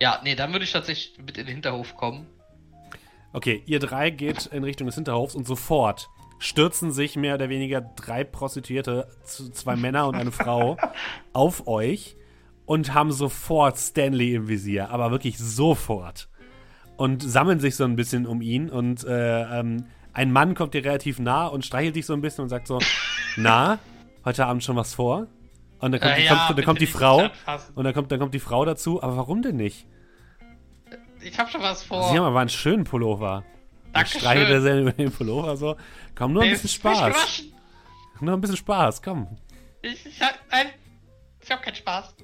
Ja, 0.00 0.20
nee, 0.22 0.34
dann 0.34 0.52
würde 0.52 0.64
ich 0.64 0.72
tatsächlich 0.72 1.18
mit 1.18 1.38
in 1.38 1.46
den 1.46 1.54
Hinterhof 1.54 1.96
kommen. 1.96 2.26
Okay, 3.32 3.62
ihr 3.66 3.80
drei 3.80 4.10
geht 4.10 4.46
in 4.46 4.62
Richtung 4.64 4.86
des 4.86 4.94
Hinterhofs 4.94 5.34
und 5.34 5.46
sofort 5.46 6.08
stürzen 6.38 6.92
sich 6.92 7.16
mehr 7.16 7.34
oder 7.34 7.48
weniger 7.48 7.80
drei 7.80 8.24
Prostituierte, 8.24 9.08
zwei 9.24 9.76
Männer 9.76 10.06
und 10.06 10.14
eine 10.14 10.30
Frau, 10.30 10.76
auf 11.32 11.66
euch 11.66 12.16
und 12.64 12.94
haben 12.94 13.10
sofort 13.10 13.78
Stanley 13.78 14.34
im 14.34 14.48
Visier, 14.48 14.90
aber 14.90 15.10
wirklich 15.10 15.38
sofort. 15.38 16.28
Und 16.96 17.22
sammeln 17.22 17.60
sich 17.60 17.76
so 17.76 17.84
ein 17.84 17.96
bisschen 17.96 18.26
um 18.26 18.40
ihn 18.42 18.70
und 18.70 19.04
äh, 19.04 19.60
ähm, 19.60 19.86
ein 20.12 20.32
Mann 20.32 20.54
kommt 20.54 20.74
dir 20.74 20.84
relativ 20.84 21.18
nah 21.18 21.46
und 21.46 21.64
streichelt 21.64 21.96
dich 21.96 22.06
so 22.06 22.12
ein 22.12 22.20
bisschen 22.20 22.42
und 22.42 22.48
sagt 22.50 22.66
so, 22.66 22.78
na, 23.36 23.78
heute 24.24 24.46
Abend 24.46 24.62
schon 24.62 24.76
was 24.76 24.94
vor? 24.94 25.26
Und 25.80 25.92
dann 25.92 26.00
kommt, 26.00 26.18
äh, 26.18 26.24
ja, 26.24 26.46
kommt, 26.46 26.58
dann 26.58 26.64
kommt 26.64 26.80
die 26.80 26.86
Frau. 26.86 27.30
Und 27.74 27.84
dann 27.84 27.94
kommt, 27.94 28.10
dann 28.10 28.18
kommt 28.18 28.34
die 28.34 28.40
Frau 28.40 28.64
dazu. 28.64 29.02
Aber 29.02 29.16
warum 29.16 29.42
denn 29.42 29.56
nicht? 29.56 29.86
Ich 31.20 31.38
hab 31.38 31.50
schon 31.50 31.62
was 31.62 31.82
vor. 31.82 32.10
Sie 32.10 32.18
haben 32.18 32.26
aber 32.26 32.40
einen 32.40 32.48
schönen 32.48 32.84
Pullover. 32.84 33.44
Dankeschön. 33.92 34.20
Streichelt 34.20 34.50
er 34.50 34.60
sehr 34.60 34.80
über 34.80 34.92
den 34.92 35.10
Pullover 35.10 35.56
so. 35.56 35.76
Komm, 36.14 36.32
nur 36.32 36.42
ein 36.42 36.50
bisschen 36.50 36.68
Spaß. 36.68 37.44
Nur 38.20 38.34
ein 38.34 38.40
bisschen 38.40 38.56
Spaß, 38.56 39.02
komm. 39.02 39.38
Ich, 39.82 40.04
ich, 40.04 40.20
hab, 40.20 40.34
nein, 40.50 40.66
ich 41.40 41.50
hab 41.50 41.62
keinen 41.62 41.76
Spaß. 41.76 42.14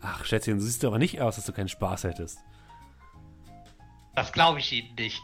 Ach, 0.00 0.24
Schätzchen, 0.24 0.58
du 0.58 0.64
siehst 0.64 0.84
aber 0.84 0.98
nicht 0.98 1.20
aus, 1.20 1.36
dass 1.36 1.44
du 1.44 1.52
keinen 1.52 1.68
Spaß 1.68 2.04
hättest. 2.04 2.38
Das 4.14 4.32
glaube 4.32 4.58
ich 4.58 4.72
Ihnen 4.72 4.94
nicht. 4.94 5.22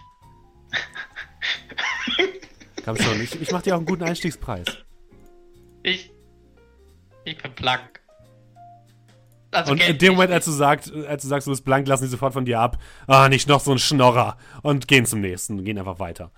Komm 2.84 2.97
schon, 2.97 3.20
ich, 3.20 3.40
ich 3.40 3.51
mach 3.51 3.62
dir 3.62 3.74
auch 3.74 3.78
einen 3.78 3.86
guten 3.86 4.05
Einstiegspreis. 4.05 4.66
Ich, 5.82 6.12
ich 7.27 7.43
bin 7.43 7.53
blank. 7.53 8.01
Also 9.51 9.73
und 9.73 9.86
in 9.86 9.98
dem 9.98 10.15
Moment, 10.15 10.32
als 10.32 10.44
du, 10.44 10.51
sagst, 10.51 10.93
als 10.93 11.23
du 11.23 11.28
sagst, 11.28 11.47
du 11.47 11.51
bist 11.51 11.65
blank, 11.65 11.86
lassen 11.89 12.05
die 12.05 12.11
sofort 12.11 12.32
von 12.32 12.44
dir 12.44 12.61
ab. 12.61 12.78
Ah, 13.07 13.28
nicht 13.28 13.48
noch 13.48 13.61
so 13.61 13.73
ein 13.73 13.78
Schnorrer. 13.78 14.36
Und 14.62 14.86
gehen 14.86 15.07
zum 15.07 15.20
nächsten. 15.20 15.65
Gehen 15.65 15.78
einfach 15.78 15.98
weiter. 15.98 16.31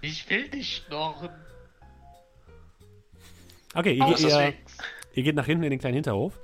Ich 0.00 0.28
will 0.28 0.48
nicht 0.48 0.84
schnorren. 0.84 1.30
Okay, 3.74 3.94
ihr, 3.94 4.18
ihr, 4.18 4.54
ihr, 5.14 5.22
geht 5.22 5.36
nach 5.36 5.46
hinten 5.46 5.64
in 5.64 5.70
den 5.70 5.78
kleinen 5.78 5.94
Hinterhof. 5.94 6.38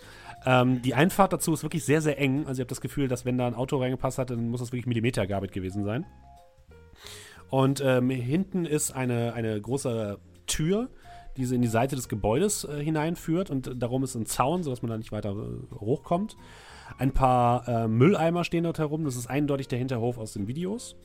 Ähm, 0.46 0.80
die 0.82 0.94
Einfahrt 0.94 1.32
dazu 1.32 1.52
ist 1.52 1.62
wirklich 1.62 1.84
sehr, 1.84 2.00
sehr 2.00 2.18
eng. 2.18 2.46
Also 2.46 2.60
ihr 2.60 2.62
habt 2.62 2.70
das 2.70 2.80
Gefühl, 2.80 3.08
dass 3.08 3.24
wenn 3.24 3.36
da 3.36 3.46
ein 3.46 3.54
Auto 3.54 3.78
reingepasst 3.78 4.18
hat, 4.18 4.30
dann 4.30 4.48
muss 4.48 4.60
das 4.60 4.70
wirklich 4.72 4.86
Millimeter 4.86 5.26
gearbeitet 5.26 5.54
gewesen 5.54 5.84
sein. 5.84 6.06
Und 7.50 7.80
ähm, 7.80 8.10
hinten 8.10 8.64
ist 8.64 8.92
eine, 8.92 9.32
eine 9.34 9.60
große 9.60 10.18
Tür, 10.46 10.88
die 11.38 11.54
in 11.54 11.62
die 11.62 11.68
Seite 11.68 11.96
des 11.96 12.08
Gebäudes 12.08 12.64
äh, 12.64 12.82
hineinführt 12.82 13.50
und 13.50 13.72
darum 13.80 14.04
ist 14.04 14.14
ein 14.14 14.26
Zaun, 14.26 14.62
sodass 14.62 14.82
man 14.82 14.90
da 14.90 14.98
nicht 14.98 15.12
weiter 15.12 15.30
äh, 15.30 15.74
hochkommt. 15.76 16.36
Ein 16.98 17.12
paar 17.12 17.68
äh, 17.68 17.88
Mülleimer 17.88 18.44
stehen 18.44 18.64
dort 18.64 18.78
herum, 18.78 19.04
das 19.04 19.16
ist 19.16 19.28
eindeutig 19.28 19.68
der 19.68 19.78
Hinterhof 19.78 20.18
aus 20.18 20.32
den 20.32 20.48
Videos. 20.48 20.96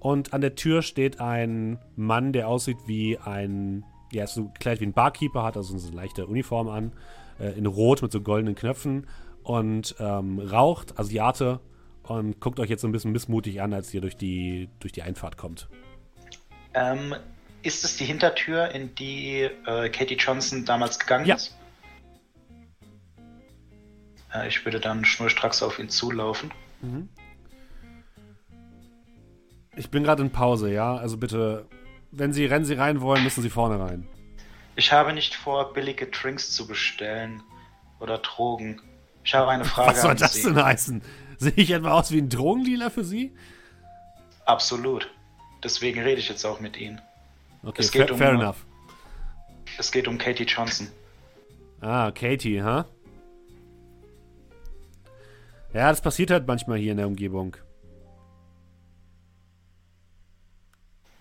Und 0.00 0.32
an 0.32 0.40
der 0.40 0.54
Tür 0.54 0.82
steht 0.82 1.20
ein 1.20 1.78
Mann, 1.96 2.32
der 2.32 2.48
aussieht 2.48 2.78
wie 2.86 3.18
ein, 3.18 3.84
ja, 4.12 4.26
so 4.26 4.48
gekleidet 4.48 4.80
wie 4.80 4.86
ein 4.86 4.92
Barkeeper, 4.92 5.42
hat 5.42 5.56
also 5.56 5.76
so 5.76 5.86
eine 5.86 5.96
leichte 5.96 6.26
Uniform 6.26 6.68
an, 6.68 6.92
äh, 7.38 7.56
in 7.56 7.66
Rot 7.66 8.02
mit 8.02 8.12
so 8.12 8.20
goldenen 8.20 8.54
Knöpfen 8.54 9.06
und 9.42 9.94
ähm, 9.98 10.38
raucht, 10.38 10.98
Asiate, 10.98 11.60
und 12.02 12.38
guckt 12.40 12.60
euch 12.60 12.68
jetzt 12.68 12.82
so 12.82 12.88
ein 12.88 12.92
bisschen 12.92 13.12
missmutig 13.12 13.62
an, 13.62 13.72
als 13.72 13.92
ihr 13.94 14.00
durch 14.00 14.16
die, 14.16 14.68
durch 14.80 14.92
die 14.92 15.02
Einfahrt 15.02 15.36
kommt. 15.38 15.68
Ähm, 16.74 17.14
ist 17.64 17.82
es 17.82 17.96
die 17.96 18.04
Hintertür, 18.04 18.70
in 18.70 18.94
die 18.94 19.48
äh, 19.66 19.88
Katie 19.88 20.16
Johnson 20.16 20.64
damals 20.64 20.98
gegangen 20.98 21.24
ja. 21.24 21.34
ist? 21.34 21.56
Äh, 24.32 24.48
ich 24.48 24.64
würde 24.64 24.80
dann 24.80 25.04
schnurstracks 25.04 25.62
auf 25.62 25.78
ihn 25.78 25.88
zulaufen. 25.88 26.52
Mhm. 26.82 27.08
Ich 29.76 29.90
bin 29.90 30.04
gerade 30.04 30.22
in 30.22 30.30
Pause, 30.30 30.70
ja? 30.72 30.96
Also 30.96 31.16
bitte, 31.16 31.66
wenn 32.12 32.32
Sie 32.32 32.44
rennen 32.44 32.64
Sie 32.64 32.74
rein 32.74 33.00
wollen, 33.00 33.24
müssen 33.24 33.42
Sie 33.42 33.50
vorne 33.50 33.80
rein. 33.80 34.06
Ich 34.76 34.92
habe 34.92 35.12
nicht 35.12 35.34
vor, 35.34 35.72
billige 35.72 36.06
Drinks 36.06 36.52
zu 36.52 36.66
bestellen 36.66 37.42
oder 37.98 38.18
Drogen. 38.18 38.80
Ich 39.24 39.34
habe 39.34 39.50
eine 39.50 39.64
Frage. 39.64 39.92
Was 39.92 40.02
soll 40.02 40.14
das 40.14 40.42
denn 40.42 40.62
heißen? 40.62 41.02
Sehe 41.38 41.52
ich 41.56 41.70
etwa 41.70 41.92
aus 41.92 42.12
wie 42.12 42.18
ein 42.18 42.28
Drogendealer 42.28 42.90
für 42.90 43.04
Sie? 43.04 43.34
Absolut. 44.44 45.10
Deswegen 45.62 46.02
rede 46.02 46.20
ich 46.20 46.28
jetzt 46.28 46.44
auch 46.44 46.60
mit 46.60 46.76
Ihnen. 46.76 47.00
Okay, 47.64 47.80
es 47.80 47.90
geht 47.90 48.02
fair, 48.02 48.12
um, 48.12 48.18
fair 48.18 48.32
enough. 48.32 48.66
Es 49.78 49.90
geht 49.90 50.06
um 50.06 50.18
Katie 50.18 50.44
Johnson. 50.44 50.88
Ah, 51.80 52.10
Katie, 52.10 52.62
ha? 52.62 52.84
Huh? 52.84 52.90
Ja, 55.74 55.90
das 55.90 56.00
passiert 56.00 56.30
halt 56.30 56.46
manchmal 56.46 56.78
hier 56.78 56.92
in 56.92 56.98
der 56.98 57.06
Umgebung. 57.08 57.56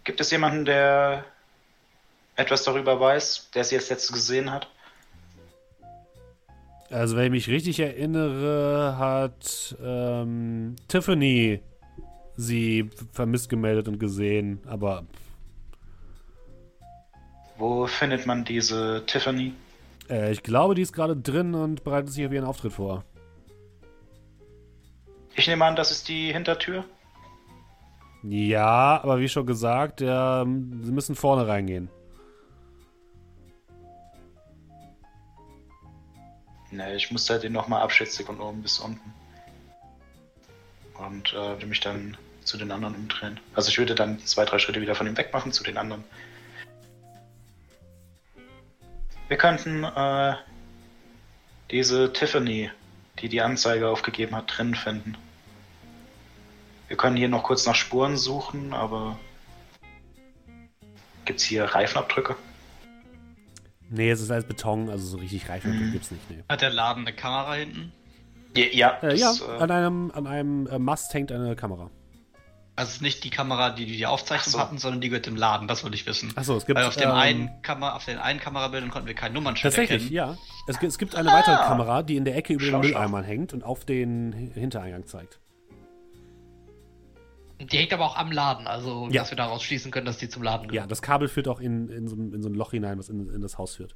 Gibt 0.03 0.21
es 0.21 0.29
jemanden, 0.31 0.65
der 0.65 1.25
etwas 2.35 2.63
darüber 2.63 2.99
weiß, 2.99 3.49
der 3.55 3.63
sie 3.63 3.75
jetzt 3.75 3.89
letzte 3.89 4.13
gesehen 4.13 4.51
hat? 4.51 4.67
Also, 6.91 7.15
wenn 7.15 7.25
ich 7.25 7.31
mich 7.31 7.47
richtig 7.49 7.79
erinnere, 7.79 8.97
hat 8.99 9.75
ähm, 9.83 10.75
Tiffany 10.87 11.61
sie 12.35 12.89
vermisst 13.11 13.49
gemeldet 13.49 13.87
und 13.87 13.99
gesehen, 13.99 14.61
aber 14.67 15.07
wo 17.57 17.87
findet 17.87 18.25
man 18.25 18.45
diese 18.45 19.03
Tiffany? 19.05 19.53
Äh, 20.09 20.31
ich 20.31 20.43
glaube, 20.43 20.75
die 20.75 20.81
ist 20.81 20.93
gerade 20.93 21.15
drin 21.15 21.53
und 21.55 21.83
bereitet 21.83 22.11
sich 22.11 22.25
auf 22.25 22.31
ihren 22.31 22.45
Auftritt 22.45 22.73
vor. 22.73 23.03
Ich 25.35 25.47
nehme 25.47 25.65
an, 25.65 25.75
das 25.75 25.91
ist 25.91 26.07
die 26.07 26.31
Hintertür. 26.31 26.85
Ja, 28.23 29.01
aber 29.03 29.19
wie 29.19 29.27
schon 29.27 29.45
gesagt, 29.45 29.99
der, 29.99 30.45
sie 30.45 30.91
müssen 30.91 31.15
vorne 31.15 31.47
reingehen. 31.47 31.89
Ne, 36.71 36.95
ich 36.95 37.11
muss 37.11 37.29
halt 37.29 37.43
den 37.43 37.53
nochmal 37.53 37.81
abschätzen 37.81 38.25
von 38.25 38.39
oben 38.39 38.61
bis 38.61 38.79
unten. 38.79 39.13
Und 40.97 41.33
äh, 41.33 41.65
mich 41.65 41.81
dann 41.81 42.17
zu 42.43 42.57
den 42.57 42.71
anderen 42.71 42.95
umdrehen. 42.95 43.39
Also 43.55 43.69
ich 43.69 43.77
würde 43.77 43.95
dann 43.95 44.19
zwei, 44.19 44.45
drei 44.45 44.57
Schritte 44.59 44.81
wieder 44.81 44.95
von 44.95 45.07
ihm 45.07 45.17
weg 45.17 45.33
machen 45.33 45.51
zu 45.51 45.63
den 45.63 45.77
anderen. 45.77 46.03
Wir 49.33 49.39
könnten 49.39 49.83
äh, 49.83 50.35
diese 51.71 52.13
Tiffany, 52.13 52.69
die 53.17 53.29
die 53.29 53.41
Anzeige 53.41 53.89
aufgegeben 53.89 54.35
hat, 54.35 54.55
drinnen 54.55 54.75
finden. 54.75 55.17
Wir 56.87 56.97
können 56.97 57.15
hier 57.17 57.29
noch 57.29 57.41
kurz 57.41 57.65
nach 57.65 57.73
Spuren 57.73 58.15
suchen, 58.15 58.73
aber 58.73 59.17
gibt 61.25 61.39
es 61.39 61.45
hier 61.47 61.63
Reifenabdrücke? 61.63 62.35
Nee, 63.89 64.11
es 64.11 64.21
ist 64.21 64.29
alles 64.29 64.45
Beton, 64.45 64.87
also 64.87 65.03
so 65.03 65.17
richtig 65.17 65.49
Reifenabdrücke 65.49 65.87
Mhm. 65.87 65.91
gibt's 65.93 66.11
nicht. 66.11 66.29
Nee. 66.29 66.43
Hat 66.47 66.61
der 66.61 66.69
Laden 66.69 67.07
eine 67.07 67.15
Kamera 67.15 67.55
hinten? 67.55 67.91
Ja, 68.55 68.65
ja, 68.71 68.99
Äh, 69.01 69.15
ja, 69.15 69.29
das, 69.29 69.41
äh, 69.41 69.45
an 69.45 69.71
einem, 69.71 70.11
an 70.13 70.27
einem 70.27 70.67
äh, 70.67 70.77
Mast 70.77 71.11
hängt 71.15 71.31
eine 71.31 71.55
Kamera. 71.55 71.89
Also 72.75 72.89
es 72.89 72.95
ist 72.95 73.01
nicht 73.03 73.23
die 73.23 73.29
Kamera, 73.29 73.69
die 73.69 73.85
die, 73.85 74.05
Aufzeichnung 74.07 74.53
so. 74.53 74.59
hatten, 74.59 74.79
sondern 74.79 74.99
die 74.99 75.09
gehört 75.09 75.27
dem 75.27 75.35
Laden. 75.35 75.67
Das 75.67 75.83
wollte 75.83 75.95
ich 75.95 76.07
wissen. 76.07 76.33
Achso, 76.35 76.57
es 76.57 76.65
gibt. 76.65 76.79
Weil 76.79 76.85
auf 76.87 76.95
dem 76.95 77.09
ähm, 77.09 77.15
einen 77.15 77.61
Kamera, 77.61 77.95
auf 77.95 78.05
den 78.05 78.17
einen 78.17 78.39
Kamerabildern 78.39 78.89
konnten 78.89 79.07
wir 79.07 79.13
kein 79.13 79.31
Nummernschild 79.31 79.75
Tatsächlich, 79.75 80.11
erkennen. 80.11 80.37
ja. 80.37 80.37
Es, 80.67 80.79
gibt- 80.79 80.91
es 80.91 80.97
gibt 80.97 81.15
eine 81.15 81.29
weitere 81.29 81.53
Ah. 81.55 81.67
Kamera, 81.67 82.01
die 82.01 82.15
in 82.17 82.25
der 82.25 82.35
Ecke 82.35 82.53
über 82.53 82.65
den. 82.65 82.79
Mülleimern 82.79 83.23
hängt 83.23 83.53
und 83.53 83.63
auf 83.63 83.85
den 83.85 84.33
Hi- 84.33 84.59
Hintereingang 84.59 85.05
zeigt. 85.05 85.39
Die 87.59 87.77
hängt 87.77 87.93
aber 87.93 88.05
auch 88.05 88.17
am 88.17 88.31
Laden, 88.31 88.65
also 88.65 89.07
Ja. 89.11 89.21
dass 89.21 89.29
wir 89.31 89.37
daraus 89.37 89.61
schließen 89.61 89.91
können, 89.91 90.07
dass 90.07 90.17
die 90.17 90.27
zum 90.27 90.41
Laden 90.41 90.65
Ja, 90.65 90.71
gehört. 90.71 90.91
das 90.91 91.03
Kabel 91.03 91.27
führt 91.27 91.47
auch 91.47 91.59
in, 91.59 91.89
in, 91.89 92.07
so, 92.07 92.15
ein- 92.15 92.33
in 92.33 92.41
so 92.41 92.49
ein 92.49 92.55
Loch 92.55 92.71
hinein, 92.71 92.97
was 92.97 93.07
in, 93.07 93.29
in 93.29 93.41
das 93.41 93.59
Haus 93.59 93.75
führt. 93.75 93.95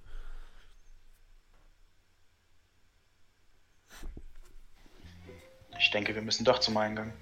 ich 5.80 5.92
denke, 5.92 6.16
wir 6.16 6.22
müssen 6.22 6.44
doch 6.46 6.60
zum 6.60 6.78
Eingang. 6.78 7.14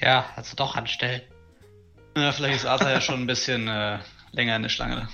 Ja, 0.00 0.26
also 0.36 0.56
doch 0.56 0.76
anstellen. 0.76 1.22
Ja, 2.16 2.32
vielleicht 2.32 2.56
ist 2.56 2.66
Arthur 2.66 2.90
ja 2.90 3.00
schon 3.00 3.20
ein 3.22 3.26
bisschen 3.26 3.68
äh, 3.68 3.98
länger 4.32 4.56
in 4.56 4.62
der 4.62 4.68
Schlange. 4.68 5.08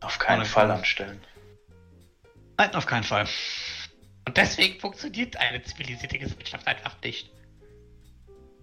Auf 0.00 0.18
keinen 0.18 0.40
Ohne 0.40 0.44
Fall 0.48 0.62
Kamera. 0.64 0.78
anstellen. 0.78 1.20
Nein, 2.56 2.74
auf 2.74 2.86
keinen 2.86 3.04
Fall. 3.04 3.28
Und 4.26 4.36
deswegen 4.36 4.78
funktioniert 4.80 5.36
eine 5.36 5.62
zivilisierte 5.62 6.18
Gesellschaft 6.18 6.66
einfach 6.66 6.96
nicht. 7.02 7.30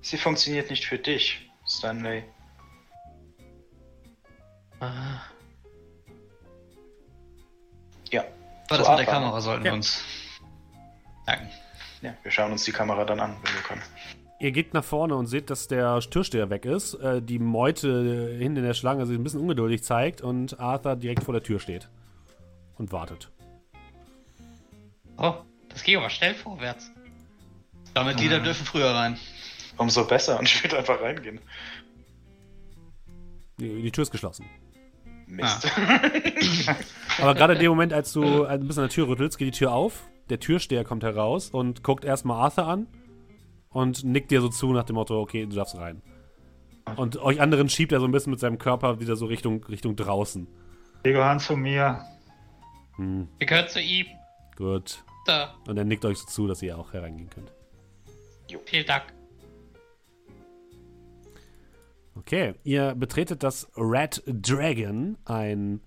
Sie 0.01 0.17
funktioniert 0.17 0.69
nicht 0.69 0.85
für 0.85 0.97
dich, 0.99 1.49
Stanley. 1.67 2.23
Ah, 4.79 5.21
Ja. 8.11 8.23
Aber 8.67 8.77
das 8.77 8.85
So 8.87 8.91
mit 8.91 8.99
der. 8.99 9.05
Kamera 9.07 9.41
sollten 9.41 9.65
Ja. 9.65 9.71
wir 9.71 9.75
uns 9.75 10.03
merken. 11.25 11.49
Ja, 12.01 12.13
wir 12.23 12.31
schauen 12.31 12.51
uns 12.51 12.63
die 12.63 12.71
Kamera 12.71 13.03
dann 13.05 13.19
an, 13.19 13.37
wenn 13.43 13.53
wir 13.53 13.61
können. 13.61 13.81
Ihr 14.39 14.51
geht 14.51 14.73
nach 14.73 14.83
vorne 14.83 15.15
und 15.15 15.27
seht, 15.27 15.49
dass 15.49 15.67
der 15.67 15.99
Türsteher 16.01 16.49
weg 16.49 16.65
ist, 16.65 16.95
äh, 16.95 17.21
die 17.21 17.39
Meute 17.39 18.33
äh, 18.33 18.37
hinten 18.37 18.57
in 18.57 18.63
der 18.65 18.73
Schlange 18.73 19.05
sich 19.05 19.17
ein 19.17 19.23
bisschen 19.23 19.39
ungeduldig 19.39 19.83
zeigt 19.83 20.21
und 20.21 20.59
Arthur 20.59 20.97
direkt 20.97 21.23
vor 21.23 21.33
der 21.33 21.41
Tür 21.41 21.59
steht 21.59 21.87
und 22.77 22.91
wartet. 22.91 23.31
Oh, 25.17 25.35
das 25.69 25.83
ging 25.83 25.97
aber 25.97 26.09
schnell 26.09 26.33
vorwärts. 26.35 26.91
Damit 27.93 28.17
Mhm. 28.17 28.23
Lieder 28.23 28.39
dürfen 28.41 28.65
früher 28.65 28.93
rein. 28.93 29.17
Umso 29.77 30.05
besser 30.05 30.37
und 30.37 30.47
ich 30.47 30.61
würde 30.63 30.77
einfach 30.77 31.01
reingehen. 31.01 31.39
Die, 33.57 33.81
die 33.81 33.91
Tür 33.91 34.01
ist 34.01 34.11
geschlossen. 34.11 34.45
Mist. 35.27 35.71
Aber 37.19 37.33
gerade 37.33 37.53
in 37.53 37.59
dem 37.59 37.69
Moment, 37.69 37.93
als 37.93 38.11
du 38.13 38.45
ein 38.45 38.67
bisschen 38.67 38.83
an 38.83 38.89
der 38.89 38.93
Tür 38.93 39.07
rüttelst, 39.07 39.37
geht 39.37 39.47
die 39.47 39.57
Tür 39.57 39.71
auf, 39.71 40.03
der 40.29 40.39
Türsteher 40.39 40.83
kommt 40.83 41.03
heraus 41.03 41.49
und 41.49 41.83
guckt 41.83 42.05
erstmal 42.05 42.41
Arthur 42.41 42.67
an 42.67 42.87
und 43.75 44.05
nickt 44.05 44.31
dir 44.31 44.39
so 44.39 44.47
zu 44.47 44.71
nach 44.71 44.85
dem 44.85 44.95
Motto, 44.95 45.19
okay, 45.19 45.45
du 45.45 45.53
darfst 45.53 45.75
rein. 45.77 46.01
Und 46.95 47.17
euch 47.17 47.41
anderen 47.41 47.67
schiebt 47.67 47.91
er 47.91 47.99
so 47.99 48.05
ein 48.05 48.11
bisschen 48.13 48.31
mit 48.31 48.39
seinem 48.39 48.57
Körper 48.57 49.01
wieder 49.01 49.17
so 49.17 49.25
Richtung, 49.25 49.61
Richtung 49.65 49.97
draußen. 49.97 50.47
Die 51.05 51.11
gehören 51.11 51.39
zu 51.41 51.57
mir. 51.57 52.01
Hm, 52.95 53.27
Wir 53.37 53.47
gehören 53.47 53.67
zu 53.67 53.81
ihm. 53.81 54.05
gut. 54.55 55.03
Da, 55.25 55.55
Und 55.67 55.75
er 55.77 55.83
nickt 55.83 56.05
euch 56.05 56.19
so 56.19 56.27
zu, 56.27 56.47
dass 56.47 56.61
ihr 56.61 56.77
auch 56.77 56.93
hereingehen 56.93 57.29
könnt. 57.29 57.51
vielen 58.65 58.85
Dank. 58.85 59.11
Okay, 62.17 62.53
ihr 62.63 62.95
betretet 62.95 63.43
das 63.43 63.69
Red 63.75 64.23
Dragon, 64.25 65.17
ein. 65.25 65.81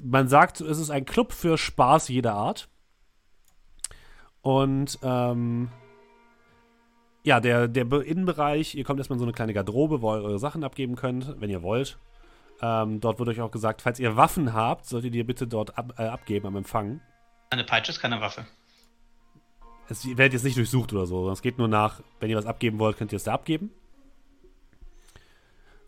Man 0.00 0.28
sagt, 0.28 0.60
es 0.62 0.78
ist 0.78 0.90
ein 0.90 1.04
Club 1.04 1.32
für 1.32 1.58
Spaß 1.58 2.08
jeder 2.08 2.34
Art. 2.34 2.68
Und 4.40 4.98
ähm, 5.02 5.68
ja, 7.24 7.40
der, 7.40 7.66
der 7.68 7.84
Be- 7.84 8.04
Innenbereich, 8.04 8.74
ihr 8.74 8.84
kommt 8.84 9.00
erstmal 9.00 9.16
in 9.16 9.20
so 9.20 9.24
eine 9.24 9.32
kleine 9.32 9.54
Garderobe, 9.54 10.02
wo 10.02 10.14
ihr 10.14 10.22
eure 10.22 10.38
Sachen 10.38 10.62
abgeben 10.62 10.94
könnt, 10.94 11.40
wenn 11.40 11.50
ihr 11.50 11.62
wollt. 11.62 11.98
Ähm, 12.60 13.00
dort 13.00 13.18
wird 13.18 13.30
euch 13.30 13.40
auch 13.40 13.50
gesagt, 13.50 13.82
falls 13.82 13.98
ihr 13.98 14.16
Waffen 14.16 14.52
habt, 14.52 14.86
solltet 14.86 15.14
ihr 15.14 15.26
bitte 15.26 15.46
dort 15.46 15.76
ab, 15.76 15.94
äh, 15.98 16.04
abgeben 16.04 16.46
am 16.46 16.56
Empfang. 16.56 17.00
Eine 17.50 17.64
Peitsche 17.64 17.90
ist 17.92 18.00
keine 18.00 18.20
Waffe. 18.20 18.46
Es 19.88 20.04
ihr 20.04 20.16
werdet 20.16 20.34
jetzt 20.34 20.44
nicht 20.44 20.56
durchsucht 20.56 20.92
oder 20.92 21.06
so, 21.06 21.16
sondern 21.16 21.34
es 21.34 21.42
geht 21.42 21.58
nur 21.58 21.68
nach, 21.68 22.00
wenn 22.20 22.30
ihr 22.30 22.36
was 22.36 22.46
abgeben 22.46 22.78
wollt, 22.78 22.96
könnt 22.96 23.12
ihr 23.12 23.16
es 23.16 23.24
da 23.24 23.34
abgeben. 23.34 23.70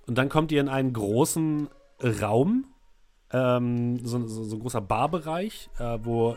Und 0.06 0.16
dann 0.18 0.28
kommt 0.28 0.52
ihr 0.52 0.60
in 0.60 0.68
einen 0.68 0.92
großen 0.92 1.68
Raum, 2.20 2.66
ähm, 3.30 4.04
so, 4.04 4.26
so, 4.26 4.44
so 4.44 4.56
ein 4.56 4.60
großer 4.60 4.80
Barbereich, 4.80 5.70
äh, 5.78 5.98
wo 6.02 6.36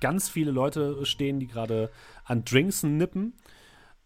ganz 0.00 0.28
viele 0.28 0.50
Leute 0.50 1.04
stehen, 1.04 1.40
die 1.40 1.46
gerade 1.46 1.90
an 2.24 2.44
Drinks 2.44 2.82
nippen. 2.82 3.34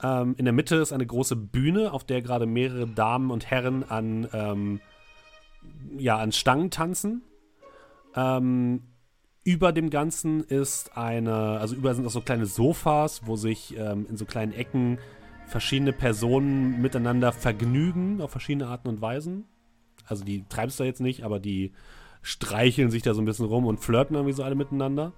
Ähm, 0.04 0.34
in 0.36 0.44
der 0.44 0.52
Mitte 0.52 0.76
ist 0.76 0.92
eine 0.92 1.06
große 1.06 1.34
Bühne, 1.34 1.92
auf 1.92 2.04
der 2.04 2.20
gerade 2.20 2.44
mehrere 2.44 2.86
Damen 2.86 3.30
und 3.30 3.50
Herren 3.50 3.84
an, 3.88 4.28
ähm, 4.34 4.80
ja, 5.96 6.18
an 6.18 6.30
Stangen 6.30 6.70
tanzen. 6.70 7.22
Ähm, 8.14 8.82
über 9.44 9.72
dem 9.72 9.88
Ganzen 9.88 10.44
ist 10.44 10.96
eine, 10.96 11.58
also 11.58 11.74
überall 11.74 11.94
sind 11.94 12.06
auch 12.06 12.10
so 12.10 12.20
kleine 12.20 12.44
Sofas, 12.44 13.26
wo 13.26 13.36
sich 13.36 13.76
ähm, 13.78 14.06
in 14.08 14.18
so 14.18 14.26
kleinen 14.26 14.52
Ecken 14.52 14.98
verschiedene 15.46 15.94
Personen 15.94 16.82
miteinander 16.82 17.32
vergnügen 17.32 18.20
auf 18.20 18.30
verschiedene 18.30 18.66
Arten 18.66 18.88
und 18.88 19.00
Weisen. 19.00 19.46
Also 20.06 20.24
die 20.24 20.44
treibst 20.50 20.78
da 20.80 20.84
jetzt 20.84 21.00
nicht, 21.00 21.24
aber 21.24 21.40
die 21.40 21.72
streicheln 22.20 22.90
sich 22.90 23.02
da 23.02 23.14
so 23.14 23.22
ein 23.22 23.26
bisschen 23.26 23.46
rum 23.46 23.64
und 23.64 23.80
flirten 23.80 24.16
irgendwie 24.16 24.34
so 24.34 24.42
alle 24.42 24.54
miteinander. 24.54 25.14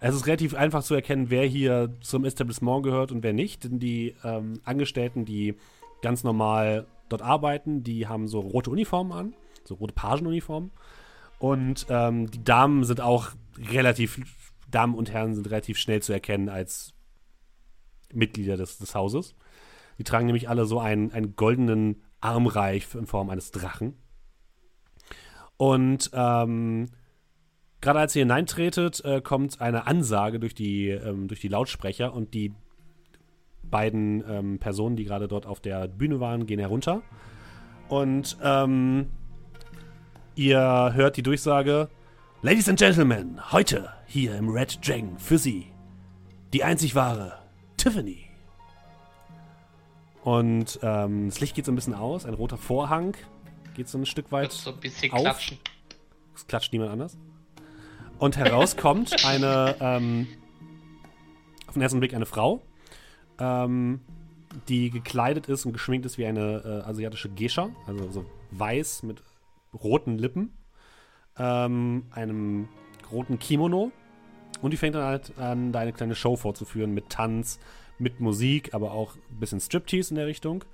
Es 0.00 0.14
ist 0.14 0.26
relativ 0.26 0.54
einfach 0.54 0.82
zu 0.82 0.94
erkennen, 0.94 1.30
wer 1.30 1.46
hier 1.46 1.94
zum 2.00 2.24
Etablissement 2.24 2.82
gehört 2.82 3.12
und 3.12 3.22
wer 3.22 3.32
nicht. 3.32 3.64
Denn 3.64 3.78
die 3.78 4.14
ähm, 4.24 4.60
Angestellten, 4.64 5.24
die 5.24 5.54
ganz 6.02 6.22
normal 6.22 6.86
dort 7.08 7.22
arbeiten, 7.22 7.82
die 7.82 8.06
haben 8.06 8.28
so 8.28 8.40
rote 8.40 8.70
Uniformen 8.70 9.12
an, 9.12 9.34
so 9.64 9.74
rote 9.74 9.94
Pagenuniformen. 9.94 10.70
Und 11.38 11.86
ähm, 11.88 12.30
die 12.30 12.42
Damen 12.42 12.84
sind 12.84 13.00
auch 13.00 13.30
relativ, 13.58 14.20
Damen 14.70 14.94
und 14.94 15.10
Herren 15.10 15.34
sind 15.34 15.48
relativ 15.50 15.78
schnell 15.78 16.02
zu 16.02 16.12
erkennen 16.12 16.48
als 16.48 16.94
Mitglieder 18.12 18.56
des, 18.56 18.78
des 18.78 18.94
Hauses. 18.94 19.34
Die 19.98 20.04
tragen 20.04 20.26
nämlich 20.26 20.48
alle 20.48 20.66
so 20.66 20.78
einen, 20.78 21.12
einen 21.12 21.36
goldenen 21.36 22.02
Armreich 22.20 22.86
in 22.94 23.06
Form 23.06 23.30
eines 23.30 23.50
Drachen. 23.50 23.96
Und 25.56 26.10
ähm, 26.12 26.90
gerade 27.80 27.98
als 27.98 28.16
ihr 28.16 28.20
hineintretet, 28.20 29.04
äh, 29.04 29.20
kommt 29.20 29.60
eine 29.60 29.86
Ansage 29.86 30.38
durch 30.40 30.54
die, 30.54 30.88
ähm, 30.88 31.28
durch 31.28 31.40
die 31.40 31.48
Lautsprecher 31.48 32.12
und 32.12 32.34
die 32.34 32.52
beiden 33.62 34.24
ähm, 34.28 34.58
Personen, 34.58 34.96
die 34.96 35.04
gerade 35.04 35.28
dort 35.28 35.46
auf 35.46 35.60
der 35.60 35.88
Bühne 35.88 36.20
waren, 36.20 36.46
gehen 36.46 36.58
herunter. 36.58 37.02
Und 37.88 38.36
ähm, 38.42 39.06
ihr 40.34 40.92
hört 40.94 41.16
die 41.16 41.22
Durchsage: 41.22 41.88
Ladies 42.42 42.68
and 42.68 42.78
Gentlemen, 42.78 43.40
heute 43.52 43.90
hier 44.06 44.36
im 44.36 44.48
Red 44.48 44.86
Dragon 44.86 45.18
für 45.18 45.38
Sie 45.38 45.66
die 46.52 46.64
einzig 46.64 46.94
wahre 46.94 47.38
Tiffany. 47.76 48.24
Und 50.22 50.80
ähm, 50.82 51.28
das 51.28 51.40
Licht 51.40 51.54
geht 51.54 51.66
so 51.66 51.72
ein 51.72 51.76
bisschen 51.76 51.94
aus, 51.94 52.24
ein 52.26 52.34
roter 52.34 52.56
Vorhang 52.56 53.16
geht 53.74 53.88
so 53.88 53.98
ein 53.98 54.06
Stück 54.06 54.32
weit 54.32 54.50
so 54.52 54.72
ein 54.72 54.80
bisschen 54.80 55.12
auf. 55.12 55.20
klatschen. 55.20 55.58
es 56.34 56.46
klatscht 56.46 56.72
niemand 56.72 56.90
anders. 56.90 57.18
Und 58.18 58.38
heraus 58.38 58.76
kommt 58.76 59.26
eine, 59.26 59.76
ähm, 59.78 60.26
auf 61.66 61.74
den 61.74 61.82
ersten 61.82 62.00
Blick 62.00 62.14
eine 62.14 62.24
Frau, 62.24 62.62
ähm, 63.38 64.00
die 64.68 64.90
gekleidet 64.90 65.48
ist 65.48 65.66
und 65.66 65.72
geschminkt 65.72 66.06
ist 66.06 66.16
wie 66.16 66.24
eine 66.24 66.62
äh, 66.64 66.88
asiatische 66.88 67.28
Geisha, 67.28 67.68
also 67.86 68.10
so 68.10 68.24
weiß 68.52 69.02
mit 69.02 69.22
roten 69.74 70.16
Lippen, 70.16 70.56
ähm, 71.38 72.06
einem 72.10 72.68
roten 73.12 73.38
Kimono. 73.38 73.92
Und 74.62 74.70
die 74.70 74.78
fängt 74.78 74.94
dann 74.94 75.04
halt 75.04 75.38
an, 75.38 75.72
da 75.72 75.80
eine 75.80 75.92
kleine 75.92 76.14
Show 76.14 76.36
vorzuführen 76.36 76.92
mit 76.92 77.10
Tanz, 77.10 77.58
mit 77.98 78.20
Musik, 78.20 78.72
aber 78.72 78.92
auch 78.92 79.14
ein 79.14 79.40
bisschen 79.40 79.60
Striptease 79.60 80.10
in 80.10 80.16
der 80.16 80.26
Richtung. 80.26 80.64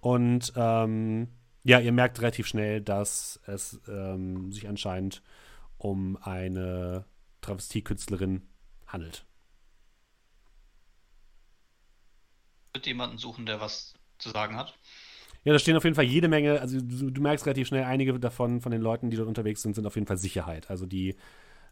Und 0.00 0.52
ähm, 0.56 1.28
ja, 1.62 1.78
ihr 1.78 1.92
merkt 1.92 2.20
relativ 2.20 2.48
schnell, 2.48 2.80
dass 2.80 3.38
es 3.46 3.80
ähm, 3.88 4.50
sich 4.50 4.66
anscheinend 4.68 5.22
um 5.80 6.16
eine 6.18 7.06
Travestiekünstlerin 7.40 8.42
handelt. 8.86 9.24
Wird 12.74 12.86
jemanden 12.86 13.18
suchen, 13.18 13.46
der 13.46 13.60
was 13.60 13.94
zu 14.18 14.30
sagen 14.30 14.56
hat. 14.56 14.78
Ja, 15.42 15.54
da 15.54 15.58
stehen 15.58 15.76
auf 15.76 15.84
jeden 15.84 15.96
Fall 15.96 16.04
jede 16.04 16.28
Menge, 16.28 16.60
also 16.60 16.78
du, 16.80 17.10
du, 17.10 17.20
merkst 17.22 17.46
relativ 17.46 17.68
schnell, 17.68 17.84
einige 17.84 18.18
davon, 18.20 18.60
von 18.60 18.72
den 18.72 18.82
Leuten, 18.82 19.08
die 19.08 19.16
dort 19.16 19.28
unterwegs 19.28 19.62
sind, 19.62 19.74
sind 19.74 19.86
auf 19.86 19.94
jeden 19.94 20.06
Fall 20.06 20.18
Sicherheit. 20.18 20.68
Also 20.68 20.84
die 20.84 21.16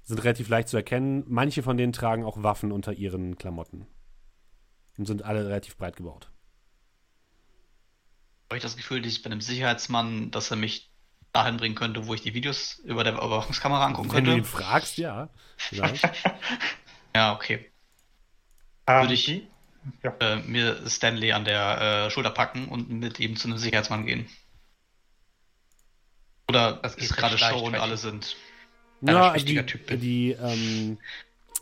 sind 0.05 0.25
relativ 0.25 0.49
leicht 0.49 0.69
zu 0.69 0.79
erkennen. 0.79 1.25
Manche 1.27 1.63
von 1.63 1.77
denen 1.77 1.93
tragen 1.93 2.25
auch 2.25 2.43
Waffen 2.43 2.73
unter 2.73 2.95
ihren 2.95 3.37
Klamotten. 3.37 3.87
Und 4.97 5.07
sind 5.07 5.23
alle 5.23 5.45
relativ 5.45 5.77
breit 5.77 5.97
gebaut. 5.97 6.31
Habe 8.49 8.57
ich 8.57 8.63
das 8.63 8.77
Gefühl, 8.77 9.03
dass 9.03 9.13
ich 9.13 9.23
bei 9.23 9.31
einem 9.31 9.43
Sicherheitsmann, 9.43 10.31
dass 10.31 10.51
er 10.51 10.57
mich 10.57 10.88
dahin 11.39 11.57
bringen 11.57 11.75
könnte, 11.75 12.07
wo 12.07 12.15
ich 12.15 12.23
die 12.23 12.35
Videos 12.35 12.81
über 12.85 13.05
der 13.05 13.15
Überwachungskamera 13.15 13.87
angucken 13.87 14.09
Wenn 14.09 14.25
könnte? 14.25 14.31
Wenn 14.31 14.39
du 14.39 14.43
ihn 14.43 14.51
fragst, 14.51 14.99
ja. 14.99 15.29
ja, 17.15 17.35
okay. 17.35 17.71
Um, 18.87 18.95
Würde 19.03 19.15
ich 19.15 19.29
ja. 20.03 20.15
äh, 20.21 20.37
mir 20.37 20.89
Stanley 20.89 21.33
an 21.33 21.45
der 21.45 22.07
äh, 22.07 22.11
Schulter 22.11 22.31
packen 22.31 22.69
und 22.69 22.91
mit 22.91 23.21
ihm 23.21 23.37
zu 23.37 23.49
einem 23.49 23.59
Sicherheitsmann 23.59 24.07
gehen. 24.07 24.29
Oder 26.49 26.73
das 26.75 26.95
ist 26.95 27.17
gerade 27.17 27.37
Show 27.37 27.59
und 27.67 27.75
alle 27.75 27.97
sind. 27.97 28.37
Ja, 29.03 29.35
die, 29.35 29.63
typ 29.65 29.87
bin. 29.87 30.01
die 30.01 30.31
ähm, 30.33 30.99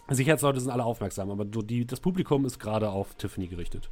Sicherheitsleute 0.08 0.60
sind 0.60 0.70
alle 0.70 0.84
aufmerksam, 0.84 1.30
aber 1.30 1.44
die, 1.44 1.86
das 1.86 2.00
Publikum 2.00 2.46
ist 2.46 2.58
gerade 2.58 2.88
auf 2.88 3.14
Tiffany 3.16 3.48
gerichtet. 3.48 3.90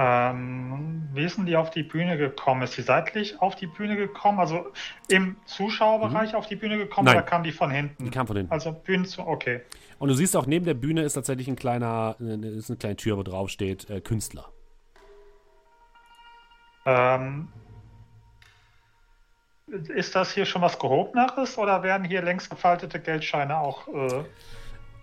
Ähm, 0.00 1.08
wie 1.12 1.28
sind 1.28 1.46
die 1.46 1.56
auf 1.56 1.70
die 1.70 1.82
Bühne 1.82 2.16
gekommen? 2.16 2.62
Ist 2.62 2.74
sie 2.74 2.82
seitlich 2.82 3.42
auf 3.42 3.56
die 3.56 3.66
Bühne 3.66 3.96
gekommen? 3.96 4.38
Also 4.38 4.68
im 5.08 5.36
Zuschauerbereich 5.44 6.32
mhm. 6.32 6.38
auf 6.38 6.46
die 6.46 6.54
Bühne 6.54 6.78
gekommen 6.78 7.06
Nein. 7.06 7.16
oder 7.16 7.24
kam 7.24 7.42
die 7.42 7.50
von 7.50 7.68
hinten? 7.72 8.04
Die 8.04 8.10
kam 8.10 8.28
von 8.28 8.36
hinten. 8.36 8.52
Also 8.52 8.70
Bühnen 8.70 9.04
zu, 9.04 9.26
okay. 9.26 9.62
Und 9.98 10.08
du 10.08 10.14
siehst 10.14 10.36
auch 10.36 10.46
neben 10.46 10.64
der 10.64 10.74
Bühne 10.74 11.02
ist 11.02 11.14
tatsächlich 11.14 11.48
ein 11.48 11.56
kleiner, 11.56 12.14
ist 12.20 12.70
eine 12.70 12.76
kleine 12.78 12.94
Tür, 12.94 13.16
wo 13.16 13.24
drauf 13.24 13.50
steht 13.50 13.90
äh, 13.90 14.00
Künstler. 14.00 14.48
Ähm, 16.86 17.48
ist 19.66 20.14
das 20.14 20.32
hier 20.32 20.46
schon 20.46 20.62
was 20.62 20.78
Gehobeneres 20.78 21.58
oder 21.58 21.82
werden 21.82 22.06
hier 22.06 22.22
längst 22.22 22.50
gefaltete 22.50 23.00
Geldscheine 23.00 23.58
auch 23.58 23.88
äh, 23.88 24.24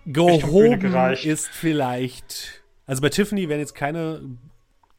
Gehoben 0.06 0.94
ist 1.22 1.48
vielleicht. 1.48 2.62
Also 2.86 3.02
bei 3.02 3.10
Tiffany 3.10 3.48
werden 3.50 3.60
jetzt 3.60 3.74
keine 3.74 4.22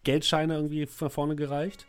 Geldscheine 0.08 0.56
irgendwie 0.56 0.86
von 0.86 1.10
vorne 1.10 1.36
gereicht. 1.36 1.86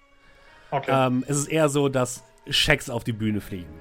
Okay. 0.72 0.90
Ähm, 0.92 1.24
es 1.28 1.36
ist 1.36 1.46
eher 1.46 1.68
so, 1.68 1.88
dass 1.88 2.24
Schecks 2.50 2.90
auf 2.90 3.04
die 3.04 3.12
Bühne 3.12 3.40
fliegen. 3.40 3.72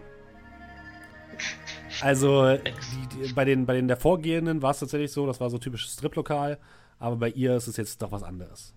Also 2.01 2.55
die, 2.55 3.27
die, 3.27 3.33
bei, 3.33 3.45
den, 3.45 3.65
bei 3.65 3.73
den 3.73 3.87
der 3.87 3.97
Vorgehenden 3.97 4.61
war 4.61 4.71
es 4.71 4.79
tatsächlich 4.79 5.11
so, 5.11 5.25
das 5.25 5.41
war 5.41 5.49
so 5.49 5.57
typisches 5.57 5.93
Striplokal, 5.93 6.59
aber 6.99 7.15
bei 7.15 7.29
ihr 7.29 7.55
ist 7.55 7.65
es 7.65 7.77
jetzt 7.77 7.99
doch 8.03 8.11
was 8.11 8.21
anderes. 8.21 8.75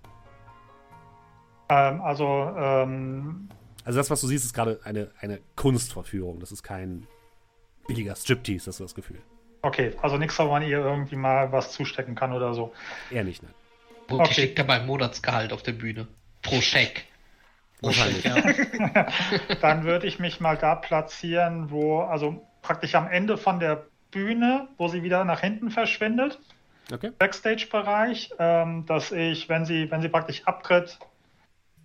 Ähm, 1.68 2.00
also, 2.00 2.24
ähm, 2.56 3.50
also 3.84 3.98
das, 3.98 4.08
was 4.10 4.22
du 4.22 4.28
siehst, 4.28 4.46
ist 4.46 4.54
gerade 4.54 4.80
eine, 4.84 5.10
eine 5.20 5.40
Kunstverführung. 5.56 6.40
Das 6.40 6.52
ist 6.52 6.62
kein 6.62 7.06
billiger 7.86 8.16
Striptease, 8.16 8.68
hast 8.68 8.80
du 8.80 8.84
das 8.84 8.94
Gefühl. 8.94 9.20
Okay, 9.60 9.92
also 10.00 10.16
nichts, 10.16 10.38
wo 10.38 10.44
man 10.44 10.62
ihr 10.62 10.78
irgendwie 10.78 11.16
mal 11.16 11.52
was 11.52 11.72
zustecken 11.72 12.14
kann 12.14 12.32
oder 12.32 12.54
so. 12.54 12.72
Eher 13.10 13.24
nicht, 13.24 13.42
nein. 13.42 13.52
Und 14.10 14.20
okay. 14.20 14.34
schickt 14.34 14.58
er 14.58 14.64
mein 14.64 14.86
Monatsgehalt 14.86 15.52
auf 15.52 15.62
der 15.62 15.72
Bühne. 15.72 16.08
Pro 16.42 16.60
Scheck. 16.60 17.06
Wahrscheinlich. 17.80 18.24
Ja. 18.24 18.36
Dann 19.60 19.84
würde 19.84 20.06
ich 20.06 20.18
mich 20.18 20.40
mal 20.40 20.56
da 20.56 20.74
platzieren, 20.74 21.70
wo, 21.70 22.00
also 22.00 22.46
praktisch 22.62 22.94
am 22.94 23.08
Ende 23.08 23.38
von 23.38 23.60
der 23.60 23.86
Bühne, 24.10 24.68
wo 24.76 24.88
sie 24.88 25.02
wieder 25.02 25.24
nach 25.24 25.40
hinten 25.40 25.70
verschwindet. 25.70 26.38
Okay. 26.92 27.12
Backstage-Bereich, 27.18 28.30
ähm, 28.38 28.84
dass 28.86 29.12
ich, 29.12 29.48
wenn 29.48 29.64
sie, 29.64 29.90
wenn 29.90 30.02
sie 30.02 30.08
praktisch 30.08 30.44
abtritt, 30.44 30.98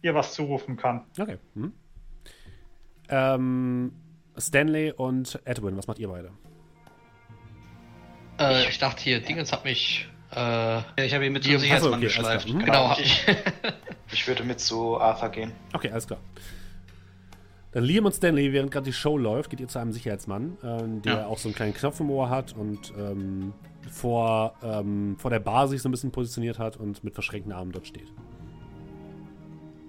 ihr 0.02 0.16
was 0.16 0.34
zurufen 0.34 0.78
kann. 0.78 1.06
Okay. 1.20 1.38
Hm. 1.54 1.74
Ähm, 3.10 3.92
Stanley 4.38 4.92
und 4.92 5.40
Edwin, 5.46 5.78
was 5.78 5.88
macht 5.88 6.00
ihr 6.00 6.10
beide? 6.10 6.32
Äh, 8.40 8.68
ich 8.68 8.80
dachte 8.80 9.02
hier, 9.02 9.22
Dingens 9.22 9.52
hat 9.52 9.64
mich. 9.64 10.10
Äh, 10.36 11.06
ich 11.06 11.14
habe 11.14 11.26
ihn 11.26 11.34
mit 11.34 11.44
zum 11.44 11.58
Sicherheitsmann 11.58 11.94
okay, 11.94 12.04
geschleift. 12.04 12.50
Hm? 12.50 12.60
Genau, 12.60 12.90
hab 12.90 13.00
ich. 13.00 13.26
ich 14.12 14.28
würde 14.28 14.44
mit 14.44 14.60
zu 14.60 15.00
Arthur 15.00 15.30
gehen. 15.30 15.52
Okay, 15.74 15.92
alles 15.92 16.08
klar. 16.08 16.20
Dann 17.72 17.84
Liam 17.84 18.06
und 18.06 18.14
Stanley, 18.14 18.54
während 18.54 18.72
gerade 18.72 18.86
die 18.86 18.94
Show 18.94 19.18
läuft, 19.18 19.50
geht 19.50 19.60
ihr 19.60 19.68
zu 19.68 19.80
einem 19.80 19.92
Sicherheitsmann, 19.92 20.58
ähm, 20.64 21.02
der 21.02 21.14
ja. 21.14 21.26
auch 21.28 21.38
so 21.38 21.50
einen 21.50 21.56
kleinen 21.56 21.74
Knopf 21.74 22.00
im 22.00 22.10
Ohr 22.10 22.30
hat 22.30 22.54
und 22.54 22.94
ähm, 22.98 23.54
vor, 23.92 24.56
ähm, 24.64 25.18
vor 25.20 25.30
der 25.30 25.40
Bar 25.40 25.68
sich 25.68 25.82
so 25.82 25.90
ein 25.90 25.92
bisschen 25.92 26.12
positioniert 26.12 26.58
hat 26.60 26.78
und 26.78 27.04
mit 27.04 27.14
verschränkten 27.14 27.52
Armen 27.52 27.72
dort 27.72 27.88
steht. 27.88 28.08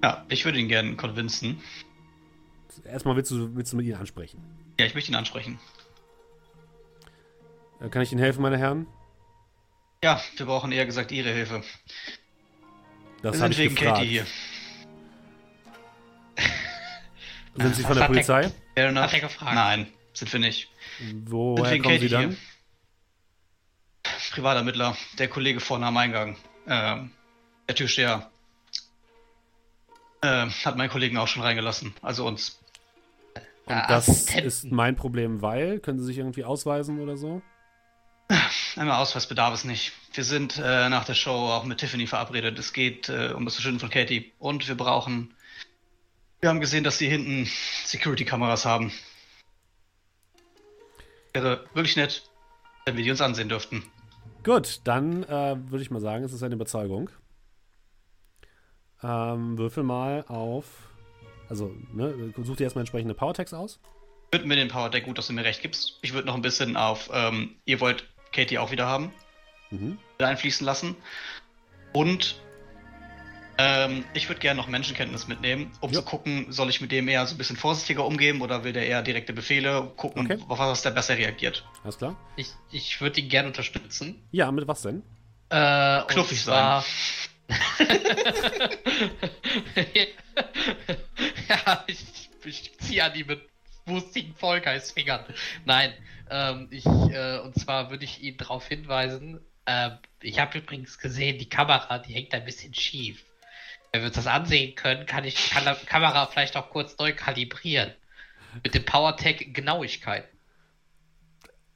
Ja, 0.02 0.25
ich 0.28 0.44
würde 0.44 0.58
ihn 0.58 0.68
gerne 0.68 0.97
convincen. 0.97 1.60
Erstmal 2.84 3.16
willst 3.16 3.31
du, 3.31 3.55
willst 3.55 3.73
du 3.73 3.76
mit 3.76 3.86
ihm 3.86 3.94
ansprechen. 3.97 4.42
Ja, 4.78 4.86
ich 4.86 4.94
möchte 4.94 5.10
ihn 5.10 5.16
ansprechen. 5.16 5.58
Äh, 7.81 7.89
kann 7.89 8.02
ich 8.02 8.12
Ihnen 8.12 8.20
helfen, 8.20 8.42
meine 8.42 8.58
Herren? 8.58 8.86
Ja, 10.07 10.20
wir 10.36 10.47
brauchen 10.47 10.70
eher 10.70 10.86
gesagt 10.86 11.10
Ihre 11.10 11.31
Hilfe. 11.31 11.65
Das 13.23 13.33
wir 13.33 13.41
sind 13.41 13.59
wegen 13.59 13.75
gefragt. 13.75 13.97
Katie 13.97 14.09
hier. 14.09 14.26
Sind 17.57 17.75
Sie 17.75 17.83
von 17.83 17.97
der 17.99 18.05
Polizei? 18.05 18.44
Hat 18.44 19.12
er 19.15 19.20
gefragt? 19.20 19.55
Nein, 19.57 19.89
sind 20.12 20.33
wir 20.33 20.39
nicht. 20.39 20.70
Woher 21.25 21.70
sind 21.70 21.83
kommen 21.83 21.99
Sie 21.99 22.09
dann? 22.09 22.28
Hier. 22.28 22.39
Privatermittler, 24.31 24.97
der 25.18 25.26
Kollege 25.26 25.59
vorne 25.59 25.86
am 25.86 25.97
Eingang. 25.97 26.36
Ähm, 26.68 27.10
der 27.67 27.75
Türsteher. 27.75 28.31
Äh, 30.23 30.47
hat 30.47 30.76
meinen 30.76 30.89
Kollegen 30.89 31.17
auch 31.18 31.26
schon 31.26 31.43
reingelassen, 31.43 31.94
also 32.01 32.28
uns. 32.28 32.60
Und 33.65 33.83
das 33.89 34.31
ist 34.36 34.70
mein 34.70 34.94
Problem, 34.94 35.43
weil? 35.43 35.81
Können 35.81 35.99
Sie 35.99 36.07
sich 36.07 36.18
irgendwie 36.18 36.44
ausweisen 36.44 37.01
oder 37.01 37.17
so? 37.17 37.43
Einmal 38.76 39.00
Ausweis 39.00 39.26
bedarf 39.26 39.55
es 39.55 39.64
nicht. 39.64 39.92
Wir 40.12 40.24
sind 40.24 40.58
äh, 40.58 40.88
nach 40.88 41.05
der 41.05 41.14
Show 41.14 41.30
auch 41.30 41.64
mit 41.64 41.78
Tiffany 41.78 42.06
verabredet. 42.06 42.58
Es 42.58 42.72
geht 42.72 43.08
äh, 43.08 43.32
um 43.34 43.44
das 43.44 43.55
Verschwinden 43.55 43.80
von 43.80 43.90
Katie. 43.90 44.32
Und 44.38 44.66
wir 44.66 44.76
brauchen 44.76 45.34
wir 46.40 46.50
haben 46.50 46.60
gesehen, 46.60 46.84
dass 46.84 46.98
sie 46.98 47.08
hinten 47.08 47.48
Security-Kameras 47.84 48.66
haben. 48.66 48.92
Wäre 51.32 51.66
wirklich 51.74 51.96
nett, 51.96 52.30
wenn 52.84 52.96
wir 52.96 53.05
die 53.05 53.10
uns 53.10 53.20
ansehen 53.20 53.48
dürften. 53.48 53.82
Gut, 54.44 54.80
dann 54.84 55.24
äh, 55.24 55.56
würde 55.70 55.82
ich 55.82 55.90
mal 55.90 56.00
sagen, 56.00 56.24
es 56.24 56.32
ist 56.32 56.42
eine 56.42 56.55
Überzeugung. 56.55 57.10
Ähm, 59.02 59.58
würfel 59.58 59.82
mal 59.82 60.24
auf. 60.28 60.66
Also, 61.48 61.74
ne, 61.92 62.32
such 62.42 62.56
dir 62.56 62.64
erstmal 62.64 62.82
entsprechende 62.82 63.14
Powertext 63.14 63.55
aus. 63.55 63.80
Ich 64.30 64.38
würde 64.38 64.46
mir 64.46 64.56
den 64.56 64.68
Powertag 64.68 65.05
gut, 65.05 65.18
dass 65.18 65.28
du 65.28 65.32
mir 65.32 65.44
recht 65.44 65.62
gibst. 65.62 65.98
Ich 66.02 66.12
würde 66.12 66.26
noch 66.26 66.34
ein 66.34 66.42
bisschen 66.42 66.76
auf, 66.76 67.10
ähm, 67.12 67.56
ihr 67.64 67.80
wollt 67.80 68.06
Katie 68.36 68.58
auch 68.58 68.70
wieder 68.70 68.86
haben, 68.86 69.12
mhm. 69.70 69.98
einfließen 70.18 70.65
lassen. 70.65 70.94
Und 71.92 72.36
ähm, 73.58 74.05
ich 74.12 74.28
würde 74.28 74.40
gerne 74.40 74.60
noch 74.60 74.68
Menschenkenntnis 74.68 75.28
mitnehmen, 75.28 75.73
um 75.81 75.90
ja. 75.90 76.00
zu 76.00 76.05
gucken, 76.05 76.52
soll 76.52 76.68
ich 76.68 76.82
mit 76.82 76.92
dem 76.92 77.08
eher 77.08 77.26
so 77.26 77.34
ein 77.34 77.39
bisschen 77.39 77.56
vorsichtiger 77.56 78.05
umgehen 78.05 78.42
oder 78.42 78.65
will 78.65 78.74
der 78.74 78.86
eher 78.86 79.02
direkte 79.02 79.32
Befehle 79.32 79.90
gucken, 79.97 80.26
okay. 80.26 80.39
auf 80.48 80.58
was 80.58 80.82
der 80.82 80.90
besser 80.90 81.16
reagiert. 81.16 81.65
Alles 81.82 81.97
klar. 81.97 82.16
Ich, 82.36 82.48
ich 82.70 83.00
würde 83.00 83.20
ihn 83.20 83.31
gerne 83.31 83.48
unterstützen. 83.48 84.23
Ja, 84.31 84.52
mit 84.52 84.68
was 84.68 84.82
denn? 84.82 85.02
Äh, 85.48 86.02
Knuffig 86.08 86.42
sein. 86.42 86.82
ja, 91.48 91.84
ich, 91.86 92.28
ich 92.44 92.78
ziehe 92.78 93.05
an 93.05 93.15
ihm 93.15 93.28
mit 93.28 93.48
wustigen 93.86 94.34
Vollgeistfingern. 94.34 95.24
Nein, 95.65 95.92
ähm, 96.31 96.68
ich, 96.70 96.86
äh, 96.86 97.39
und 97.39 97.58
zwar 97.58 97.90
würde 97.90 98.05
ich 98.05 98.23
ihn 98.23 98.36
darauf 98.36 98.66
hinweisen, 98.66 99.40
äh, 99.65 99.90
ich 100.23 100.39
habe 100.39 100.58
übrigens 100.58 100.98
gesehen, 100.98 101.39
die 101.39 101.48
Kamera, 101.48 101.98
die 101.98 102.15
hängt 102.15 102.34
ein 102.34 102.44
bisschen 102.44 102.74
schief 102.74 103.24
wenn 103.97 104.02
wir 104.02 104.06
uns 104.08 104.16
das 104.16 104.26
ansehen 104.26 104.74
können, 104.74 105.06
kann 105.06 105.24
ich 105.24 105.50
kann 105.50 105.65
die 105.65 105.86
Kamera 105.86 106.26
vielleicht 106.26 106.56
auch 106.56 106.68
kurz 106.68 106.98
neu 106.98 107.15
kalibrieren. 107.15 107.92
Mit 108.62 108.74
dem 108.74 108.84
PowerTech 108.84 109.55
Genauigkeit. 109.55 110.28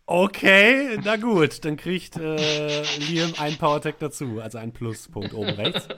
Okay, 0.04 0.98
na 1.02 1.16
gut, 1.16 1.64
dann 1.64 1.76
kriegt 1.76 2.16
äh, 2.16 2.82
Liam 2.98 3.32
ein 3.38 3.56
PowerTech 3.56 3.94
dazu, 4.00 4.40
also 4.40 4.58
ein 4.58 4.72
Pluspunkt 4.72 5.32
oben 5.32 5.50
rechts. 5.50 5.88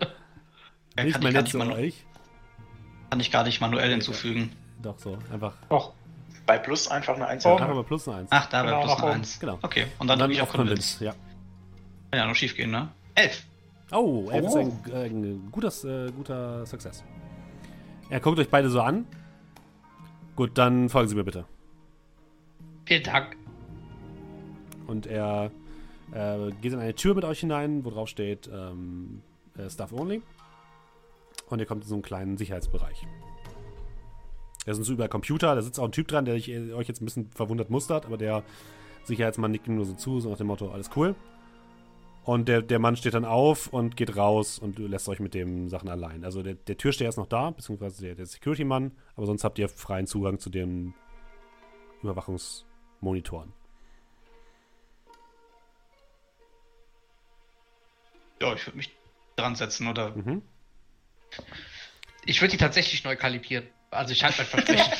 Ja, 0.97 1.05
nicht 1.05 1.23
mal 1.23 1.33
nett 1.33 1.49
zu 1.49 1.59
euch. 1.61 2.05
Kann 3.11 3.19
ich 3.19 3.31
gar 3.31 3.45
nicht 3.45 3.61
manuell 3.61 3.91
hinzufügen. 3.91 4.55
Doch, 4.83 4.99
so, 4.99 5.19
einfach. 5.33 5.57
Doch. 5.71 5.95
Bei 6.47 6.59
Plus 6.59 6.89
einfach 6.89 7.15
eine 7.15 7.27
1. 7.27 7.47
Oh. 7.47 7.57
Ach, 7.61 7.69
aber 7.69 7.85
Plus 7.85 8.09
eine 8.09 8.19
1. 8.19 8.29
Ach, 8.31 8.47
da 8.47 8.63
genau, 8.63 8.81
bei 8.81 8.87
Plus 8.87 9.03
eine 9.03 9.13
1. 9.13 9.41
Genau. 9.41 9.59
Okay, 9.63 9.87
und 9.99 10.09
dann, 10.09 10.17
und 10.17 10.21
dann 10.21 10.31
ich 10.31 10.43
auf 10.43 10.51
Convince. 10.51 11.05
Ja. 11.05 11.13
Kann 12.11 12.21
ja 12.21 12.27
nur 12.27 12.35
schief 12.35 12.57
gehen, 12.57 12.71
ne? 12.71 12.89
11. 13.15 13.43
Oh, 13.93 14.29
11 14.31 14.45
oh. 14.45 14.49
ist 14.49 14.57
ein, 14.57 14.93
äh, 14.93 15.05
ein 15.07 15.49
gutes, 15.51 15.85
äh, 15.85 16.11
guter 16.13 16.67
Success. 16.67 17.05
Er 18.11 18.21
guckt 18.21 18.39
euch 18.39 18.49
beide 18.49 18.69
so 18.69 18.81
an. 18.81 19.07
Gut, 20.37 20.57
dann 20.59 20.89
folgen 20.89 21.09
Sie 21.09 21.15
mir 21.15 21.25
bitte. 21.25 21.45
Vielen 22.85 23.03
Dank. 23.03 23.37
Und 24.87 25.07
er 25.07 25.51
Äh, 26.13 26.51
geht 26.61 26.73
in 26.73 26.79
eine 26.79 26.95
Tür 26.95 27.15
mit 27.15 27.25
euch 27.25 27.41
hinein, 27.41 27.85
wo 27.85 27.91
drauf 27.91 28.09
steht 28.09 28.49
ähm, 28.53 29.23
äh, 29.57 29.69
Stuff 29.71 29.93
Only. 29.93 30.23
Und 31.49 31.59
ihr 31.59 31.67
kommt 31.67 31.85
in 31.85 31.89
so 31.89 31.95
einen 31.95 32.03
kleinen 32.03 32.37
Sicherheitsbereich. 32.37 33.07
Da 34.65 34.75
sind 34.75 34.85
so 34.85 34.93
überall 34.93 35.09
Computer, 35.09 35.55
da 35.55 35.63
sitzt 35.63 35.81
auch 35.81 35.85
ein 35.85 35.93
Typ 35.93 36.09
dran, 36.09 36.25
der 36.25 36.35
sich, 36.35 36.49
äh, 36.49 36.73
euch 36.73 36.89
jetzt 36.89 37.03
ein 37.03 37.05
bisschen 37.05 37.31
verwundert 37.33 37.71
mustert, 37.71 38.07
aber 38.07 38.17
der 38.17 38.45
Sicherheitsmann 39.05 39.51
nickt 39.51 39.67
ihm 39.67 39.77
nur 39.77 39.85
so 39.85 39.95
zu, 39.95 40.21
so 40.21 40.31
nach 40.31 40.37
dem 40.37 40.47
Motto, 40.47 40.71
alles 40.71 40.91
cool. 40.97 41.15
Und 42.25 42.47
der, 42.47 42.63
der 42.63 42.79
Mann 42.79 42.97
steht 42.97 43.15
dann 43.15 43.25
auf 43.25 43.67
und 43.67 43.97
geht 43.97 44.17
raus 44.17 44.61
und 44.61 44.79
lässt 44.79 45.09
euch 45.09 45.19
mit 45.19 45.35
dem 45.35 45.69
Sachen 45.69 45.89
allein. 45.89 46.25
Also 46.25 46.45
der, 46.45 46.55
der 46.55 46.77
Türsteher 46.77 47.09
ist 47.09 47.17
noch 47.17 47.27
da, 47.27 47.51
beziehungsweise 47.51 48.01
der, 48.03 48.15
der 48.15 48.27
Security-Mann, 48.27 48.93
aber 49.17 49.27
sonst 49.27 49.43
habt 49.43 49.59
ihr 49.59 49.69
freien 49.69 50.07
Zugang 50.07 50.39
zu 50.39 50.49
den 50.49 50.95
Überwachungsmonitoren. 52.03 53.53
Ja, 58.41 58.55
ich 58.55 58.67
würde 58.67 58.77
mich 58.77 58.97
dran 59.35 59.57
setzen, 59.57 59.89
oder? 59.89 60.17
Mhm. 60.17 60.43
Ich 62.25 62.41
würde 62.41 62.53
die 62.53 62.59
tatsächlich 62.59 63.03
neu 63.03 63.17
kalibrieren. 63.17 63.67
Also 63.93 64.13
ich 64.13 64.25
halte 64.25 64.39
mein 64.39 64.47
Versprechen. 64.47 64.93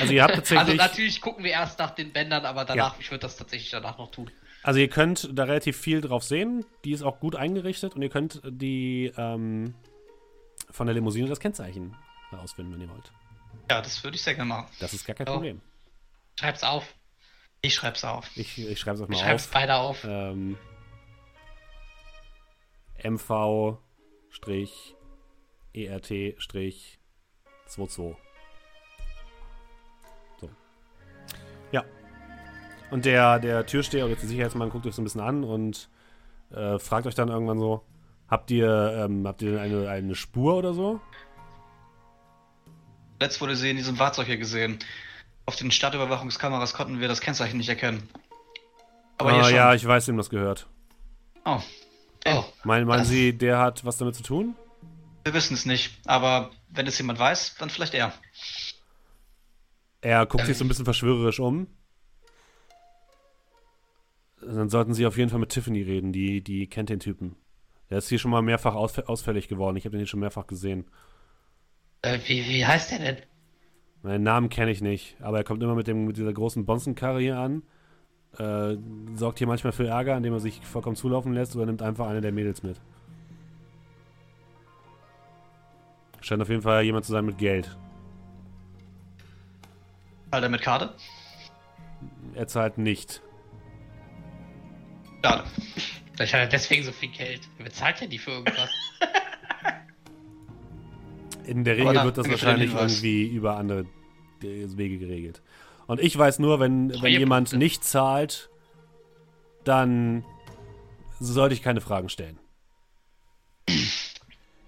Also 0.00 0.12
ihr 0.12 0.22
habt 0.22 0.34
tatsächlich. 0.34 0.58
also 0.68 0.74
natürlich 0.74 1.20
gucken 1.20 1.44
wir 1.44 1.52
erst 1.52 1.78
nach 1.78 1.90
den 1.92 2.12
Bändern, 2.12 2.44
aber 2.44 2.64
danach, 2.64 2.98
ich 2.98 3.10
würde 3.10 3.20
das 3.22 3.36
tatsächlich 3.36 3.70
danach 3.70 3.96
noch 3.98 4.10
tun. 4.10 4.30
Also 4.62 4.80
ihr 4.80 4.88
könnt 4.88 5.28
da 5.32 5.44
relativ 5.44 5.76
viel 5.76 6.00
drauf 6.00 6.22
sehen. 6.24 6.64
Die 6.84 6.92
ist 6.92 7.02
auch 7.02 7.20
gut 7.20 7.36
eingerichtet 7.36 7.94
und 7.94 8.02
ihr 8.02 8.08
könnt 8.10 8.40
die 8.44 9.12
ähm, 9.16 9.74
von 10.70 10.86
der 10.86 10.94
Limousine 10.94 11.28
das 11.28 11.40
Kennzeichen 11.40 11.96
herausfinden, 12.30 12.72
wenn 12.74 12.80
ihr 12.80 12.88
wollt. 12.90 13.12
Ja, 13.70 13.80
das 13.82 14.02
würde 14.04 14.16
ich 14.16 14.22
sehr 14.22 14.34
gerne 14.34 14.48
machen. 14.48 14.66
Das 14.80 14.92
ist 14.94 15.04
gar 15.06 15.14
kein 15.14 15.28
Oh. 15.28 15.32
Problem. 15.34 15.60
Schreib's 16.38 16.62
auf. 16.62 16.94
Ich 17.60 17.74
schreib's 17.74 18.04
auf. 18.04 18.28
Ich, 18.36 18.58
ich 18.58 18.78
schreibe 18.80 18.96
es 18.96 19.02
euch 19.02 19.08
Ich 19.10 19.16
mal 19.16 19.22
schreib's 19.24 19.44
auf. 19.46 19.52
beide 19.52 19.76
auf. 19.76 20.04
Ähm, 20.04 20.56
MV 23.04 23.78
ERT 27.78 27.90
22. 27.90 28.16
So. 30.40 30.50
Ja. 31.70 31.84
Und 32.90 33.04
der, 33.04 33.38
der 33.38 33.66
Türsteher 33.66 34.04
oder 34.04 34.12
jetzt 34.12 34.22
der 34.22 34.28
Sicherheitsmann 34.28 34.70
guckt 34.70 34.86
euch 34.86 34.94
so 34.94 35.02
ein 35.02 35.04
bisschen 35.04 35.20
an 35.20 35.44
und 35.44 35.88
äh, 36.50 36.78
fragt 36.78 37.06
euch 37.06 37.14
dann 37.14 37.28
irgendwann 37.28 37.58
so: 37.58 37.82
Habt 38.28 38.50
ihr, 38.50 39.04
ähm, 39.04 39.26
habt 39.26 39.42
ihr 39.42 39.60
eine, 39.60 39.88
eine 39.88 40.14
Spur 40.14 40.56
oder 40.56 40.74
so? 40.74 41.00
Letzt 43.20 43.40
wurde 43.40 43.56
sie 43.56 43.70
in 43.70 43.76
diesem 43.76 43.96
Fahrzeug 43.96 44.26
hier 44.26 44.36
gesehen. 44.38 44.78
Auf 45.46 45.56
den 45.56 45.70
Stadtüberwachungskameras 45.70 46.74
konnten 46.74 47.00
wir 47.00 47.08
das 47.08 47.20
Kennzeichen 47.20 47.56
nicht 47.56 47.68
erkennen. 47.68 48.08
Aber 49.18 49.32
hier 49.32 49.40
ah, 49.40 49.44
schon. 49.44 49.54
ja, 49.54 49.74
ich 49.74 49.86
weiß, 49.86 50.08
wem 50.08 50.16
das 50.16 50.30
gehört. 50.30 50.66
Oh, 51.44 51.60
Oh, 52.24 52.44
Meinen, 52.64 52.86
meinen 52.86 53.00
Das- 53.00 53.08
Sie, 53.08 53.36
der 53.36 53.58
hat 53.58 53.84
was 53.84 53.96
damit 53.96 54.14
zu 54.14 54.22
tun? 54.22 54.54
Wir 55.24 55.34
wissen 55.34 55.54
es 55.54 55.66
nicht. 55.66 55.98
Aber 56.06 56.50
wenn 56.68 56.86
es 56.86 56.98
jemand 56.98 57.18
weiß, 57.18 57.56
dann 57.58 57.70
vielleicht 57.70 57.94
er. 57.94 58.12
Er 60.00 60.26
guckt 60.26 60.42
Ähm. 60.42 60.46
sich 60.46 60.58
so 60.58 60.64
ein 60.64 60.68
bisschen 60.68 60.84
verschwörerisch 60.84 61.40
um. 61.40 61.66
Dann 64.40 64.68
sollten 64.68 64.92
Sie 64.94 65.06
auf 65.06 65.16
jeden 65.16 65.30
Fall 65.30 65.38
mit 65.38 65.50
Tiffany 65.50 65.82
reden, 65.82 66.12
die, 66.12 66.42
die 66.42 66.66
kennt 66.66 66.88
den 66.88 66.98
Typen. 66.98 67.36
Der 67.90 67.98
ist 67.98 68.08
hier 68.08 68.18
schon 68.18 68.30
mal 68.30 68.42
mehrfach 68.42 68.74
ausf 68.74 68.98
ausfällig 69.06 69.46
geworden. 69.48 69.76
Ich 69.76 69.84
habe 69.84 69.92
den 69.92 70.00
hier 70.00 70.06
schon 70.08 70.20
mehrfach 70.20 70.46
gesehen. 70.46 70.86
äh, 72.02 72.18
wie, 72.26 72.44
wie 72.48 72.66
heißt 72.66 72.90
der 72.90 72.98
denn? 72.98 73.16
Meinen 74.02 74.24
Namen 74.24 74.48
kenne 74.48 74.72
ich 74.72 74.80
nicht, 74.80 75.16
aber 75.20 75.36
er 75.38 75.44
kommt 75.44 75.62
immer 75.62 75.76
mit, 75.76 75.86
dem, 75.86 76.06
mit 76.06 76.16
dieser 76.16 76.32
großen 76.32 76.64
Bonzenkarre 76.64 77.20
hier 77.20 77.38
an. 77.38 77.62
Äh, 78.36 78.76
sorgt 79.14 79.38
hier 79.38 79.46
manchmal 79.46 79.72
für 79.72 79.86
Ärger, 79.86 80.16
indem 80.16 80.32
er 80.32 80.40
sich 80.40 80.60
vollkommen 80.66 80.96
zulaufen 80.96 81.34
lässt 81.34 81.54
oder 81.54 81.66
nimmt 81.66 81.82
einfach 81.82 82.08
eine 82.08 82.20
der 82.20 82.32
Mädels 82.32 82.64
mit. 82.64 82.80
Scheint 86.32 86.40
auf 86.40 86.48
jeden 86.48 86.62
Fall 86.62 86.82
jemand 86.82 87.04
zu 87.04 87.12
sein 87.12 87.26
mit 87.26 87.36
Geld. 87.36 87.76
Alter 90.30 90.48
mit 90.48 90.62
Karte? 90.62 90.94
Er 92.34 92.48
zahlt 92.48 92.78
nicht. 92.78 93.20
Schade. 95.22 95.44
Vielleicht 96.14 96.32
hat 96.32 96.40
er 96.40 96.46
deswegen 96.46 96.84
so 96.84 96.92
viel 96.92 97.10
Geld. 97.10 97.42
Wer 97.58 97.66
bezahlt 97.66 98.00
denn 98.00 98.08
die 98.08 98.18
für 98.18 98.30
irgendwas? 98.30 98.70
In 101.44 101.64
der 101.64 101.76
Regel 101.76 101.92
da- 101.92 102.04
wird 102.04 102.16
das 102.16 102.30
wahrscheinlich 102.30 102.72
irgendwie 102.72 103.26
über 103.26 103.58
andere 103.58 103.84
Wege 104.40 104.96
geregelt. 104.96 105.42
Und 105.86 106.00
ich 106.00 106.16
weiß 106.16 106.38
nur, 106.38 106.60
wenn, 106.60 106.94
wenn 107.02 107.12
jemand 107.12 107.52
nicht 107.52 107.84
zahlt, 107.84 108.48
dann 109.64 110.24
sollte 111.20 111.54
ich 111.54 111.62
keine 111.62 111.82
Fragen 111.82 112.08
stellen. 112.08 112.38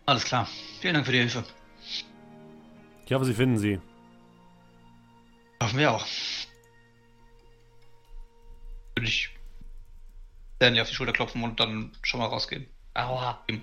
Alles 0.05 0.25
klar. 0.25 0.47
Vielen 0.85 0.97
Dank 0.97 1.07
für 1.07 1.13
die 1.13 1.21
Hilfe. 1.21 1.43
Ich 3.07 3.13
hoffe, 3.15 3.25
Sie 3.25 3.33
finden 3.33 3.57
sie. 3.57 3.81
Hoffen 5.63 5.79
wir 5.79 5.91
auch. 5.91 6.07
Würde 8.95 9.09
ich 9.09 9.31
Danny 10.59 10.83
auf 10.83 10.89
die 10.91 10.95
Schulter 10.95 11.15
klopfen 11.15 11.43
und 11.43 11.59
dann 11.59 11.93
schon 12.03 12.21
mal 12.21 12.27
rausgehen. 12.27 12.67
Aua. 12.93 13.43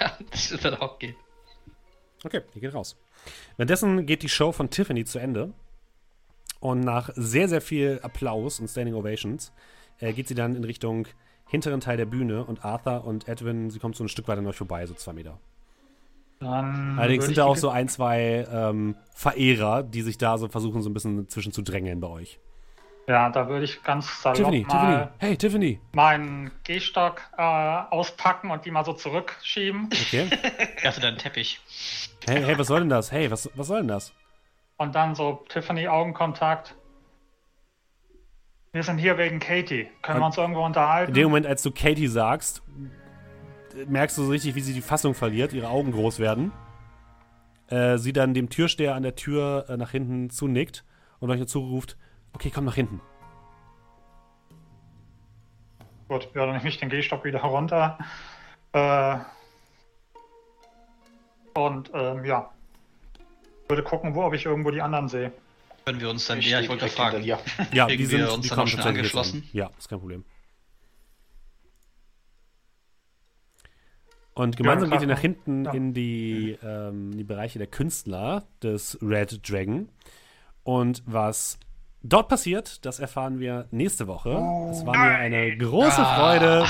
Ja, 0.00 0.18
das 0.32 0.50
wird 0.50 0.64
dann 0.64 0.74
auch 0.74 0.98
gehen. 0.98 1.14
Okay, 2.24 2.40
ihr 2.56 2.60
geht 2.62 2.74
raus. 2.74 2.96
Währenddessen 3.56 4.06
geht 4.06 4.24
die 4.24 4.28
Show 4.28 4.50
von 4.50 4.70
Tiffany 4.70 5.04
zu 5.04 5.20
Ende. 5.20 5.54
Und 6.58 6.80
nach 6.80 7.10
sehr, 7.14 7.48
sehr 7.48 7.60
viel 7.60 8.00
Applaus 8.02 8.58
und 8.58 8.66
Standing 8.66 8.94
Ovations 8.94 9.52
äh, 10.00 10.12
geht 10.12 10.26
sie 10.26 10.34
dann 10.34 10.56
in 10.56 10.64
Richtung 10.64 11.06
hinteren 11.52 11.80
Teil 11.80 11.98
der 11.98 12.06
Bühne 12.06 12.44
und 12.44 12.64
Arthur 12.64 13.04
und 13.04 13.28
Edwin, 13.28 13.68
sie 13.68 13.78
kommt 13.78 13.94
so 13.94 14.02
ein 14.02 14.08
Stück 14.08 14.26
weiter 14.26 14.40
an 14.40 14.46
euch 14.46 14.56
vorbei, 14.56 14.86
so 14.86 14.94
zwei 14.94 15.12
Meter. 15.12 15.38
Dann 16.40 16.98
Allerdings 16.98 17.26
sind 17.26 17.36
da 17.36 17.44
auch 17.44 17.56
so 17.56 17.68
ein, 17.68 17.88
zwei 17.88 18.46
ähm, 18.50 18.96
Verehrer, 19.14 19.82
die 19.82 20.00
sich 20.00 20.16
da 20.16 20.38
so 20.38 20.48
versuchen, 20.48 20.80
so 20.80 20.88
ein 20.88 20.94
bisschen 20.94 21.28
zwischen 21.28 21.52
zu 21.52 21.60
drängeln 21.60 22.00
bei 22.00 22.08
euch. 22.08 22.40
Ja, 23.06 23.28
da 23.28 23.48
würde 23.48 23.66
ich 23.66 23.82
ganz 23.82 24.22
salopp 24.22 24.38
Tiffany, 24.38 24.64
Tiffany, 24.64 24.92
mal 24.92 25.12
hey, 25.18 25.36
Tiffany. 25.36 25.80
meinen 25.92 26.50
Gehstock 26.64 27.20
äh, 27.36 27.42
auspacken 27.42 28.50
und 28.50 28.64
die 28.64 28.70
mal 28.70 28.84
so 28.84 28.94
zurückschieben. 28.94 29.90
Okay. 29.92 30.30
Er 30.82 30.88
hatte 30.88 31.00
deinen 31.00 31.18
Teppich. 31.18 31.60
Hey, 32.26 32.42
hey, 32.42 32.58
was 32.58 32.68
soll 32.68 32.80
denn 32.80 32.88
das? 32.88 33.12
Hey, 33.12 33.30
was, 33.30 33.50
was 33.54 33.66
soll 33.66 33.80
denn 33.80 33.88
das? 33.88 34.14
Und 34.78 34.94
dann 34.94 35.14
so 35.14 35.44
Tiffany 35.48 35.86
Augenkontakt. 35.86 36.74
Wir 38.74 38.82
sind 38.82 38.96
hier 38.96 39.18
wegen 39.18 39.38
Katie. 39.38 39.88
Können 40.00 40.20
wir 40.20 40.26
uns 40.26 40.38
irgendwo 40.38 40.60
In 40.60 40.66
unterhalten? 40.66 41.12
dem 41.12 41.24
Moment, 41.24 41.46
als 41.46 41.62
du 41.62 41.70
Katie 41.70 42.06
sagst, 42.06 42.62
merkst 43.86 44.16
du 44.16 44.24
so 44.24 44.30
richtig, 44.30 44.54
wie 44.54 44.62
sie 44.62 44.72
die 44.72 44.80
Fassung 44.80 45.12
verliert, 45.14 45.52
ihre 45.52 45.68
Augen 45.68 45.92
groß 45.92 46.18
werden. 46.18 46.52
Äh, 47.68 47.98
sie 47.98 48.14
dann 48.14 48.32
dem 48.32 48.48
Türsteher 48.48 48.94
an 48.94 49.02
der 49.02 49.14
Tür 49.14 49.66
äh, 49.68 49.76
nach 49.76 49.90
hinten 49.90 50.30
zunickt 50.30 50.84
und 51.20 51.30
euch 51.30 51.38
dazu 51.38 51.60
ruft, 51.60 51.98
okay, 52.32 52.50
komm 52.52 52.64
nach 52.64 52.74
hinten. 52.74 53.02
Gut, 56.08 56.30
ja, 56.34 56.46
dann 56.46 56.56
nehme 56.56 56.68
ich 56.68 56.78
den 56.78 56.88
Gehstock 56.88 57.24
wieder 57.24 57.40
runter. 57.40 57.98
Äh, 58.72 59.18
und 61.54 61.90
ähm, 61.92 62.24
ja. 62.24 62.50
Würde 63.68 63.82
gucken, 63.82 64.14
wo 64.14 64.24
ob 64.24 64.32
ich 64.32 64.46
irgendwo 64.46 64.70
die 64.70 64.80
anderen 64.80 65.08
sehe. 65.08 65.30
Können 65.84 66.00
wir 66.00 66.10
uns 66.10 66.26
dann, 66.26 66.38
Ich 66.38 66.48
ja, 66.50 66.60
ich 66.60 66.68
wollte 66.68 66.88
fragen. 66.88 67.22
Ja, 67.24 67.36
Kriegen 67.86 67.98
die 67.98 68.04
sind, 68.06 68.20
wir 68.20 68.32
uns 68.32 68.48
die 68.48 68.54
dann 68.54 68.66
schon 68.66 68.80
angeschlossen? 68.80 69.42
an. 69.42 69.48
Ja, 69.52 69.70
ist 69.78 69.88
kein 69.88 69.98
Problem. 69.98 70.24
Und 74.34 74.56
gemeinsam 74.56 74.88
klar, 74.88 75.00
geht 75.00 75.08
ihr 75.08 75.14
nach 75.14 75.20
hinten 75.20 75.64
Ja. 75.66 75.72
in 75.72 75.92
die, 75.92 76.56
ähm, 76.64 77.16
die 77.16 77.24
Bereiche 77.24 77.58
der 77.58 77.66
Künstler 77.68 78.44
des 78.62 78.98
Red 79.02 79.46
Dragon. 79.48 79.88
Und 80.64 81.02
was 81.04 81.58
dort 82.02 82.28
passiert, 82.28 82.84
das 82.86 82.98
erfahren 82.98 83.40
wir 83.40 83.66
nächste 83.72 84.06
Woche. 84.06 84.30
Es 84.70 84.86
war 84.86 84.96
mir 84.96 85.14
eine 85.16 85.54
große 85.56 86.00
Ah. 86.00 86.16
Freude, 86.16 86.64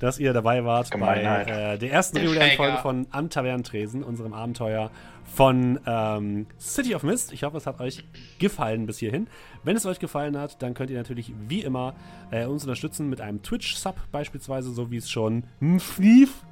dass 0.00 0.18
ihr 0.18 0.32
dabei 0.32 0.64
wart 0.64 0.90
Gemeinheit. 0.90 1.48
bei 1.48 1.52
äh, 1.74 1.78
der 1.78 1.92
ersten 1.92 2.16
regulären. 2.16 2.56
Folge 2.56 2.78
von 2.78 3.06
Am 3.10 3.28
Tavernentresen, 3.28 4.02
unserem 4.02 4.32
Abenteuer 4.32 4.90
von 5.24 5.80
ähm, 5.86 6.46
City 6.58 6.94
of 6.94 7.02
Mist. 7.02 7.32
Ich 7.32 7.44
hoffe, 7.44 7.56
es 7.56 7.66
hat 7.66 7.80
euch 7.80 8.04
gefallen 8.38 8.86
bis 8.86 8.98
hierhin. 8.98 9.28
Wenn 9.64 9.76
es 9.76 9.86
euch 9.86 9.98
gefallen 9.98 10.36
hat, 10.36 10.62
dann 10.62 10.74
könnt 10.74 10.90
ihr 10.90 10.98
natürlich 10.98 11.32
wie 11.48 11.62
immer 11.62 11.94
äh, 12.30 12.46
uns 12.46 12.64
unterstützen 12.64 13.08
mit 13.08 13.20
einem 13.20 13.42
Twitch-Sub 13.42 13.96
beispielsweise, 14.10 14.72
so 14.72 14.90
wie 14.90 14.98
es 14.98 15.10
schon 15.10 15.44
Mflief. 15.60 16.44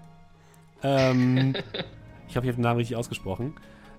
Ähm, 0.83 1.55
ich 2.29 2.37
habe 2.37 2.45
hier 2.45 2.53
den 2.53 2.63
Namen 2.63 2.79
richtig 2.79 2.97
ausgesprochen. 2.97 3.55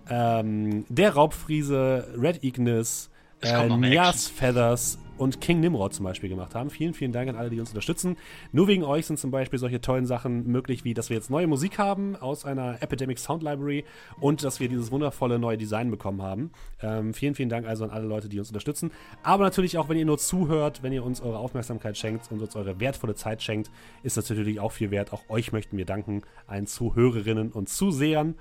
Ähm, 0.09 0.85
der 0.89 1.13
Raubfriese, 1.13 2.07
Red 2.17 2.43
Ignis, 2.43 3.11
äh, 3.41 3.69
Nias 3.69 4.27
Feathers 4.27 4.97
und 5.21 5.39
King 5.39 5.59
Nimrod 5.59 5.93
zum 5.93 6.03
Beispiel 6.03 6.29
gemacht 6.29 6.55
haben. 6.55 6.71
Vielen, 6.71 6.95
vielen 6.95 7.11
Dank 7.11 7.29
an 7.29 7.35
alle, 7.35 7.51
die 7.51 7.59
uns 7.59 7.69
unterstützen. 7.69 8.17
Nur 8.51 8.67
wegen 8.67 8.83
euch 8.83 9.05
sind 9.05 9.19
zum 9.19 9.29
Beispiel 9.29 9.59
solche 9.59 9.79
tollen 9.79 10.07
Sachen 10.07 10.47
möglich, 10.47 10.83
wie 10.83 10.95
dass 10.95 11.11
wir 11.11 11.15
jetzt 11.15 11.29
neue 11.29 11.45
Musik 11.45 11.77
haben 11.77 12.15
aus 12.15 12.43
einer 12.43 12.81
Epidemic 12.81 13.19
Sound 13.19 13.43
Library 13.43 13.85
und 14.19 14.43
dass 14.43 14.59
wir 14.59 14.67
dieses 14.67 14.91
wundervolle 14.91 15.37
neue 15.37 15.59
Design 15.59 15.91
bekommen 15.91 16.23
haben. 16.23 16.51
Ähm, 16.81 17.13
vielen, 17.13 17.35
vielen 17.35 17.49
Dank 17.49 17.67
also 17.67 17.83
an 17.83 17.91
alle 17.91 18.07
Leute, 18.07 18.29
die 18.29 18.39
uns 18.39 18.49
unterstützen. 18.49 18.89
Aber 19.21 19.43
natürlich 19.43 19.77
auch, 19.77 19.89
wenn 19.89 19.97
ihr 19.97 20.05
nur 20.05 20.17
zuhört, 20.17 20.81
wenn 20.81 20.91
ihr 20.91 21.03
uns 21.03 21.21
eure 21.21 21.37
Aufmerksamkeit 21.37 21.99
schenkt 21.99 22.31
und 22.31 22.41
uns 22.41 22.55
eure 22.55 22.79
wertvolle 22.79 23.13
Zeit 23.13 23.43
schenkt, 23.43 23.69
ist 24.01 24.17
das 24.17 24.27
natürlich 24.27 24.59
auch 24.59 24.71
viel 24.71 24.89
wert. 24.89 25.13
Auch 25.13 25.29
euch 25.29 25.51
möchten 25.51 25.77
wir 25.77 25.85
danken, 25.85 26.23
allen 26.47 26.65
Zuhörerinnen 26.65 27.51
und 27.51 27.69
Zusehern. 27.69 28.33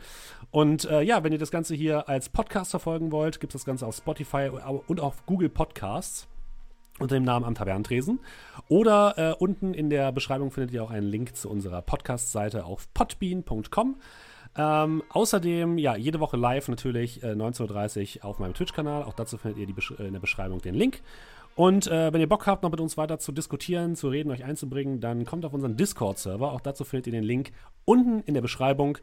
Und 0.50 0.86
äh, 0.86 1.02
ja, 1.02 1.22
wenn 1.24 1.32
ihr 1.32 1.38
das 1.38 1.50
Ganze 1.50 1.74
hier 1.74 2.08
als 2.08 2.30
Podcast 2.30 2.70
verfolgen 2.70 3.12
wollt, 3.12 3.38
gibt 3.38 3.54
es 3.54 3.60
das 3.60 3.66
Ganze 3.66 3.86
auf 3.86 3.94
Spotify 3.94 4.50
und 4.86 5.00
auf 5.00 5.26
Google 5.26 5.50
Podcasts 5.50 6.29
unter 7.00 7.16
dem 7.16 7.24
Namen 7.24 7.44
am 7.44 7.54
Tavernentresen. 7.54 8.20
Oder 8.68 9.14
äh, 9.16 9.34
unten 9.38 9.74
in 9.74 9.90
der 9.90 10.12
Beschreibung 10.12 10.50
findet 10.50 10.72
ihr 10.72 10.84
auch 10.84 10.90
einen 10.90 11.06
Link 11.06 11.36
zu 11.36 11.50
unserer 11.50 11.82
Podcast-Seite 11.82 12.64
auf 12.64 12.92
podbean.com. 12.94 13.96
Ähm, 14.56 15.02
außerdem, 15.08 15.78
ja, 15.78 15.96
jede 15.96 16.20
Woche 16.20 16.36
live 16.36 16.68
natürlich 16.68 17.22
äh, 17.22 17.32
19.30 17.32 18.18
Uhr 18.18 18.24
auf 18.24 18.38
meinem 18.38 18.54
Twitch-Kanal. 18.54 19.04
Auch 19.04 19.14
dazu 19.14 19.38
findet 19.38 19.58
ihr 19.58 19.74
Besch 19.74 19.92
äh, 19.92 20.06
in 20.06 20.12
der 20.12 20.20
Beschreibung 20.20 20.60
den 20.60 20.74
Link. 20.74 21.02
Und 21.56 21.86
äh, 21.88 22.12
wenn 22.12 22.20
ihr 22.20 22.28
Bock 22.28 22.46
habt, 22.46 22.62
noch 22.62 22.70
mit 22.70 22.80
uns 22.80 22.96
weiter 22.96 23.18
zu 23.18 23.32
diskutieren, 23.32 23.94
zu 23.94 24.08
reden, 24.08 24.30
euch 24.30 24.44
einzubringen, 24.44 25.00
dann 25.00 25.24
kommt 25.24 25.44
auf 25.44 25.52
unseren 25.52 25.76
Discord-Server. 25.76 26.52
Auch 26.52 26.60
dazu 26.60 26.84
findet 26.84 27.08
ihr 27.08 27.12
den 27.12 27.24
Link 27.24 27.52
unten 27.84 28.20
in 28.20 28.34
der 28.34 28.40
Beschreibung. 28.40 28.98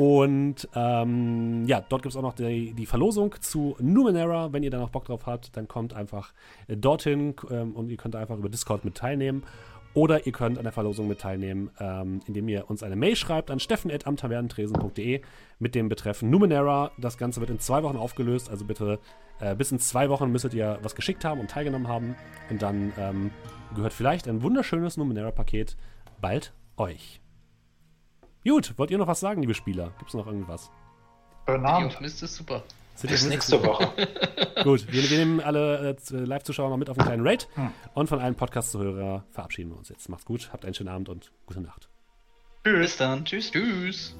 Und 0.00 0.66
ähm, 0.74 1.66
ja, 1.66 1.84
dort 1.86 2.00
gibt 2.00 2.14
es 2.14 2.16
auch 2.16 2.22
noch 2.22 2.32
die, 2.32 2.72
die, 2.72 2.86
Verlosung 2.86 3.34
zu 3.40 3.76
Numenera. 3.80 4.50
Wenn 4.50 4.62
ihr 4.62 4.70
da 4.70 4.78
noch 4.78 4.88
Bock 4.88 5.04
drauf 5.04 5.26
habt, 5.26 5.54
dann 5.58 5.68
kommt 5.68 5.92
einfach 5.92 6.32
äh, 6.68 6.76
dorthin 6.78 7.34
ähm, 7.50 7.72
und 7.72 7.90
ihr 7.90 7.98
könnt 7.98 8.16
einfach 8.16 8.38
über 8.38 8.48
Discord 8.48 8.82
mit 8.86 8.94
teilnehmen. 8.94 9.42
Oder 9.92 10.24
ihr 10.26 10.32
könnt 10.32 10.56
an 10.56 10.64
der 10.64 10.72
Verlosung 10.72 11.06
mit 11.06 11.20
teilnehmen, 11.20 11.68
ähm, 11.78 12.20
indem 12.26 12.48
ihr 12.48 12.70
uns 12.70 12.82
eine 12.82 12.96
Mail 12.96 13.14
schreibt 13.14 13.50
an 13.50 13.60
steffen.amtavernentresen.de 13.60 15.20
mit 15.58 15.74
dem 15.74 15.90
Betreff 15.90 16.22
Numenera. 16.22 16.92
Das 16.96 17.18
Ganze 17.18 17.40
wird 17.40 17.50
in 17.50 17.58
zwei 17.58 17.82
Wochen 17.82 17.98
aufgelöst, 17.98 18.48
also 18.48 18.64
bitte 18.64 19.00
äh, 19.38 19.54
bis 19.54 19.70
in 19.70 19.80
zwei 19.80 20.08
Wochen 20.08 20.32
müsstet 20.32 20.54
ihr 20.54 20.78
was 20.80 20.94
geschickt 20.94 21.26
haben 21.26 21.42
und 21.42 21.50
teilgenommen 21.50 21.88
haben. 21.88 22.16
Und 22.48 22.62
dann 22.62 22.94
ähm, 22.96 23.32
gehört 23.74 23.92
vielleicht 23.92 24.28
ein 24.28 24.42
wunderschönes 24.42 24.96
Numenera-Paket 24.96 25.76
bald 26.22 26.54
euch. 26.78 27.20
Gut, 28.44 28.72
wollt 28.78 28.90
ihr 28.90 28.98
noch 28.98 29.06
was 29.06 29.20
sagen, 29.20 29.42
liebe 29.42 29.54
Spieler? 29.54 29.92
Gibt 29.98 30.08
es 30.08 30.14
noch 30.14 30.26
irgendwas? 30.26 30.70
Guten 31.46 31.66
Abend. 31.66 32.00
Mist 32.00 32.22
ist 32.22 32.36
super. 32.36 32.62
Bis 33.02 33.26
nächste 33.26 33.62
Woche. 33.62 33.92
Gut, 34.62 34.92
wir, 34.92 35.10
wir, 35.10 35.18
nehmen 35.18 35.40
alle 35.40 35.96
äh, 35.96 36.16
Live-Zuschauer 36.16 36.68
noch 36.68 36.76
mit 36.76 36.90
auf 36.90 36.98
einen 36.98 37.06
kleinen 37.06 37.26
Raid. 37.26 37.48
Hm. 37.54 37.70
Und 37.94 38.08
von 38.08 38.20
allen 38.20 38.34
Podcast-Zuhörer 38.34 39.24
verabschieden 39.30 39.70
wir 39.70 39.78
uns 39.78 39.88
jetzt. 39.88 40.08
Macht's 40.08 40.26
gut, 40.26 40.50
habt 40.52 40.64
einen 40.64 40.74
schönen 40.74 40.90
Abend 40.90 41.08
und 41.08 41.32
gute 41.46 41.60
Nacht. 41.60 41.88
Tschüss. 42.64 42.78
Bis 42.78 42.96
dann. 42.98 43.24
Tschüss. 43.24 43.50
Tschüss. 43.50 44.14